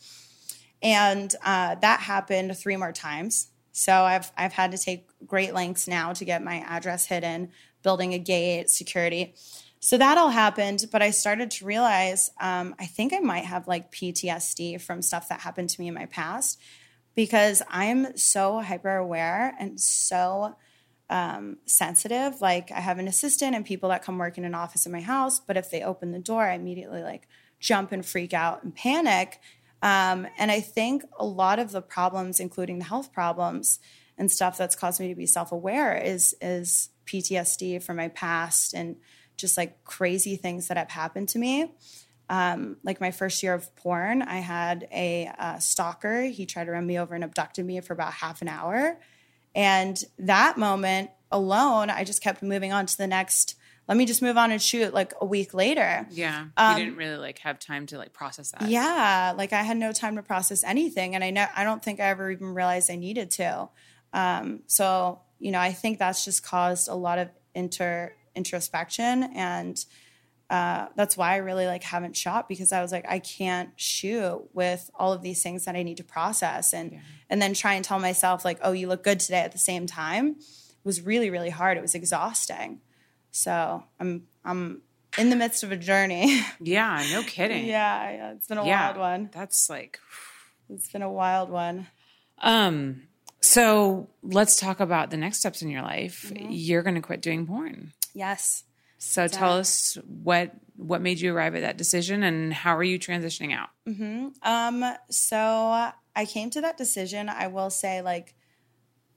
And 0.82 1.34
uh, 1.44 1.76
that 1.76 2.02
happened 2.02 2.56
three 2.58 2.78
more 2.78 2.92
times. 2.92 3.48
So 3.72 3.94
I've 3.94 4.32
I've 4.38 4.54
had 4.54 4.72
to 4.72 4.78
take 4.78 5.08
great 5.26 5.54
lengths 5.54 5.88
now 5.88 6.14
to 6.14 6.26
get 6.26 6.44
my 6.44 6.58
address 6.68 7.06
hidden, 7.06 7.52
building 7.82 8.14
a 8.14 8.20
gate, 8.20 8.70
security. 8.70 9.36
So 9.82 9.98
that 9.98 10.18
all 10.18 10.30
happened, 10.30 10.86
but 10.92 11.02
I 11.02 11.12
started 11.12 11.52
to 11.52 11.66
realize 11.66 12.32
um, 12.40 12.76
I 12.80 12.86
think 12.86 13.14
I 13.14 13.20
might 13.20 13.46
have 13.46 13.68
like 13.68 13.92
PTSD 13.92 14.82
from 14.82 15.02
stuff 15.02 15.30
that 15.30 15.40
happened 15.40 15.70
to 15.70 15.82
me 15.82 15.88
in 15.88 15.94
my 15.94 16.06
past 16.06 16.60
because 17.16 17.62
I'm 17.70 18.18
so 18.18 18.62
hyper 18.62 18.98
aware 18.98 19.56
and 19.58 19.80
so 19.80 20.56
um, 21.10 21.58
sensitive. 21.66 22.42
Like 22.42 22.72
I 22.72 22.82
have 22.82 23.00
an 23.00 23.08
assistant 23.08 23.56
and 23.56 23.66
people 23.66 23.90
that 23.90 24.04
come 24.04 24.18
work 24.18 24.38
in 24.38 24.44
an 24.44 24.54
office 24.54 24.86
in 24.86 24.92
my 24.92 25.02
house, 25.02 25.40
but 25.40 25.56
if 25.56 25.72
they 25.72 25.82
open 25.82 26.12
the 26.12 26.20
door, 26.20 26.44
I 26.44 26.56
immediately 26.56 27.02
like 27.02 27.28
jump 27.60 27.94
and 27.94 28.06
freak 28.06 28.34
out 28.34 28.64
and 28.64 28.76
panic. 28.76 29.40
Um, 29.82 30.28
and 30.38 30.52
I 30.52 30.60
think 30.60 31.04
a 31.18 31.26
lot 31.26 31.58
of 31.58 31.72
the 31.72 31.82
problems, 31.82 32.42
including 32.42 32.80
the 32.80 32.86
health 32.86 33.14
problems 33.14 33.80
and 34.18 34.30
stuff 34.30 34.58
that's 34.58 34.76
caused 34.76 35.00
me 35.00 35.08
to 35.08 35.16
be 35.16 35.26
self-aware, 35.26 35.96
is 35.96 36.36
is 36.42 36.90
PTSD 37.06 37.82
from 37.82 37.96
my 37.98 38.10
past 38.10 38.74
and 38.74 38.98
just 39.40 39.58
like 39.58 39.84
crazy 39.84 40.36
things 40.36 40.68
that 40.68 40.78
have 40.78 40.90
happened 40.90 41.30
to 41.30 41.40
me. 41.40 41.72
Um, 42.30 42.78
like 42.84 43.02
my 43.02 43.10
first 43.10 43.42
year 43.42 43.56
of 43.56 43.76
porn, 43.76 44.22
I 44.22 44.38
had 44.38 44.88
a 44.92 45.32
uh, 45.40 45.58
stalker. 45.58 46.24
He 46.24 46.46
tried 46.46 46.66
to 46.66 46.72
run 46.72 46.86
me 46.86 47.00
over 47.00 47.16
and 47.16 47.24
abducted 47.24 47.66
me 47.66 47.82
for 47.82 47.94
about 47.94 48.14
half 48.14 48.42
an 48.44 48.48
hour 48.48 49.00
and 49.56 50.02
that 50.20 50.58
moment 50.58 51.12
alone, 51.32 51.90
I 51.90 52.04
just 52.04 52.22
kept 52.22 52.42
moving 52.42 52.74
on 52.74 52.86
to 52.86 52.98
the 52.98 53.08
next. 53.08 53.56
Let 53.88 53.98
me 53.98 54.06
just 54.06 54.22
move 54.22 54.38
on 54.38 54.52
and 54.52 54.62
shoot 54.62 54.94
like 54.94 55.14
a 55.20 55.26
week 55.26 55.54
later. 55.54 56.08
Yeah. 56.12 56.46
Um, 56.56 56.78
you 56.78 56.86
didn't 56.86 56.98
really 56.98 57.18
like 57.18 57.40
have 57.40 57.58
time 57.58 57.88
to 57.88 57.98
like 57.98 58.14
process 58.14 58.52
that. 58.52 58.70
Yeah. 58.70 59.34
Like 59.36 59.52
I 59.52 59.64
had 59.64 59.78
no 59.78 59.92
time 59.92 60.16
to 60.18 60.24
process 60.24 60.64
anything. 60.64 61.16
And 61.16 61.24
I 61.24 61.32
know, 61.32 61.48
I 61.56 61.64
don't 61.64 61.84
think 61.84 62.00
I 62.00 62.06
ever 62.06 62.30
even 62.30 62.54
realized 62.54 62.92
I 62.92 62.98
needed 62.98 63.32
to. 63.32 63.70
Um, 64.14 64.62
so, 64.68 65.22
you 65.40 65.52
know, 65.52 65.60
I 65.60 65.72
think 65.72 65.98
that's 65.98 66.24
just 66.24 66.44
caused 66.44 66.88
a 66.88 66.94
lot 66.94 67.18
of 67.18 67.30
inter 67.56 68.14
introspection 68.36 69.24
and 69.36 69.86
uh, 70.50 70.88
that's 70.96 71.16
why 71.16 71.34
I 71.34 71.38
really 71.38 71.68
like 71.68 71.84
haven't 71.84 72.18
shot 72.18 72.50
because 72.50 72.72
I 72.72 72.82
was 72.82 72.92
like 72.92 73.06
I 73.08 73.20
can't 73.20 73.70
shoot 73.76 74.50
with 74.54 74.90
all 74.96 75.14
of 75.14 75.22
these 75.22 75.44
things 75.44 75.66
that 75.66 75.76
I 75.76 75.84
need 75.84 75.98
to 75.98 76.04
process 76.04 76.74
and 76.74 76.94
yeah. 76.94 77.00
and 77.30 77.42
then 77.42 77.54
try 77.54 77.74
and 77.74 77.86
tell 77.86 78.00
myself 78.00 78.44
like 78.44 78.60
oh 78.64 78.72
you 78.72 78.88
look 78.88 79.04
good 79.04 79.20
today 79.20 79.42
at 79.42 79.52
the 79.52 79.60
same 79.60 79.86
time 79.86 80.38
it 80.40 80.86
was 80.86 81.02
really 81.02 81.30
really 81.30 81.52
hard 81.52 81.78
it 81.78 81.82
was 81.82 81.94
exhausting 81.94 82.82
so 83.32 83.84
I'm 84.00 84.24
I'm 84.44 84.82
in 85.18 85.30
the 85.30 85.36
midst 85.36 85.64
of 85.64 85.72
a 85.72 85.78
journey 85.78 86.42
yeah 86.60 87.06
no 87.12 87.22
kidding 87.22 87.68
yeah, 87.68 88.12
yeah 88.12 88.32
it's 88.32 88.48
been 88.48 88.58
a 88.58 88.66
yeah, 88.66 88.88
wild 88.88 88.98
one 88.98 89.30
that's 89.32 89.70
like 89.70 90.00
it's 90.70 90.92
been 90.92 91.02
a 91.02 91.12
wild 91.12 91.50
one. 91.50 91.88
Um, 92.40 93.04
so 93.42 94.10
let's 94.22 94.60
talk 94.60 94.80
about 94.80 95.10
the 95.10 95.18
next 95.18 95.40
steps 95.40 95.62
in 95.62 95.70
your 95.70 95.82
life. 95.82 96.32
You're 96.36 96.84
going 96.84 96.96
to 96.96 97.02
quit 97.02 97.22
doing 97.22 97.48
porn. 97.48 97.94
Yes. 98.14 98.64
So 98.98 99.28
tell 99.28 99.54
us 99.54 99.98
what 100.06 100.52
what 100.76 101.02
made 101.02 101.20
you 101.20 101.34
arrive 101.34 101.56
at 101.56 101.62
that 101.62 101.78
decision 101.78 102.24
and 102.24 102.54
how 102.54 102.76
are 102.76 102.84
you 102.84 103.00
transitioning 103.00 103.54
out? 103.54 103.70
Um, 104.44 104.84
so 105.10 105.92
I 106.16 106.26
came 106.26 106.50
to 106.52 106.62
that 106.62 106.78
decision. 106.78 107.30
I 107.30 107.48
will 107.48 107.70
say, 107.70 108.02
like, 108.02 108.34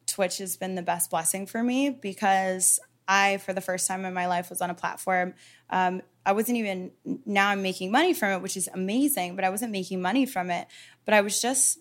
Twitch 0.07 0.39
has 0.39 0.57
been 0.57 0.75
the 0.75 0.83
best 0.83 1.11
blessing 1.11 1.47
for 1.47 1.63
me 1.63 1.91
because 1.91 2.81
I, 3.07 3.39
for 3.39 3.53
the 3.53 3.61
first 3.61 3.87
time 3.87 4.05
in 4.05 4.13
my 4.15 4.27
life, 4.27 4.51
was 4.51 4.61
on 4.61 4.71
a 4.71 4.75
platform. 4.75 5.35
Um, 5.71 6.03
I 6.25 6.33
wasn't 6.33 6.59
even, 6.59 6.93
now 7.27 7.49
I'm 7.49 7.63
making 7.63 7.91
money 7.91 8.13
from 8.15 8.31
it, 8.33 8.43
which 8.43 8.57
is 8.57 8.69
amazing, 8.73 9.37
but 9.37 9.45
I 9.45 9.51
wasn't 9.51 9.73
making 9.73 10.01
money 10.03 10.27
from 10.27 10.51
it. 10.51 10.67
But 11.05 11.15
I 11.15 11.21
was 11.21 11.41
just 11.41 11.79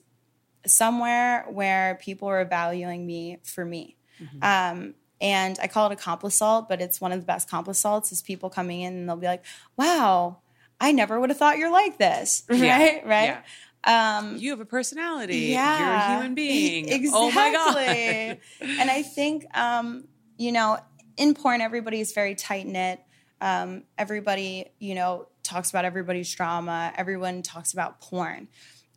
somewhere 0.66 1.46
where 1.50 2.00
people 2.02 2.28
were 2.28 2.46
valuing 2.46 3.06
me 3.06 3.40
for 3.44 3.66
me. 3.66 3.98
Um, 4.44 4.94
and 5.22 5.58
I 5.62 5.68
call 5.68 5.90
it 5.90 5.94
a 5.94 5.96
complisalt, 5.96 6.68
but 6.68 6.82
it's 6.82 7.00
one 7.00 7.12
of 7.14 7.20
the 7.22 7.26
best 7.26 7.50
complisalts 7.50 8.12
is 8.12 8.22
people 8.22 8.50
coming 8.50 8.82
in 8.82 8.94
and 8.96 9.08
they'll 9.08 9.16
be 9.16 9.28
like, 9.28 9.46
wow, 9.78 10.40
I 10.80 10.92
never 10.92 11.20
would 11.20 11.30
have 11.30 11.38
thought 11.38 11.58
you're 11.60 11.72
like 11.72 11.98
this. 11.98 12.44
Right? 12.50 13.06
Right? 13.06 13.38
Um, 13.84 14.38
You 14.38 14.50
have 14.52 14.60
a 14.60 14.66
personality. 14.66 15.38
yeah. 15.52 15.80
You're 15.80 16.16
a 16.18 16.18
human 16.20 16.36
being. 16.36 16.90
Exactly. 16.90 17.10
Oh 17.14 17.32
my 17.32 17.52
god. 17.54 18.38
and 18.80 18.90
I 18.92 19.04
think, 19.04 19.46
um, 19.56 20.06
you 20.38 20.52
know, 20.52 20.78
in 21.18 21.34
porn, 21.36 21.62
everybody's 21.62 22.14
very 22.14 22.36
tight 22.36 22.66
knit. 22.66 23.00
Um, 23.40 23.84
everybody, 23.98 24.72
you 24.80 24.96
know, 24.96 25.28
talks 25.44 25.70
about 25.70 25.86
everybody's 25.86 26.34
drama. 26.34 26.92
Everyone 26.96 27.42
talks 27.44 27.74
about 27.74 28.02
porn. 28.02 28.48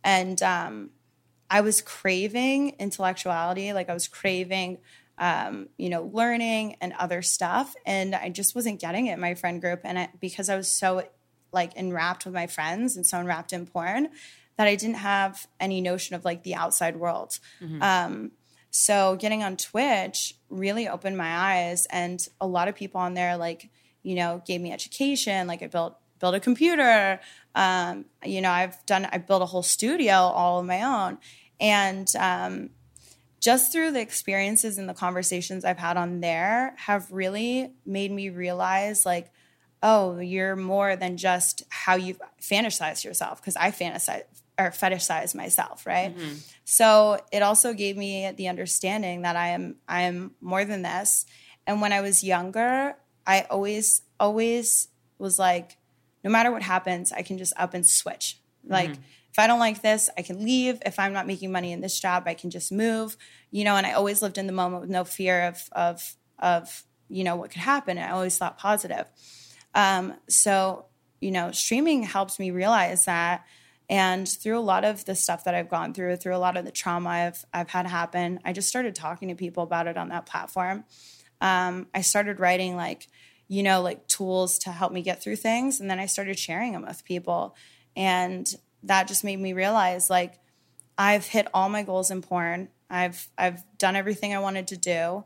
And 0.02 0.42
um, 0.42 0.90
I 1.50 1.62
was 1.62 1.80
craving 1.80 2.76
intellectuality. 2.78 3.72
Like 3.72 3.88
I 3.88 3.94
was 3.94 4.06
craving, 4.08 4.78
um, 5.18 5.68
you 5.76 5.88
know, 5.88 6.10
learning 6.12 6.76
and 6.80 6.92
other 6.94 7.22
stuff. 7.22 7.74
And 7.86 8.14
I 8.14 8.28
just 8.30 8.54
wasn't 8.54 8.80
getting 8.80 9.06
it 9.06 9.14
in 9.14 9.20
my 9.20 9.34
friend 9.34 9.60
group. 9.60 9.80
And 9.84 9.98
I, 9.98 10.08
because 10.20 10.48
I 10.48 10.56
was 10.56 10.68
so 10.68 11.04
like 11.52 11.74
enwrapped 11.76 12.24
with 12.24 12.34
my 12.34 12.46
friends 12.46 12.96
and 12.96 13.06
so 13.06 13.18
enwrapped 13.18 13.52
in 13.52 13.66
porn 13.66 14.08
that 14.56 14.66
I 14.66 14.74
didn't 14.74 14.96
have 14.96 15.46
any 15.58 15.80
notion 15.80 16.16
of 16.16 16.24
like 16.24 16.42
the 16.42 16.54
outside 16.54 16.96
world. 16.96 17.38
Um, 17.82 18.32
so 18.70 19.16
getting 19.16 19.44
on 19.44 19.56
Twitch 19.56 20.34
really 20.48 20.88
opened 20.88 21.16
my 21.16 21.36
eyes, 21.36 21.86
and 21.90 22.26
a 22.40 22.46
lot 22.46 22.66
of 22.66 22.74
people 22.74 23.00
on 23.00 23.14
there 23.14 23.36
like 23.36 23.70
you 24.02 24.16
know 24.16 24.42
gave 24.44 24.60
me 24.60 24.72
education. 24.72 25.46
Like 25.46 25.62
I 25.62 25.68
built 25.68 25.96
built 26.18 26.34
a 26.34 26.40
computer. 26.40 27.20
Um, 27.54 28.06
you 28.24 28.40
know, 28.40 28.50
I've 28.50 28.84
done 28.84 29.06
I 29.12 29.18
built 29.18 29.42
a 29.42 29.46
whole 29.46 29.62
studio 29.62 30.14
all 30.14 30.58
on 30.58 30.66
my 30.66 30.82
own, 30.82 31.18
and 31.60 32.12
um, 32.18 32.70
just 33.44 33.70
through 33.70 33.90
the 33.90 34.00
experiences 34.00 34.78
and 34.78 34.88
the 34.88 34.94
conversations 34.94 35.66
I've 35.66 35.78
had 35.78 35.98
on 35.98 36.20
there 36.20 36.74
have 36.78 37.12
really 37.12 37.74
made 37.84 38.10
me 38.10 38.30
realize 38.30 39.04
like 39.04 39.30
oh, 39.82 40.18
you're 40.18 40.56
more 40.56 40.96
than 40.96 41.18
just 41.18 41.62
how 41.68 41.94
you 41.94 42.16
fantasize 42.40 43.04
yourself 43.04 43.42
because 43.42 43.54
I 43.54 43.70
fantasize 43.70 44.22
or 44.58 44.70
fetishize 44.70 45.34
myself, 45.34 45.84
right? 45.84 46.16
Mm-hmm. 46.16 46.36
So 46.64 47.20
it 47.30 47.42
also 47.42 47.74
gave 47.74 47.94
me 47.94 48.30
the 48.30 48.48
understanding 48.48 49.22
that 49.22 49.36
I 49.36 49.48
am 49.48 49.76
I 49.86 50.02
am 50.02 50.30
more 50.40 50.64
than 50.64 50.80
this. 50.80 51.26
And 51.66 51.82
when 51.82 51.92
I 51.92 52.00
was 52.00 52.24
younger, 52.24 52.96
I 53.26 53.42
always 53.50 54.00
always 54.18 54.88
was 55.18 55.38
like, 55.38 55.76
no 56.24 56.30
matter 56.30 56.50
what 56.50 56.62
happens, 56.62 57.12
I 57.12 57.20
can 57.20 57.36
just 57.36 57.52
up 57.58 57.74
and 57.74 57.86
switch. 57.86 58.38
Like 58.66 58.92
mm-hmm. 58.92 59.02
If 59.34 59.38
I 59.40 59.48
don't 59.48 59.58
like 59.58 59.82
this, 59.82 60.08
I 60.16 60.22
can 60.22 60.44
leave. 60.44 60.80
If 60.86 61.00
I'm 61.00 61.12
not 61.12 61.26
making 61.26 61.50
money 61.50 61.72
in 61.72 61.80
this 61.80 61.98
job, 61.98 62.22
I 62.26 62.34
can 62.34 62.50
just 62.50 62.70
move. 62.70 63.16
You 63.50 63.64
know, 63.64 63.74
and 63.74 63.84
I 63.84 63.94
always 63.94 64.22
lived 64.22 64.38
in 64.38 64.46
the 64.46 64.52
moment 64.52 64.82
with 64.82 64.90
no 64.90 65.02
fear 65.02 65.48
of 65.48 65.68
of 65.72 66.14
of 66.38 66.84
you 67.08 67.24
know 67.24 67.34
what 67.34 67.50
could 67.50 67.60
happen. 67.60 67.98
I 67.98 68.12
always 68.12 68.38
thought 68.38 68.58
positive. 68.58 69.06
Um, 69.74 70.14
so, 70.28 70.84
you 71.20 71.32
know, 71.32 71.50
streaming 71.50 72.04
helps 72.04 72.38
me 72.38 72.52
realize 72.52 73.06
that. 73.06 73.44
And 73.90 74.28
through 74.28 74.56
a 74.56 74.60
lot 74.60 74.84
of 74.84 75.04
the 75.04 75.16
stuff 75.16 75.42
that 75.44 75.54
I've 75.56 75.68
gone 75.68 75.94
through, 75.94 76.14
through 76.18 76.36
a 76.36 76.38
lot 76.38 76.56
of 76.56 76.64
the 76.64 76.70
trauma 76.70 77.08
I've 77.08 77.44
I've 77.52 77.70
had 77.70 77.88
happen, 77.88 78.38
I 78.44 78.52
just 78.52 78.68
started 78.68 78.94
talking 78.94 79.30
to 79.30 79.34
people 79.34 79.64
about 79.64 79.88
it 79.88 79.96
on 79.96 80.10
that 80.10 80.26
platform. 80.26 80.84
Um, 81.40 81.88
I 81.92 82.02
started 82.02 82.38
writing 82.38 82.76
like, 82.76 83.08
you 83.48 83.64
know, 83.64 83.82
like 83.82 84.06
tools 84.06 84.60
to 84.60 84.70
help 84.70 84.92
me 84.92 85.02
get 85.02 85.24
through 85.24 85.36
things, 85.36 85.80
and 85.80 85.90
then 85.90 85.98
I 85.98 86.06
started 86.06 86.38
sharing 86.38 86.70
them 86.70 86.86
with 86.86 87.04
people, 87.04 87.56
and 87.96 88.46
that 88.84 89.08
just 89.08 89.24
made 89.24 89.38
me 89.38 89.52
realize 89.52 90.10
like 90.10 90.38
I've 90.96 91.26
hit 91.26 91.48
all 91.52 91.68
my 91.68 91.82
goals 91.82 92.10
in 92.10 92.22
porn. 92.22 92.68
I've 92.88 93.28
I've 93.36 93.62
done 93.78 93.96
everything 93.96 94.34
I 94.34 94.38
wanted 94.38 94.68
to 94.68 94.76
do 94.76 95.24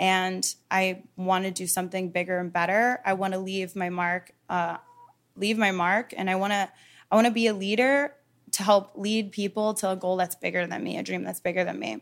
and 0.00 0.54
I 0.70 1.02
want 1.16 1.44
to 1.44 1.50
do 1.50 1.66
something 1.66 2.08
bigger 2.08 2.38
and 2.38 2.50
better. 2.50 3.00
I 3.04 3.12
want 3.12 3.34
to 3.34 3.38
leave 3.38 3.76
my 3.76 3.90
mark, 3.90 4.32
uh, 4.48 4.78
leave 5.36 5.58
my 5.58 5.72
mark, 5.72 6.14
and 6.16 6.30
I 6.30 6.36
want 6.36 6.54
to, 6.54 6.70
I 7.10 7.14
want 7.14 7.26
to 7.26 7.30
be 7.30 7.48
a 7.48 7.54
leader 7.54 8.14
to 8.52 8.62
help 8.62 8.92
lead 8.96 9.30
people 9.30 9.74
to 9.74 9.90
a 9.90 9.96
goal 9.96 10.16
that's 10.16 10.34
bigger 10.34 10.66
than 10.66 10.82
me, 10.82 10.96
a 10.96 11.02
dream 11.02 11.22
that's 11.22 11.40
bigger 11.40 11.64
than 11.64 11.78
me. 11.78 12.00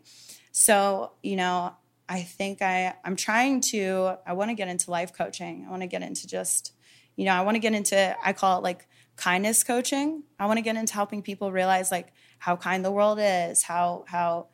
So, 0.52 1.10
you 1.24 1.34
know, 1.34 1.74
I 2.08 2.22
think 2.22 2.62
I, 2.62 2.94
I'm 3.04 3.16
trying 3.16 3.62
to, 3.72 4.18
I 4.24 4.32
want 4.34 4.50
to 4.50 4.54
get 4.54 4.68
into 4.68 4.92
life 4.92 5.12
coaching. 5.12 5.64
I 5.66 5.70
want 5.70 5.82
to 5.82 5.88
get 5.88 6.02
into 6.02 6.28
just, 6.28 6.72
you 7.16 7.24
know, 7.24 7.32
I 7.32 7.40
want 7.40 7.56
to 7.56 7.60
get 7.60 7.74
into, 7.74 8.16
I 8.24 8.32
call 8.32 8.58
it 8.58 8.62
like 8.62 8.86
kindness 9.18 9.64
coaching. 9.64 10.22
I 10.38 10.46
want 10.46 10.56
to 10.58 10.62
get 10.62 10.76
into 10.76 10.94
helping 10.94 11.22
people 11.22 11.52
realize 11.52 11.90
like 11.90 12.12
how 12.38 12.56
kind 12.56 12.84
the 12.84 12.90
world 12.90 13.18
is, 13.20 13.62
how, 13.62 14.04
how, 14.06 14.46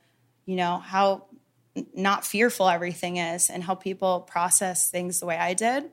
you 0.47 0.57
know, 0.57 0.79
how 0.79 1.27
not 1.95 2.25
fearful 2.25 2.69
everything 2.69 3.19
is 3.19 3.51
and 3.51 3.62
help 3.62 3.83
people 3.83 4.21
process 4.21 4.91
things 4.91 5.21
the 5.21 5.27
way 5.27 5.37
I 5.37 5.55
did. 5.55 5.85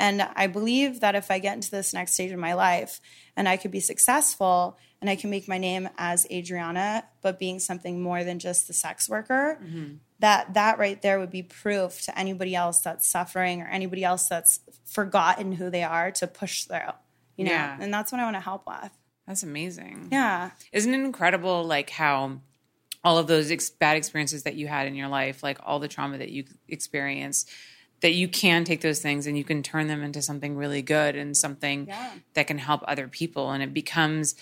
And 0.00 0.22
I 0.36 0.46
believe 0.46 1.00
that 1.00 1.14
if 1.14 1.30
I 1.30 1.38
get 1.38 1.54
into 1.54 1.70
this 1.70 1.92
next 1.92 2.14
stage 2.14 2.30
of 2.30 2.38
my 2.38 2.54
life 2.54 3.00
and 3.36 3.48
I 3.48 3.56
could 3.56 3.72
be 3.72 3.80
successful 3.80 4.78
and 5.00 5.10
I 5.10 5.16
can 5.16 5.30
make 5.30 5.48
my 5.48 5.58
name 5.58 5.88
as 5.98 6.26
Adriana, 6.30 7.04
but 7.20 7.38
being 7.38 7.58
something 7.58 8.00
more 8.00 8.22
than 8.24 8.38
just 8.38 8.68
the 8.68 8.72
sex 8.72 9.08
worker, 9.08 9.58
mm-hmm. 9.62 9.94
that 10.20 10.54
that 10.54 10.78
right 10.78 11.00
there 11.02 11.18
would 11.18 11.30
be 11.30 11.42
proof 11.42 12.02
to 12.02 12.18
anybody 12.18 12.54
else 12.54 12.80
that's 12.80 13.08
suffering 13.10 13.60
or 13.60 13.66
anybody 13.66 14.04
else 14.04 14.28
that's 14.28 14.60
forgotten 14.86 15.52
who 15.52 15.68
they 15.68 15.82
are 15.82 16.12
to 16.12 16.26
push 16.26 16.64
through. 16.64 16.92
You 17.38 17.44
know, 17.46 17.52
Yeah. 17.52 17.78
and 17.80 17.92
that's 17.94 18.12
what 18.12 18.20
I 18.20 18.24
want 18.24 18.36
to 18.36 18.40
help 18.40 18.66
with. 18.66 18.90
That's 19.26 19.42
amazing. 19.42 20.08
Yeah. 20.12 20.50
Isn't 20.72 20.92
it 20.92 21.00
incredible 21.00 21.64
like 21.64 21.88
how 21.88 22.40
all 23.04 23.16
of 23.16 23.26
those 23.28 23.50
ex- 23.50 23.70
bad 23.70 23.96
experiences 23.96 24.42
that 24.42 24.56
you 24.56 24.66
had 24.68 24.86
in 24.86 24.94
your 24.94 25.08
life, 25.08 25.42
like 25.42 25.58
all 25.64 25.78
the 25.78 25.88
trauma 25.88 26.18
that 26.18 26.28
you 26.30 26.44
experienced, 26.68 27.48
that 28.00 28.12
you 28.12 28.28
can 28.28 28.64
take 28.64 28.80
those 28.80 29.00
things 29.00 29.26
and 29.26 29.38
you 29.38 29.44
can 29.44 29.62
turn 29.62 29.86
them 29.86 30.02
into 30.02 30.20
something 30.22 30.56
really 30.56 30.82
good 30.82 31.14
and 31.16 31.36
something 31.36 31.86
Yeah. 31.86 32.10
that 32.34 32.46
can 32.46 32.58
help 32.58 32.82
other 32.86 33.08
people 33.08 33.50
and 33.52 33.62
it 33.62 33.72
becomes 33.72 34.34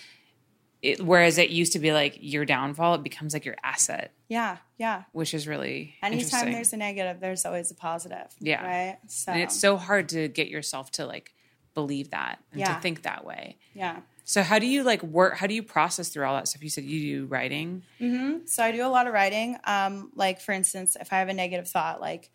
it, 0.83 1.01
whereas 1.03 1.39
it 1.39 1.49
used 1.49 1.73
to 1.73 1.79
be 1.79 1.91
like 1.91 2.19
your 2.21 2.45
downfall, 2.45 2.93
it 2.93 3.01
becomes 3.03 3.33
like 3.33 3.45
your 3.45 3.55
asset, 3.63 4.13
Yeah. 4.27 4.57
Yeah. 4.77 5.03
which 5.11 5.33
is 5.33 5.47
really 5.47 5.95
Anytime 6.03 6.51
there's 6.51 6.71
a 6.71 6.77
negative, 6.77 7.19
there's 7.19 7.45
always 7.45 7.71
a 7.71 7.75
positive. 7.75 8.27
Yeah. 8.39 8.63
Right. 8.63 8.97
So 9.07 9.31
and 9.31 9.41
it's 9.41 9.59
so 9.59 9.77
hard 9.77 10.09
to 10.09 10.27
get 10.27 10.49
yourself 10.49 10.91
to 10.91 11.05
like 11.07 11.33
believe 11.81 12.09
that 12.09 12.39
and 12.51 12.59
Yeah. 12.61 12.73
to 12.75 12.81
think 12.81 13.03
that 13.03 13.23
way. 13.23 13.57
yeah. 13.73 13.97
So 14.29 14.43
how 14.43 14.59
do 14.59 14.65
you 14.67 14.83
like 14.83 15.01
work? 15.03 15.37
How 15.37 15.47
do 15.47 15.53
you 15.53 15.63
process 15.63 16.09
through 16.09 16.25
all 16.25 16.35
that 16.35 16.49
stuff? 16.49 16.61
You 16.61 16.69
said 16.69 16.83
you 16.83 16.99
do 17.21 17.25
writing. 17.27 17.83
So 18.45 18.61
I 18.61 18.71
do 18.73 18.85
a 18.85 18.91
lot 18.97 19.07
of 19.07 19.13
writing. 19.13 19.57
Um, 19.63 20.11
like 20.15 20.41
for 20.41 20.51
instance, 20.51 20.97
if 20.99 21.13
I 21.13 21.19
have 21.19 21.29
a 21.29 21.33
negative 21.33 21.69
thought, 21.69 22.01
like 22.01 22.29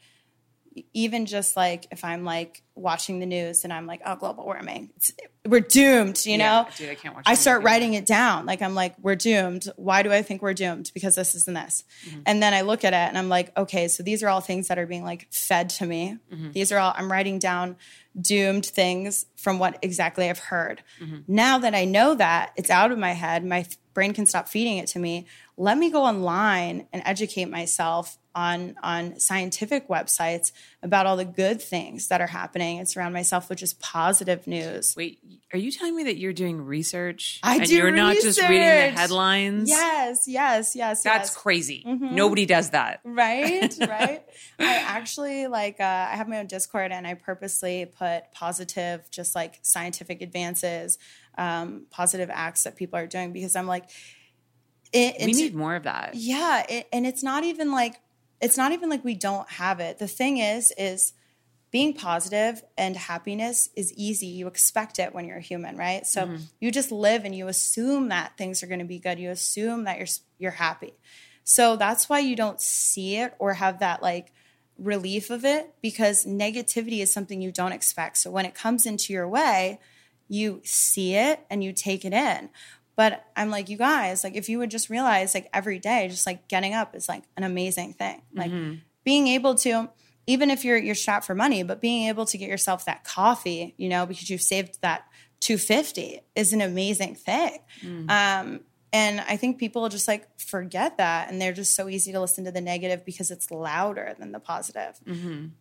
even 0.92 1.26
just 1.26 1.56
like 1.56 1.86
if 1.90 2.04
I'm 2.04 2.24
like 2.24 2.62
watching 2.74 3.18
the 3.20 3.26
news 3.26 3.64
and 3.64 3.72
I'm 3.72 3.86
like, 3.86 4.00
oh, 4.04 4.16
global 4.16 4.44
warming, 4.44 4.90
it's, 4.96 5.12
we're 5.46 5.60
doomed, 5.60 6.24
you 6.24 6.36
Yeah, 6.38 6.62
know? 6.62 6.68
dude, 6.76 6.90
I 6.90 6.94
can't 6.94 7.14
watch 7.14 7.24
I 7.26 7.34
start 7.34 7.62
writing 7.62 7.94
it 7.94 8.06
down. 8.06 8.46
Like 8.46 8.62
I'm 8.62 8.74
like, 8.74 8.94
we're 9.00 9.16
doomed. 9.16 9.68
Why 9.76 10.02
do 10.02 10.12
I 10.12 10.22
think 10.22 10.42
we're 10.42 10.54
doomed? 10.54 10.90
Because 10.94 11.14
this 11.14 11.34
is 11.34 11.48
and 11.48 11.56
this. 11.56 11.84
Mm-hmm. 12.06 12.20
And 12.26 12.42
then 12.42 12.54
I 12.54 12.62
look 12.62 12.84
at 12.84 12.92
it 12.92 12.96
and 12.96 13.18
I'm 13.18 13.28
like, 13.28 13.56
okay, 13.56 13.88
so 13.88 14.02
these 14.02 14.22
are 14.22 14.28
all 14.28 14.40
things 14.40 14.68
that 14.68 14.78
are 14.78 14.86
being 14.86 15.04
like 15.04 15.28
fed 15.30 15.70
to 15.70 15.86
me. 15.86 16.18
Mm-hmm. 16.32 16.52
These 16.52 16.72
are 16.72 16.78
all 16.78 16.94
I'm 16.96 17.10
writing 17.10 17.38
down 17.38 17.76
doomed 18.20 18.66
things 18.66 19.26
from 19.36 19.58
what 19.58 19.78
exactly 19.82 20.28
I've 20.28 20.38
heard. 20.38 20.82
Mm-hmm. 21.00 21.18
Now 21.26 21.58
that 21.58 21.74
I 21.74 21.84
know 21.84 22.14
that 22.14 22.52
it's 22.56 22.70
out 22.70 22.92
of 22.92 22.98
my 22.98 23.12
head, 23.12 23.44
my 23.44 23.66
brain 23.94 24.14
can 24.14 24.26
stop 24.26 24.48
feeding 24.48 24.78
it 24.78 24.86
to 24.88 24.98
me. 24.98 25.26
Let 25.56 25.78
me 25.78 25.90
go 25.90 26.04
online 26.04 26.86
and 26.92 27.02
educate 27.04 27.46
myself 27.46 28.18
on 28.35 28.74
on 28.83 29.18
scientific 29.18 29.89
websites 29.89 30.53
about 30.83 31.07
all 31.07 31.16
the 31.16 31.24
good 31.24 31.61
things 31.61 32.09
that 32.09 32.20
are 32.20 32.26
happening 32.26 32.78
and 32.78 32.89
surround 32.89 33.14
myself 33.14 33.49
with 33.49 33.59
just 33.59 33.80
positive 33.80 34.47
news. 34.47 34.95
Wait, 34.97 35.18
are 35.53 35.59
you 35.59 35.70
telling 35.70 35.95
me 35.95 36.05
that 36.05 36.16
you're 36.16 36.33
doing 36.33 36.61
research? 36.62 37.41
I 37.43 37.57
and 37.57 37.66
do 37.66 37.74
You're 37.74 37.91
not 37.91 38.14
just 38.16 38.41
reading 38.41 38.61
the 38.61 38.91
headlines. 38.91 39.68
Yes, 39.68 40.26
yes, 40.26 40.74
yes. 40.74 41.03
that's 41.03 41.30
yes. 41.30 41.37
crazy. 41.37 41.85
Mm-hmm. 41.87 42.14
Nobody 42.14 42.47
does 42.47 42.70
that. 42.70 43.01
right 43.05 43.74
right 43.89 44.22
i 44.59 44.76
actually 44.76 45.47
like 45.47 45.80
uh, 45.80 45.85
i 45.85 46.16
have 46.16 46.28
my 46.28 46.39
own 46.39 46.47
discord 46.47 46.93
and 46.93 47.07
i 47.07 47.14
purposely 47.14 47.87
put 47.87 48.33
positive 48.33 49.09
just 49.11 49.35
like 49.35 49.59
scientific 49.62 50.22
advances 50.22 50.99
um, 51.39 51.87
positive 51.91 52.30
acts 52.33 52.64
that 52.64 52.76
people 52.76 52.99
are 52.99 53.07
doing 53.07 53.33
because 53.33 53.57
i'm 53.57 53.66
like 53.66 53.89
it, 54.93 55.24
we 55.24 55.33
need 55.33 55.55
more 55.55 55.74
of 55.74 55.85
that. 55.85 56.14
yeah, 56.14 56.64
it, 56.68 56.87
and 56.93 57.07
it's 57.07 57.22
not 57.22 57.45
even 57.45 57.72
like 57.72 57.99
it's 58.43 58.59
not 58.59 58.72
even 58.72 58.90
like 58.90 59.05
we 59.05 59.14
don't 59.14 59.49
have 59.53 59.80
it. 59.80 59.99
The 59.99 60.09
thing 60.09 60.38
is, 60.38 60.72
is 60.76 61.14
being 61.70 61.95
positive 61.95 62.62
and 62.76 62.97
happiness 62.97 63.70
is 63.74 63.93
easy. 63.95 64.26
You 64.26 64.47
expect 64.49 64.99
it 64.99 65.14
when 65.14 65.24
you're 65.24 65.38
a 65.38 65.43
human, 65.43 65.76
right? 65.76 66.07
So 66.07 66.26
mm-hmm. 66.26 66.43
you 66.61 66.70
just 66.70 66.93
live 66.93 67.24
and 67.24 67.34
you 67.34 67.49
assume 67.49 68.11
that 68.11 68.36
things 68.36 68.62
are 68.62 68.66
going 68.66 68.80
to 68.80 68.84
be 68.84 68.99
good. 68.99 69.18
You 69.18 69.30
assume 69.30 69.84
that 69.84 69.97
you're 69.97 70.09
you're 70.38 70.51
happy. 70.51 70.93
So 71.45 71.76
that's 71.76 72.09
why 72.09 72.18
you 72.18 72.36
don't 72.36 72.61
see 72.61 73.16
it 73.16 73.34
or 73.38 73.55
have 73.55 73.78
that 73.78 74.03
like 74.03 74.32
relief 74.78 75.30
of 75.30 75.45
it 75.45 75.72
because 75.80 76.26
negativity 76.26 77.01
is 77.01 77.12
something 77.12 77.40
you 77.40 77.53
don't 77.53 77.72
expect. 77.72 78.18
So 78.18 78.30
when 78.30 78.45
it 78.45 78.55
comes 78.55 78.84
into 78.84 79.12
your 79.12 79.28
way, 79.28 79.80
you 80.28 80.61
see 80.64 81.14
it 81.14 81.40
and 81.49 81.62
you 81.62 81.72
take 81.72 82.05
it 82.05 82.12
in. 82.12 82.51
But 82.95 83.24
I'm 83.36 83.51
like, 83.51 83.68
you 83.68 83.76
guys, 83.78 84.22
like 84.24 84.36
if 84.36 84.49
you 84.49 84.59
would 84.59 84.70
just 84.70 84.90
realize 84.90 85.34
like 85.34 85.49
every 85.53 85.78
day, 85.78 86.09
just 86.09 86.26
like 86.26 86.49
getting 86.49 86.74
up 86.74 86.95
is 86.95 87.09
like 87.09 87.24
an 87.36 87.45
amazing 87.45 87.95
thing. 87.95 88.22
Like 88.34 88.51
being 89.05 89.28
able 89.28 89.55
to, 89.57 89.88
even 90.26 90.51
if 90.51 90.64
you're 90.64 90.76
you're 90.76 90.95
strapped 90.95 91.24
for 91.26 91.34
money, 91.34 91.62
but 91.62 91.80
being 91.80 92.09
able 92.09 92.26
to 92.26 92.38
get 92.38 92.49
yourself 92.49 92.84
that 92.84 93.05
coffee, 93.05 93.74
you 93.78 93.88
know, 93.88 94.05
because 94.07 94.28
you've 94.30 94.43
saved 94.43 94.78
that 94.82 95.05
250 95.40 96.20
is 96.36 96.53
an 96.53 96.61
amazing 96.61 97.14
thing. 97.16 97.59
Um, 98.11 98.61
and 98.93 99.20
I 99.22 99.36
think 99.38 99.59
people 99.59 99.88
just 99.88 100.07
like 100.07 100.28
forget 100.38 100.99
that 100.99 101.30
and 101.30 101.40
they're 101.40 101.55
just 101.55 101.74
so 101.74 101.88
easy 101.88 102.12
to 102.12 102.20
listen 102.20 102.45
to 102.45 102.53
the 102.53 102.61
negative 102.61 103.07
because 103.07 103.30
it's 103.30 103.51
louder 103.51 104.14
than 104.18 104.32
the 104.32 104.38
positive. 104.38 105.01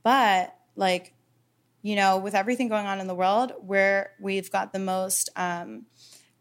But 0.03 0.53
like 0.75 1.13
you 1.83 1.95
know, 1.95 2.17
with 2.19 2.35
everything 2.35 2.67
going 2.67 2.85
on 2.85 2.99
in 2.99 3.07
the 3.07 3.15
world, 3.15 3.53
where 3.65 4.11
we've 4.19 4.51
got 4.51 4.71
the 4.71 4.77
most 4.77 5.29
um, 5.35 5.87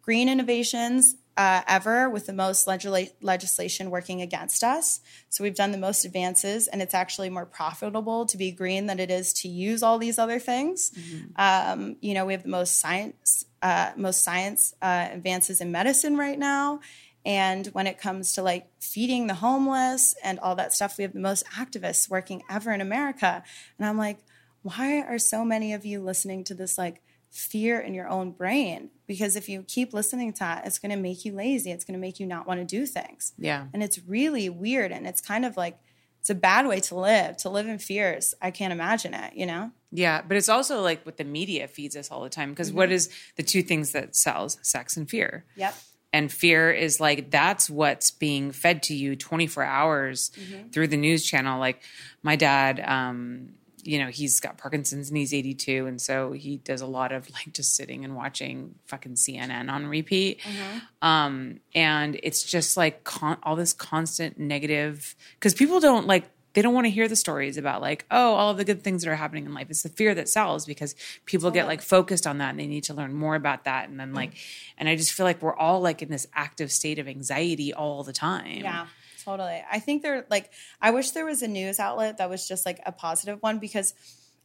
green 0.03 0.29
innovations 0.29 1.17
uh, 1.37 1.63
ever 1.67 2.11
with 2.11 2.27
the 2.27 2.33
most 2.33 2.67
legisla- 2.67 3.13
legislation 3.23 3.91
working 3.91 4.21
against 4.21 4.63
us. 4.63 5.01
So 5.31 5.43
we've 5.43 5.55
done 5.55 5.73
the 5.73 5.79
most 5.79 6.05
advances, 6.05 6.67
and 6.67 6.83
it's 6.83 6.93
actually 6.93 7.31
more 7.31 7.47
profitable 7.47 8.27
to 8.27 8.37
be 8.37 8.51
green 8.51 8.87
than 8.87 9.01
it 9.01 9.11
is 9.11 9.33
to 9.35 9.49
use 9.49 9.83
all 9.83 9.99
these 9.99 10.19
other 10.19 10.39
things. 10.39 10.93
Um, 11.37 11.97
you 12.01 12.13
know, 12.13 12.27
we 12.27 12.35
have 12.35 12.43
the 12.43 12.51
most 12.51 12.79
science, 12.79 13.47
uh, 13.63 13.93
most 13.97 14.23
science 14.23 14.75
uh, 14.83 15.09
advances 15.13 15.61
in 15.61 15.73
medicine 15.73 16.17
right 16.17 16.39
now. 16.39 16.81
And 17.25 17.67
when 17.69 17.87
it 17.87 17.99
comes 17.99 18.33
to 18.35 18.43
like 18.43 18.69
feeding 18.81 19.27
the 19.27 19.35
homeless 19.35 20.15
and 20.23 20.39
all 20.41 20.57
that 20.57 20.73
stuff, 20.73 20.99
we 20.99 21.03
have 21.03 21.13
the 21.13 21.21
most 21.21 21.47
activists 21.47 22.11
working 22.11 22.43
ever 22.51 22.73
in 22.73 22.81
America. 22.81 23.43
And 23.79 23.87
I'm 23.87 23.99
like, 23.99 24.19
why 24.63 25.01
are 25.01 25.19
so 25.19 25.45
many 25.45 25.73
of 25.73 25.85
you 25.85 26.01
listening 26.01 26.45
to 26.45 26.55
this 26.55 26.77
like 26.77 27.01
fear 27.31 27.81
in 27.81 27.95
your 27.95 28.09
own 28.09 28.33
brain? 28.33 28.91
Because 29.07 29.37
if 29.37 29.49
you 29.49 29.63
keep 29.63 29.93
listening 29.93 30.33
to 30.35 30.39
that, 30.41 30.67
it's 30.67 30.79
going 30.79 30.91
to 30.91 30.97
make 30.97 31.25
you 31.25 31.33
lazy. 31.33 31.71
It's 31.71 31.85
going 31.85 31.95
to 31.95 32.01
make 32.01 32.21
you 32.21 32.27
not 32.27 32.47
want 32.47 32.61
to 32.61 32.67
do 32.67 32.87
things. 32.87 33.33
Yeah. 33.39 33.67
And 33.73 33.83
it's 33.83 34.01
really 34.07 34.49
weird. 34.49 34.93
And 34.93 35.07
it's 35.07 35.21
kind 35.21 35.45
of 35.45 35.57
like, 35.57 35.79
it's 36.21 36.31
a 36.31 36.35
bad 36.35 36.67
way 36.67 36.81
to 36.81 36.95
live, 36.95 37.39
to 37.39 37.49
live 37.49 37.67
in 37.67 37.79
fears. 37.79 38.35
I 38.43 38.51
can't 38.51 38.73
imagine 38.73 39.15
it, 39.15 39.35
you 39.35 39.47
know? 39.47 39.71
Yeah, 39.91 40.23
but 40.27 40.37
it's 40.37 40.49
also 40.49 40.83
like 40.83 41.05
what 41.05 41.17
the 41.17 41.25
media 41.25 41.67
feeds 41.67 41.97
us 41.97 42.11
all 42.11 42.23
the 42.23 42.29
time. 42.29 42.51
Because 42.51 42.73
what 42.73 42.93
is 42.93 43.11
the 43.37 43.43
two 43.43 43.63
things 43.63 43.93
that 43.93 44.15
sells? 44.15 44.59
Sex 44.63 44.97
and 44.97 45.09
fear. 45.09 45.45
Yep. 45.57 45.75
And 46.13 46.31
fear 46.31 46.71
is 46.71 47.01
like 47.01 47.31
that's 47.31 47.71
what's 47.71 48.11
being 48.11 48.51
fed 48.51 48.83
to 48.85 48.95
you 48.95 49.15
24 49.15 49.63
hours 49.63 50.31
through 50.73 50.89
the 50.89 50.97
news 50.97 51.25
channel. 51.25 51.61
Like 51.61 51.83
my 52.23 52.37
dad, 52.37 52.81
um, 52.85 53.55
you 53.85 53.99
know, 53.99 54.09
he's 54.09 54.41
got 54.41 54.59
Parkinson's 54.59 55.09
and 55.09 55.17
he's 55.17 55.33
82. 55.35 55.87
And 55.87 56.01
so 56.01 56.33
he 56.33 56.59
does 56.59 56.81
a 56.81 56.87
lot 56.87 57.13
of 57.13 57.31
like 57.31 57.53
just 57.53 57.75
sitting 57.75 58.05
and 58.05 58.17
watching 58.17 58.75
fucking 58.87 59.15
CNN 59.15 59.71
on 59.71 59.87
repeat. 59.87 60.41
Mm-hmm. 60.41 61.07
Um, 61.07 61.61
and 61.75 62.19
it's 62.23 62.43
just 62.43 62.77
like 62.77 63.05
con- 63.05 63.39
all 63.43 63.57
this 63.57 63.73
constant 63.73 64.39
negative 64.39 65.15
because 65.35 65.55
people 65.55 65.81
don't 65.81 66.07
like 66.07 66.31
they 66.53 66.63
don't 66.63 66.75
want 66.75 66.87
to 66.87 66.91
hear 66.91 67.07
the 67.07 67.15
stories 67.15 67.57
about 67.57 67.81
like 67.81 68.05
oh 68.11 68.35
all 68.35 68.51
of 68.51 68.57
the 68.57 68.65
good 68.65 68.83
things 68.83 69.05
that 69.05 69.11
are 69.11 69.17
happening 69.17 69.47
in 69.47 69.55
life. 69.55 69.69
It's 69.71 69.83
the 69.83 69.89
fear 69.89 70.15
that 70.15 70.29
sells 70.29 70.67
because 70.67 70.95
people 71.25 71.51
get 71.51 71.61
mm-hmm. 71.61 71.69
like 71.69 71.83
focused 71.83 72.27
on 72.27 72.39
that 72.39 72.51
and 72.51 72.59
they 72.59 72.67
need 72.67 72.85
to 72.85 72.95
learn 72.95 73.15
more 73.15 73.35
about 73.35 73.65
that. 73.65 73.89
And 73.89 74.01
then 74.01 74.13
mm. 74.13 74.17
like 74.17 74.33
and 74.77 74.89
i 74.89 74.97
just 74.97 75.13
feel 75.13 75.25
like 75.25 75.41
we're 75.43 75.57
all 75.57 75.81
like 75.81 76.03
in 76.03 76.11
this 76.11 76.27
active 76.35 76.73
state 76.73 76.99
of 76.99 77.07
anxiety 77.07 77.73
all 77.73 78.03
the 78.03 78.13
time. 78.13 78.63
Yeah, 78.63 78.87
totally. 79.25 79.63
I 79.71 79.79
think 79.79 80.03
there, 80.03 80.27
like, 80.31 80.51
I 80.81 80.91
wish 80.91 81.11
there 81.11 81.25
was 81.25 81.43
a 81.43 81.49
news 81.49 81.79
outlet 81.79 82.19
that 82.19 82.31
was 82.31 82.47
just 82.47 82.67
like 82.67 82.81
a 82.87 82.93
positive 82.93 83.43
one 83.43 83.59
because 83.59 83.93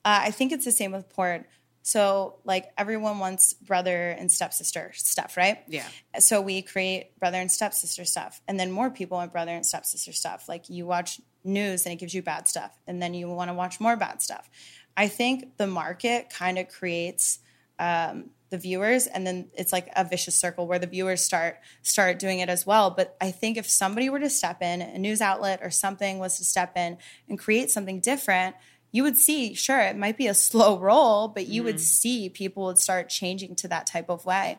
uh, 0.04 0.20
I 0.24 0.32
think 0.32 0.52
it's 0.52 0.66
the 0.66 0.72
same 0.72 0.92
with 0.92 1.10
porn. 1.10 1.46
So, 1.82 2.40
like, 2.44 2.72
everyone 2.78 3.20
wants 3.20 3.54
brother 3.54 4.10
and 4.10 4.32
stepsister 4.32 4.92
stuff, 4.96 5.38
right? 5.38 5.60
Yeah. 5.68 5.88
So, 6.20 6.42
we 6.42 6.62
create 6.64 7.18
brother 7.20 7.38
and 7.38 7.52
stepsister 7.52 8.06
stuff. 8.06 8.42
And 8.48 8.60
then 8.60 8.72
more 8.72 8.90
people 8.90 9.18
want 9.18 9.32
brother 9.32 9.52
and 9.52 9.66
stepsister 9.66 10.12
stuff. 10.12 10.50
Like, 10.50 10.70
you 10.70 10.86
watch 10.88 11.22
news 11.44 11.86
and 11.86 11.94
it 11.94 11.98
gives 11.98 12.14
you 12.14 12.24
bad 12.24 12.48
stuff. 12.48 12.76
And 12.88 13.02
then 13.02 13.14
you 13.14 13.30
want 13.30 13.50
to 13.50 13.54
watch 13.54 13.80
more 13.80 13.96
bad 13.96 14.22
stuff. 14.22 14.50
I 14.98 15.08
think 15.08 15.58
the 15.58 15.68
market 15.68 16.30
kind 16.30 16.58
of 16.58 16.70
creates 16.70 17.40
um, 17.78 18.32
the 18.50 18.58
viewers 18.58 19.08
and 19.08 19.26
then 19.26 19.50
it's 19.58 19.74
like 19.74 19.90
a 19.96 20.04
vicious 20.04 20.36
circle 20.36 20.68
where 20.68 20.80
the 20.80 20.88
viewers 20.88 21.22
start 21.22 21.58
start 21.82 22.20
doing 22.20 22.40
it 22.40 22.50
as 22.50 22.66
well. 22.66 22.90
But 22.92 23.16
i 23.20 23.32
think 23.32 23.58
if 23.58 23.70
somebody 23.70 24.10
were 24.10 24.20
to 24.20 24.30
step 24.30 24.62
in 24.62 24.82
a 24.82 24.98
news 24.98 25.22
outlet 25.22 25.60
or 25.62 25.72
something 25.72 26.20
was 26.20 26.38
to 26.38 26.46
step 26.46 26.78
in 26.78 26.98
and 27.28 27.40
create 27.40 27.72
something 27.72 28.00
different 28.00 28.56
you 28.92 29.04
would 29.04 29.18
see 29.18 29.54
sure 29.54 29.80
it 29.80 29.98
might 29.98 30.18
be 30.18 30.28
a 30.28 30.34
slow 30.48 30.80
roll 30.80 31.28
but 31.28 31.48
you 31.48 31.64
would 31.64 31.76
mm-hmm. 31.76 31.82
see 31.82 32.30
people 32.30 32.66
would 32.66 32.80
start 32.80 33.10
changing 33.10 33.56
to 33.56 33.68
that 33.68 33.88
type 33.88 34.10
of 34.10 34.26
way. 34.26 34.58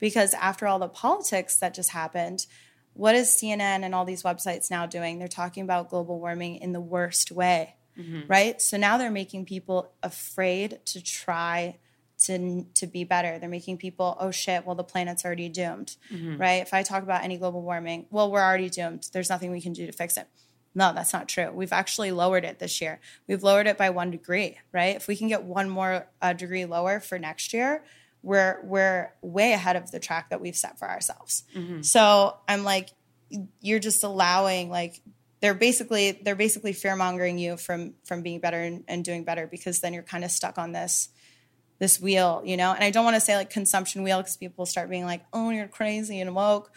Because 0.00 0.32
after 0.34 0.68
all 0.68 0.78
the 0.78 0.88
politics 0.88 1.56
that 1.56 1.74
just 1.74 1.90
happened 1.90 2.46
what 2.94 3.14
is 3.14 3.28
cnn 3.28 3.84
and 3.84 3.94
all 3.94 4.04
these 4.04 4.24
websites 4.24 4.70
now 4.70 4.86
doing? 4.86 5.18
They're 5.18 5.28
talking 5.28 5.62
about 5.62 5.90
global 5.90 6.18
warming 6.18 6.56
in 6.56 6.72
the 6.72 6.80
worst 6.80 7.30
way 7.30 7.76
mm-hmm. 7.98 8.20
right? 8.28 8.60
So 8.60 8.76
now 8.76 8.98
they're 8.98 9.10
making 9.10 9.44
people 9.44 9.92
afraid 10.02 10.80
to 10.86 11.02
try 11.02 11.78
to 12.24 12.64
to 12.74 12.86
be 12.86 13.04
better. 13.04 13.38
They're 13.38 13.48
making 13.48 13.78
people, 13.78 14.16
oh 14.20 14.30
shit, 14.30 14.66
well 14.66 14.74
the 14.74 14.84
planet's 14.84 15.24
already 15.24 15.48
doomed, 15.48 15.96
right? 16.38 16.62
If 16.62 16.74
I 16.74 16.82
talk 16.82 17.02
about 17.02 17.22
any 17.24 17.36
global 17.38 17.62
warming, 17.62 18.06
well 18.10 18.30
we're 18.30 18.42
already 18.42 18.70
doomed. 18.70 19.08
There's 19.12 19.30
nothing 19.30 19.50
we 19.50 19.60
can 19.60 19.72
do 19.72 19.86
to 19.86 19.92
fix 19.92 20.16
it. 20.16 20.26
No, 20.74 20.92
that's 20.92 21.12
not 21.12 21.28
true. 21.28 21.50
We've 21.50 21.72
actually 21.72 22.12
lowered 22.12 22.44
it 22.44 22.58
this 22.58 22.80
year. 22.80 23.00
We've 23.26 23.42
lowered 23.42 23.66
it 23.66 23.76
by 23.78 23.90
one 23.90 24.10
degree, 24.10 24.58
right? 24.72 24.94
If 24.96 25.08
we 25.08 25.16
can 25.16 25.26
get 25.28 25.42
one 25.42 25.68
more 25.68 26.06
uh, 26.22 26.34
degree 26.34 26.66
lower 26.66 27.00
for 27.00 27.18
next 27.18 27.52
year, 27.52 27.82
we're 28.22 28.60
we're 28.64 29.12
way 29.22 29.52
ahead 29.52 29.76
of 29.76 29.90
the 29.90 29.98
track 30.00 30.30
that 30.30 30.40
we've 30.40 30.56
set 30.56 30.78
for 30.78 30.88
ourselves. 30.88 31.44
So 31.82 32.36
I'm 32.46 32.64
like, 32.64 32.90
you're 33.60 33.78
just 33.78 34.04
allowing 34.04 34.70
like 34.70 35.00
they're 35.40 35.54
basically 35.54 36.20
they're 36.22 36.34
basically 36.36 36.72
fear 36.72 36.96
mongering 36.96 37.38
you 37.38 37.56
from 37.56 37.94
from 38.04 38.22
being 38.22 38.40
better 38.40 38.60
and, 38.60 38.84
and 38.88 39.04
doing 39.04 39.24
better 39.24 39.46
because 39.46 39.80
then 39.80 39.94
you're 39.94 40.02
kind 40.02 40.24
of 40.24 40.30
stuck 40.30 40.58
on 40.58 40.72
this 40.72 41.08
this 41.78 42.00
wheel, 42.00 42.42
you 42.44 42.56
know? 42.56 42.72
And 42.72 42.82
I 42.82 42.90
don't 42.90 43.04
want 43.04 43.16
to 43.16 43.20
say 43.20 43.36
like 43.36 43.50
consumption 43.50 44.02
wheel 44.02 44.18
because 44.18 44.36
people 44.36 44.66
start 44.66 44.90
being 44.90 45.04
like, 45.04 45.24
oh, 45.32 45.50
you're 45.50 45.68
crazy 45.68 46.20
and 46.20 46.34
woke. 46.34 46.70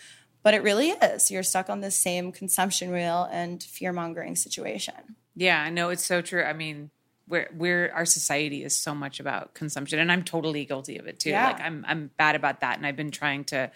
But 0.43 0.53
it 0.53 0.63
really 0.63 0.89
is. 0.89 1.29
You're 1.29 1.43
stuck 1.43 1.69
on 1.69 1.81
this 1.81 1.95
same 1.95 2.31
consumption 2.31 2.91
wheel 2.91 3.29
and 3.31 3.61
fear 3.61 3.93
mongering 3.93 4.35
situation. 4.35 5.15
Yeah, 5.35 5.61
I 5.61 5.69
know 5.69 5.89
it's 5.89 6.05
so 6.05 6.21
true. 6.21 6.43
I 6.43 6.53
mean, 6.53 6.89
we're 7.27 7.47
we're 7.55 7.91
our 7.93 8.05
society 8.05 8.63
is 8.63 8.75
so 8.75 8.93
much 8.93 9.19
about 9.19 9.53
consumption, 9.53 9.99
and 9.99 10.11
I'm 10.11 10.23
totally 10.23 10.65
guilty 10.65 10.97
of 10.97 11.07
it 11.07 11.19
too. 11.19 11.29
Yeah. 11.29 11.47
Like 11.47 11.61
I'm 11.61 11.85
I'm 11.87 12.09
bad 12.17 12.35
about 12.35 12.61
that, 12.61 12.77
and 12.77 12.85
I've 12.85 12.95
been 12.95 13.11
trying 13.11 13.45
to 13.45 13.71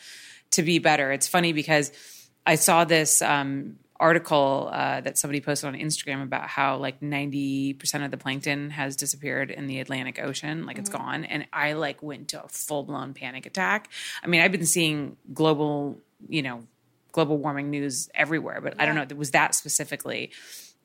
to 0.51 0.63
be 0.63 0.79
better. 0.79 1.11
It's 1.11 1.27
funny 1.27 1.53
because 1.53 1.91
I 2.45 2.55
saw 2.55 2.83
this 2.83 3.21
um, 3.21 3.77
article 3.99 4.69
uh, 4.71 5.01
that 5.01 5.17
somebody 5.17 5.39
posted 5.41 5.67
on 5.67 5.73
Instagram 5.75 6.21
about 6.23 6.47
how 6.47 6.77
like 6.77 6.99
90% 6.99 8.03
of 8.05 8.11
the 8.11 8.17
plankton 8.17 8.69
has 8.71 8.95
disappeared 8.95 9.51
in 9.51 9.67
the 9.67 9.79
Atlantic 9.79 10.19
Ocean, 10.21 10.65
like 10.65 10.77
it's 10.77 10.89
gone, 10.89 11.23
and 11.25 11.47
I 11.53 11.73
like 11.73 12.03
went 12.03 12.29
to 12.29 12.43
a 12.43 12.47
full 12.47 12.83
blown 12.83 13.13
panic 13.13 13.45
attack. 13.45 13.89
I 14.23 14.27
mean, 14.27 14.41
I've 14.41 14.51
been 14.51 14.65
seeing 14.65 15.17
global, 15.33 15.99
you 16.27 16.41
know, 16.41 16.63
global 17.11 17.37
warming 17.37 17.69
news 17.69 18.09
everywhere, 18.13 18.59
but 18.61 18.75
I 18.79 18.85
don't 18.85 18.95
know, 18.95 19.03
it 19.03 19.17
was 19.17 19.31
that 19.31 19.55
specifically 19.55 20.31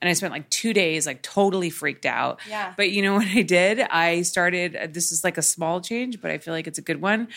and 0.03 0.09
I 0.09 0.15
spent 0.15 0.32
like 0.32 0.49
two 0.49 0.73
days 0.73 1.07
like 1.07 1.20
totally 1.20 1.69
freaked 1.69 2.07
out. 2.07 2.41
Yeah. 2.49 2.73
But 2.74 2.91
you 2.91 3.03
know 3.03 3.12
what 3.15 3.27
I 3.27 3.43
did? 3.43 3.81
I 3.81 4.23
started. 4.23 4.74
uh, 4.74 4.87
This 4.91 5.12
is 5.12 5.23
like 5.24 5.37
a 5.37 5.43
small 5.43 5.82
change, 5.82 6.23
but 6.23 6.31
I 6.31 6.39
feel 6.39 6.55
like 6.55 6.66
it's 6.66 6.78
a 6.78 6.82
good 6.82 7.03
one. 7.03 7.28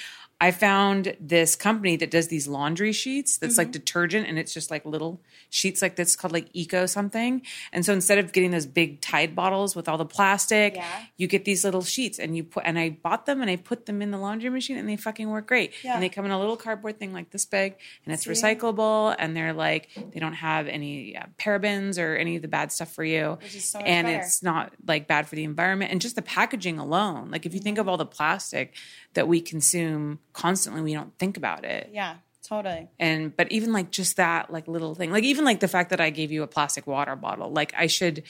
I 0.41 0.51
found 0.51 1.15
this 1.21 1.55
company 1.55 1.95
that 1.97 2.11
does 2.11 2.27
these 2.27 2.47
laundry 2.49 2.91
sheets 2.91 3.37
that's 3.37 3.53
Mm-hmm. 3.53 3.59
like 3.59 3.71
detergent 3.71 4.27
and 4.27 4.37
it's 4.37 4.53
just 4.53 4.69
like 4.71 4.85
little 4.85 5.21
sheets 5.49 5.81
like 5.81 5.95
this 5.95 6.15
called 6.17 6.33
like 6.33 6.47
eco 6.53 6.85
something. 6.85 7.43
And 7.71 7.85
so 7.85 7.93
instead 7.93 8.17
of 8.17 8.33
getting 8.33 8.51
those 8.51 8.65
big 8.65 8.99
Tide 8.99 9.35
bottles 9.35 9.73
with 9.73 9.87
all 9.87 9.97
the 9.97 10.05
plastic, 10.05 10.75
Yeah. 10.75 10.85
you 11.15 11.27
get 11.27 11.45
these 11.45 11.63
little 11.63 11.81
sheets 11.83 12.19
and 12.19 12.35
you 12.35 12.43
put 12.43 12.63
and 12.65 12.77
I 12.77 12.89
bought 12.89 13.25
them 13.25 13.41
and 13.41 13.49
I 13.49 13.55
put 13.55 13.85
them 13.85 14.01
in 14.01 14.11
the 14.11 14.17
laundry 14.17 14.49
machine 14.49 14.77
and 14.77 14.89
they 14.89 14.97
fucking 14.97 15.29
work 15.29 15.47
great. 15.47 15.71
Yeah. 15.83 15.93
And 15.93 16.03
they 16.03 16.09
come 16.09 16.25
in 16.25 16.31
a 16.31 16.39
little 16.39 16.57
cardboard 16.57 16.99
thing 16.99 17.13
like 17.13 17.29
this 17.29 17.45
big 17.45 17.75
and 18.05 18.13
it's 18.13 18.23
See? 18.25 18.31
recyclable 18.31 19.15
and 19.17 19.37
they're 19.37 19.53
like 19.53 19.87
they 20.13 20.19
don't 20.19 20.33
have 20.33 20.67
any 20.67 21.15
uh, 21.15 21.23
parabens 21.37 21.97
or 21.97 22.15
any 22.17 22.35
of 22.35 22.41
the 22.41 22.47
bad 22.49 22.71
stuff 22.71 22.91
for 22.93 23.03
you. 23.05 23.37
Which 23.41 23.55
is 23.55 23.69
so 23.69 23.79
and 23.79 24.07
better. 24.07 24.19
it's 24.19 24.43
not 24.43 24.73
like 24.85 25.07
bad 25.07 25.27
for 25.29 25.35
the 25.35 25.43
environment 25.45 25.91
and 25.91 26.01
just 26.01 26.15
the 26.17 26.21
packaging 26.21 26.79
alone. 26.79 27.31
Like 27.31 27.45
if 27.45 27.53
you 27.53 27.61
think 27.61 27.77
of 27.77 27.87
all 27.87 27.97
the 27.97 28.05
plastic 28.05 28.73
that 29.13 29.27
we 29.27 29.39
consume 29.39 30.19
constantly, 30.33 30.81
we 30.81 30.93
don't 30.93 31.17
think 31.17 31.37
about 31.37 31.63
it. 31.65 31.89
Yeah. 31.93 32.15
Totally. 32.45 32.89
and 32.99 33.35
but 33.37 33.49
even 33.53 33.71
like 33.71 33.89
just 33.89 34.17
that 34.17 34.51
like 34.51 34.67
little 34.67 34.95
thing 34.95 35.11
like 35.11 35.23
even 35.23 35.45
like 35.45 35.61
the 35.61 35.67
fact 35.69 35.91
that 35.91 36.01
i 36.01 36.09
gave 36.09 36.29
you 36.29 36.43
a 36.43 36.47
plastic 36.47 36.85
water 36.85 37.15
bottle 37.15 37.49
like 37.49 37.73
i 37.77 37.87
should 37.87 38.23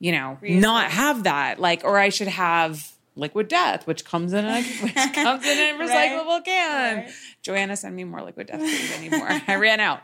you 0.00 0.10
know 0.10 0.36
not 0.42 0.90
have 0.90 1.22
that 1.22 1.60
like 1.60 1.84
or 1.84 1.96
i 1.96 2.08
should 2.08 2.26
have 2.26 2.90
liquid 3.14 3.46
death 3.46 3.86
which 3.86 4.04
comes 4.04 4.32
in 4.32 4.44
a 4.44 4.62
which 4.82 4.94
comes 5.14 5.46
in 5.46 5.58
a 5.58 5.78
recyclable 5.82 6.44
can 6.44 6.96
Right. 6.96 7.10
joanna 7.40 7.76
send 7.76 7.94
me 7.94 8.02
more 8.02 8.20
liquid 8.20 8.48
death 8.48 8.98
anymore 8.98 9.28
i 9.46 9.54
ran 9.54 9.78
out 9.78 10.00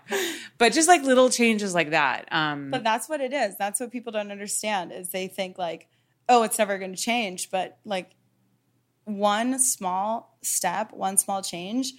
but 0.57 0.73
just 0.73 0.87
like 0.87 1.03
little 1.03 1.29
changes 1.29 1.75
like 1.75 1.91
that 1.91 2.29
um 2.33 2.71
But 2.71 2.85
that's 2.85 3.09
what 3.09 3.21
it 3.21 3.33
is. 3.33 3.57
That's 3.59 3.81
what 3.81 3.91
people 3.91 4.13
don't 4.13 4.31
understand 4.31 4.93
is 4.93 5.09
they 5.11 5.27
think 5.27 5.59
like, 5.59 5.89
oh, 6.29 6.45
it's 6.45 6.59
never 6.59 6.79
going 6.79 6.95
to 6.95 7.03
change. 7.03 7.51
But 7.51 7.77
like 7.85 8.13
one 9.05 9.59
small 9.59 10.37
step, 10.43 10.93
one 10.93 11.17
small 11.19 11.43
change 11.43 11.93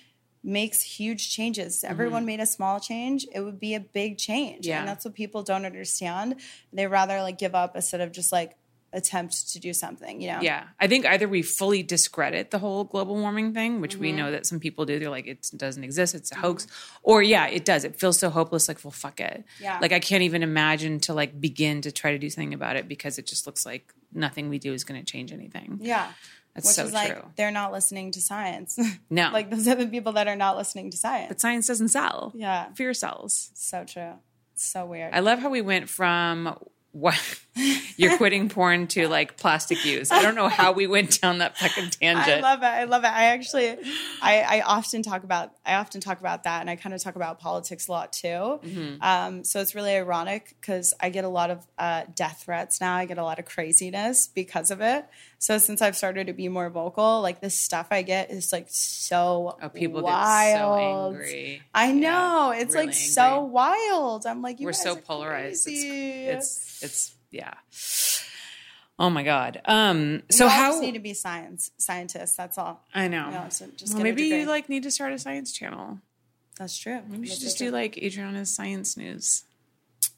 makes 0.43 0.81
huge 0.81 1.31
changes. 1.33 1.83
Everyone 1.83 2.25
made 2.25 2.39
a 2.41 2.45
small 2.45 2.79
change, 2.79 3.25
it 3.33 3.39
would 3.41 3.59
be 3.59 3.75
a 3.75 3.79
big 3.79 4.17
change. 4.17 4.63
Mm-hmm. 4.63 4.69
Yeah. 4.69 4.79
And 4.79 4.87
that's 4.87 5.05
what 5.05 5.13
people 5.13 5.41
don't 5.43 5.65
understand. 5.65 6.35
They 6.73 6.87
rather 6.87 7.21
like 7.21 7.37
give 7.37 7.55
up 7.55 7.75
instead 7.75 8.01
of 8.01 8.11
just 8.11 8.31
like 8.31 8.57
attempt 8.91 9.51
to 9.53 9.59
do 9.59 9.73
something, 9.73 10.21
you 10.21 10.27
know? 10.27 10.39
Yeah. 10.41 10.65
I 10.79 10.87
think 10.87 11.05
either 11.05 11.27
we 11.27 11.41
fully 11.41 11.81
discredit 11.81 12.51
the 12.51 12.59
whole 12.59 12.83
global 12.83 13.15
warming 13.15 13.53
thing, 13.53 13.81
which 13.81 13.95
we 13.95 14.09
Mm-hmm. 14.09 14.17
know 14.17 14.31
that 14.31 14.45
some 14.45 14.59
people 14.59 14.85
do. 14.85 14.99
They're 14.99 15.09
like, 15.09 15.25
it 15.27 15.49
doesn't 15.55 15.83
exist. 15.83 16.13
It's 16.13 16.31
a 16.31 16.35
hoax. 16.35 16.67
Or 17.01 17.23
yeah, 17.23 17.47
it 17.47 17.65
does. 17.65 17.85
It 17.85 17.99
feels 17.99 18.19
so 18.19 18.29
hopeless. 18.29 18.67
Like, 18.67 18.83
well, 18.83 18.91
fuck 18.91 19.19
it. 19.19 19.45
Yeah. 19.59 19.79
Like 19.81 19.93
I 19.93 19.99
can't 19.99 20.23
even 20.23 20.43
imagine 20.43 20.99
to 21.01 21.13
like 21.13 21.39
begin 21.41 21.81
to 21.81 21.91
try 21.91 22.11
to 22.11 22.19
do 22.19 22.29
something 22.29 22.53
about 22.53 22.75
it 22.75 22.87
because 22.87 23.17
it 23.17 23.25
just 23.25 23.47
looks 23.47 23.65
like 23.65 23.93
nothing 24.13 24.49
we 24.49 24.59
do 24.59 24.73
is 24.73 24.83
going 24.83 25.03
to 25.03 25.11
change 25.11 25.31
anything. 25.31 25.79
Yeah. 25.81 26.11
That's 26.55 26.67
Which 26.67 26.75
so 26.75 26.85
is 26.85 26.93
like 26.93 27.13
true. 27.13 27.23
they're 27.35 27.51
not 27.51 27.71
listening 27.71 28.11
to 28.11 28.21
science. 28.21 28.77
No. 29.09 29.29
like 29.33 29.49
those 29.49 29.67
are 29.67 29.75
the 29.75 29.87
people 29.87 30.13
that 30.13 30.27
are 30.27 30.35
not 30.35 30.55
listening 30.57 30.91
to 30.91 30.97
science. 30.97 31.27
But 31.29 31.41
science 31.41 31.67
doesn't 31.67 31.89
sell. 31.89 32.31
Yeah. 32.35 32.71
Fear 32.73 32.93
sells. 32.93 33.51
so 33.55 33.83
true. 33.85 34.13
So 34.55 34.85
weird. 34.85 35.13
I 35.13 35.19
love 35.21 35.39
how 35.39 35.49
we 35.49 35.61
went 35.61 35.89
from 35.89 36.55
what 36.91 37.15
you're 37.97 38.17
quitting 38.17 38.49
porn 38.49 38.87
to 38.87 39.07
like 39.07 39.37
plastic 39.37 39.85
use. 39.85 40.11
I 40.11 40.21
don't 40.21 40.35
know 40.35 40.47
how 40.47 40.71
we 40.71 40.87
went 40.87 41.21
down 41.21 41.37
that 41.39 41.57
fucking 41.57 41.91
tangent. 41.91 42.27
I 42.27 42.39
love 42.39 42.63
it. 42.63 42.65
I 42.65 42.83
love 42.85 43.03
it. 43.03 43.11
I 43.11 43.25
actually, 43.25 43.77
I, 44.21 44.41
I 44.41 44.61
often 44.61 45.03
talk 45.03 45.23
about, 45.23 45.51
I 45.65 45.75
often 45.75 46.01
talk 46.01 46.19
about 46.19 46.43
that, 46.43 46.61
and 46.61 46.69
I 46.69 46.75
kind 46.75 46.95
of 46.95 47.01
talk 47.01 47.15
about 47.15 47.39
politics 47.39 47.87
a 47.87 47.91
lot 47.91 48.13
too. 48.13 48.27
Mm-hmm. 48.27 48.95
Um, 49.01 49.43
so 49.43 49.59
it's 49.61 49.75
really 49.75 49.91
ironic 49.91 50.55
because 50.59 50.93
I 50.99 51.09
get 51.09 51.25
a 51.25 51.29
lot 51.29 51.51
of 51.51 51.67
uh, 51.77 52.03
death 52.15 52.43
threats 52.45 52.81
now. 52.81 52.95
I 52.95 53.05
get 53.05 53.17
a 53.17 53.23
lot 53.23 53.37
of 53.37 53.45
craziness 53.45 54.27
because 54.27 54.71
of 54.71 54.81
it. 54.81 55.05
So 55.37 55.57
since 55.57 55.81
I've 55.81 55.97
started 55.97 56.27
to 56.27 56.33
be 56.33 56.47
more 56.47 56.69
vocal, 56.69 57.21
like 57.21 57.41
the 57.41 57.49
stuff 57.49 57.87
I 57.91 58.01
get 58.01 58.31
is 58.31 58.53
like 58.53 58.67
so 58.69 59.57
oh, 59.61 59.69
people 59.69 60.01
wild. 60.01 61.15
get 61.15 61.27
so 61.27 61.27
angry. 61.27 61.61
I 61.73 61.87
Yeah, 61.87 61.93
know 61.93 62.51
it's 62.55 62.73
really 62.73 62.87
like 62.87 62.95
so 62.95 63.43
wild. 63.43 64.25
I'm 64.25 64.41
like, 64.41 64.61
you 64.61 64.65
we're 64.65 64.71
so 64.71 64.95
polarized. 64.95 65.67
It's, 65.67 65.83
it's 65.83 66.83
it's 66.83 67.12
yeah. 67.33 67.53
Oh 68.99 69.09
my 69.09 69.23
god. 69.23 69.61
Um. 69.65 70.23
So 70.29 70.45
We 70.45 70.51
how? 70.51 70.69
just 70.71 70.81
need 70.81 70.93
to 70.93 70.99
be 70.99 71.13
science 71.13 71.71
scientists. 71.77 72.35
That's 72.35 72.57
all. 72.57 72.85
I 72.93 73.07
know. 73.07 73.29
Know, 73.29 73.47
just 73.75 73.93
well, 73.93 74.03
maybe 74.03 74.23
you 74.23 74.45
like 74.45 74.69
need 74.69 74.83
to 74.83 74.91
start 74.91 75.13
a 75.13 75.19
science 75.19 75.51
channel. 75.51 75.99
That's 76.57 76.77
true. 76.77 76.99
Maybe 77.07 77.27
you 77.27 77.33
should 77.33 77.41
just 77.41 77.57
do 77.57 77.71
like 77.71 77.97
Adriana's 77.97 78.53
science 78.55 78.95
news. 78.95 79.43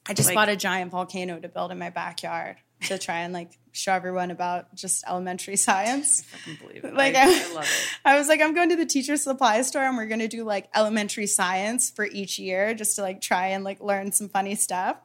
I 0.08 0.14
just 0.14 0.28
like- 0.30 0.36
bought 0.36 0.50
a 0.50 0.56
giant 0.56 0.92
volcano 0.92 1.40
to 1.40 1.48
build 1.48 1.72
in 1.72 1.80
my 1.80 1.90
backyard 1.90 2.58
to 2.88 2.98
try 3.00 3.20
and 3.20 3.34
like 3.34 3.58
show 3.72 3.94
everyone 3.94 4.30
about 4.32 4.76
just 4.76 5.04
elementary 5.08 5.56
science. 5.56 6.24
I 6.34 6.38
can 6.50 6.68
believe 6.68 6.84
it. 6.84 6.94
Like 6.94 7.16
I, 7.16 7.22
I, 7.22 7.50
I 7.50 7.54
love 7.54 7.64
it. 7.64 7.88
I 8.06 8.18
was 8.18 8.28
like, 8.28 8.42
I'm 8.42 8.54
going 8.54 8.70
to 8.70 8.76
the 8.76 8.86
teacher 8.86 9.16
supply 9.16 9.62
store 9.62 9.84
and 9.84 9.96
we're 9.96 10.06
gonna 10.08 10.28
do 10.28 10.44
like 10.44 10.68
elementary 10.76 11.28
science 11.28 11.90
for 11.90 12.06
each 12.06 12.38
year 12.38 12.74
just 12.74 12.98
to 12.98 13.02
like 13.02 13.22
try 13.22 13.48
and 13.48 13.64
like 13.64 13.80
learn 13.82 14.12
some 14.12 14.28
funny 14.28 14.56
stuff. 14.56 14.98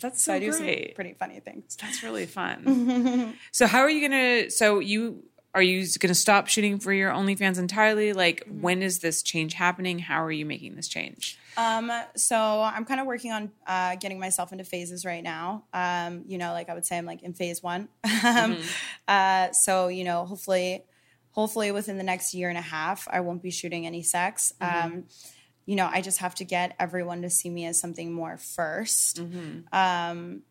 That's 0.00 0.22
So 0.22 0.32
so 0.32 0.34
I 0.34 0.38
do 0.40 0.52
some 0.52 0.62
great. 0.64 0.94
pretty 0.94 1.14
funny 1.14 1.40
things. 1.40 1.76
That's 1.80 2.02
really 2.02 2.26
fun. 2.26 3.34
so 3.52 3.66
how 3.66 3.80
are 3.80 3.90
you 3.90 4.00
gonna? 4.08 4.50
So 4.50 4.78
you 4.80 5.24
are 5.54 5.62
you 5.62 5.86
gonna 6.00 6.14
stop 6.14 6.48
shooting 6.48 6.78
for 6.80 6.92
your 6.92 7.12
OnlyFans 7.12 7.58
entirely? 7.58 8.12
Like 8.12 8.44
Mm-hmm. 8.44 8.60
when 8.62 8.82
is 8.82 8.98
this 8.98 9.22
change 9.22 9.54
happening? 9.54 9.98
How 10.00 10.22
are 10.24 10.32
you 10.32 10.44
making 10.46 10.74
this 10.76 10.88
change? 10.88 11.38
Um, 11.56 11.92
so 12.16 12.36
I'm 12.36 12.84
kind 12.84 12.98
of 13.00 13.06
working 13.06 13.30
on 13.30 13.52
uh, 13.64 13.94
getting 13.94 14.18
myself 14.18 14.50
into 14.50 14.64
phases 14.64 15.04
right 15.04 15.22
now. 15.22 15.62
Um, 15.72 16.24
you 16.26 16.36
know, 16.38 16.52
like 16.52 16.68
I 16.68 16.74
would 16.74 16.84
say 16.84 16.98
I'm 16.98 17.06
like 17.06 17.22
in 17.22 17.32
phase 17.32 17.62
one. 17.62 17.88
um, 18.24 18.56
uh, 19.06 19.52
so 19.52 19.86
you 19.86 20.02
know, 20.02 20.24
hopefully, 20.24 20.82
hopefully 21.30 21.70
within 21.70 21.96
the 21.96 22.02
next 22.02 22.34
year 22.34 22.48
and 22.48 22.58
a 22.58 22.62
half, 22.62 23.06
I 23.08 23.20
won't 23.20 23.40
be 23.40 23.52
shooting 23.52 23.86
any 23.86 24.02
sex. 24.02 24.52
Um, 24.60 25.04
you 25.66 25.76
know, 25.76 25.88
I 25.90 26.00
just 26.02 26.18
have 26.18 26.34
to 26.36 26.44
get 26.44 26.74
everyone 26.78 27.22
to 27.22 27.30
see 27.30 27.48
me 27.50 27.66
as 27.66 27.80
something 27.80 28.12
more 28.12 28.36
1st 28.36 29.20
Um, 29.72 30.42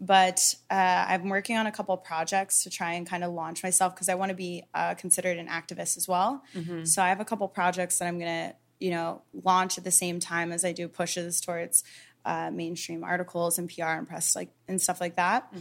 but 0.00 0.54
uh, 0.70 0.74
I'm 1.08 1.28
working 1.28 1.56
on 1.56 1.66
a 1.66 1.72
couple 1.72 1.96
projects 1.96 2.64
to 2.64 2.70
try 2.70 2.94
and 2.94 3.06
kind 3.06 3.22
of 3.22 3.32
launch 3.32 3.62
myself 3.62 3.94
because 3.94 4.08
I 4.08 4.16
want 4.16 4.30
to 4.30 4.34
be 4.34 4.64
uh, 4.74 4.94
considered 4.94 5.38
an 5.38 5.46
activist 5.48 5.96
as 5.96 6.08
well. 6.08 6.42
So 6.86 7.02
I 7.02 7.08
have 7.08 7.20
a 7.20 7.24
couple 7.24 7.46
projects 7.48 7.98
that 7.98 8.06
I'm 8.08 8.18
gonna, 8.18 8.54
you 8.80 8.90
know, 8.90 9.22
launch 9.32 9.78
at 9.78 9.84
the 9.84 9.92
same 9.92 10.18
time 10.18 10.50
as 10.50 10.64
I 10.64 10.72
do 10.72 10.88
pushes 10.88 11.40
towards 11.40 11.84
uh, 12.24 12.50
mainstream 12.52 13.02
articles 13.04 13.58
and 13.58 13.68
PR 13.68 13.84
and 13.98 14.06
press 14.08 14.34
like 14.36 14.50
and 14.68 14.80
stuff 14.80 15.00
like 15.00 15.16
that. 15.16 15.52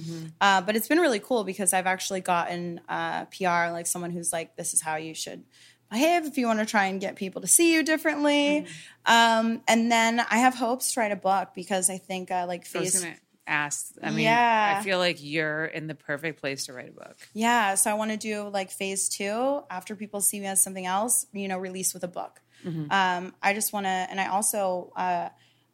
Uh, 0.41 0.61
but 0.61 0.75
it's 0.75 0.87
been 0.87 0.99
really 0.99 1.19
cool 1.19 1.43
because 1.43 1.71
I've 1.73 1.87
actually 1.87 2.21
gotten 2.21 2.81
uh, 2.89 3.25
PR 3.25 3.71
like 3.71 3.85
someone 3.87 4.09
who's 4.11 4.31
like, 4.33 4.55
this 4.55 4.73
is 4.73 4.81
how 4.81 4.95
you 4.95 5.13
should 5.13 5.43
behave 5.91 6.25
if 6.25 6.37
you 6.37 6.47
want 6.47 6.59
to 6.59 6.65
try 6.65 6.85
and 6.85 6.99
get 7.01 7.15
people 7.15 7.41
to 7.41 7.47
see 7.47 7.73
you 7.73 7.83
differently. 7.83 8.65
Um, 9.05 9.61
and 9.67 9.91
then 9.91 10.19
I 10.19 10.37
have 10.37 10.55
hopes 10.55 10.93
to 10.93 10.99
write 11.01 11.11
a 11.11 11.15
book 11.15 11.49
because 11.53 11.89
I 11.89 11.97
think 11.97 12.31
uh, 12.31 12.45
like 12.47 12.61
I 12.73 12.79
was 12.79 12.91
phase 12.93 13.03
gonna 13.03 13.15
ask. 13.45 13.91
I 14.01 14.09
mean, 14.11 14.21
Yeah. 14.21 14.77
I 14.79 14.83
feel 14.83 14.97
like 14.97 15.17
you're 15.19 15.65
in 15.65 15.87
the 15.87 15.95
perfect 15.95 16.39
place 16.39 16.65
to 16.67 16.73
write 16.73 16.89
a 16.89 16.93
book. 16.93 17.17
Yeah, 17.33 17.75
so 17.75 17.91
I 17.91 17.95
want 17.95 18.11
to 18.11 18.17
do 18.17 18.47
like 18.49 18.71
phase 18.71 19.09
two 19.09 19.63
after 19.69 19.95
people 19.95 20.21
see 20.21 20.39
me 20.39 20.47
as 20.47 20.63
something 20.63 20.85
else, 20.85 21.25
you 21.33 21.47
know, 21.47 21.57
release 21.57 21.93
with 21.93 22.03
a 22.03 22.07
book. 22.07 22.39
Mm-hmm. 22.65 22.91
Um, 22.91 23.33
I 23.41 23.53
just 23.53 23.73
want 23.73 23.85
to, 23.85 23.89
and 23.89 24.19
I 24.21 24.27
also, 24.27 24.93
uh, 24.95 25.29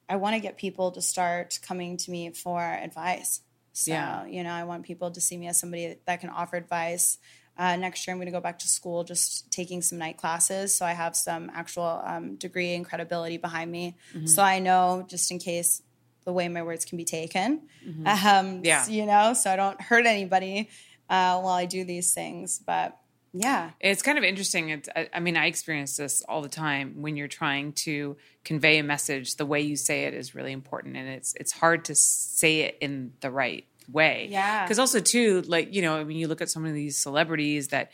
I 0.09 0.15
want 0.15 0.35
to 0.35 0.39
get 0.39 0.57
people 0.57 0.91
to 0.91 1.01
start 1.01 1.59
coming 1.61 1.97
to 1.97 2.11
me 2.11 2.31
for 2.31 2.61
advice. 2.61 3.41
So, 3.73 3.91
Yeah. 3.91 4.25
you 4.25 4.43
know, 4.43 4.51
I 4.51 4.63
want 4.63 4.83
people 4.83 5.11
to 5.11 5.21
see 5.21 5.37
me 5.37 5.47
as 5.47 5.59
somebody 5.59 5.97
that 6.05 6.21
can 6.21 6.29
offer 6.29 6.55
advice. 6.55 7.19
Uh, 7.57 7.75
next 7.75 8.05
year, 8.05 8.13
I'm 8.13 8.19
going 8.19 8.27
to 8.27 8.31
go 8.31 8.39
back 8.39 8.59
to 8.59 8.67
school, 8.67 9.03
just 9.03 9.51
taking 9.51 9.81
some 9.81 9.97
night 9.97 10.17
classes. 10.17 10.75
So 10.75 10.85
I 10.85 10.91
have 10.91 11.15
some 11.15 11.49
actual 11.53 12.01
um, 12.05 12.35
degree 12.35 12.75
and 12.75 12.85
credibility 12.85 13.37
behind 13.37 13.71
me. 13.71 13.97
Mm-hmm. 14.13 14.27
So 14.27 14.43
I 14.43 14.59
know 14.59 15.05
just 15.09 15.31
in 15.31 15.39
case 15.39 15.81
the 16.25 16.33
way 16.33 16.47
my 16.49 16.61
words 16.61 16.85
can 16.85 16.97
be 16.97 17.05
taken. 17.05 17.61
Um, 18.05 18.61
Yeah. 18.63 18.85
You 18.87 19.05
know, 19.05 19.33
so 19.33 19.49
I 19.49 19.55
don't 19.55 19.79
hurt 19.81 20.05
anybody 20.05 20.69
uh, 21.09 21.39
while 21.39 21.55
I 21.55 21.65
do 21.65 21.85
these 21.85 22.13
things. 22.13 22.59
But 22.59 22.97
yeah, 23.33 23.71
It's 23.79 24.01
kind 24.01 24.17
of 24.17 24.23
interesting. 24.23 24.69
It's, 24.69 24.89
I, 24.95 25.09
I 25.13 25.19
mean, 25.19 25.37
I 25.37 25.45
experience 25.45 25.97
this 25.97 26.21
all 26.27 26.41
the 26.41 26.49
time 26.49 27.01
when 27.01 27.15
you're 27.15 27.27
trying 27.27 27.73
to 27.73 28.17
convey 28.43 28.77
a 28.77 28.83
message. 28.83 29.35
The 29.35 29.45
way 29.45 29.61
you 29.61 29.75
say 29.75 30.03
it 30.03 30.13
is 30.13 30.35
really 30.35 30.51
important, 30.51 30.97
and 30.97 31.07
it's 31.07 31.33
it's 31.35 31.51
hard 31.51 31.85
to 31.85 31.95
say 31.95 32.61
it 32.61 32.77
in 32.81 33.13
the 33.21 33.31
right 33.31 33.65
way. 33.91 34.27
Yeah. 34.31 34.63
Because 34.63 34.79
also 34.79 34.99
too, 34.99 35.41
like 35.47 35.73
you 35.73 35.81
know, 35.81 35.95
I 35.97 36.03
mean, 36.03 36.17
you 36.17 36.27
look 36.27 36.41
at 36.41 36.49
some 36.49 36.65
of 36.65 36.73
these 36.73 36.97
celebrities 36.97 37.69
that 37.69 37.91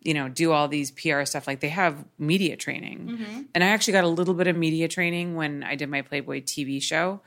you 0.00 0.14
know 0.14 0.28
do 0.28 0.52
all 0.52 0.68
these 0.68 0.92
PR 0.92 1.24
stuff. 1.24 1.48
Like 1.48 1.58
they 1.58 1.70
have 1.70 2.04
media 2.18 2.56
training, 2.56 3.46
and 3.52 3.64
I 3.64 3.68
actually 3.68 3.94
got 3.94 4.04
a 4.04 4.08
little 4.08 4.34
bit 4.34 4.46
of 4.46 4.56
media 4.56 4.86
training 4.86 5.34
when 5.34 5.64
I 5.64 5.74
did 5.74 5.88
my 5.88 6.02
Playboy 6.02 6.42
TV 6.42 6.80
show, 6.80 7.20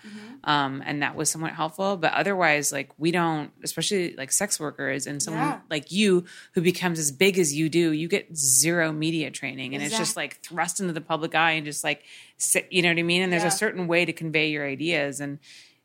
um, 0.45 0.81
and 0.85 1.01
that 1.03 1.15
was 1.17 1.29
somewhat 1.29 1.51
helpful. 1.51 1.97
But 1.97 2.13
otherwise, 2.13 2.71
like 2.71 2.89
we 2.97 3.11
don't, 3.11 3.51
especially 3.61 4.15
like 4.15 4.31
sex 4.31 4.57
workers 4.57 5.05
and 5.05 5.21
someone 5.21 5.43
Yeah. 5.47 5.59
like 5.69 5.91
you 5.91 6.23
who 6.53 6.61
becomes 6.61 6.97
as 6.97 7.11
big 7.11 7.37
as 7.37 7.53
you 7.53 7.67
do, 7.67 7.91
you 7.91 8.07
get 8.07 8.33
zero 8.37 8.93
media 8.93 9.31
training, 9.31 9.75
and 9.75 9.83
it's 9.83 9.97
just 9.97 10.15
like 10.15 10.39
thrust 10.41 10.79
into 10.79 10.93
the 10.93 11.01
public 11.01 11.35
eye 11.35 11.51
and 11.51 11.65
just 11.65 11.83
like 11.83 12.03
sit, 12.37 12.67
you 12.71 12.81
know 12.81 12.89
what 12.89 12.99
I 12.99 13.03
mean. 13.03 13.21
And 13.21 13.33
there's 13.33 13.43
Yeah. 13.43 13.49
a 13.49 13.51
certain 13.51 13.85
way 13.87 14.05
to 14.05 14.13
convey 14.13 14.49
your 14.49 14.65
ideas, 14.65 15.19
and 15.19 15.39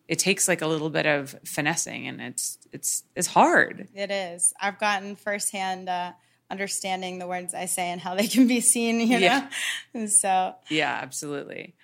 it 0.08 0.18
takes 0.18 0.48
like 0.48 0.62
a 0.62 0.66
little 0.66 0.90
bit 0.90 1.06
of 1.06 1.34
finessing, 1.44 2.06
and 2.06 2.20
it's 2.20 2.58
it's 2.72 3.02
it's 3.14 3.28
hard. 3.28 3.88
it 3.94 4.10
is. 4.10 4.52
I've 4.60 4.78
gotten 4.78 5.16
firsthand 5.16 5.88
uh, 5.88 6.12
understanding 6.50 7.18
the 7.18 7.26
words 7.26 7.54
I 7.54 7.66
say 7.66 7.90
and 7.90 8.00
how 8.00 8.14
they 8.14 8.26
can 8.26 8.46
be 8.46 8.60
seen, 8.60 9.00
you 9.00 9.18
know? 9.18 9.26
Yeah. 9.26 9.48
And 9.94 10.10
so, 10.10 10.54
Yeah, 10.68 10.98
absolutely. 11.02 11.74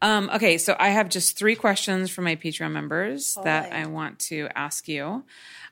Um, 0.00 0.30
okay, 0.32 0.58
so 0.58 0.76
I 0.78 0.90
have 0.90 1.08
just 1.08 1.36
three 1.36 1.56
questions 1.56 2.08
for 2.08 2.22
my 2.22 2.36
Patreon 2.36 2.70
members 2.70 3.36
that 3.42 3.72
I 3.72 3.86
want 3.86 4.20
to 4.30 4.48
ask 4.54 4.86
you. 4.86 5.24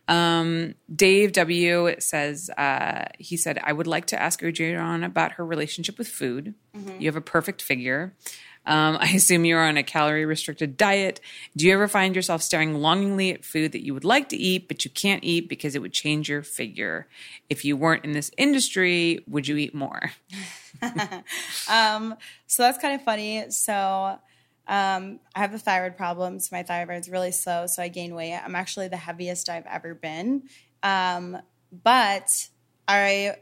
Um, 0.09 0.74
Dave 0.93 1.32
W 1.32 1.94
says, 2.01 2.51
uh, 2.59 3.05
he 3.20 3.36
said, 3.36 3.60
I 3.62 3.73
would 3.73 3.86
like 3.86 4.06
to 4.06 4.20
ask 4.20 4.43
Adrienne 4.43 5.05
about 5.05 5.32
her 5.32 5.47
relationship 5.47 5.97
with 5.97 6.09
food. 6.09 6.55
You 6.98 7.06
have 7.06 7.16
a 7.16 7.20
perfect 7.20 7.62
figure. 7.62 8.14
Um, 8.66 8.98
I 9.01 9.06
assume 9.14 9.44
you're 9.44 9.62
on 9.62 9.76
a 9.76 9.82
calorie 9.82 10.26
restricted 10.26 10.76
diet. 10.76 11.20
Do 11.56 11.66
you 11.66 11.72
ever 11.72 11.88
find 11.88 12.14
yourself 12.16 12.43
staring 12.43 12.74
longingly 12.74 13.32
at 13.32 13.44
food 13.44 13.72
that 13.72 13.84
you 13.84 13.94
would 13.94 14.05
like 14.05 14.28
to 14.30 14.36
eat, 14.36 14.68
but 14.68 14.84
you 14.84 14.90
can't 14.90 15.22
eat 15.24 15.48
because 15.48 15.74
it 15.74 15.82
would 15.82 15.93
change 15.93 16.28
your 16.28 16.43
figure? 16.43 17.06
If 17.48 17.64
you 17.64 17.76
weren't 17.76 18.05
in 18.05 18.12
this 18.12 18.30
industry, 18.36 19.24
would 19.28 19.47
you 19.47 19.56
eat 19.56 19.74
more? 19.74 20.10
um, 21.70 22.16
so 22.47 22.64
that's 22.64 22.78
kind 22.78 22.94
of 22.94 23.02
funny. 23.02 23.51
So 23.51 24.18
um, 24.68 25.20
I 25.34 25.40
have 25.40 25.55
a 25.55 25.59
thyroid 25.59 25.97
problem. 25.97 26.40
So 26.40 26.56
my 26.56 26.62
thyroid's 26.62 27.09
really 27.09 27.32
slow. 27.32 27.66
So 27.66 27.82
I 27.82 27.88
gain 27.88 28.14
weight. 28.14 28.34
I'm 28.34 28.56
actually 28.56 28.88
the 28.88 28.97
heaviest 28.97 29.48
I've 29.48 29.66
ever 29.66 29.94
been. 29.94 30.44
Um, 30.82 31.38
but 31.84 32.48
I 32.88 33.36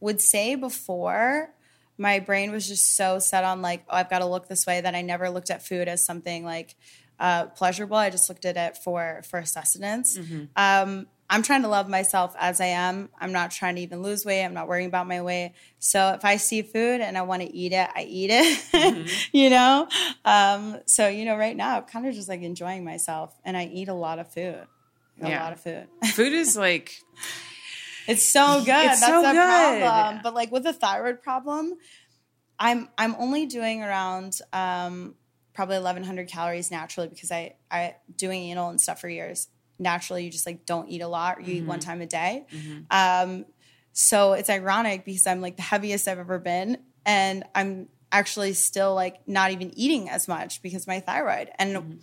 would 0.00 0.20
say 0.20 0.54
before 0.54 1.50
my 1.98 2.20
brain 2.20 2.52
was 2.52 2.66
just 2.66 2.96
so 2.96 3.18
set 3.18 3.44
on 3.44 3.60
like, 3.60 3.84
oh, 3.90 3.96
I've 3.96 4.08
got 4.08 4.20
to 4.20 4.26
look 4.26 4.48
this 4.48 4.66
way 4.66 4.80
that 4.80 4.94
I 4.94 5.02
never 5.02 5.28
looked 5.28 5.50
at 5.50 5.66
food 5.66 5.88
as 5.88 6.04
something 6.04 6.44
like 6.44 6.76
uh, 7.18 7.46
pleasurable. 7.46 7.96
I 7.96 8.10
just 8.10 8.28
looked 8.28 8.44
at 8.44 8.56
it 8.56 8.76
for 8.76 9.22
for 9.28 9.44
sustenance. 9.44 10.16
Mm-hmm. 10.16 10.44
Um, 10.56 11.06
I'm 11.30 11.42
trying 11.42 11.62
to 11.62 11.68
love 11.68 11.88
myself 11.88 12.34
as 12.38 12.60
I 12.60 12.66
am. 12.66 13.10
I'm 13.20 13.32
not 13.32 13.50
trying 13.50 13.74
to 13.74 13.82
even 13.82 14.02
lose 14.02 14.24
weight. 14.24 14.44
I'm 14.44 14.54
not 14.54 14.66
worrying 14.66 14.88
about 14.88 15.06
my 15.06 15.20
weight. 15.20 15.52
So 15.78 16.12
if 16.12 16.24
I 16.24 16.36
see 16.36 16.62
food 16.62 17.02
and 17.02 17.18
I 17.18 17.22
want 17.22 17.42
to 17.42 17.54
eat 17.54 17.72
it, 17.72 17.88
I 17.94 18.04
eat 18.04 18.30
it. 18.30 18.58
Mm-hmm. 18.72 19.08
you 19.36 19.50
know. 19.50 19.88
Um, 20.24 20.80
so 20.86 21.08
you 21.08 21.24
know, 21.24 21.36
right 21.36 21.56
now 21.56 21.78
I'm 21.78 21.82
kind 21.84 22.06
of 22.06 22.14
just 22.14 22.28
like 22.28 22.42
enjoying 22.42 22.84
myself, 22.84 23.34
and 23.44 23.56
I 23.56 23.66
eat 23.66 23.88
a 23.88 23.94
lot 23.94 24.18
of 24.18 24.32
food. 24.32 24.66
A 25.20 25.28
yeah. 25.28 25.42
lot 25.42 25.52
of 25.52 25.60
food. 25.60 25.88
food 26.12 26.32
is 26.32 26.56
like. 26.56 27.00
It's 28.08 28.24
so 28.24 28.64
good. 28.64 28.86
It's 28.86 29.00
That's 29.00 29.12
so 29.12 29.22
the 29.22 29.32
good. 29.32 29.82
problem. 29.82 30.20
But 30.22 30.34
like 30.34 30.50
with 30.50 30.66
a 30.66 30.72
thyroid 30.72 31.22
problem, 31.22 31.74
I'm 32.58 32.88
I'm 32.96 33.14
only 33.18 33.46
doing 33.46 33.82
around 33.82 34.40
um, 34.52 35.14
probably 35.52 35.76
1100 35.76 36.26
calories 36.28 36.70
naturally 36.70 37.08
because 37.08 37.30
I 37.30 37.56
I 37.70 37.96
doing 38.16 38.44
anal 38.44 38.70
and 38.70 38.80
stuff 38.80 39.00
for 39.00 39.08
years. 39.08 39.48
Naturally, 39.78 40.24
you 40.24 40.30
just 40.30 40.46
like 40.46 40.64
don't 40.64 40.88
eat 40.88 41.02
a 41.02 41.08
lot. 41.08 41.40
you 41.40 41.44
mm-hmm. 41.44 41.52
eat 41.52 41.66
one 41.66 41.78
mm-hmm. 41.80 41.88
time 41.90 42.00
a 42.00 42.06
day. 42.06 42.46
Mm-hmm. 42.50 43.30
Um, 43.30 43.44
so 43.92 44.32
it's 44.32 44.48
ironic 44.48 45.04
because 45.04 45.26
I'm 45.26 45.42
like 45.42 45.56
the 45.56 45.62
heaviest 45.62 46.08
I've 46.08 46.18
ever 46.18 46.38
been, 46.38 46.78
and 47.04 47.44
I'm 47.54 47.88
actually 48.10 48.54
still 48.54 48.94
like 48.94 49.28
not 49.28 49.50
even 49.50 49.70
eating 49.78 50.08
as 50.08 50.26
much 50.26 50.62
because 50.62 50.86
my 50.86 51.00
thyroid 51.00 51.50
and. 51.58 51.76
Mm-hmm 51.76 51.96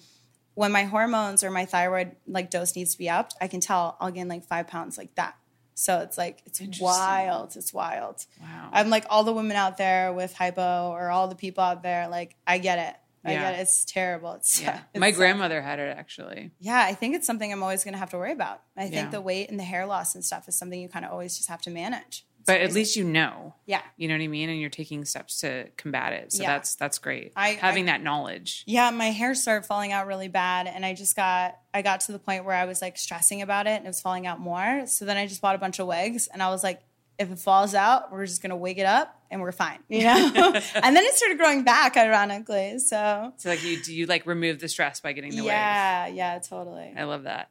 when 0.55 0.71
my 0.71 0.83
hormones 0.83 1.43
or 1.43 1.51
my 1.51 1.65
thyroid 1.65 2.15
like 2.25 2.49
dose 2.49 2.77
needs 2.77 2.93
to 2.93 2.97
be 2.97 3.09
upped, 3.09 3.35
I 3.41 3.47
can 3.49 3.59
tell 3.59 3.97
I'll 3.99 4.09
gain 4.09 4.29
like 4.29 4.45
five 4.45 4.67
pounds 4.67 4.97
like 4.97 5.13
that. 5.15 5.35
So 5.75 5.99
it's 5.99 6.17
like 6.17 6.41
it's 6.45 6.79
wild. 6.79 7.55
It's 7.55 7.73
wild. 7.73 8.25
Wow. 8.41 8.69
I'm 8.71 8.89
like 8.89 9.05
all 9.09 9.23
the 9.25 9.33
women 9.33 9.57
out 9.57 9.77
there 9.77 10.13
with 10.13 10.33
hypo 10.33 10.89
or 10.89 11.09
all 11.09 11.27
the 11.27 11.35
people 11.35 11.63
out 11.63 11.83
there, 11.83 12.07
like 12.07 12.35
I 12.47 12.57
get 12.57 12.79
it. 12.79 12.95
I 13.25 13.33
yeah. 13.33 13.41
get 13.41 13.59
it. 13.59 13.61
It's 13.63 13.83
terrible. 13.83 14.33
It's, 14.33 14.61
yeah. 14.61 14.81
It's 14.93 14.99
My 14.99 15.11
grandmother 15.11 15.61
had 15.61 15.79
it 15.79 15.97
actually. 15.97 16.51
Yeah, 16.59 16.79
I 16.79 16.93
think 16.93 17.15
it's 17.15 17.27
something 17.27 17.51
I'm 17.51 17.61
always 17.61 17.83
gonna 17.83 17.97
have 17.97 18.11
to 18.11 18.17
worry 18.17 18.31
about. 18.31 18.61
I 18.77 18.83
think 18.83 18.93
yeah. 18.93 19.09
the 19.09 19.21
weight 19.21 19.49
and 19.49 19.59
the 19.59 19.63
hair 19.63 19.85
loss 19.85 20.15
and 20.15 20.23
stuff 20.23 20.47
is 20.47 20.55
something 20.55 20.79
you 20.79 20.87
kind 20.87 21.05
of 21.05 21.11
always 21.11 21.35
just 21.35 21.49
have 21.49 21.61
to 21.63 21.69
manage 21.69 22.25
but 22.45 22.61
at 22.61 22.73
least 22.73 22.95
you 22.95 23.03
know. 23.03 23.55
Yeah. 23.65 23.81
You 23.97 24.07
know 24.07 24.13
what 24.13 24.21
I 24.21 24.27
mean? 24.27 24.49
And 24.49 24.59
you're 24.59 24.69
taking 24.69 25.03
steps 25.05 25.41
to 25.41 25.69
combat 25.77 26.13
it. 26.13 26.31
So 26.31 26.43
yeah. 26.43 26.53
that's 26.53 26.75
that's 26.75 26.99
great. 26.99 27.33
I, 27.35 27.49
Having 27.49 27.89
I, 27.89 27.93
that 27.93 28.03
knowledge. 28.03 28.63
Yeah, 28.67 28.91
my 28.91 29.11
hair 29.11 29.33
started 29.33 29.65
falling 29.65 29.91
out 29.91 30.07
really 30.07 30.27
bad 30.27 30.67
and 30.67 30.85
I 30.85 30.93
just 30.93 31.15
got 31.15 31.57
I 31.73 31.81
got 31.81 32.01
to 32.01 32.11
the 32.11 32.19
point 32.19 32.45
where 32.45 32.55
I 32.55 32.65
was 32.65 32.81
like 32.81 32.97
stressing 32.97 33.41
about 33.41 33.67
it 33.67 33.71
and 33.71 33.85
it 33.85 33.89
was 33.89 34.01
falling 34.01 34.27
out 34.27 34.39
more. 34.39 34.85
So 34.85 35.05
then 35.05 35.17
I 35.17 35.27
just 35.27 35.41
bought 35.41 35.55
a 35.55 35.59
bunch 35.59 35.79
of 35.79 35.87
wigs 35.87 36.27
and 36.27 36.43
I 36.43 36.49
was 36.49 36.63
like 36.63 36.81
if 37.17 37.31
it 37.31 37.39
falls 37.39 37.73
out, 37.73 38.11
we're 38.11 38.25
just 38.25 38.41
gonna 38.41 38.57
wig 38.57 38.77
it 38.77 38.85
up 38.85 39.19
and 39.31 39.41
we're 39.41 39.51
fine, 39.51 39.79
you 39.89 40.03
know. 40.03 40.31
and 40.75 40.95
then 40.95 41.03
it 41.03 41.13
started 41.13 41.37
growing 41.37 41.63
back, 41.63 41.97
ironically. 41.97 42.79
So, 42.79 43.33
so 43.37 43.49
like 43.49 43.63
you 43.63 43.81
do 43.81 43.93
you 43.93 44.05
like 44.05 44.25
remove 44.25 44.59
the 44.59 44.67
stress 44.67 44.99
by 44.99 45.13
getting 45.13 45.31
the 45.31 45.43
yeah, 45.43 46.05
wig? 46.05 46.15
Yeah, 46.15 46.33
yeah, 46.33 46.39
totally. 46.39 46.93
I 46.95 47.03
love 47.03 47.23
that. 47.23 47.49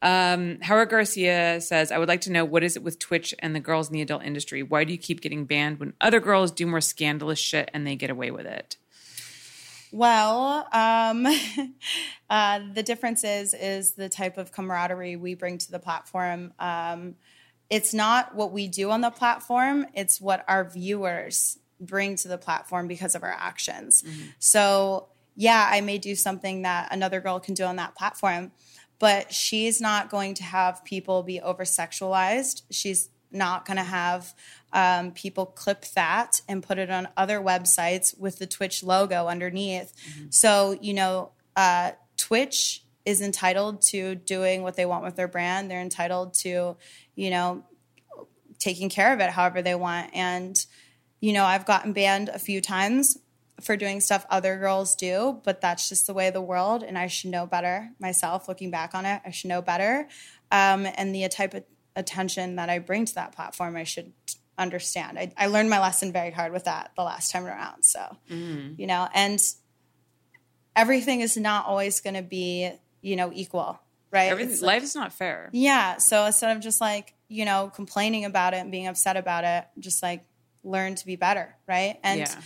Um, 0.00 0.58
Howard 0.62 0.90
Garcia 0.90 1.60
says, 1.60 1.90
I 1.90 1.98
would 1.98 2.08
like 2.08 2.20
to 2.22 2.32
know 2.32 2.44
what 2.44 2.62
is 2.62 2.76
it 2.76 2.82
with 2.82 2.98
Twitch 2.98 3.34
and 3.40 3.54
the 3.54 3.60
girls 3.60 3.88
in 3.88 3.94
the 3.94 4.02
adult 4.02 4.22
industry? 4.22 4.62
Why 4.62 4.84
do 4.84 4.92
you 4.92 4.98
keep 4.98 5.20
getting 5.20 5.44
banned 5.44 5.80
when 5.80 5.94
other 6.00 6.20
girls 6.20 6.52
do 6.52 6.66
more 6.66 6.80
scandalous 6.80 7.38
shit 7.38 7.70
and 7.74 7.86
they 7.86 7.96
get 7.96 8.10
away 8.10 8.30
with 8.30 8.46
it? 8.46 8.76
Well, 9.90 10.68
um, 10.72 11.26
uh, 12.30 12.60
the 12.72 12.82
difference 12.82 13.24
is 13.24 13.54
is 13.54 13.92
the 13.92 14.08
type 14.08 14.36
of 14.36 14.52
camaraderie 14.52 15.16
we 15.16 15.34
bring 15.34 15.58
to 15.58 15.70
the 15.70 15.78
platform. 15.78 16.52
Um, 16.58 17.16
it's 17.70 17.92
not 17.92 18.34
what 18.34 18.52
we 18.52 18.68
do 18.68 18.90
on 18.90 19.00
the 19.00 19.10
platform; 19.10 19.86
it's 19.94 20.20
what 20.20 20.44
our 20.46 20.68
viewers 20.68 21.58
bring 21.80 22.16
to 22.16 22.28
the 22.28 22.38
platform 22.38 22.88
because 22.88 23.14
of 23.14 23.22
our 23.22 23.34
actions. 23.38 24.02
Mm-hmm. 24.02 24.28
So, 24.38 25.08
yeah, 25.36 25.68
I 25.70 25.80
may 25.80 25.98
do 25.98 26.14
something 26.14 26.62
that 26.62 26.88
another 26.90 27.20
girl 27.20 27.40
can 27.40 27.54
do 27.54 27.64
on 27.64 27.76
that 27.76 27.94
platform, 27.94 28.50
but 28.98 29.32
she's 29.32 29.80
not 29.80 30.10
going 30.10 30.34
to 30.34 30.42
have 30.42 30.84
people 30.84 31.22
be 31.22 31.40
over 31.40 31.64
sexualized. 31.64 32.62
She's 32.70 33.10
not 33.30 33.64
going 33.64 33.76
to 33.76 33.82
have 33.82 34.34
um, 34.72 35.12
people 35.12 35.46
clip 35.46 35.84
that 35.94 36.40
and 36.48 36.62
put 36.62 36.78
it 36.78 36.90
on 36.90 37.08
other 37.16 37.40
websites 37.40 38.18
with 38.18 38.38
the 38.38 38.46
Twitch 38.46 38.82
logo 38.82 39.28
underneath. 39.28 39.94
Mm-hmm. 40.10 40.26
So, 40.30 40.78
you 40.80 40.94
know, 40.94 41.32
uh, 41.56 41.92
Twitch 42.16 42.84
is 43.04 43.20
entitled 43.20 43.80
to 43.80 44.14
doing 44.14 44.62
what 44.62 44.76
they 44.76 44.86
want 44.86 45.04
with 45.04 45.16
their 45.16 45.28
brand. 45.28 45.70
They're 45.70 45.80
entitled 45.80 46.34
to, 46.34 46.76
you 47.14 47.30
know, 47.30 47.64
taking 48.58 48.88
care 48.88 49.12
of 49.12 49.20
it 49.20 49.30
however 49.30 49.62
they 49.62 49.74
want. 49.74 50.10
And, 50.14 50.58
you 51.20 51.32
know, 51.32 51.44
I've 51.44 51.64
gotten 51.64 51.92
banned 51.92 52.28
a 52.28 52.38
few 52.38 52.60
times 52.60 53.16
for 53.60 53.76
doing 53.76 54.00
stuff 54.00 54.24
other 54.30 54.56
girls 54.56 54.94
do, 54.94 55.40
but 55.44 55.60
that's 55.60 55.88
just 55.88 56.06
the 56.06 56.14
way 56.14 56.28
of 56.28 56.34
the 56.34 56.40
world. 56.40 56.82
And 56.82 56.96
I 56.96 57.08
should 57.08 57.30
know 57.30 57.46
better 57.46 57.90
myself 57.98 58.48
looking 58.48 58.70
back 58.70 58.94
on 58.94 59.04
it. 59.04 59.20
I 59.24 59.30
should 59.30 59.48
know 59.48 59.62
better. 59.62 60.08
Um, 60.50 60.86
and 60.96 61.14
the 61.14 61.28
type 61.28 61.54
of 61.54 61.64
attention 61.96 62.56
that 62.56 62.70
I 62.70 62.78
bring 62.78 63.04
to 63.06 63.14
that 63.16 63.34
platform, 63.34 63.76
I 63.76 63.84
should 63.84 64.12
understand. 64.56 65.18
I, 65.18 65.32
I 65.36 65.46
learned 65.46 65.70
my 65.70 65.80
lesson 65.80 66.12
very 66.12 66.30
hard 66.30 66.52
with 66.52 66.64
that 66.64 66.92
the 66.96 67.02
last 67.02 67.30
time 67.30 67.46
around. 67.46 67.82
So, 67.82 68.16
mm. 68.30 68.78
you 68.78 68.86
know, 68.86 69.08
and 69.12 69.40
everything 70.76 71.20
is 71.20 71.36
not 71.36 71.66
always 71.66 72.00
going 72.00 72.14
to 72.14 72.22
be, 72.22 72.70
you 73.00 73.16
know, 73.16 73.32
equal, 73.34 73.80
right? 74.12 74.38
life 74.62 74.82
is 74.84 74.94
not 74.94 75.12
fair. 75.12 75.50
Yeah. 75.52 75.96
So 75.98 76.24
instead 76.26 76.56
of 76.56 76.62
just 76.62 76.80
like, 76.80 77.14
you 77.28 77.44
know, 77.44 77.70
complaining 77.74 78.24
about 78.24 78.54
it 78.54 78.58
and 78.58 78.70
being 78.70 78.86
upset 78.86 79.16
about 79.16 79.44
it, 79.44 79.66
just 79.80 80.02
like 80.02 80.24
learn 80.62 80.94
to 80.94 81.06
be 81.06 81.16
better, 81.16 81.56
right? 81.66 81.98
And, 82.04 82.20
yeah 82.20 82.40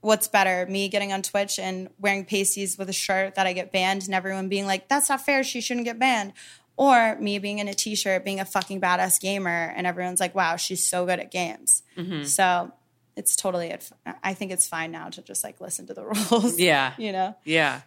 what's 0.00 0.28
better 0.28 0.66
me 0.66 0.88
getting 0.88 1.12
on 1.12 1.22
twitch 1.22 1.58
and 1.58 1.88
wearing 1.98 2.24
pasties 2.24 2.78
with 2.78 2.88
a 2.88 2.92
shirt 2.92 3.34
that 3.34 3.46
i 3.46 3.52
get 3.52 3.70
banned 3.72 4.04
and 4.04 4.14
everyone 4.14 4.48
being 4.48 4.66
like 4.66 4.88
that's 4.88 5.08
not 5.08 5.20
fair 5.20 5.42
she 5.42 5.60
shouldn't 5.60 5.84
get 5.84 5.98
banned. 5.98 6.32
Or 6.76 7.18
me 7.20 7.38
being 7.38 7.58
in 7.58 7.68
a 7.68 7.74
t-shirt 7.74 8.24
being 8.24 8.40
a 8.40 8.46
fucking 8.46 8.80
badass 8.80 9.20
gamer 9.20 9.72
and 9.76 9.86
everyone's 9.86 10.20
like 10.20 10.34
wow 10.34 10.56
she's 10.56 10.86
so 10.86 11.04
good 11.04 11.20
at 11.20 11.30
games. 11.30 11.82
Mm-hmm. 11.96 12.24
so 12.24 12.72
it's 13.16 13.36
totally 13.36 13.76
i 14.22 14.32
think 14.32 14.50
it's 14.50 14.66
fine 14.66 14.90
now 14.90 15.10
to 15.10 15.20
just 15.20 15.44
like 15.44 15.60
listen 15.60 15.86
to 15.88 15.94
the 15.94 16.04
rules 16.30 16.58
yeah. 16.58 16.94
you 16.96 17.12
know? 17.12 17.36
Yeah. 17.44 17.82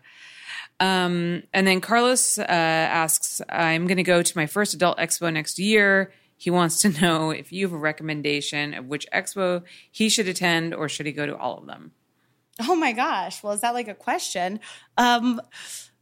Um, 0.80 1.44
and 1.54 1.66
then 1.66 1.82
carlos 1.82 2.38
uh, 2.38 2.44
asks 2.44 3.42
i'm 3.50 3.88
going 3.88 3.98
to 3.98 4.04
go 4.04 4.22
to 4.22 4.38
my 4.38 4.46
first 4.46 4.74
adult 4.76 4.98
expo 5.00 5.34
next 5.34 5.58
year. 5.58 6.12
He 6.38 6.52
wants 6.52 6.82
to 6.82 6.90
know 7.02 7.32
if 7.32 7.52
you 7.52 7.66
have 7.66 7.74
a 7.74 7.78
recommendation 7.78 8.76
of 8.76 8.86
which 8.86 9.08
expo 9.12 9.64
he 9.92 10.10
should 10.10 10.28
attend 10.28 10.76
or 10.76 10.88
should 10.88 11.08
he 11.08 11.14
go 11.14 11.26
to 11.26 11.36
all 11.36 11.58
of 11.58 11.66
them 11.66 11.94
Oh 12.68 12.76
my 12.76 12.92
gosh. 12.92 13.42
Well, 13.42 13.54
is 13.54 13.62
that 13.62 13.74
like 13.74 13.88
a 13.88 13.96
question? 13.96 14.60
Um, 14.98 15.42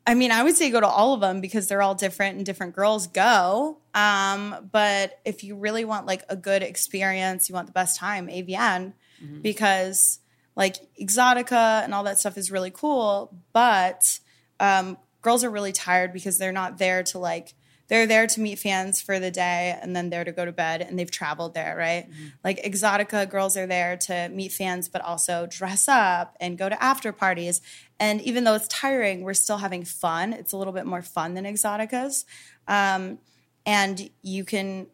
I 0.05 0.15
mean, 0.15 0.31
I 0.31 0.43
would 0.43 0.55
say 0.55 0.69
go 0.69 0.79
to 0.79 0.87
all 0.87 1.13
of 1.13 1.21
them 1.21 1.41
because 1.41 1.67
they're 1.67 1.81
all 1.81 1.95
different 1.95 2.37
and 2.37 2.45
different 2.45 2.75
girls 2.75 3.07
go. 3.07 3.77
Um, 3.93 4.69
but 4.71 5.19
if 5.25 5.43
you 5.43 5.55
really 5.55 5.85
want 5.85 6.07
like 6.07 6.23
a 6.27 6.35
good 6.35 6.63
experience, 6.63 7.47
you 7.47 7.55
want 7.55 7.67
the 7.67 7.73
best 7.73 7.97
time, 7.97 8.27
AVN, 8.27 8.93
mm-hmm. 9.23 9.41
because 9.41 10.19
like 10.55 10.77
Exotica 10.99 11.83
and 11.83 11.93
all 11.93 12.03
that 12.03 12.19
stuff 12.19 12.37
is 12.37 12.51
really 12.51 12.71
cool. 12.71 13.33
But 13.53 14.19
um, 14.59 14.97
girls 15.21 15.43
are 15.43 15.51
really 15.51 15.71
tired 15.71 16.13
because 16.13 16.37
they're 16.37 16.51
not 16.51 16.77
there 16.77 17.03
to 17.03 17.19
like 17.19 17.53
they're 17.91 18.07
there 18.07 18.25
to 18.25 18.39
meet 18.39 18.57
fans 18.57 19.01
for 19.01 19.19
the 19.19 19.29
day 19.29 19.77
and 19.81 19.93
then 19.93 20.09
there 20.09 20.23
to 20.23 20.31
go 20.31 20.45
to 20.45 20.53
bed 20.53 20.79
and 20.79 20.97
they've 20.97 21.11
traveled 21.11 21.53
there, 21.53 21.75
right? 21.77 22.09
Mm-hmm. 22.09 22.27
Like 22.41 22.63
Exotica 22.63 23.29
girls 23.29 23.57
are 23.57 23.67
there 23.67 23.97
to 23.97 24.29
meet 24.29 24.53
fans 24.53 24.87
but 24.87 25.01
also 25.01 25.45
dress 25.45 25.89
up 25.89 26.37
and 26.39 26.57
go 26.57 26.69
to 26.69 26.81
after 26.81 27.11
parties. 27.11 27.59
And 27.99 28.21
even 28.21 28.45
though 28.45 28.55
it's 28.55 28.69
tiring, 28.69 29.23
we're 29.23 29.33
still 29.33 29.57
having 29.57 29.83
fun. 29.83 30.31
It's 30.31 30.53
a 30.53 30.57
little 30.57 30.71
bit 30.71 30.85
more 30.85 31.01
fun 31.01 31.33
than 31.33 31.43
Exotica's. 31.43 32.23
Um, 32.65 33.19
and 33.65 34.09
you 34.21 34.45
can 34.45 34.87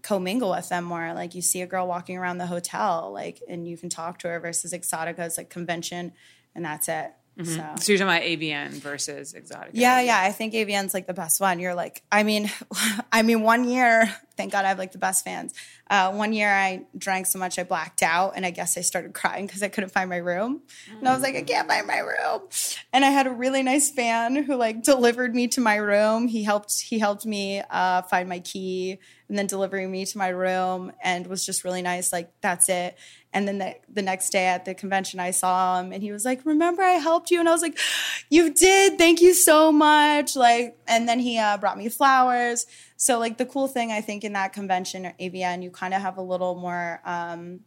commingle 0.00 0.48
with 0.52 0.70
them 0.70 0.84
more. 0.84 1.12
Like 1.12 1.34
you 1.34 1.42
see 1.42 1.60
a 1.60 1.66
girl 1.66 1.86
walking 1.86 2.16
around 2.16 2.38
the 2.38 2.46
hotel, 2.46 3.10
like, 3.12 3.42
and 3.46 3.68
you 3.68 3.76
can 3.76 3.90
talk 3.90 4.20
to 4.20 4.28
her 4.28 4.40
versus 4.40 4.72
Exotica's 4.72 5.36
like 5.36 5.50
convention, 5.50 6.12
and 6.54 6.64
that's 6.64 6.88
it. 6.88 7.12
So. 7.44 7.74
So 7.78 7.92
you're 7.92 7.98
talking 7.98 8.02
about 8.02 8.22
AVN 8.22 8.70
versus 8.80 9.32
exotic. 9.32 9.70
Yeah, 9.72 10.00
yeah. 10.00 10.20
I 10.20 10.32
think 10.32 10.54
AVN's 10.54 10.92
like 10.92 11.06
the 11.06 11.14
best 11.14 11.40
one. 11.40 11.60
You're 11.60 11.74
like, 11.74 12.02
I 12.10 12.24
mean, 12.24 12.50
I 13.12 13.22
mean, 13.22 13.42
one 13.42 13.68
year, 13.68 14.12
thank 14.36 14.50
God 14.50 14.64
I 14.64 14.68
have 14.68 14.78
like 14.78 14.90
the 14.90 14.98
best 14.98 15.24
fans. 15.24 15.54
Uh, 15.88 16.12
one 16.12 16.32
year 16.32 16.50
I 16.52 16.84
drank 16.96 17.26
so 17.26 17.38
much 17.38 17.58
I 17.58 17.62
blacked 17.62 18.02
out, 18.02 18.32
and 18.34 18.44
I 18.44 18.50
guess 18.50 18.76
I 18.76 18.80
started 18.80 19.14
crying 19.14 19.46
because 19.46 19.62
I 19.62 19.68
couldn't 19.68 19.90
find 19.90 20.10
my 20.10 20.16
room. 20.16 20.62
And 20.98 21.08
I 21.08 21.14
was 21.14 21.22
like, 21.22 21.36
I 21.36 21.42
can't 21.42 21.68
find 21.68 21.86
my 21.86 21.98
room. 21.98 22.42
And 22.92 23.04
I 23.04 23.10
had 23.10 23.26
a 23.28 23.30
really 23.30 23.62
nice 23.62 23.90
fan 23.90 24.42
who 24.42 24.56
like 24.56 24.82
delivered 24.82 25.34
me 25.34 25.46
to 25.48 25.60
my 25.60 25.76
room. 25.76 26.26
He 26.26 26.42
helped. 26.42 26.80
He 26.80 26.98
helped 26.98 27.24
me 27.24 27.62
uh, 27.70 28.02
find 28.02 28.28
my 28.28 28.40
key 28.40 28.98
and 29.28 29.38
then 29.38 29.46
delivering 29.46 29.90
me 29.90 30.06
to 30.06 30.18
my 30.18 30.28
room, 30.28 30.92
and 31.02 31.26
was 31.26 31.46
just 31.46 31.62
really 31.62 31.82
nice. 31.82 32.12
Like 32.12 32.32
that's 32.40 32.68
it. 32.68 32.98
And 33.38 33.46
then 33.46 33.58
the, 33.58 33.76
the 33.88 34.02
next 34.02 34.30
day 34.30 34.46
at 34.46 34.64
the 34.64 34.74
convention, 34.74 35.20
I 35.20 35.30
saw 35.30 35.78
him 35.78 35.92
and 35.92 36.02
he 36.02 36.10
was 36.10 36.24
like, 36.24 36.44
Remember, 36.44 36.82
I 36.82 36.94
helped 36.94 37.30
you? 37.30 37.38
And 37.38 37.48
I 37.48 37.52
was 37.52 37.62
like, 37.62 37.78
You 38.30 38.52
did. 38.52 38.98
Thank 38.98 39.20
you 39.22 39.32
so 39.32 39.70
much. 39.70 40.34
Like, 40.34 40.76
and 40.88 41.08
then 41.08 41.20
he 41.20 41.38
uh, 41.38 41.56
brought 41.58 41.78
me 41.78 41.88
flowers. 41.88 42.66
So, 42.96 43.20
like, 43.20 43.38
the 43.38 43.46
cool 43.46 43.68
thing 43.68 43.92
I 43.92 44.00
think 44.00 44.24
in 44.24 44.32
that 44.32 44.52
convention 44.52 45.06
or 45.06 45.14
AVN, 45.20 45.62
you 45.62 45.70
kind 45.70 45.94
of 45.94 46.02
have 46.02 46.16
a 46.18 46.22
little 46.22 46.56
more 46.56 47.00
um, 47.04 47.60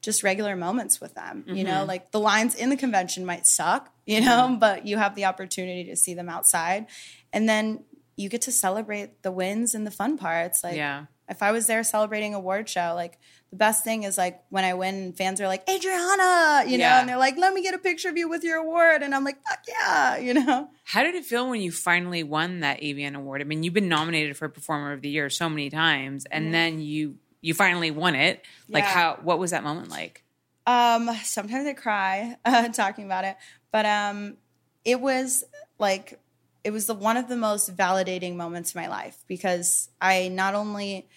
just 0.00 0.24
regular 0.24 0.56
moments 0.56 1.00
with 1.00 1.14
them. 1.14 1.44
You 1.46 1.62
know, 1.62 1.84
like 1.84 2.10
the 2.10 2.18
lines 2.18 2.56
in 2.56 2.68
the 2.70 2.76
convention 2.76 3.24
might 3.24 3.46
suck, 3.46 3.92
you 4.06 4.20
know, 4.20 4.56
but 4.58 4.84
you 4.88 4.96
have 4.96 5.14
the 5.14 5.26
opportunity 5.26 5.84
to 5.84 5.94
see 5.94 6.14
them 6.14 6.28
outside. 6.28 6.86
And 7.32 7.48
then 7.48 7.84
you 8.16 8.28
get 8.28 8.42
to 8.42 8.52
celebrate 8.52 9.22
the 9.22 9.30
wins 9.30 9.72
and 9.76 9.86
the 9.86 9.92
fun 9.92 10.18
parts. 10.18 10.64
Like, 10.64 10.74
Yeah. 10.76 11.04
if 11.28 11.42
I 11.44 11.52
was 11.52 11.68
there 11.68 11.84
celebrating 11.84 12.34
a 12.34 12.38
award 12.38 12.68
show, 12.68 12.92
like 12.96 13.18
the 13.52 13.56
best 13.58 13.84
thing 13.84 14.02
is 14.04 14.16
like 14.18 14.42
when 14.48 14.64
I 14.64 14.72
win, 14.74 15.12
fans 15.12 15.38
are 15.40 15.46
like, 15.46 15.68
Adriana, 15.68 16.64
you 16.66 16.78
know, 16.78 16.84
Yeah. 16.84 17.00
and 17.00 17.08
they're 17.08 17.18
like, 17.18 17.36
let 17.36 17.52
me 17.52 17.62
get 17.62 17.74
a 17.74 17.78
picture 17.78 18.08
of 18.08 18.16
you 18.16 18.26
with 18.28 18.42
your 18.42 18.56
award. 18.56 19.02
And 19.02 19.14
I'm 19.14 19.24
like, 19.24 19.36
fuck 19.46 19.58
yeah, 19.68 20.16
you 20.26 20.32
know? 20.34 20.68
How 20.84 21.02
did 21.02 21.14
it 21.14 21.24
feel 21.26 21.48
when 21.50 21.60
you 21.60 21.70
finally 21.70 22.22
won 22.22 22.60
that 22.60 22.80
AVN 22.80 23.14
award? 23.14 23.42
I 23.42 23.44
mean, 23.44 23.62
you've 23.62 23.74
been 23.74 23.88
nominated 23.90 24.36
for 24.38 24.48
Performer 24.48 24.92
of 24.92 25.02
the 25.02 25.10
Year 25.10 25.28
so 25.30 25.48
many 25.50 25.68
times, 25.70 26.24
and 26.30 26.52
then 26.54 26.80
you 26.80 27.16
you 27.44 27.54
finally 27.54 27.90
won 27.90 28.14
it. 28.14 28.42
Like, 28.68 28.84
Yeah. 28.84 28.90
how? 28.90 29.18
What 29.22 29.38
was 29.38 29.50
that 29.50 29.62
moment 29.64 29.90
like? 29.90 30.22
Um, 30.66 31.10
sometimes 31.24 31.66
I 31.66 31.72
cry 31.74 32.36
uh, 32.44 32.68
talking 32.72 33.04
about 33.04 33.24
it, 33.24 33.36
but 33.70 33.84
um, 33.84 34.36
it 34.84 35.00
was 35.00 35.44
like 35.78 36.18
it 36.64 36.70
was 36.70 36.86
the 36.86 36.94
one 36.94 37.16
of 37.16 37.28
the 37.28 37.36
most 37.36 37.76
validating 37.76 38.36
moments 38.36 38.70
of 38.70 38.76
my 38.76 38.86
life 38.88 39.24
because 39.26 39.90
I 40.00 40.28
not 40.28 40.54
only 40.54 41.08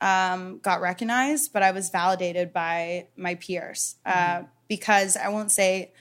um, 0.00 0.58
got 0.58 0.80
recognized, 0.80 1.52
but 1.52 1.62
I 1.62 1.70
was 1.70 1.90
validated 1.90 2.52
by 2.52 3.08
my 3.16 3.36
peers. 3.36 3.96
Uh, 4.04 4.42
because 4.68 5.16
I 5.16 5.28
won't 5.28 5.52
say 5.52 5.92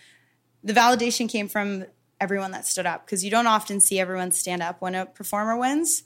the 0.64 0.74
validation 0.74 1.30
came 1.30 1.48
from 1.48 1.86
everyone 2.20 2.52
that 2.52 2.66
stood 2.66 2.86
up 2.86 3.06
because 3.06 3.24
you 3.24 3.32
don't 3.32 3.48
often 3.48 3.80
see 3.80 4.00
everyone 4.00 4.32
stand 4.32 4.64
up 4.64 4.82
when 4.82 4.96
a 4.96 5.06
performer 5.06 5.58
wins. 5.58 6.04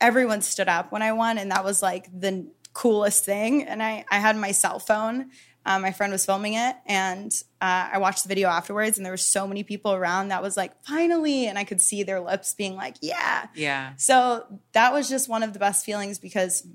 Everyone 0.00 0.40
stood 0.40 0.68
up 0.68 0.92
when 0.92 1.02
I 1.02 1.12
won, 1.12 1.36
and 1.36 1.50
that 1.50 1.64
was 1.64 1.82
like 1.82 2.08
the 2.18 2.46
coolest 2.72 3.24
thing. 3.24 3.64
And 3.64 3.82
I, 3.82 4.04
I 4.10 4.18
had 4.18 4.36
my 4.36 4.52
cell 4.52 4.78
phone. 4.78 5.30
Um, 5.66 5.82
my 5.82 5.92
friend 5.92 6.10
was 6.10 6.24
filming 6.24 6.54
it, 6.54 6.74
and 6.86 7.30
uh, 7.60 7.90
I 7.92 7.98
watched 7.98 8.22
the 8.22 8.28
video 8.28 8.48
afterwards, 8.48 8.96
and 8.96 9.04
there 9.04 9.12
were 9.12 9.18
so 9.18 9.46
many 9.46 9.62
people 9.62 9.92
around 9.92 10.28
that 10.28 10.42
was 10.42 10.56
like, 10.56 10.72
finally. 10.86 11.46
And 11.48 11.58
I 11.58 11.64
could 11.64 11.82
see 11.82 12.02
their 12.02 12.20
lips 12.20 12.54
being 12.54 12.76
like, 12.76 12.96
yeah. 13.02 13.48
Yeah, 13.54 13.92
So 13.96 14.46
that 14.72 14.94
was 14.94 15.10
just 15.10 15.28
one 15.28 15.42
of 15.42 15.52
the 15.52 15.58
best 15.58 15.84
feelings 15.84 16.18
because 16.18 16.66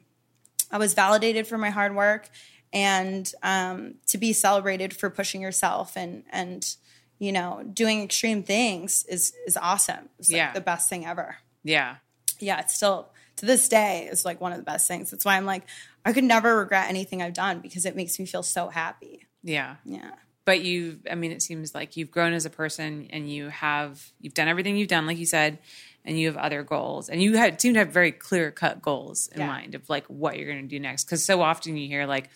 I 0.72 0.78
was 0.78 0.94
validated 0.94 1.48
for 1.48 1.58
my 1.58 1.70
hard 1.70 1.96
work 1.96 2.30
and 2.74 3.32
um, 3.44 3.96
to 4.08 4.18
be 4.18 4.34
celebrated 4.34 4.94
for 4.96 5.10
pushing 5.10 5.42
yourself 5.42 5.96
and 5.96 6.24
and 6.32 6.76
you 7.20 7.32
know 7.32 7.64
doing 7.74 8.02
extreme 8.04 8.44
things 8.44 9.06
is 9.08 9.34
is 9.48 9.58
awesome. 9.58 10.10
It's 10.20 10.30
like 10.30 10.38
Yeah. 10.38 10.54
the 10.54 10.62
best 10.62 10.90
thing 10.90 11.06
ever. 11.06 11.38
yeah, 11.64 11.98
Yeah, 12.40 12.60
it's 12.60 12.76
still 12.76 13.10
to 13.38 13.46
this 13.46 13.68
day 13.70 14.08
is 14.12 14.24
like 14.26 14.40
one 14.42 14.52
of 14.52 14.58
the 14.58 14.64
best 14.64 14.88
things. 14.88 15.12
That's 15.12 15.26
why 15.26 15.38
I'm 15.38 15.46
like 15.46 15.64
I 16.04 16.14
could 16.14 16.24
never 16.24 16.58
regret 16.58 16.90
anything 16.90 17.22
I've 17.22 17.34
done 17.34 17.60
because 17.60 17.86
it 17.86 17.96
makes 17.96 18.20
me 18.20 18.26
feel 18.26 18.44
so 18.44 18.70
happy. 18.70 19.26
yeah. 19.44 19.78
Yeah. 19.86 20.12
But 20.46 20.62
you, 20.62 21.00
I 21.10 21.16
mean, 21.16 21.32
it 21.32 21.42
seems 21.42 21.74
like 21.74 21.98
you've 21.98 22.12
grown 22.12 22.34
as 22.34 22.46
a 22.46 22.52
person, 22.52 23.08
and 23.10 23.28
you 23.28 23.50
have 23.50 24.12
you've 24.22 24.36
done 24.36 24.48
everything 24.48 24.78
you've 24.78 24.88
done, 24.90 25.08
like 25.08 25.18
you 25.18 25.26
said, 25.26 25.58
and 26.06 26.18
you 26.20 26.28
have 26.28 26.38
other 26.38 26.64
goals, 26.64 27.10
and 27.10 27.22
you 27.22 27.36
had 27.36 27.60
seem 27.60 27.74
to 27.74 27.80
have 27.80 27.90
very 27.90 28.12
clear 28.12 28.52
cut 28.52 28.82
goals 28.82 29.28
in 29.30 29.40
Yeah. 29.42 29.48
mind 29.48 29.76
of 29.76 29.90
like 29.90 30.06
what 30.06 30.38
you're 30.38 30.50
going 30.52 30.62
to 30.62 30.68
do 30.68 30.80
next. 30.80 31.04
Because 31.06 31.26
so 31.26 31.42
often 31.42 31.76
you 31.76 31.88
hear 31.88 32.06
like, 32.06 32.30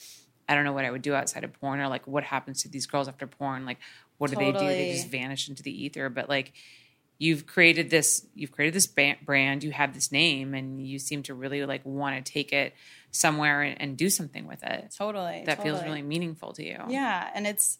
I 0.48 0.56
don't 0.56 0.64
know 0.66 0.74
what 0.74 0.86
I 0.86 0.92
would 0.92 1.04
do 1.04 1.14
outside 1.14 1.44
of 1.44 1.54
porn, 1.62 1.80
or 1.80 1.88
like 1.88 2.08
what 2.08 2.24
happens 2.24 2.64
to 2.64 2.70
these 2.70 2.88
girls 2.88 3.08
after 3.08 3.28
porn, 3.28 3.66
like 3.66 3.78
what 4.18 4.32
do 4.32 4.36
they 4.36 4.52
do? 4.52 4.60
They 4.60 4.92
just 4.92 5.08
vanish 5.10 5.48
into 5.48 5.64
the 5.64 5.86
ether. 5.86 6.10
But 6.10 6.28
like 6.28 6.52
you've 7.20 7.46
created 7.46 7.90
this, 7.90 8.26
you've 8.34 8.52
created 8.52 8.74
this 8.74 8.88
brand, 8.88 9.64
you 9.64 9.72
have 9.72 9.94
this 9.94 10.12
name, 10.12 10.54
and 10.54 10.86
you 10.86 10.98
seem 11.00 11.22
to 11.24 11.34
really 11.34 11.66
like 11.66 11.86
want 11.86 12.16
to 12.26 12.32
take 12.32 12.52
it 12.52 12.74
somewhere 13.12 13.62
and, 13.62 13.80
and 13.82 13.98
do 13.98 14.10
something 14.10 14.48
with 14.48 14.64
it 14.64 14.94
Totally. 14.98 15.44
that 15.46 15.62
feels 15.62 15.84
really 15.84 16.02
meaningful 16.02 16.54
to 16.54 16.64
you. 16.66 16.78
Yeah, 16.90 17.30
and 17.34 17.46
it's 17.46 17.78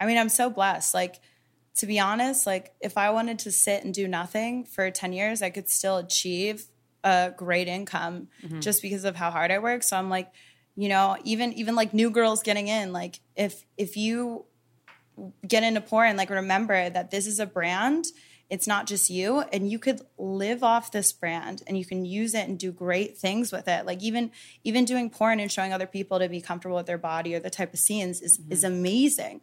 I 0.00 0.06
mean, 0.06 0.18
I'm 0.18 0.28
so 0.28 0.50
blessed. 0.50 0.94
Like 0.94 1.16
to 1.76 1.86
be 1.86 2.00
honest, 2.00 2.46
like 2.46 2.74
if 2.80 2.96
I 2.96 3.10
wanted 3.10 3.38
to 3.40 3.52
sit 3.52 3.84
and 3.84 3.92
do 3.92 4.08
nothing 4.08 4.64
for 4.64 4.90
10 4.90 5.12
years, 5.12 5.42
I 5.42 5.50
could 5.50 5.68
still 5.68 5.98
achieve 5.98 6.66
a 7.04 7.32
great 7.36 7.68
income 7.68 8.28
mm-hmm. 8.42 8.60
just 8.60 8.82
because 8.82 9.04
of 9.04 9.14
how 9.14 9.30
hard 9.30 9.50
I 9.50 9.58
work. 9.58 9.82
So 9.82 9.96
I'm 9.96 10.10
like, 10.10 10.30
you 10.74 10.88
know, 10.88 11.16
even 11.24 11.52
even 11.54 11.74
like 11.74 11.94
new 11.94 12.10
girls 12.10 12.42
getting 12.42 12.68
in, 12.68 12.92
like 12.92 13.20
if 13.34 13.64
if 13.76 13.96
you 13.96 14.44
get 15.46 15.62
into 15.62 15.80
porn, 15.80 16.16
like 16.16 16.30
remember 16.30 16.90
that 16.90 17.10
this 17.10 17.26
is 17.26 17.40
a 17.40 17.46
brand. 17.46 18.04
It's 18.48 18.68
not 18.68 18.86
just 18.86 19.10
you, 19.10 19.40
and 19.52 19.68
you 19.68 19.80
could 19.80 20.02
live 20.18 20.62
off 20.62 20.92
this 20.92 21.12
brand, 21.12 21.64
and 21.66 21.76
you 21.76 21.84
can 21.84 22.04
use 22.04 22.32
it 22.32 22.48
and 22.48 22.56
do 22.56 22.70
great 22.70 23.18
things 23.18 23.50
with 23.50 23.66
it. 23.66 23.86
Like 23.86 24.02
even 24.02 24.30
even 24.62 24.84
doing 24.84 25.10
porn 25.10 25.40
and 25.40 25.50
showing 25.50 25.72
other 25.72 25.86
people 25.86 26.18
to 26.18 26.28
be 26.28 26.40
comfortable 26.40 26.76
with 26.76 26.86
their 26.86 26.98
body 26.98 27.34
or 27.34 27.40
the 27.40 27.50
type 27.50 27.72
of 27.72 27.80
scenes 27.80 28.20
is 28.20 28.38
is 28.50 28.62
mm-hmm. 28.62 28.74
amazing. 28.74 29.40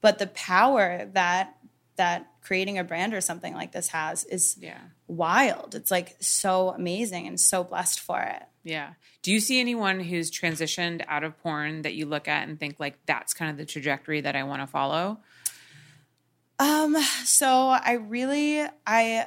But 0.00 0.18
the 0.18 0.28
power 0.28 1.08
that 1.12 1.56
that 2.00 2.26
creating 2.42 2.78
a 2.78 2.84
brand 2.84 3.12
or 3.14 3.20
something 3.20 3.54
like 3.54 3.70
this 3.72 3.88
has 3.88 4.24
is 4.24 4.56
Yeah. 4.58 4.80
wild. 5.06 5.74
It's 5.74 5.90
like 5.90 6.16
so 6.20 6.70
amazing 6.70 7.26
and 7.26 7.38
so 7.38 7.62
blessed 7.62 8.00
for 8.00 8.20
it. 8.20 8.42
Yeah. 8.64 8.94
Do 9.22 9.30
you 9.32 9.40
see 9.40 9.60
anyone 9.60 10.00
who's 10.00 10.30
transitioned 10.30 11.04
out 11.06 11.22
of 11.24 11.38
porn 11.42 11.82
that 11.82 11.94
you 11.94 12.06
look 12.06 12.26
at 12.28 12.48
and 12.48 12.58
think 12.58 12.76
like 12.80 12.98
that's 13.06 13.34
kind 13.34 13.50
of 13.50 13.56
the 13.58 13.64
trajectory 13.66 14.22
that 14.22 14.34
I 14.36 14.42
want 14.44 14.62
to 14.62 14.66
follow? 14.66 15.20
Um, 16.58 16.96
so 17.24 17.68
I 17.68 17.92
really 17.94 18.62
I 18.86 19.26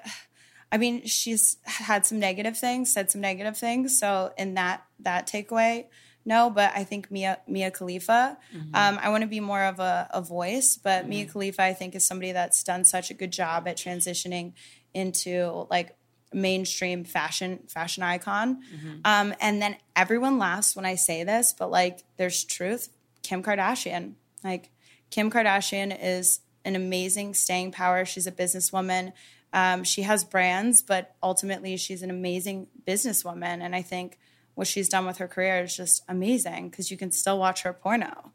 I 0.72 0.78
mean, 0.78 1.06
she's 1.06 1.58
had 1.66 2.06
some 2.06 2.20
negative 2.20 2.58
things, 2.58 2.92
said 2.92 3.12
some 3.12 3.22
negative 3.22 3.58
things. 3.58 3.98
So 4.00 4.34
in 4.38 4.56
that 4.56 4.84
that 5.00 5.28
takeaway, 5.28 5.86
no, 6.26 6.50
but 6.50 6.72
I 6.76 6.84
think 6.84 7.12
Mia 7.12 7.40
Mia 7.48 7.72
Khalifa. 7.72 8.38
Um, 8.74 9.00
I 9.02 9.10
want 9.10 9.22
to 9.24 9.28
be 9.28 9.40
more 9.40 9.64
of 9.64 9.80
a, 9.80 10.08
a 10.12 10.22
voice, 10.22 10.78
but 10.82 11.08
Mia 11.08 11.26
Khalifa, 11.26 11.62
I 11.62 11.74
think, 11.74 11.96
is 11.96 12.06
somebody 12.06 12.32
that's 12.32 12.64
done 12.64 12.86
such 12.86 13.12
a 13.12 13.14
good 13.14 13.32
job 13.32 13.68
at 13.68 13.78
transitioning 13.78 14.54
into 14.94 15.68
like 15.70 15.96
mainstream 16.34 17.04
fashion 17.04 17.60
fashion 17.68 18.04
icon. 18.04 18.60
Um, 19.06 19.34
and 19.40 19.62
then 19.62 19.76
everyone 19.96 20.38
laughs 20.40 20.76
when 20.76 20.86
I 20.86 20.96
say 20.96 21.24
this, 21.24 21.54
but 21.58 21.70
like 21.70 22.04
there's 22.18 22.44
truth. 22.44 22.90
Kim 23.22 23.44
Kardashian, 23.44 24.14
like 24.44 24.70
Kim 25.10 25.30
Kardashian 25.32 25.98
is 26.02 26.40
an 26.66 26.76
amazing 26.76 27.34
staying 27.34 27.72
power. 27.72 28.06
She's 28.06 28.28
a 28.28 28.32
businesswoman. 28.32 29.14
Um, 29.54 29.84
she 29.84 30.02
has 30.02 30.24
brands, 30.24 30.82
but 30.82 31.16
ultimately 31.22 31.78
she's 31.78 32.02
an 32.02 32.10
amazing 32.10 32.68
businesswoman. 32.88 33.62
And 33.62 33.76
I 33.76 33.82
think 33.82 34.18
what 34.56 34.68
she's 34.68 34.88
done 34.90 35.06
with 35.06 35.18
her 35.18 35.28
career 35.28 35.64
is 35.64 35.76
just 35.76 36.04
amazing 36.08 36.70
because 36.70 36.92
you 36.92 36.98
can 36.98 37.12
still 37.12 37.40
watch 37.40 37.64
her 37.64 37.74
porno. 37.74 38.32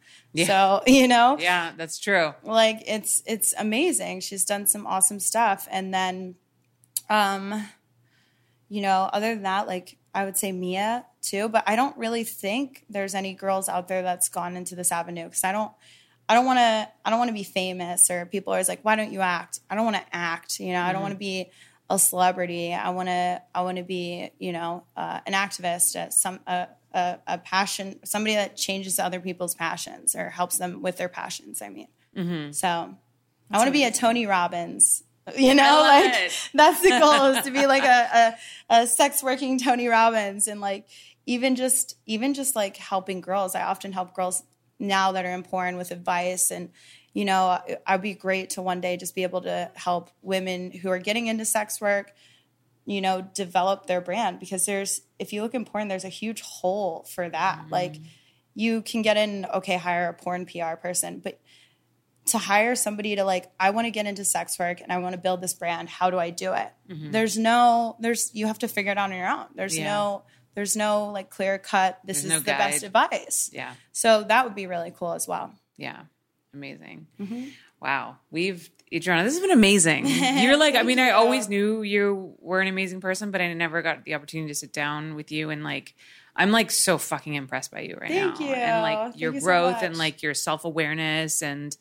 So, 0.46 0.82
you 0.86 1.06
know, 1.08 1.36
Yeah, 1.38 1.72
that's 1.76 1.98
true. 1.98 2.34
like 2.42 2.82
it's 2.86 3.22
it's 3.26 3.54
amazing. 3.58 4.20
She's 4.20 4.44
done 4.44 4.66
some 4.66 4.86
awesome 4.86 5.20
stuff. 5.20 5.68
And 5.70 5.92
then 5.94 6.34
um 7.08 7.68
you 8.68 8.82
know, 8.82 9.08
other 9.12 9.32
than 9.34 9.44
that, 9.44 9.66
like 9.66 9.96
I 10.14 10.24
would 10.24 10.36
say 10.36 10.52
Mia 10.52 11.06
too, 11.22 11.48
but 11.48 11.64
I 11.66 11.76
don't 11.76 11.96
really 11.96 12.24
think 12.24 12.84
there's 12.90 13.14
any 13.14 13.32
girls 13.34 13.68
out 13.68 13.88
there 13.88 14.02
that's 14.02 14.28
gone 14.28 14.56
into 14.56 14.74
this 14.74 14.92
avenue 14.92 15.24
because 15.24 15.44
I 15.44 15.52
don't 15.52 15.72
I 16.28 16.34
don't 16.34 16.44
want 16.44 16.58
to 16.58 16.88
I 17.04 17.10
don't 17.10 17.18
want 17.18 17.28
to 17.28 17.34
be 17.34 17.44
famous 17.44 18.10
or 18.10 18.26
people 18.26 18.52
are 18.52 18.56
always 18.56 18.68
like 18.68 18.80
why 18.82 18.96
don't 18.96 19.12
you 19.12 19.20
act? 19.20 19.60
I 19.70 19.74
don't 19.74 19.84
want 19.84 19.96
to 19.96 20.04
act, 20.14 20.60
you 20.60 20.72
know. 20.72 20.82
I 20.82 20.92
don't 20.92 21.00
want 21.02 21.14
to 21.14 21.18
be 21.18 21.50
a 21.90 21.98
celebrity. 21.98 22.74
I 22.74 22.90
want 22.90 23.08
to 23.08 23.42
I 23.54 23.62
want 23.62 23.78
to 23.78 23.82
be, 23.84 24.30
you 24.38 24.52
know, 24.52 24.84
uh, 24.96 25.20
an 25.26 25.32
activist, 25.32 25.96
uh, 25.96 26.10
some 26.10 26.40
a, 26.46 26.68
a 26.92 27.18
a 27.26 27.38
passion, 27.38 28.00
somebody 28.04 28.34
that 28.34 28.56
changes 28.56 28.98
other 28.98 29.20
people's 29.20 29.54
passions 29.54 30.14
or 30.14 30.30
helps 30.30 30.58
them 30.58 30.82
with 30.82 30.96
their 30.96 31.08
passions, 31.08 31.62
I 31.62 31.68
mean. 31.70 31.88
So, 32.52 32.66
I 33.50 33.56
want 33.56 33.68
to 33.68 33.72
be 33.72 33.84
a 33.84 33.90
Tony 33.92 34.26
Robbins. 34.26 35.04
You 35.36 35.54
know, 35.54 35.80
like 35.82 36.14
it. 36.14 36.50
that's 36.54 36.80
the 36.80 36.88
goal 36.88 37.26
is 37.26 37.44
to 37.44 37.50
be 37.50 37.66
like 37.66 37.84
a, 37.84 38.34
a, 38.70 38.80
a 38.82 38.86
sex 38.86 39.22
working 39.22 39.58
Tony 39.58 39.86
Robbins 39.86 40.48
and 40.48 40.58
like 40.58 40.88
even 41.26 41.54
just 41.54 41.96
even 42.06 42.32
just 42.32 42.56
like 42.56 42.78
helping 42.78 43.20
girls. 43.20 43.54
I 43.54 43.60
often 43.64 43.92
help 43.92 44.14
girls 44.14 44.42
now 44.78 45.12
that 45.12 45.26
are 45.26 45.34
in 45.34 45.42
porn 45.42 45.76
with 45.76 45.90
advice 45.90 46.50
and 46.50 46.70
you 47.18 47.24
know, 47.24 47.58
I'd 47.84 48.00
be 48.00 48.14
great 48.14 48.50
to 48.50 48.62
one 48.62 48.80
day 48.80 48.96
just 48.96 49.16
be 49.16 49.24
able 49.24 49.40
to 49.40 49.72
help 49.74 50.10
women 50.22 50.70
who 50.70 50.88
are 50.88 51.00
getting 51.00 51.26
into 51.26 51.44
sex 51.44 51.80
work, 51.80 52.12
you 52.86 53.00
know, 53.00 53.28
develop 53.34 53.86
their 53.86 54.00
brand 54.00 54.38
because 54.38 54.64
there's, 54.66 55.00
if 55.18 55.32
you 55.32 55.42
look 55.42 55.52
in 55.52 55.64
porn, 55.64 55.88
there's 55.88 56.04
a 56.04 56.08
huge 56.08 56.42
hole 56.42 57.04
for 57.12 57.28
that. 57.28 57.58
Mm-hmm. 57.62 57.72
Like, 57.72 57.96
you 58.54 58.82
can 58.82 59.02
get 59.02 59.16
in, 59.16 59.46
okay, 59.46 59.76
hire 59.76 60.10
a 60.10 60.14
porn 60.14 60.46
PR 60.46 60.76
person, 60.80 61.18
but 61.18 61.40
to 62.26 62.38
hire 62.38 62.76
somebody 62.76 63.16
to 63.16 63.24
like, 63.24 63.50
I 63.58 63.70
want 63.70 63.86
to 63.86 63.90
get 63.90 64.06
into 64.06 64.24
sex 64.24 64.56
work 64.56 64.80
and 64.80 64.92
I 64.92 64.98
want 64.98 65.14
to 65.14 65.20
build 65.20 65.40
this 65.40 65.54
brand, 65.54 65.88
how 65.88 66.10
do 66.10 66.20
I 66.20 66.30
do 66.30 66.52
it? 66.52 66.70
There's 66.86 67.36
no, 67.36 67.96
there's, 67.98 68.32
you 68.32 68.46
have 68.46 68.60
to 68.60 68.68
figure 68.68 68.92
it 68.92 68.98
out 68.98 69.10
on 69.10 69.16
your 69.16 69.28
own. 69.28 69.46
There's 69.56 69.74
Mm-hmm. 69.74 69.82
Yeah. 69.82 69.92
no, 69.92 70.22
there's 70.54 70.76
no 70.76 71.10
like 71.10 71.30
clear 71.30 71.58
cut, 71.58 71.98
this 72.04 72.22
There's 72.22 72.26
is 72.26 72.30
no 72.30 72.38
the 72.38 72.58
best 72.58 72.84
advice. 72.84 73.50
Yeah. 73.52 73.74
So 73.90 74.22
that 74.22 74.44
would 74.44 74.54
be 74.54 74.68
really 74.68 74.92
cool 74.96 75.14
as 75.14 75.26
well. 75.26 75.52
Yeah. 75.76 76.02
Amazing. 76.54 77.06
Mm-hmm. 77.20 77.44
Wow. 77.80 78.16
We've, 78.30 78.68
Adriana, 78.92 79.24
this 79.24 79.34
has 79.34 79.40
been 79.42 79.50
amazing. 79.50 80.06
You're 80.38 80.56
like, 80.56 80.74
I 80.74 80.82
mean, 80.82 80.98
I 80.98 81.10
always 81.10 81.48
knew 81.48 81.82
you 81.82 82.34
were 82.40 82.60
an 82.60 82.68
amazing 82.68 83.00
person, 83.00 83.30
but 83.30 83.40
I 83.40 83.52
never 83.52 83.82
got 83.82 84.04
the 84.04 84.14
opportunity 84.14 84.48
to 84.48 84.54
sit 84.54 84.72
down 84.72 85.14
with 85.14 85.30
you 85.30 85.50
and 85.50 85.62
like, 85.62 85.94
I'm 86.34 86.50
like 86.50 86.70
so 86.70 86.98
fucking 86.98 87.34
impressed 87.34 87.70
by 87.70 87.80
you 87.80 87.96
right 88.00 88.10
Thank 88.10 88.40
now. 88.40 88.46
you. 88.46 88.52
And 88.52 88.82
like 88.82 88.98
Thank 88.98 89.20
your 89.20 89.34
you 89.34 89.40
so 89.40 89.44
growth 89.44 89.82
and 89.82 89.96
like 89.96 90.22
your 90.22 90.34
self 90.34 90.64
awareness. 90.64 91.42
And 91.42 91.76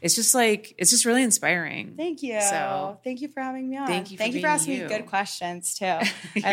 it's 0.00 0.14
just 0.14 0.34
like, 0.34 0.74
it's 0.78 0.90
just 0.90 1.04
really 1.04 1.22
inspiring. 1.22 1.94
Thank 1.96 2.22
you. 2.22 2.40
So- 2.40 2.98
thank 3.04 3.20
you 3.20 3.28
for 3.28 3.40
having 3.40 3.68
me 3.68 3.76
on. 3.76 3.86
Thank 3.86 4.10
you 4.10 4.16
for 4.16 4.22
Thank 4.22 4.34
you 4.34 4.40
for 4.40 4.46
asking 4.46 4.74
you. 4.78 4.82
me 4.84 4.88
good 4.88 5.06
questions 5.06 5.74
too. 5.78 5.84
I 5.86 6.00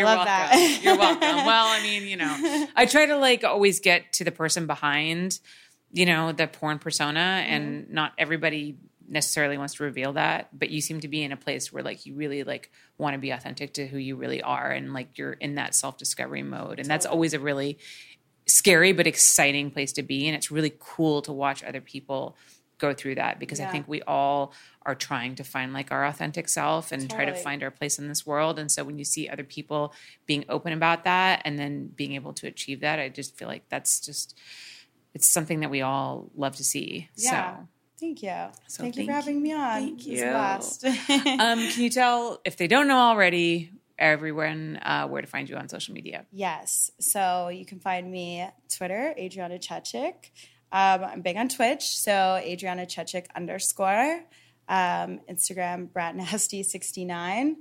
love 0.02 0.18
welcome. 0.18 0.24
that. 0.26 0.80
You're 0.82 0.98
welcome. 0.98 1.20
Well, 1.46 1.66
I 1.66 1.82
mean, 1.82 2.06
you 2.06 2.16
know, 2.16 2.66
I 2.76 2.84
try 2.86 3.06
to 3.06 3.16
like 3.16 3.44
always 3.44 3.80
get 3.80 4.12
to 4.14 4.24
the 4.24 4.32
person 4.32 4.66
behind, 4.66 5.40
you 5.92 6.06
know, 6.06 6.32
the 6.32 6.46
porn 6.46 6.78
persona, 6.78 7.42
Mm-hmm. 7.42 7.52
and 7.52 7.90
not 7.90 8.12
everybody 8.18 8.76
necessarily 9.08 9.56
wants 9.56 9.74
to 9.74 9.84
reveal 9.84 10.12
that. 10.12 10.48
But 10.56 10.70
you 10.70 10.80
seem 10.80 11.00
to 11.00 11.08
be 11.08 11.22
in 11.22 11.32
a 11.32 11.36
place 11.36 11.72
where 11.72 11.82
like 11.82 12.04
you 12.04 12.14
really 12.14 12.44
like 12.44 12.70
want 12.98 13.14
to 13.14 13.18
be 13.18 13.30
authentic 13.30 13.72
to 13.74 13.86
who 13.86 13.98
you 13.98 14.16
really 14.16 14.42
are, 14.42 14.70
and 14.70 14.92
like 14.92 15.16
you're 15.18 15.32
in 15.32 15.54
that 15.54 15.74
self 15.74 15.96
discovery 15.98 16.42
mode, 16.42 16.78
and 16.78 16.88
that's 16.88 17.06
always 17.06 17.34
a 17.34 17.40
really 17.40 17.78
scary 18.46 18.92
but 18.92 19.06
exciting 19.06 19.70
place 19.70 19.92
to 19.92 20.02
be, 20.02 20.26
and 20.26 20.36
it's 20.36 20.50
really 20.50 20.74
cool 20.78 21.22
to 21.22 21.32
watch 21.32 21.62
other 21.64 21.80
people 21.80 22.36
go 22.78 22.94
through 22.94 23.16
that 23.16 23.40
because 23.40 23.58
I 23.60 23.66
think 23.66 23.88
we 23.88 24.02
all 24.02 24.52
are 24.86 24.94
trying 24.94 25.34
to 25.34 25.42
find 25.44 25.72
like 25.72 25.90
our 25.90 26.06
authentic 26.06 26.48
self 26.48 26.92
and 26.92 27.10
try 27.10 27.24
to 27.24 27.34
find 27.34 27.62
our 27.64 27.72
place 27.72 27.98
in 27.98 28.06
this 28.06 28.24
world. 28.24 28.56
And 28.56 28.70
so 28.70 28.84
when 28.84 28.98
you 28.98 29.04
see 29.04 29.28
other 29.28 29.42
people 29.42 29.92
being 30.26 30.44
open 30.48 30.72
about 30.72 31.02
that 31.02 31.42
and 31.44 31.58
then 31.58 31.88
being 31.88 32.14
able 32.14 32.32
to 32.34 32.46
achieve 32.46 32.80
that, 32.80 33.00
I 33.00 33.08
just 33.08 33.36
feel 33.36 33.48
like 33.48 33.64
that's 33.68 33.98
just 34.00 34.38
it's 35.14 35.28
something 35.28 35.60
that 35.60 35.70
we 35.70 35.82
all 35.82 36.30
love 36.36 36.56
to 36.56 36.64
see. 36.64 37.08
Yeah. 37.16 37.56
So 37.56 37.68
Thank 37.98 38.22
you. 38.22 38.34
So 38.68 38.82
thank 38.84 38.96
you 38.96 39.06
for 39.06 39.12
having 39.12 39.42
me 39.42 39.52
on. 39.52 39.80
Thank 39.80 40.06
you. 40.06 40.24
um, 40.24 41.58
can 41.58 41.82
you 41.82 41.90
tell 41.90 42.40
if 42.44 42.56
they 42.56 42.68
don't 42.68 42.86
know 42.86 42.98
already, 42.98 43.72
everyone 43.98 44.78
uh, 44.82 45.08
where 45.08 45.20
to 45.20 45.26
find 45.26 45.48
you 45.48 45.56
on 45.56 45.68
social 45.68 45.94
media? 45.94 46.24
yes. 46.30 46.92
So 47.00 47.48
you 47.48 47.66
can 47.66 47.80
find 47.80 48.08
me 48.10 48.48
Twitter, 48.72 49.14
Adriana 49.18 49.58
Chechik. 49.58 50.30
Um, 50.70 51.02
I'm 51.02 51.22
big 51.22 51.36
on 51.36 51.48
Twitch, 51.48 51.98
so 51.98 52.40
Adriana 52.40 52.86
Chechik 52.86 53.26
underscore. 53.34 54.22
Um, 54.68 55.20
Instagram, 55.28 55.92
Brat 55.92 56.14
Nasty 56.14 56.62
69. 56.62 57.56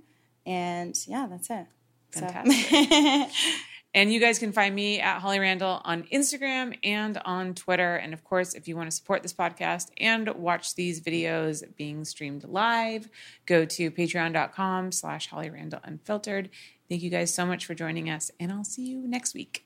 And 0.46 0.96
yeah, 1.08 1.26
that's 1.30 1.50
it. 1.50 1.66
So- 2.12 2.28
Fantastic. 2.28 3.32
And 3.98 4.14
you 4.14 4.20
guys 4.20 4.38
can 4.38 4.52
find 4.52 4.76
me 4.76 5.00
at 5.00 5.22
Holly 5.22 5.40
Randall 5.40 5.82
on 5.84 6.04
Instagram 6.14 6.78
and 6.84 7.18
on 7.26 7.56
Twitter. 7.56 7.96
And 7.96 8.14
of 8.14 8.24
course, 8.24 8.54
if 8.54 8.68
you 8.68 8.78
want 8.78 8.92
to 8.92 8.96
support 8.96 9.24
this 9.24 9.34
podcast 9.34 9.88
and 9.98 10.30
watch 10.36 10.76
these 10.76 11.02
videos 11.02 11.64
being 11.78 12.06
streamed 12.06 12.44
live, 12.44 13.10
go 13.48 13.66
to 13.66 13.90
patreon.com 13.90 14.92
slash 14.92 15.30
Holly 15.30 15.50
Randall 15.50 15.80
Unfiltered. 15.84 16.52
Thank 16.88 17.02
you 17.02 17.10
guys 17.10 17.34
so 17.34 17.44
much 17.44 17.66
for 17.66 17.74
joining 17.74 18.08
us, 18.08 18.30
and 18.40 18.52
I'll 18.52 18.64
see 18.64 18.86
you 18.86 19.00
next 19.08 19.34
week. 19.34 19.66